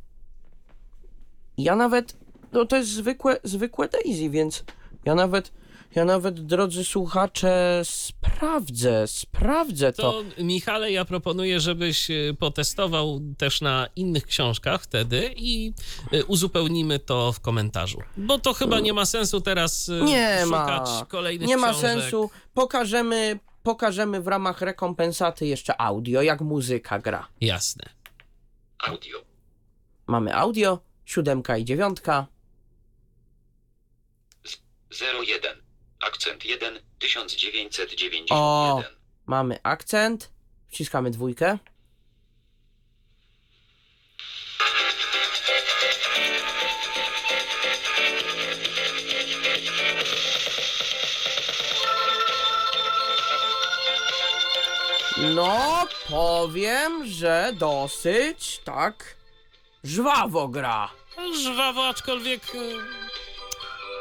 ja 1.57 1.75
nawet, 1.75 2.17
no 2.51 2.65
to 2.65 2.77
jest 2.77 2.89
zwykłe, 2.89 3.37
zwykłe 3.43 3.89
Daisy, 3.89 4.29
więc 4.29 4.63
ja 5.05 5.15
nawet, 5.15 5.51
ja 5.95 6.05
nawet, 6.05 6.45
drodzy 6.45 6.83
słuchacze, 6.83 7.81
sprawdzę, 7.83 9.07
sprawdzę 9.07 9.93
to. 9.93 10.11
To 10.11 10.43
Michale, 10.43 10.91
ja 10.91 11.05
proponuję, 11.05 11.59
żebyś 11.59 12.09
y, 12.09 12.35
potestował 12.39 13.19
też 13.37 13.61
na 13.61 13.87
innych 13.95 14.25
książkach 14.25 14.81
wtedy 14.83 15.33
i 15.37 15.73
y, 16.13 16.25
uzupełnimy 16.25 16.99
to 16.99 17.31
w 17.33 17.39
komentarzu. 17.39 17.99
Bo 18.17 18.39
to 18.39 18.53
chyba 18.53 18.79
nie 18.79 18.93
ma 18.93 19.05
sensu 19.05 19.41
teraz 19.41 19.89
y, 19.89 20.01
Nie 20.03 20.39
szukać 20.43 20.89
ma. 20.89 21.05
kolejnych 21.09 21.47
Nie 21.47 21.57
ma 21.57 21.69
książek. 21.71 21.91
sensu. 22.01 22.29
Pokażemy, 22.53 23.39
pokażemy 23.63 24.21
w 24.21 24.27
ramach 24.27 24.61
rekompensaty 24.61 25.45
jeszcze 25.47 25.81
audio, 25.81 26.21
jak 26.21 26.41
muzyka 26.41 26.99
gra. 26.99 27.27
Jasne. 27.41 27.85
Audio. 28.79 29.17
Mamy 30.07 30.35
audio, 30.35 30.79
siódemka 31.05 31.57
i 31.57 31.65
dziewiątka. 31.65 32.27
01. 34.91 35.62
Akcent 36.07 36.45
1. 36.45 36.79
1991. 36.99 38.25
O. 38.29 38.83
Mamy 39.25 39.59
akcent, 39.63 40.29
wciskamy 40.69 41.11
dwójkę. 41.11 41.57
No, 55.35 55.87
powiem, 56.09 57.05
że 57.05 57.51
dosyć 57.53 58.61
tak 58.63 59.15
żwawo 59.83 60.47
gra. 60.47 60.89
Żwawo, 61.43 61.87
aczkolwiek. 61.87 62.41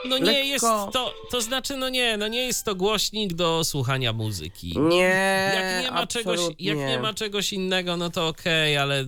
No 0.09 0.19
nie 0.19 0.25
Lekko. 0.25 0.45
jest 0.47 0.65
to. 0.93 1.15
To 1.31 1.41
znaczy, 1.41 1.77
no 1.77 1.89
nie, 1.89 2.17
no 2.17 2.29
nie 2.29 2.47
jest 2.47 2.65
to 2.65 2.75
głośnik 2.75 3.33
do 3.33 3.65
słuchania 3.65 4.13
muzyki. 4.13 4.79
Nie, 4.79 5.53
Jak 5.55 5.85
nie, 5.85 5.91
ma 5.91 6.07
czegoś, 6.07 6.41
jak 6.59 6.77
nie 6.77 6.99
ma 6.99 7.15
czegoś 7.15 7.53
innego, 7.53 7.97
no 7.97 8.11
to 8.11 8.29
okej, 8.29 8.77
ale 8.77 9.03
y, 9.03 9.07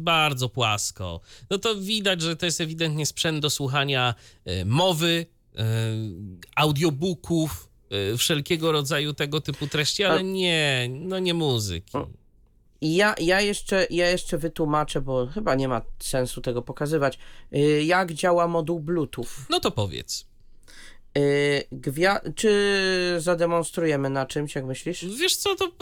bardzo 0.00 0.48
płasko. 0.48 1.20
No 1.50 1.58
to 1.58 1.74
widać, 1.76 2.22
że 2.22 2.36
to 2.36 2.46
jest 2.46 2.60
ewidentnie 2.60 3.06
sprzęt 3.06 3.40
do 3.42 3.50
słuchania 3.50 4.14
y, 4.48 4.64
mowy, 4.64 5.26
y, 5.54 5.58
audiobooków, 6.56 7.68
wszelkiego 8.18 8.72
rodzaju 8.72 9.12
tego 9.12 9.40
typu 9.40 9.66
treści, 9.66 10.04
ale 10.04 10.24
nie, 10.24 10.88
no 10.90 11.18
nie 11.18 11.34
muzyki. 11.34 11.92
I 12.80 12.94
Ja, 12.94 13.14
ja, 13.20 13.40
jeszcze, 13.40 13.86
ja 13.90 14.10
jeszcze 14.10 14.38
wytłumaczę, 14.38 15.00
bo 15.00 15.26
chyba 15.26 15.54
nie 15.54 15.68
ma 15.68 15.82
sensu 15.98 16.40
tego 16.40 16.62
pokazywać, 16.62 17.18
y, 17.56 17.84
jak 17.84 18.12
działa 18.12 18.48
moduł 18.48 18.80
Bluetooth. 18.80 19.26
No 19.50 19.60
to 19.60 19.70
powiedz. 19.70 20.26
Y, 21.18 21.64
Gwia- 21.72 22.34
czy 22.34 22.52
zademonstrujemy 23.18 24.10
na 24.10 24.26
czymś, 24.26 24.54
jak 24.54 24.64
myślisz? 24.64 25.04
Wiesz 25.04 25.36
co, 25.36 25.54
to 25.56 25.72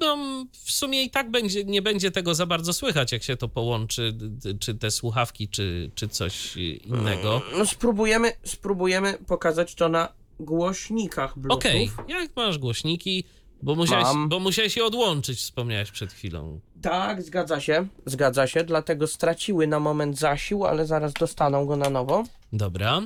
no, 0.00 0.16
w 0.52 0.70
sumie 0.70 1.02
i 1.02 1.10
tak 1.10 1.30
będzie, 1.30 1.64
nie 1.64 1.82
będzie 1.82 2.10
tego 2.10 2.34
za 2.34 2.46
bardzo 2.46 2.72
słychać, 2.72 3.12
jak 3.12 3.22
się 3.22 3.36
to 3.36 3.48
połączy, 3.48 4.14
czy 4.60 4.74
te 4.74 4.90
słuchawki, 4.90 5.48
czy, 5.48 5.90
czy 5.94 6.08
coś 6.08 6.56
y, 6.56 6.60
innego. 6.60 7.42
No 7.58 7.66
spróbujemy, 7.66 8.32
spróbujemy 8.44 9.18
pokazać 9.26 9.74
to 9.74 9.88
na 9.88 10.12
głośnikach 10.40 11.38
Bluetooth. 11.38 11.58
Okej, 11.58 11.90
jak 12.08 12.36
masz 12.36 12.58
głośniki, 12.58 13.24
bo 13.64 13.74
musiałeś, 13.74 14.04
Mam. 14.04 14.28
bo 14.28 14.40
musiałeś 14.40 14.76
je 14.76 14.84
odłączyć, 14.84 15.38
wspomniałeś 15.38 15.90
przed 15.90 16.12
chwilą. 16.12 16.60
Tak, 16.82 17.22
zgadza 17.22 17.60
się, 17.60 17.86
zgadza 18.06 18.46
się, 18.46 18.64
dlatego 18.64 19.06
straciły 19.06 19.66
na 19.66 19.80
moment 19.80 20.18
zasił, 20.18 20.64
ale 20.64 20.86
zaraz 20.86 21.12
dostaną 21.12 21.66
go 21.66 21.76
na 21.76 21.90
nowo. 21.90 22.24
Dobra. 22.52 23.02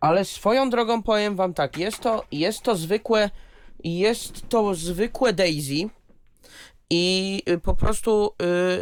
Ale 0.00 0.24
swoją 0.24 0.70
drogą 0.70 1.02
powiem 1.02 1.36
wam 1.36 1.54
tak, 1.54 1.78
jest 1.78 2.00
to, 2.00 2.24
jest 2.32 2.62
to 2.62 2.76
zwykłe, 2.76 3.30
jest 3.84 4.48
to 4.48 4.74
zwykłe 4.74 5.32
Daisy 5.32 5.88
i 6.90 7.42
y, 7.48 7.58
po 7.58 7.74
prostu 7.74 8.34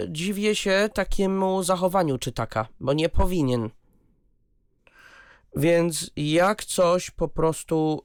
y, 0.04 0.12
dziwię 0.12 0.54
się 0.54 0.90
takiemu 0.94 1.62
zachowaniu 1.62 2.18
czytaka, 2.18 2.68
bo 2.80 2.92
nie 2.92 3.08
powinien. 3.08 3.70
Więc 5.56 6.10
jak 6.16 6.64
coś 6.64 7.10
po 7.10 7.28
prostu 7.28 8.04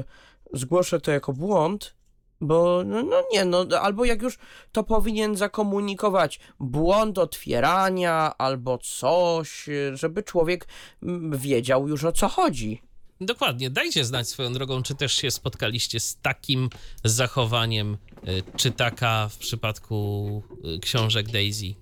y, 0.00 0.33
zgłoszę 0.52 1.00
to 1.00 1.10
jako 1.10 1.32
błąd, 1.32 1.94
bo 2.40 2.82
no, 2.86 3.02
no 3.02 3.22
nie, 3.32 3.44
no 3.44 3.66
albo 3.80 4.04
jak 4.04 4.22
już 4.22 4.38
to 4.72 4.84
powinien 4.84 5.36
zakomunikować 5.36 6.40
błąd 6.60 7.18
otwierania 7.18 8.32
albo 8.38 8.78
coś, 8.78 9.68
żeby 9.92 10.22
człowiek 10.22 10.68
mm, 11.02 11.38
wiedział 11.38 11.88
już 11.88 12.04
o 12.04 12.12
co 12.12 12.28
chodzi. 12.28 12.82
Dokładnie. 13.20 13.70
Dajcie 13.70 14.04
znać 14.04 14.28
swoją 14.28 14.52
drogą, 14.52 14.82
czy 14.82 14.94
też 14.94 15.12
się 15.12 15.30
spotkaliście 15.30 16.00
z 16.00 16.16
takim 16.16 16.70
zachowaniem 17.04 17.96
y, 18.28 18.56
czytaka 18.56 19.28
w 19.28 19.38
przypadku 19.38 20.42
y, 20.76 20.78
książek 20.78 21.28
Daisy. 21.28 21.74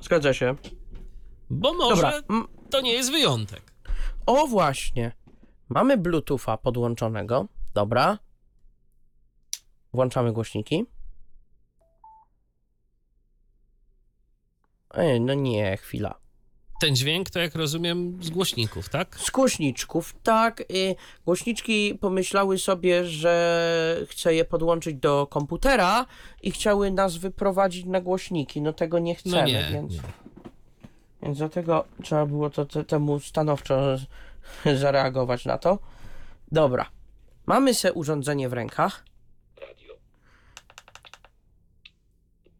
Zgadza 0.00 0.34
się. 0.34 0.54
Bo 1.50 1.74
może 1.74 2.22
Dobra. 2.28 2.46
to 2.70 2.80
nie 2.80 2.92
jest 2.92 3.10
wyjątek. 3.10 3.72
O 4.26 4.46
właśnie. 4.46 5.12
Mamy 5.68 5.96
Bluetootha 5.98 6.56
podłączonego. 6.56 7.46
Dobra. 7.74 8.18
Włączamy 9.92 10.32
głośniki. 10.32 10.86
Ej, 14.94 15.20
no 15.20 15.34
nie, 15.34 15.76
chwila. 15.76 16.14
Ten 16.80 16.96
dźwięk 16.96 17.30
to, 17.30 17.38
jak 17.38 17.54
rozumiem, 17.54 18.18
z 18.22 18.30
głośników, 18.30 18.88
tak? 18.88 19.16
Z 19.20 19.30
głośniczków, 19.30 20.14
tak. 20.22 20.60
Y, 20.60 20.94
głośniczki 21.24 21.98
pomyślały 22.00 22.58
sobie, 22.58 23.04
że 23.04 24.06
chce 24.08 24.34
je 24.34 24.44
podłączyć 24.44 24.96
do 24.96 25.26
komputera 25.26 26.06
i 26.42 26.50
chciały 26.50 26.90
nas 26.90 27.16
wyprowadzić 27.16 27.84
na 27.84 28.00
głośniki. 28.00 28.62
No 28.62 28.72
tego 28.72 28.98
nie 28.98 29.14
chcemy, 29.14 29.36
No 29.36 29.46
nie, 29.46 29.68
więc, 29.72 29.92
nie. 29.92 30.00
Więc 31.22 31.38
dlatego 31.38 31.84
trzeba 32.02 32.26
było 32.26 32.50
to, 32.50 32.64
te, 32.64 32.84
temu 32.84 33.20
stanowczo 33.20 33.96
zareagować 34.82 35.44
na 35.44 35.58
to. 35.58 35.78
Dobra. 36.52 36.90
Mamy 37.46 37.74
se 37.74 37.92
urządzenie 37.92 38.48
w 38.48 38.52
rękach. 38.52 39.04
Radio. 39.60 39.94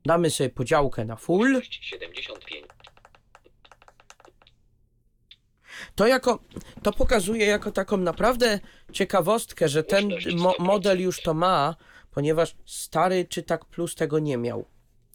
Damy 0.04 0.30
sobie 0.30 0.50
podziałkę 0.50 1.04
na 1.04 1.16
full. 1.16 1.62
75. 1.62 2.66
To 5.94 6.06
jako, 6.06 6.38
to 6.82 6.92
pokazuje 6.92 7.46
jako 7.46 7.72
taką 7.72 7.96
naprawdę 7.96 8.60
ciekawostkę, 8.92 9.68
że 9.68 9.84
ten 9.84 10.10
mo 10.36 10.54
model 10.58 11.00
już 11.00 11.22
to 11.22 11.34
ma, 11.34 11.76
ponieważ 12.10 12.56
stary 12.66 13.24
czytak 13.24 13.64
plus 13.64 13.94
tego 13.94 14.18
nie 14.18 14.36
miał. 14.36 14.64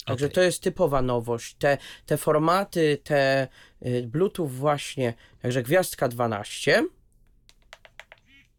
Także 0.05 0.25
Okej. 0.25 0.35
to 0.35 0.41
jest 0.41 0.63
typowa 0.63 1.01
nowość. 1.01 1.55
Te, 1.59 1.77
te 2.05 2.17
formaty, 2.17 2.97
te 3.03 3.47
y, 3.85 4.03
Bluetooth 4.07 4.47
właśnie, 4.49 5.13
także 5.41 5.63
gwiazdka 5.63 6.07
12. 6.07 6.85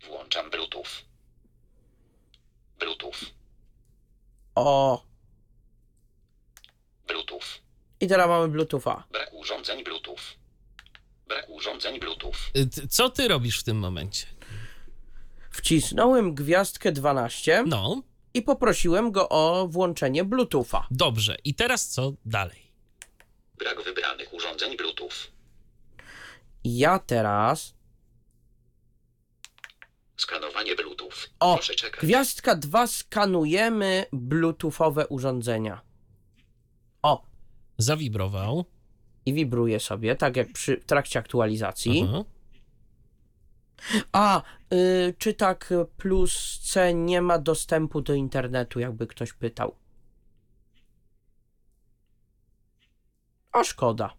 Włączam 0.06 0.50
Bluetooth. 0.50 0.86
Bluetooth. 2.78 3.16
O, 4.54 5.04
Bluetooth. 7.08 7.40
i 8.00 8.06
teraz 8.08 8.28
mamy 8.28 8.48
Bluetootha. 8.48 9.04
Brak 9.12 9.32
urządzeń 9.34 9.84
Bluetooth. 9.84 10.20
Brak 11.28 11.48
urządzeń 11.50 12.00
Bluetooth. 12.00 12.34
Y, 12.56 12.88
Co 12.88 13.10
ty 13.10 13.28
robisz 13.28 13.60
w 13.60 13.64
tym 13.64 13.76
momencie? 13.78 14.26
Wcisnąłem 15.50 16.34
gwiazdkę 16.34 16.92
12 16.92 17.64
No, 17.66 18.02
i 18.34 18.42
poprosiłem 18.42 19.12
go 19.12 19.28
o 19.28 19.68
włączenie 19.68 20.24
Bluetootha. 20.24 20.86
Dobrze, 20.90 21.36
i 21.44 21.54
teraz 21.54 21.88
co 21.88 22.12
dalej? 22.24 22.62
Brak 23.58 23.84
wybranych 23.84 24.34
urządzeń 24.34 24.76
Bluetooth. 24.76 25.10
Ja 26.64 26.98
teraz. 26.98 27.74
Skanowanie 30.16 30.74
Bluetooth. 30.76 31.12
O, 31.40 31.54
Proszę 31.54 31.74
czekać. 31.74 32.00
gwiazdka 32.00 32.54
2 32.56 32.86
skanujemy 32.86 34.06
Bluetoothowe 34.12 35.06
urządzenia. 35.08 35.80
O. 37.02 37.22
Zawibrował. 37.78 38.64
I 39.26 39.32
wibruje 39.32 39.80
sobie, 39.80 40.16
tak 40.16 40.36
jak 40.36 40.52
przy 40.52 40.76
trakcie 40.76 41.18
aktualizacji. 41.18 42.06
Aha. 42.08 42.24
A, 44.12 44.42
y, 44.72 45.14
czy 45.18 45.34
tak 45.34 45.72
plus 45.96 46.58
C 46.62 46.94
nie 46.94 47.22
ma 47.22 47.38
dostępu 47.38 48.00
do 48.00 48.14
internetu, 48.14 48.80
jakby 48.80 49.06
ktoś 49.06 49.32
pytał? 49.32 49.74
A 53.52 53.64
szkoda. 53.64 54.14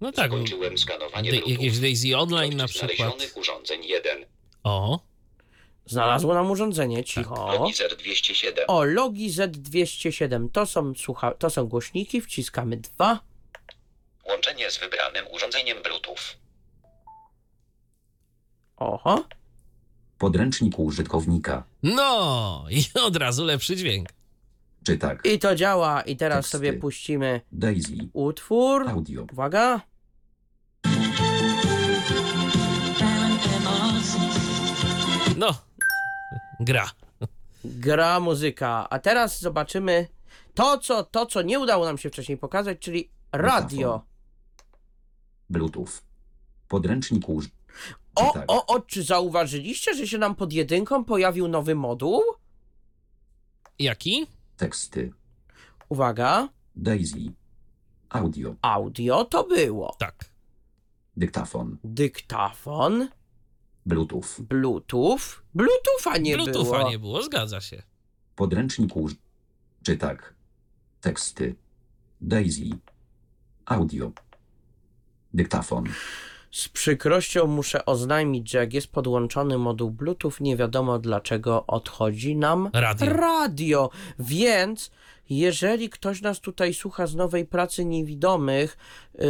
No 0.00 0.12
tak. 0.12 0.26
Skończyłem 0.26 0.78
skanowanie 0.78 1.30
Da- 1.30 1.36
jakieś 1.46 1.78
Daisy 1.78 2.16
Online 2.16 2.56
na 2.56 2.66
przykład. 2.68 2.96
znalezionych 2.96 3.36
urządzeń 3.36 3.84
1. 3.84 4.26
O, 4.64 5.00
Znalazło 5.86 6.34
nam 6.34 6.50
urządzenie, 6.50 7.04
cicho. 7.04 7.52
Logizer 7.58 7.96
207. 7.96 8.64
O, 8.68 8.84
Logi 8.84 9.30
Z207 9.30 10.48
to 10.52 10.66
są, 10.66 10.94
słucha, 10.94 11.34
to 11.34 11.50
są 11.50 11.64
głośniki, 11.66 12.20
wciskamy 12.20 12.76
dwa. 12.76 13.20
Łączenie 14.28 14.70
z 14.70 14.78
wybranym 14.78 15.26
urządzeniem 15.32 15.82
Bluetooth. 15.82 16.16
Oho. 18.76 19.24
Podręcznik 20.18 20.78
użytkownika. 20.78 21.64
no 21.82 22.64
i 22.70 22.84
od 23.06 23.16
razu 23.16 23.44
lepszy 23.44 23.76
dźwięk. 23.76 24.08
Czy 24.84 24.98
tak? 24.98 25.26
I 25.26 25.38
to 25.38 25.54
działa. 25.54 26.02
I 26.02 26.16
teraz 26.16 26.38
Teksty. 26.38 26.50
sobie 26.58 26.72
puścimy 26.72 27.40
Daisy. 27.52 27.96
utwór. 28.12 28.88
Audio. 28.88 29.26
Uwaga. 29.32 29.80
No, 35.36 35.54
gra. 36.60 36.90
Gra 37.64 38.20
muzyka. 38.20 38.86
A 38.90 38.98
teraz 38.98 39.40
zobaczymy 39.40 40.08
to, 40.54 40.78
co, 40.78 41.04
to, 41.04 41.26
co 41.26 41.42
nie 41.42 41.58
udało 41.58 41.84
nam 41.84 41.98
się 41.98 42.10
wcześniej 42.10 42.38
pokazać, 42.38 42.78
czyli 42.78 43.10
radio. 43.32 44.02
Bluetooth. 45.50 45.88
Podręcznik 46.68 47.28
uż... 47.28 47.48
O, 48.14 48.32
tak? 48.32 48.44
o, 48.48 48.66
o, 48.66 48.80
czy 48.80 49.02
zauważyliście, 49.02 49.94
że 49.94 50.06
się 50.06 50.18
nam 50.18 50.34
pod 50.34 50.52
jedynką 50.52 51.04
pojawił 51.04 51.48
nowy 51.48 51.74
moduł? 51.74 52.22
Jaki? 53.78 54.26
Teksty. 54.56 55.12
Uwaga. 55.88 56.48
Daisy. 56.76 57.32
Audio. 58.08 58.54
Audio 58.62 59.24
to 59.24 59.44
było. 59.44 59.96
Tak. 59.98 60.24
Dyktafon. 61.16 61.76
Dyktafon. 61.84 63.08
Bluetooth. 63.86 64.40
Bluetooth. 64.48 65.20
Bluetootha 65.54 66.18
nie 66.18 66.36
Bluetootha 66.36 66.78
było. 66.78 66.90
nie 66.90 66.98
było, 66.98 67.22
zgadza 67.22 67.60
się. 67.60 67.82
Podręcznik 68.36 68.96
uż... 68.96 69.12
Czy 69.82 69.96
tak? 69.96 70.34
Teksty. 71.00 71.54
Daisy. 72.20 72.70
Audio. 73.64 74.12
Dyktafon. 75.34 75.84
Z 76.54 76.68
przykrością 76.68 77.46
muszę 77.46 77.84
oznajmić, 77.84 78.50
że 78.50 78.58
jak 78.58 78.74
jest 78.74 78.86
podłączony 78.86 79.58
moduł 79.58 79.90
Bluetooth, 79.90 80.32
nie 80.40 80.56
wiadomo 80.56 80.98
dlaczego 80.98 81.66
odchodzi 81.66 82.36
nam 82.36 82.70
Radio. 82.72 83.12
radio. 83.12 83.90
Więc 84.18 84.90
jeżeli 85.30 85.90
ktoś 85.90 86.22
nas 86.22 86.40
tutaj 86.40 86.74
słucha 86.74 87.06
z 87.06 87.14
nowej 87.14 87.44
pracy 87.46 87.84
niewidomych, 87.84 88.76
yy, 89.14 89.26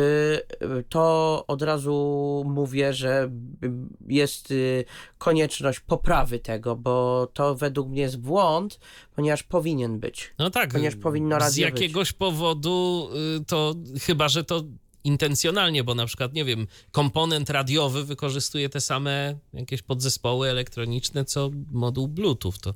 yy, 0.61 0.85
to 0.89 1.45
od 1.47 1.63
razu 1.63 2.45
mówię, 2.47 2.93
że 2.93 3.31
yy, 3.63 3.71
jest 4.09 4.51
yy, 4.51 4.85
konieczność 5.19 5.81
poprawy 5.81 6.39
tego, 6.39 6.77
bo 6.77 7.27
to 7.35 7.55
według 7.55 7.89
mnie 7.89 8.03
jest 8.03 8.19
błąd, 8.21 8.81
ponieważ 9.17 9.43
powinien 9.43 9.99
być. 9.99 10.35
No 10.39 10.51
tak. 10.51 10.71
Ponieważ 10.73 10.97
powinno 10.97 11.37
Z 11.37 11.39
radio 11.39 11.67
być. 11.67 11.81
jakiegoś 11.81 12.13
powodu 12.13 13.09
y, 13.41 13.45
to 13.45 13.75
chyba, 14.07 14.29
że 14.29 14.45
to 14.45 14.63
intencjonalnie, 15.05 15.85
bo 15.85 15.95
na 15.95 16.07
przykład, 16.07 16.33
nie 16.33 16.45
wiem, 16.45 16.67
komponent 16.93 17.51
radiowy 17.51 18.05
wykorzystuje 18.05 18.69
te 18.69 18.81
same 18.81 19.39
jakieś 19.53 19.83
podzespoły 19.83 20.49
elektroniczne, 20.49 21.25
co 21.25 21.51
moduł 21.73 22.09
Bluetooth. 22.09 22.53
To 22.63 22.75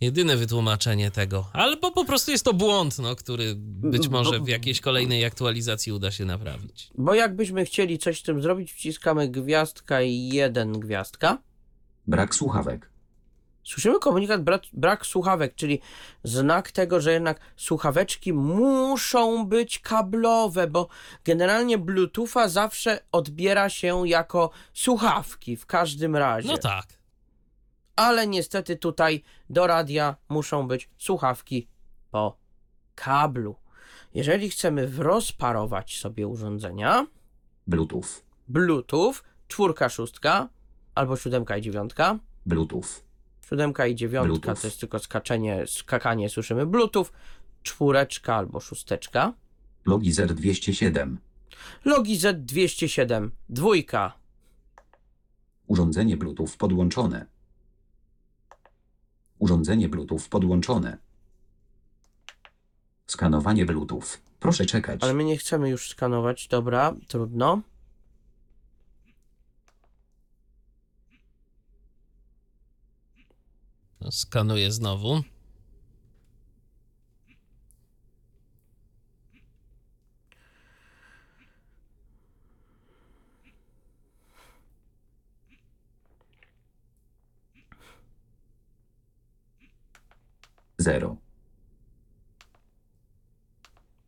jedyne 0.00 0.36
wytłumaczenie 0.36 1.10
tego. 1.10 1.50
Albo 1.52 1.90
po 1.90 2.04
prostu 2.04 2.30
jest 2.30 2.44
to 2.44 2.54
błąd, 2.54 2.98
no, 2.98 3.16
który 3.16 3.54
być 3.56 4.08
może 4.08 4.40
w 4.40 4.48
jakiejś 4.48 4.80
kolejnej 4.80 5.24
aktualizacji 5.24 5.92
uda 5.92 6.10
się 6.10 6.24
naprawić. 6.24 6.90
Bo 6.94 7.14
jakbyśmy 7.14 7.64
chcieli 7.64 7.98
coś 7.98 8.20
z 8.20 8.22
tym 8.22 8.42
zrobić, 8.42 8.72
wciskamy 8.72 9.28
gwiazdka 9.28 10.02
i 10.02 10.28
jeden 10.28 10.72
gwiazdka. 10.72 11.38
Brak 12.06 12.34
słuchawek. 12.34 12.91
Słyszymy 13.64 13.98
komunikat 13.98 14.42
brak, 14.42 14.62
brak 14.72 15.06
słuchawek, 15.06 15.54
czyli 15.54 15.80
znak 16.24 16.70
tego, 16.70 17.00
że 17.00 17.12
jednak 17.12 17.40
słuchaweczki 17.56 18.32
muszą 18.32 19.46
być 19.46 19.78
kablowe, 19.78 20.66
bo 20.66 20.88
generalnie 21.24 21.78
Bluetootha 21.78 22.48
zawsze 22.48 23.00
odbiera 23.12 23.68
się 23.68 24.08
jako 24.08 24.50
słuchawki 24.72 25.56
w 25.56 25.66
każdym 25.66 26.16
razie. 26.16 26.48
No 26.48 26.58
tak. 26.58 26.86
Ale 27.96 28.26
niestety 28.26 28.76
tutaj 28.76 29.22
do 29.50 29.66
radia 29.66 30.16
muszą 30.28 30.68
być 30.68 30.90
słuchawki 30.98 31.68
po 32.10 32.38
kablu. 32.94 33.56
Jeżeli 34.14 34.50
chcemy 34.50 34.90
rozparować 34.98 35.98
sobie 35.98 36.28
urządzenia, 36.28 37.06
Bluetooth. 37.66 38.22
Bluetooth, 38.48 39.14
czwórka, 39.48 39.88
szóstka, 39.88 40.48
albo 40.94 41.16
siódemka 41.16 41.56
i 41.56 41.62
dziewiątka. 41.62 42.18
Bluetooth. 42.46 43.11
Siódemka 43.48 43.86
i 43.86 43.94
dziewiątka 43.94 44.26
Bluetooth. 44.28 44.60
to 44.60 44.66
jest 44.66 44.80
tylko 44.80 44.98
skaczenie, 44.98 45.64
skakanie, 45.66 46.28
słyszymy 46.28 46.66
Bluetooth. 46.66 47.06
Czwóreczka 47.62 48.34
albo 48.36 48.60
szósteczka. 48.60 49.32
Logizer 49.86 50.34
207. 50.34 51.18
Logi 51.84 52.18
Z207, 52.18 53.30
dwójka. 53.48 54.12
Urządzenie 55.66 56.16
Bluetooth 56.16 56.48
podłączone. 56.58 57.26
Urządzenie 59.38 59.88
Bluetooth 59.88 60.20
podłączone. 60.30 60.98
Skanowanie 63.06 63.66
Bluetooth. 63.66 64.02
Proszę 64.40 64.66
czekać. 64.66 65.02
Ale 65.04 65.14
my 65.14 65.24
nie 65.24 65.36
chcemy 65.36 65.70
już 65.70 65.88
skanować, 65.90 66.48
dobra, 66.48 66.94
trudno. 67.08 67.62
Skanuję 74.12 74.72
znowu. 74.72 75.22
Zero. 90.78 91.16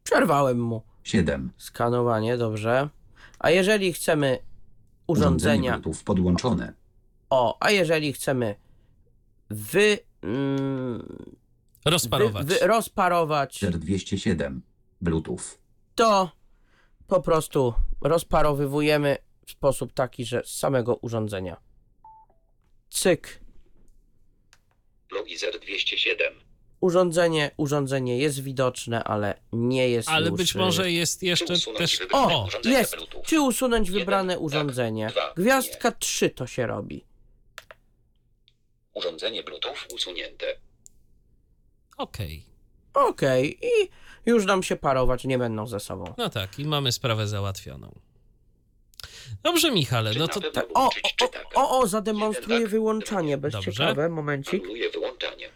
Przerwałem 0.04 0.60
mu 0.60 0.82
Siedem. 1.02 1.52
skanowanie, 1.58 2.36
dobrze. 2.36 2.88
A 3.38 3.50
jeżeli 3.50 3.92
chcemy 3.92 4.38
urządzenia, 5.06 5.78
Bluetooth 5.78 6.04
podłączone. 6.04 6.72
o, 7.30 7.56
a 7.60 7.70
jeżeli 7.70 8.12
chcemy 8.12 8.54
wy, 9.50 9.98
mm, 10.22 10.98
wy, 11.84 11.90
Rozparować. 11.90 12.46
wy 12.46 12.58
rozparować, 12.62 13.62
Logizer 13.62 13.80
207. 13.80 14.62
Bluetooth. 15.00 15.40
to 15.94 16.30
po 17.06 17.20
prostu 17.20 17.74
rozparowywujemy 18.00 19.16
w 19.46 19.50
sposób 19.50 19.92
taki, 19.92 20.24
że 20.24 20.42
z 20.44 20.58
samego 20.58 20.96
urządzenia. 20.96 21.56
Cyk. 22.90 23.40
Logizer 25.12 25.60
207. 25.60 26.34
Urządzenie, 26.80 27.50
urządzenie 27.56 28.18
jest 28.18 28.42
widoczne, 28.42 29.04
ale 29.04 29.40
nie 29.52 29.88
jest 29.88 30.08
Ale 30.08 30.28
już, 30.28 30.36
być 30.38 30.54
y, 30.54 30.58
może 30.58 30.92
jest 30.92 31.22
jeszcze 31.22 31.54
też... 31.78 32.00
O, 32.12 32.44
urządzenie 32.46 32.76
jest. 32.78 32.96
Czy 33.24 33.40
usunąć 33.40 33.90
wybrane 33.90 34.34
tak, 34.34 34.42
urządzenie? 34.42 35.10
Gwiazdka 35.36 35.92
3 35.92 36.30
to 36.30 36.46
się 36.46 36.66
robi. 36.66 37.04
Urządzenie 38.94 39.42
Bluetooth 39.42 39.76
usunięte. 39.94 40.46
okej. 41.96 42.44
Okej, 42.94 43.58
i 43.62 43.88
już 44.26 44.44
nam 44.46 44.62
się 44.62 44.76
parować 44.76 45.24
nie 45.24 45.38
będą 45.38 45.66
ze 45.66 45.80
sobą. 45.80 46.14
No 46.18 46.28
tak, 46.30 46.58
i 46.58 46.64
mamy 46.64 46.92
sprawę 46.92 47.26
załatwioną. 47.28 47.94
Dobrze, 49.42 49.70
Michale, 49.70 50.12
Czy 50.12 50.18
no 50.18 50.26
na 50.26 50.32
to 50.32 50.40
pewno 50.40 50.62
Tak, 50.62 50.70
o, 50.74 50.80
włączyć 50.80 51.14
o, 51.54 51.60
o, 51.60 51.78
o, 51.78 51.86
zademonstruję 51.86 52.60
tak, 52.60 52.68
wyłączanie, 52.68 53.38
bez 53.38 53.52
Dobrze. 53.52 53.72
ciekawe, 53.72 54.08
momencik. 54.08 54.62
Anuluję 54.62 54.90
wyłączanie. 54.90 55.48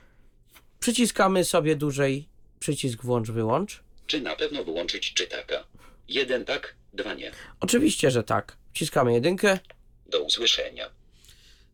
Przyciskamy 0.81 1.45
sobie 1.45 1.77
dłużej 1.77 2.29
przycisk 2.61 3.03
włącz, 3.05 3.31
wyłącz. 3.31 3.83
Czy 4.07 4.21
na 4.21 4.37
pewno 4.37 4.65
wyłączyć 4.65 5.15
czytaka? 5.15 5.65
Jeden 6.09 6.45
tak, 6.45 6.75
dwa 6.93 7.15
nie. 7.15 7.33
Oczywiście, 7.61 8.11
że 8.11 8.23
tak. 8.25 8.57
Wciskamy 8.75 9.13
jedynkę. 9.13 9.59
Do 10.07 10.21
usłyszenia. 10.23 10.91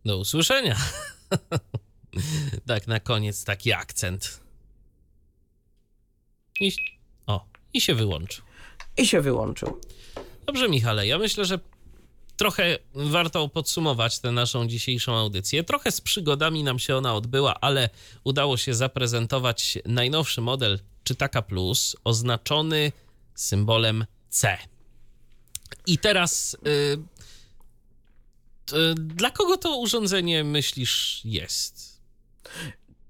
do 0.05 0.19
usłyszenia. 0.19 0.77
Tak, 2.67 2.87
na 2.87 3.01
koniec 3.01 3.45
taki 3.45 3.73
akcent. 3.73 4.41
I, 6.61 6.73
o, 7.27 7.47
i 7.73 7.81
się 7.81 7.95
wyłączył. 7.95 8.45
I 8.97 9.07
się 9.07 9.21
wyłączył. 9.21 9.81
Dobrze, 10.47 10.69
Michale, 10.69 11.07
ja 11.07 11.19
myślę, 11.19 11.45
że 11.45 11.59
trochę 12.37 12.79
warto 12.95 13.49
podsumować 13.49 14.19
tę 14.19 14.33
naszą 14.33 14.67
dzisiejszą 14.67 15.17
audycję. 15.17 15.65
Trochę 15.65 15.93
z 15.93 16.01
przygodami 16.01 16.65
nam 16.65 16.79
się 16.79 16.97
ona 16.97 17.15
odbyła, 17.15 17.61
ale 17.61 17.91
udało 18.25 18.57
się 18.57 18.75
zaprezentować 18.75 19.79
najnowszy 19.85 20.41
model 20.41 20.79
Czytaka 21.05 21.43
Plus 21.43 21.97
oznaczony 22.05 22.93
symbolem 23.35 24.05
C. 24.29 24.59
I 25.87 25.99
teraz 25.99 26.55
y, 26.55 26.71
y, 26.71 26.99
dla 28.95 29.31
kogo 29.31 29.57
to 29.57 29.79
urządzenie 29.79 30.45
myślisz 30.45 31.21
jest? 31.25 32.01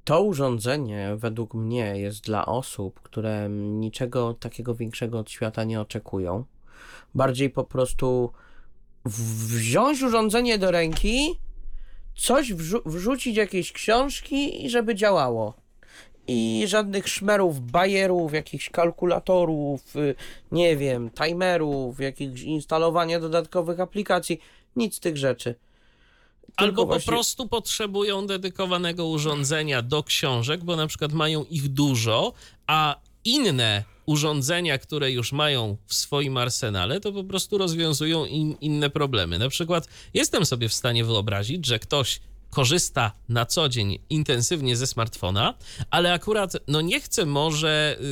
To 0.05 0.23
urządzenie 0.23 1.17
według 1.17 1.55
mnie 1.55 1.99
jest 1.99 2.25
dla 2.25 2.47
osób, 2.47 3.01
które 3.01 3.49
niczego 3.51 4.35
takiego 4.35 4.75
większego 4.75 5.19
od 5.19 5.31
świata 5.31 5.65
nie 5.65 5.81
oczekują. 5.81 6.45
Bardziej 7.15 7.51
po 7.51 7.65
prostu 7.65 8.33
wziąć 9.05 10.03
urządzenie 10.03 10.59
do 10.59 10.71
ręki, 10.71 11.39
coś 12.17 12.53
wrzu- 12.53 12.83
wrzucić 12.87 13.37
jakieś 13.37 13.73
książki 13.73 14.65
i 14.65 14.71
żeby 14.71 14.95
działało. 14.95 15.55
I 16.27 16.65
żadnych 16.67 17.09
szmerów, 17.09 17.61
bajerów, 17.61 18.33
jakichś 18.33 18.71
kalkulatorów, 18.71 19.97
y, 19.97 20.15
nie 20.53 20.77
wiem, 20.77 21.11
timerów, 21.11 22.01
jakichś 22.01 22.43
instalowania 22.43 23.21
dodatkowych 23.21 23.81
aplikacji, 23.81 24.41
nic 24.77 24.95
z 24.97 25.01
tych 25.01 25.17
rzeczy. 25.17 25.55
Albo 26.57 26.69
Tylko 26.69 26.83
po 26.83 26.87
właśnie- 26.87 27.13
prostu 27.13 27.49
potrzebują 27.49 28.27
dedykowanego 28.27 29.07
urządzenia 29.07 29.83
do 29.83 30.03
książek, 30.03 30.65
bo 30.65 30.77
na 30.77 30.87
przykład 30.87 31.13
mają 31.13 31.45
ich 31.45 31.69
dużo, 31.69 32.33
a 32.67 32.97
inne 33.25 33.85
urządzenia, 34.07 34.79
które 34.79 35.11
już 35.13 35.33
mają 35.33 35.77
w 35.87 35.95
swoim 35.95 36.37
arsenale, 36.37 37.01
to 37.01 37.13
po 37.13 37.25
prostu 37.25 37.59
rozwiązują 37.59 38.25
im 38.25 38.61
inne 38.61 38.91
problemy. 38.91 39.39
Na 39.39 39.49
przykład 39.49 39.89
jestem 40.15 40.47
sobie 40.47 40.69
w 40.69 40.75
stanie 40.75 41.05
wyobrazić, 41.05 41.67
że 41.67 41.79
ktoś 41.79 42.21
korzysta 42.51 43.13
na 43.29 43.47
co 43.47 43.69
dzień 43.69 43.99
intensywnie 44.11 44.77
ze 44.77 44.87
smartfona, 44.87 45.55
ale 45.91 46.13
akurat 46.13 46.53
no 46.69 46.81
nie 46.81 47.01
chce 47.01 47.27
może, 47.27 47.97
y, 48.01 48.05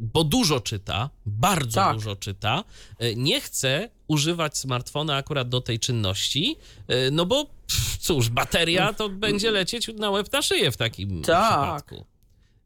bo 0.00 0.24
dużo 0.24 0.60
czyta, 0.60 1.10
bardzo 1.26 1.74
Tak. 1.74 1.94
dużo 1.94 2.16
czyta, 2.16 2.64
y, 3.02 3.14
nie 3.16 3.40
chce 3.40 3.90
używać 4.08 4.58
smartfona 4.58 5.16
akurat 5.16 5.48
do 5.48 5.60
tej 5.60 5.78
czynności, 5.78 6.56
y, 6.90 7.10
no 7.10 7.26
bo 7.26 7.44
pff, 7.44 7.96
cóż, 7.98 8.28
bateria 8.28 8.92
to 8.92 9.08
będzie 9.08 9.50
lecieć 9.50 9.88
na 9.98 10.10
łeb 10.10 10.32
na 10.32 10.42
szyję 10.42 10.70
w 10.72 10.76
takim 10.76 11.22
Tak. 11.22 11.50
przypadku. 11.84 12.04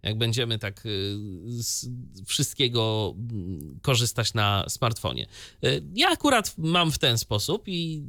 Jak 0.02 0.18
będziemy 0.18 0.58
tak 0.58 0.86
y, 0.86 1.16
z 1.46 1.86
wszystkiego 2.26 3.14
mm, 3.18 3.78
korzystać 3.82 4.34
na 4.34 4.64
smartfonie. 4.68 5.26
Y, 5.64 5.82
Ja 5.94 6.08
akurat 6.08 6.54
mam 6.58 6.92
w 6.92 6.98
ten 6.98 7.18
sposób 7.18 7.62
i 7.66 8.02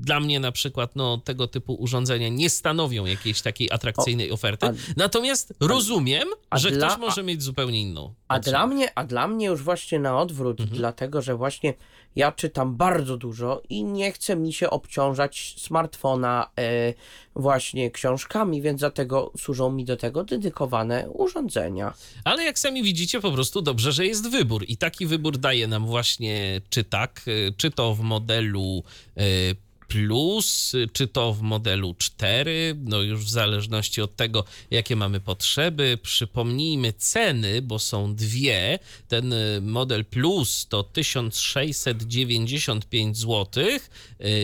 dla 0.00 0.20
mnie 0.20 0.40
na 0.40 0.52
przykład 0.52 0.96
no, 0.96 1.18
tego 1.18 1.48
typu 1.48 1.74
urządzenia 1.74 2.28
nie 2.28 2.50
stanowią 2.50 3.04
jakiejś 3.06 3.42
takiej 3.42 3.70
atrakcyjnej 3.72 4.30
oferty. 4.32 4.66
a- 4.66 4.72
Natomiast 4.96 5.54
rozumiem, 5.60 6.28
a 6.50 6.58
że 6.58 6.70
dla- 6.70 6.88
ktoś 6.88 7.00
może 7.00 7.22
mieć 7.22 7.42
zupełnie 7.42 7.80
inną. 7.82 8.14
A 8.28 8.34
potrzebę. 8.36 8.50
dla 8.58 8.66
mnie, 8.66 8.98
a 8.98 9.04
dla 9.04 9.28
mnie 9.28 9.46
już 9.46 9.62
właśnie 9.62 9.98
na 9.98 10.20
odwrót, 10.20 10.60
Mhm. 10.60 10.78
dlatego 10.78 11.22
że 11.22 11.36
właśnie 11.36 11.74
ja 12.16 12.32
czytam 12.32 12.76
bardzo 12.76 13.16
dużo 13.16 13.62
i 13.68 13.84
nie 13.84 14.12
chce 14.12 14.36
mi 14.36 14.52
się 14.52 14.70
obciążać 14.70 15.54
smartfona 15.58 16.50
e, 16.58 16.94
właśnie 17.34 17.90
książkami, 17.90 18.62
więc 18.62 18.80
dlatego 18.80 19.32
służą 19.38 19.72
mi 19.72 19.84
do 19.84 19.96
tego 19.96 20.24
dedykowane 20.24 21.10
urządzenia. 21.10 21.94
Ale 22.24 22.44
jak 22.44 22.58
sami 22.58 22.82
widzicie, 22.82 23.20
po 23.20 23.32
prostu 23.32 23.62
dobrze, 23.62 23.92
że 23.92 24.06
jest 24.06 24.30
wybór. 24.30 24.64
I 24.68 24.76
taki 24.76 25.06
wybór 25.06 25.38
daje 25.38 25.66
nam 25.66 25.86
właśnie 25.86 26.60
czy 26.70 26.84
tak, 26.84 27.22
y, 27.28 27.52
czy 27.56 27.70
to 27.70 27.94
w 27.94 28.00
modelu 28.00 28.82
y, 29.18 29.65
Plus, 29.88 30.72
czy 30.92 31.08
to 31.08 31.32
w 31.32 31.42
modelu 31.42 31.94
4, 31.98 32.76
no 32.84 33.02
już 33.02 33.24
w 33.24 33.30
zależności 33.30 34.02
od 34.02 34.16
tego, 34.16 34.44
jakie 34.70 34.96
mamy 34.96 35.20
potrzeby. 35.20 35.98
Przypomnijmy 36.02 36.92
ceny, 36.92 37.62
bo 37.62 37.78
są 37.78 38.14
dwie. 38.14 38.78
Ten 39.08 39.32
y, 39.32 39.60
model 39.62 40.04
Plus 40.04 40.66
to 40.68 40.82
1695 40.82 43.18
zł, 43.18 43.64
y, 43.64 43.78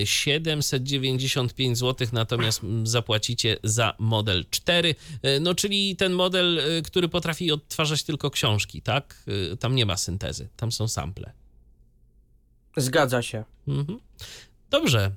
795 0.07 1.79
zł 1.79 2.09
natomiast 2.13 2.61
zapłacicie 2.85 3.57
za 3.65 3.95
model 3.99 4.45
4, 4.51 4.95
y, 5.25 5.41
no 5.41 5.55
czyli 5.55 5.97
ten 5.97 6.13
model, 6.13 6.59
y, 6.59 6.83
który 6.83 7.09
potrafi 7.09 7.53
odtwarzać 7.53 8.03
tylko 8.03 8.31
książki, 8.31 8.83
tak? 8.83 9.25
Tam 9.61 9.75
nie 9.75 9.87
ma 9.87 9.97
syntezy, 9.97 10.49
tam 10.57 10.73
są 10.73 10.89
sample. 10.89 11.33
Zgadza 12.77 13.23
się. 13.23 13.45
Mhm. 13.69 13.99
Dobrze, 14.73 15.11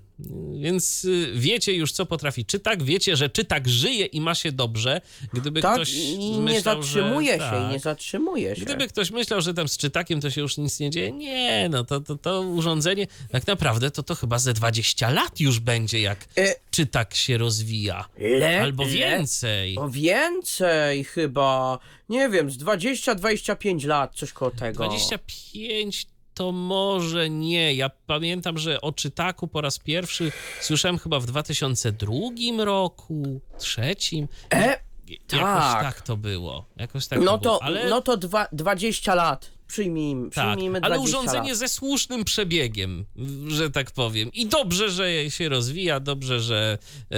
więc 0.61 1.06
y, 1.06 1.32
wiecie 1.36 1.73
już, 1.73 1.91
co 1.91 2.06
potrafi 2.06 2.45
czytak, 2.45 2.84
wiecie, 2.84 3.15
że 3.15 3.30
czytak 3.30 3.68
żyje 3.68 4.06
i 4.06 4.22
ma 4.22 4.36
się 4.36 4.52
dobrze. 4.52 5.02
Gdyby 5.34 5.61
tak, 5.61 5.76
ktoś 5.76 5.94
i 5.94 6.18
nie 6.18 6.40
myślał, 6.41 6.84
zatrzymuje 6.84 7.32
że, 7.32 7.38
się, 7.38 7.52
tak. 7.52 7.69
i 7.69 7.73
nie 7.73 7.80
zatrzymuje 7.80 8.56
się. 8.56 8.61
Gdyby 8.61 8.88
ktoś 8.88 9.11
myślał, 9.11 9.41
że 9.41 9.53
tam 9.53 9.68
z 9.68 9.77
czytakiem 9.77 10.22
to 10.22 10.30
się 10.30 10.41
już 10.41 10.57
nic 10.57 10.80
nie 10.80 10.90
dzieje, 10.90 11.11
nie, 11.11 11.69
no 11.72 11.84
to, 11.84 12.02
to, 12.02 12.15
to 12.15 12.41
urządzenie 12.41 13.07
tak 13.32 13.48
naprawdę 13.48 13.91
to, 13.91 14.03
to 14.03 14.15
chyba 14.15 14.40
ze 14.40 14.53
20 14.53 15.10
lat 15.10 15.40
już 15.40 15.60
będzie, 15.60 16.02
jak 16.02 16.26
E, 16.38 16.56
czytak 16.72 17.15
się 17.15 17.38
rozwija. 17.38 18.06
Le, 18.18 18.61
Albo 18.61 18.84
le- 18.84 18.90
więcej. 18.90 19.77
O 19.77 19.90
więcej 19.90 21.03
chyba, 21.03 21.80
nie 22.10 22.30
wiem, 22.30 22.52
z 22.52 22.57
20-25 22.57 23.88
lat, 23.88 24.15
coś 24.15 24.34
koło 24.34 24.52
tego. 24.52 24.84
25 24.84 26.07
to 26.35 26.51
może 26.51 27.29
nie. 27.29 27.73
Ja 27.73 27.89
pamiętam, 28.07 28.57
że 28.57 28.81
o 28.81 28.91
czytaku 28.91 29.47
po 29.47 29.61
raz 29.61 29.79
pierwszy 29.79 30.31
słyszałem 30.61 30.97
chyba 30.97 31.19
w 31.19 31.25
2002 31.25 32.13
roku, 32.57 33.41
trzecim. 33.57 34.27
E, 34.53 34.79
Jakoś 35.07 35.29
tak. 35.29 35.83
tak 35.83 36.01
to 36.01 36.17
było. 36.17 36.65
Jakoś 36.77 37.07
tak 37.07 37.19
no 37.21 37.37
to 37.37 37.39
było. 37.39 37.63
Ale, 37.63 37.89
no 37.89 38.01
to 38.01 38.17
dwa, 38.17 38.47
20 38.51 39.15
lat. 39.15 39.51
Przyjmijmy, 39.67 40.29
tak, 40.29 40.45
przyjmijmy 40.45 40.79
ale 40.81 40.95
20 40.95 41.17
urządzenie 41.17 41.49
lat. 41.49 41.57
ze 41.57 41.67
słusznym 41.67 42.23
przebiegiem, 42.23 43.05
że 43.47 43.71
tak 43.71 43.91
powiem. 43.91 44.29
I 44.33 44.45
dobrze, 44.45 44.89
że 44.89 45.29
się 45.31 45.49
rozwija, 45.49 45.99
dobrze, 45.99 46.39
że 46.39 46.77
y, 47.13 47.15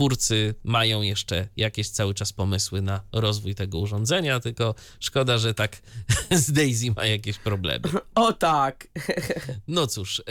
twórcy 0.00 0.54
mają 0.64 1.02
jeszcze 1.02 1.48
jakieś 1.56 1.88
cały 1.88 2.14
czas 2.14 2.32
pomysły 2.32 2.82
na 2.82 3.02
rozwój 3.12 3.54
tego 3.54 3.78
urządzenia, 3.78 4.40
tylko 4.40 4.74
szkoda, 5.00 5.38
że 5.38 5.54
tak 5.54 5.82
z 6.44 6.52
Daisy 6.52 6.90
ma 6.96 7.06
jakieś 7.06 7.38
problemy. 7.38 7.80
O 8.14 8.32
tak. 8.32 8.88
No 9.68 9.86
cóż, 9.86 10.18
y, 10.18 10.22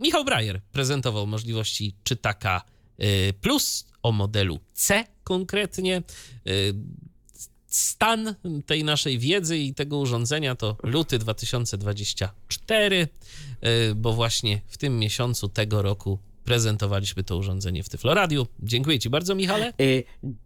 Michał 0.00 0.24
Brajer 0.24 0.60
prezentował 0.72 1.26
możliwości 1.26 1.94
czytaka 2.04 2.62
y, 3.00 3.34
plus 3.40 3.86
o 4.02 4.12
modelu 4.12 4.60
C 4.74 5.04
konkretnie. 5.24 6.02
Y, 6.48 6.74
Stan 7.66 8.34
tej 8.66 8.84
naszej 8.84 9.18
wiedzy 9.18 9.58
i 9.58 9.74
tego 9.74 9.98
urządzenia 9.98 10.54
to 10.54 10.76
luty 10.82 11.18
2024, 11.18 13.08
y, 13.90 13.94
bo 13.94 14.12
właśnie 14.12 14.60
w 14.66 14.76
tym 14.76 14.98
miesiącu 14.98 15.48
tego 15.48 15.82
roku 15.82 16.18
prezentowaliśmy 16.48 17.24
to 17.24 17.36
urządzenie 17.36 17.82
w 17.82 17.88
Tyfloradiu. 17.88 18.46
Dziękuję 18.60 18.98
Ci 18.98 19.10
bardzo, 19.10 19.34
Michale. 19.34 19.72
Y, 19.80 20.04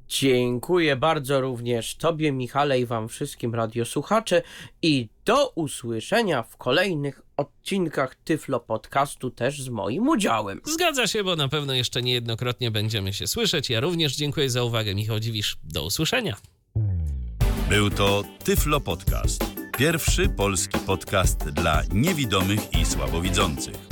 Dziękuję 0.08 0.96
bardzo 0.96 1.40
również 1.40 1.96
Tobie, 1.96 2.32
Michale, 2.32 2.80
i 2.80 2.86
Wam 2.86 3.08
wszystkim 3.08 3.54
radiosłuchacze. 3.54 4.42
I 4.82 5.08
do 5.24 5.48
usłyszenia 5.48 6.42
w 6.42 6.56
kolejnych 6.56 7.22
odcinkach 7.36 8.14
Tyflo 8.14 8.60
Podcastu 8.60 9.30
też 9.30 9.62
z 9.62 9.68
moim 9.68 10.08
udziałem. 10.08 10.60
Zgadza 10.64 11.06
się, 11.06 11.24
bo 11.24 11.36
na 11.36 11.48
pewno 11.48 11.74
jeszcze 11.74 12.02
niejednokrotnie 12.02 12.70
będziemy 12.70 13.12
się 13.12 13.26
słyszeć. 13.26 13.70
Ja 13.70 13.80
również 13.80 14.16
dziękuję 14.16 14.50
za 14.50 14.64
uwagę, 14.64 14.94
Michał 14.94 15.20
Dziwisz. 15.20 15.56
Do 15.64 15.84
usłyszenia. 15.84 16.36
Był 17.68 17.90
to 17.90 18.24
Tyflo 18.44 18.80
Podcast. 18.80 19.44
Pierwszy 19.78 20.28
polski 20.28 20.78
podcast 20.78 21.50
dla 21.50 21.82
niewidomych 21.92 22.74
i 22.80 22.86
słabowidzących. 22.86 23.91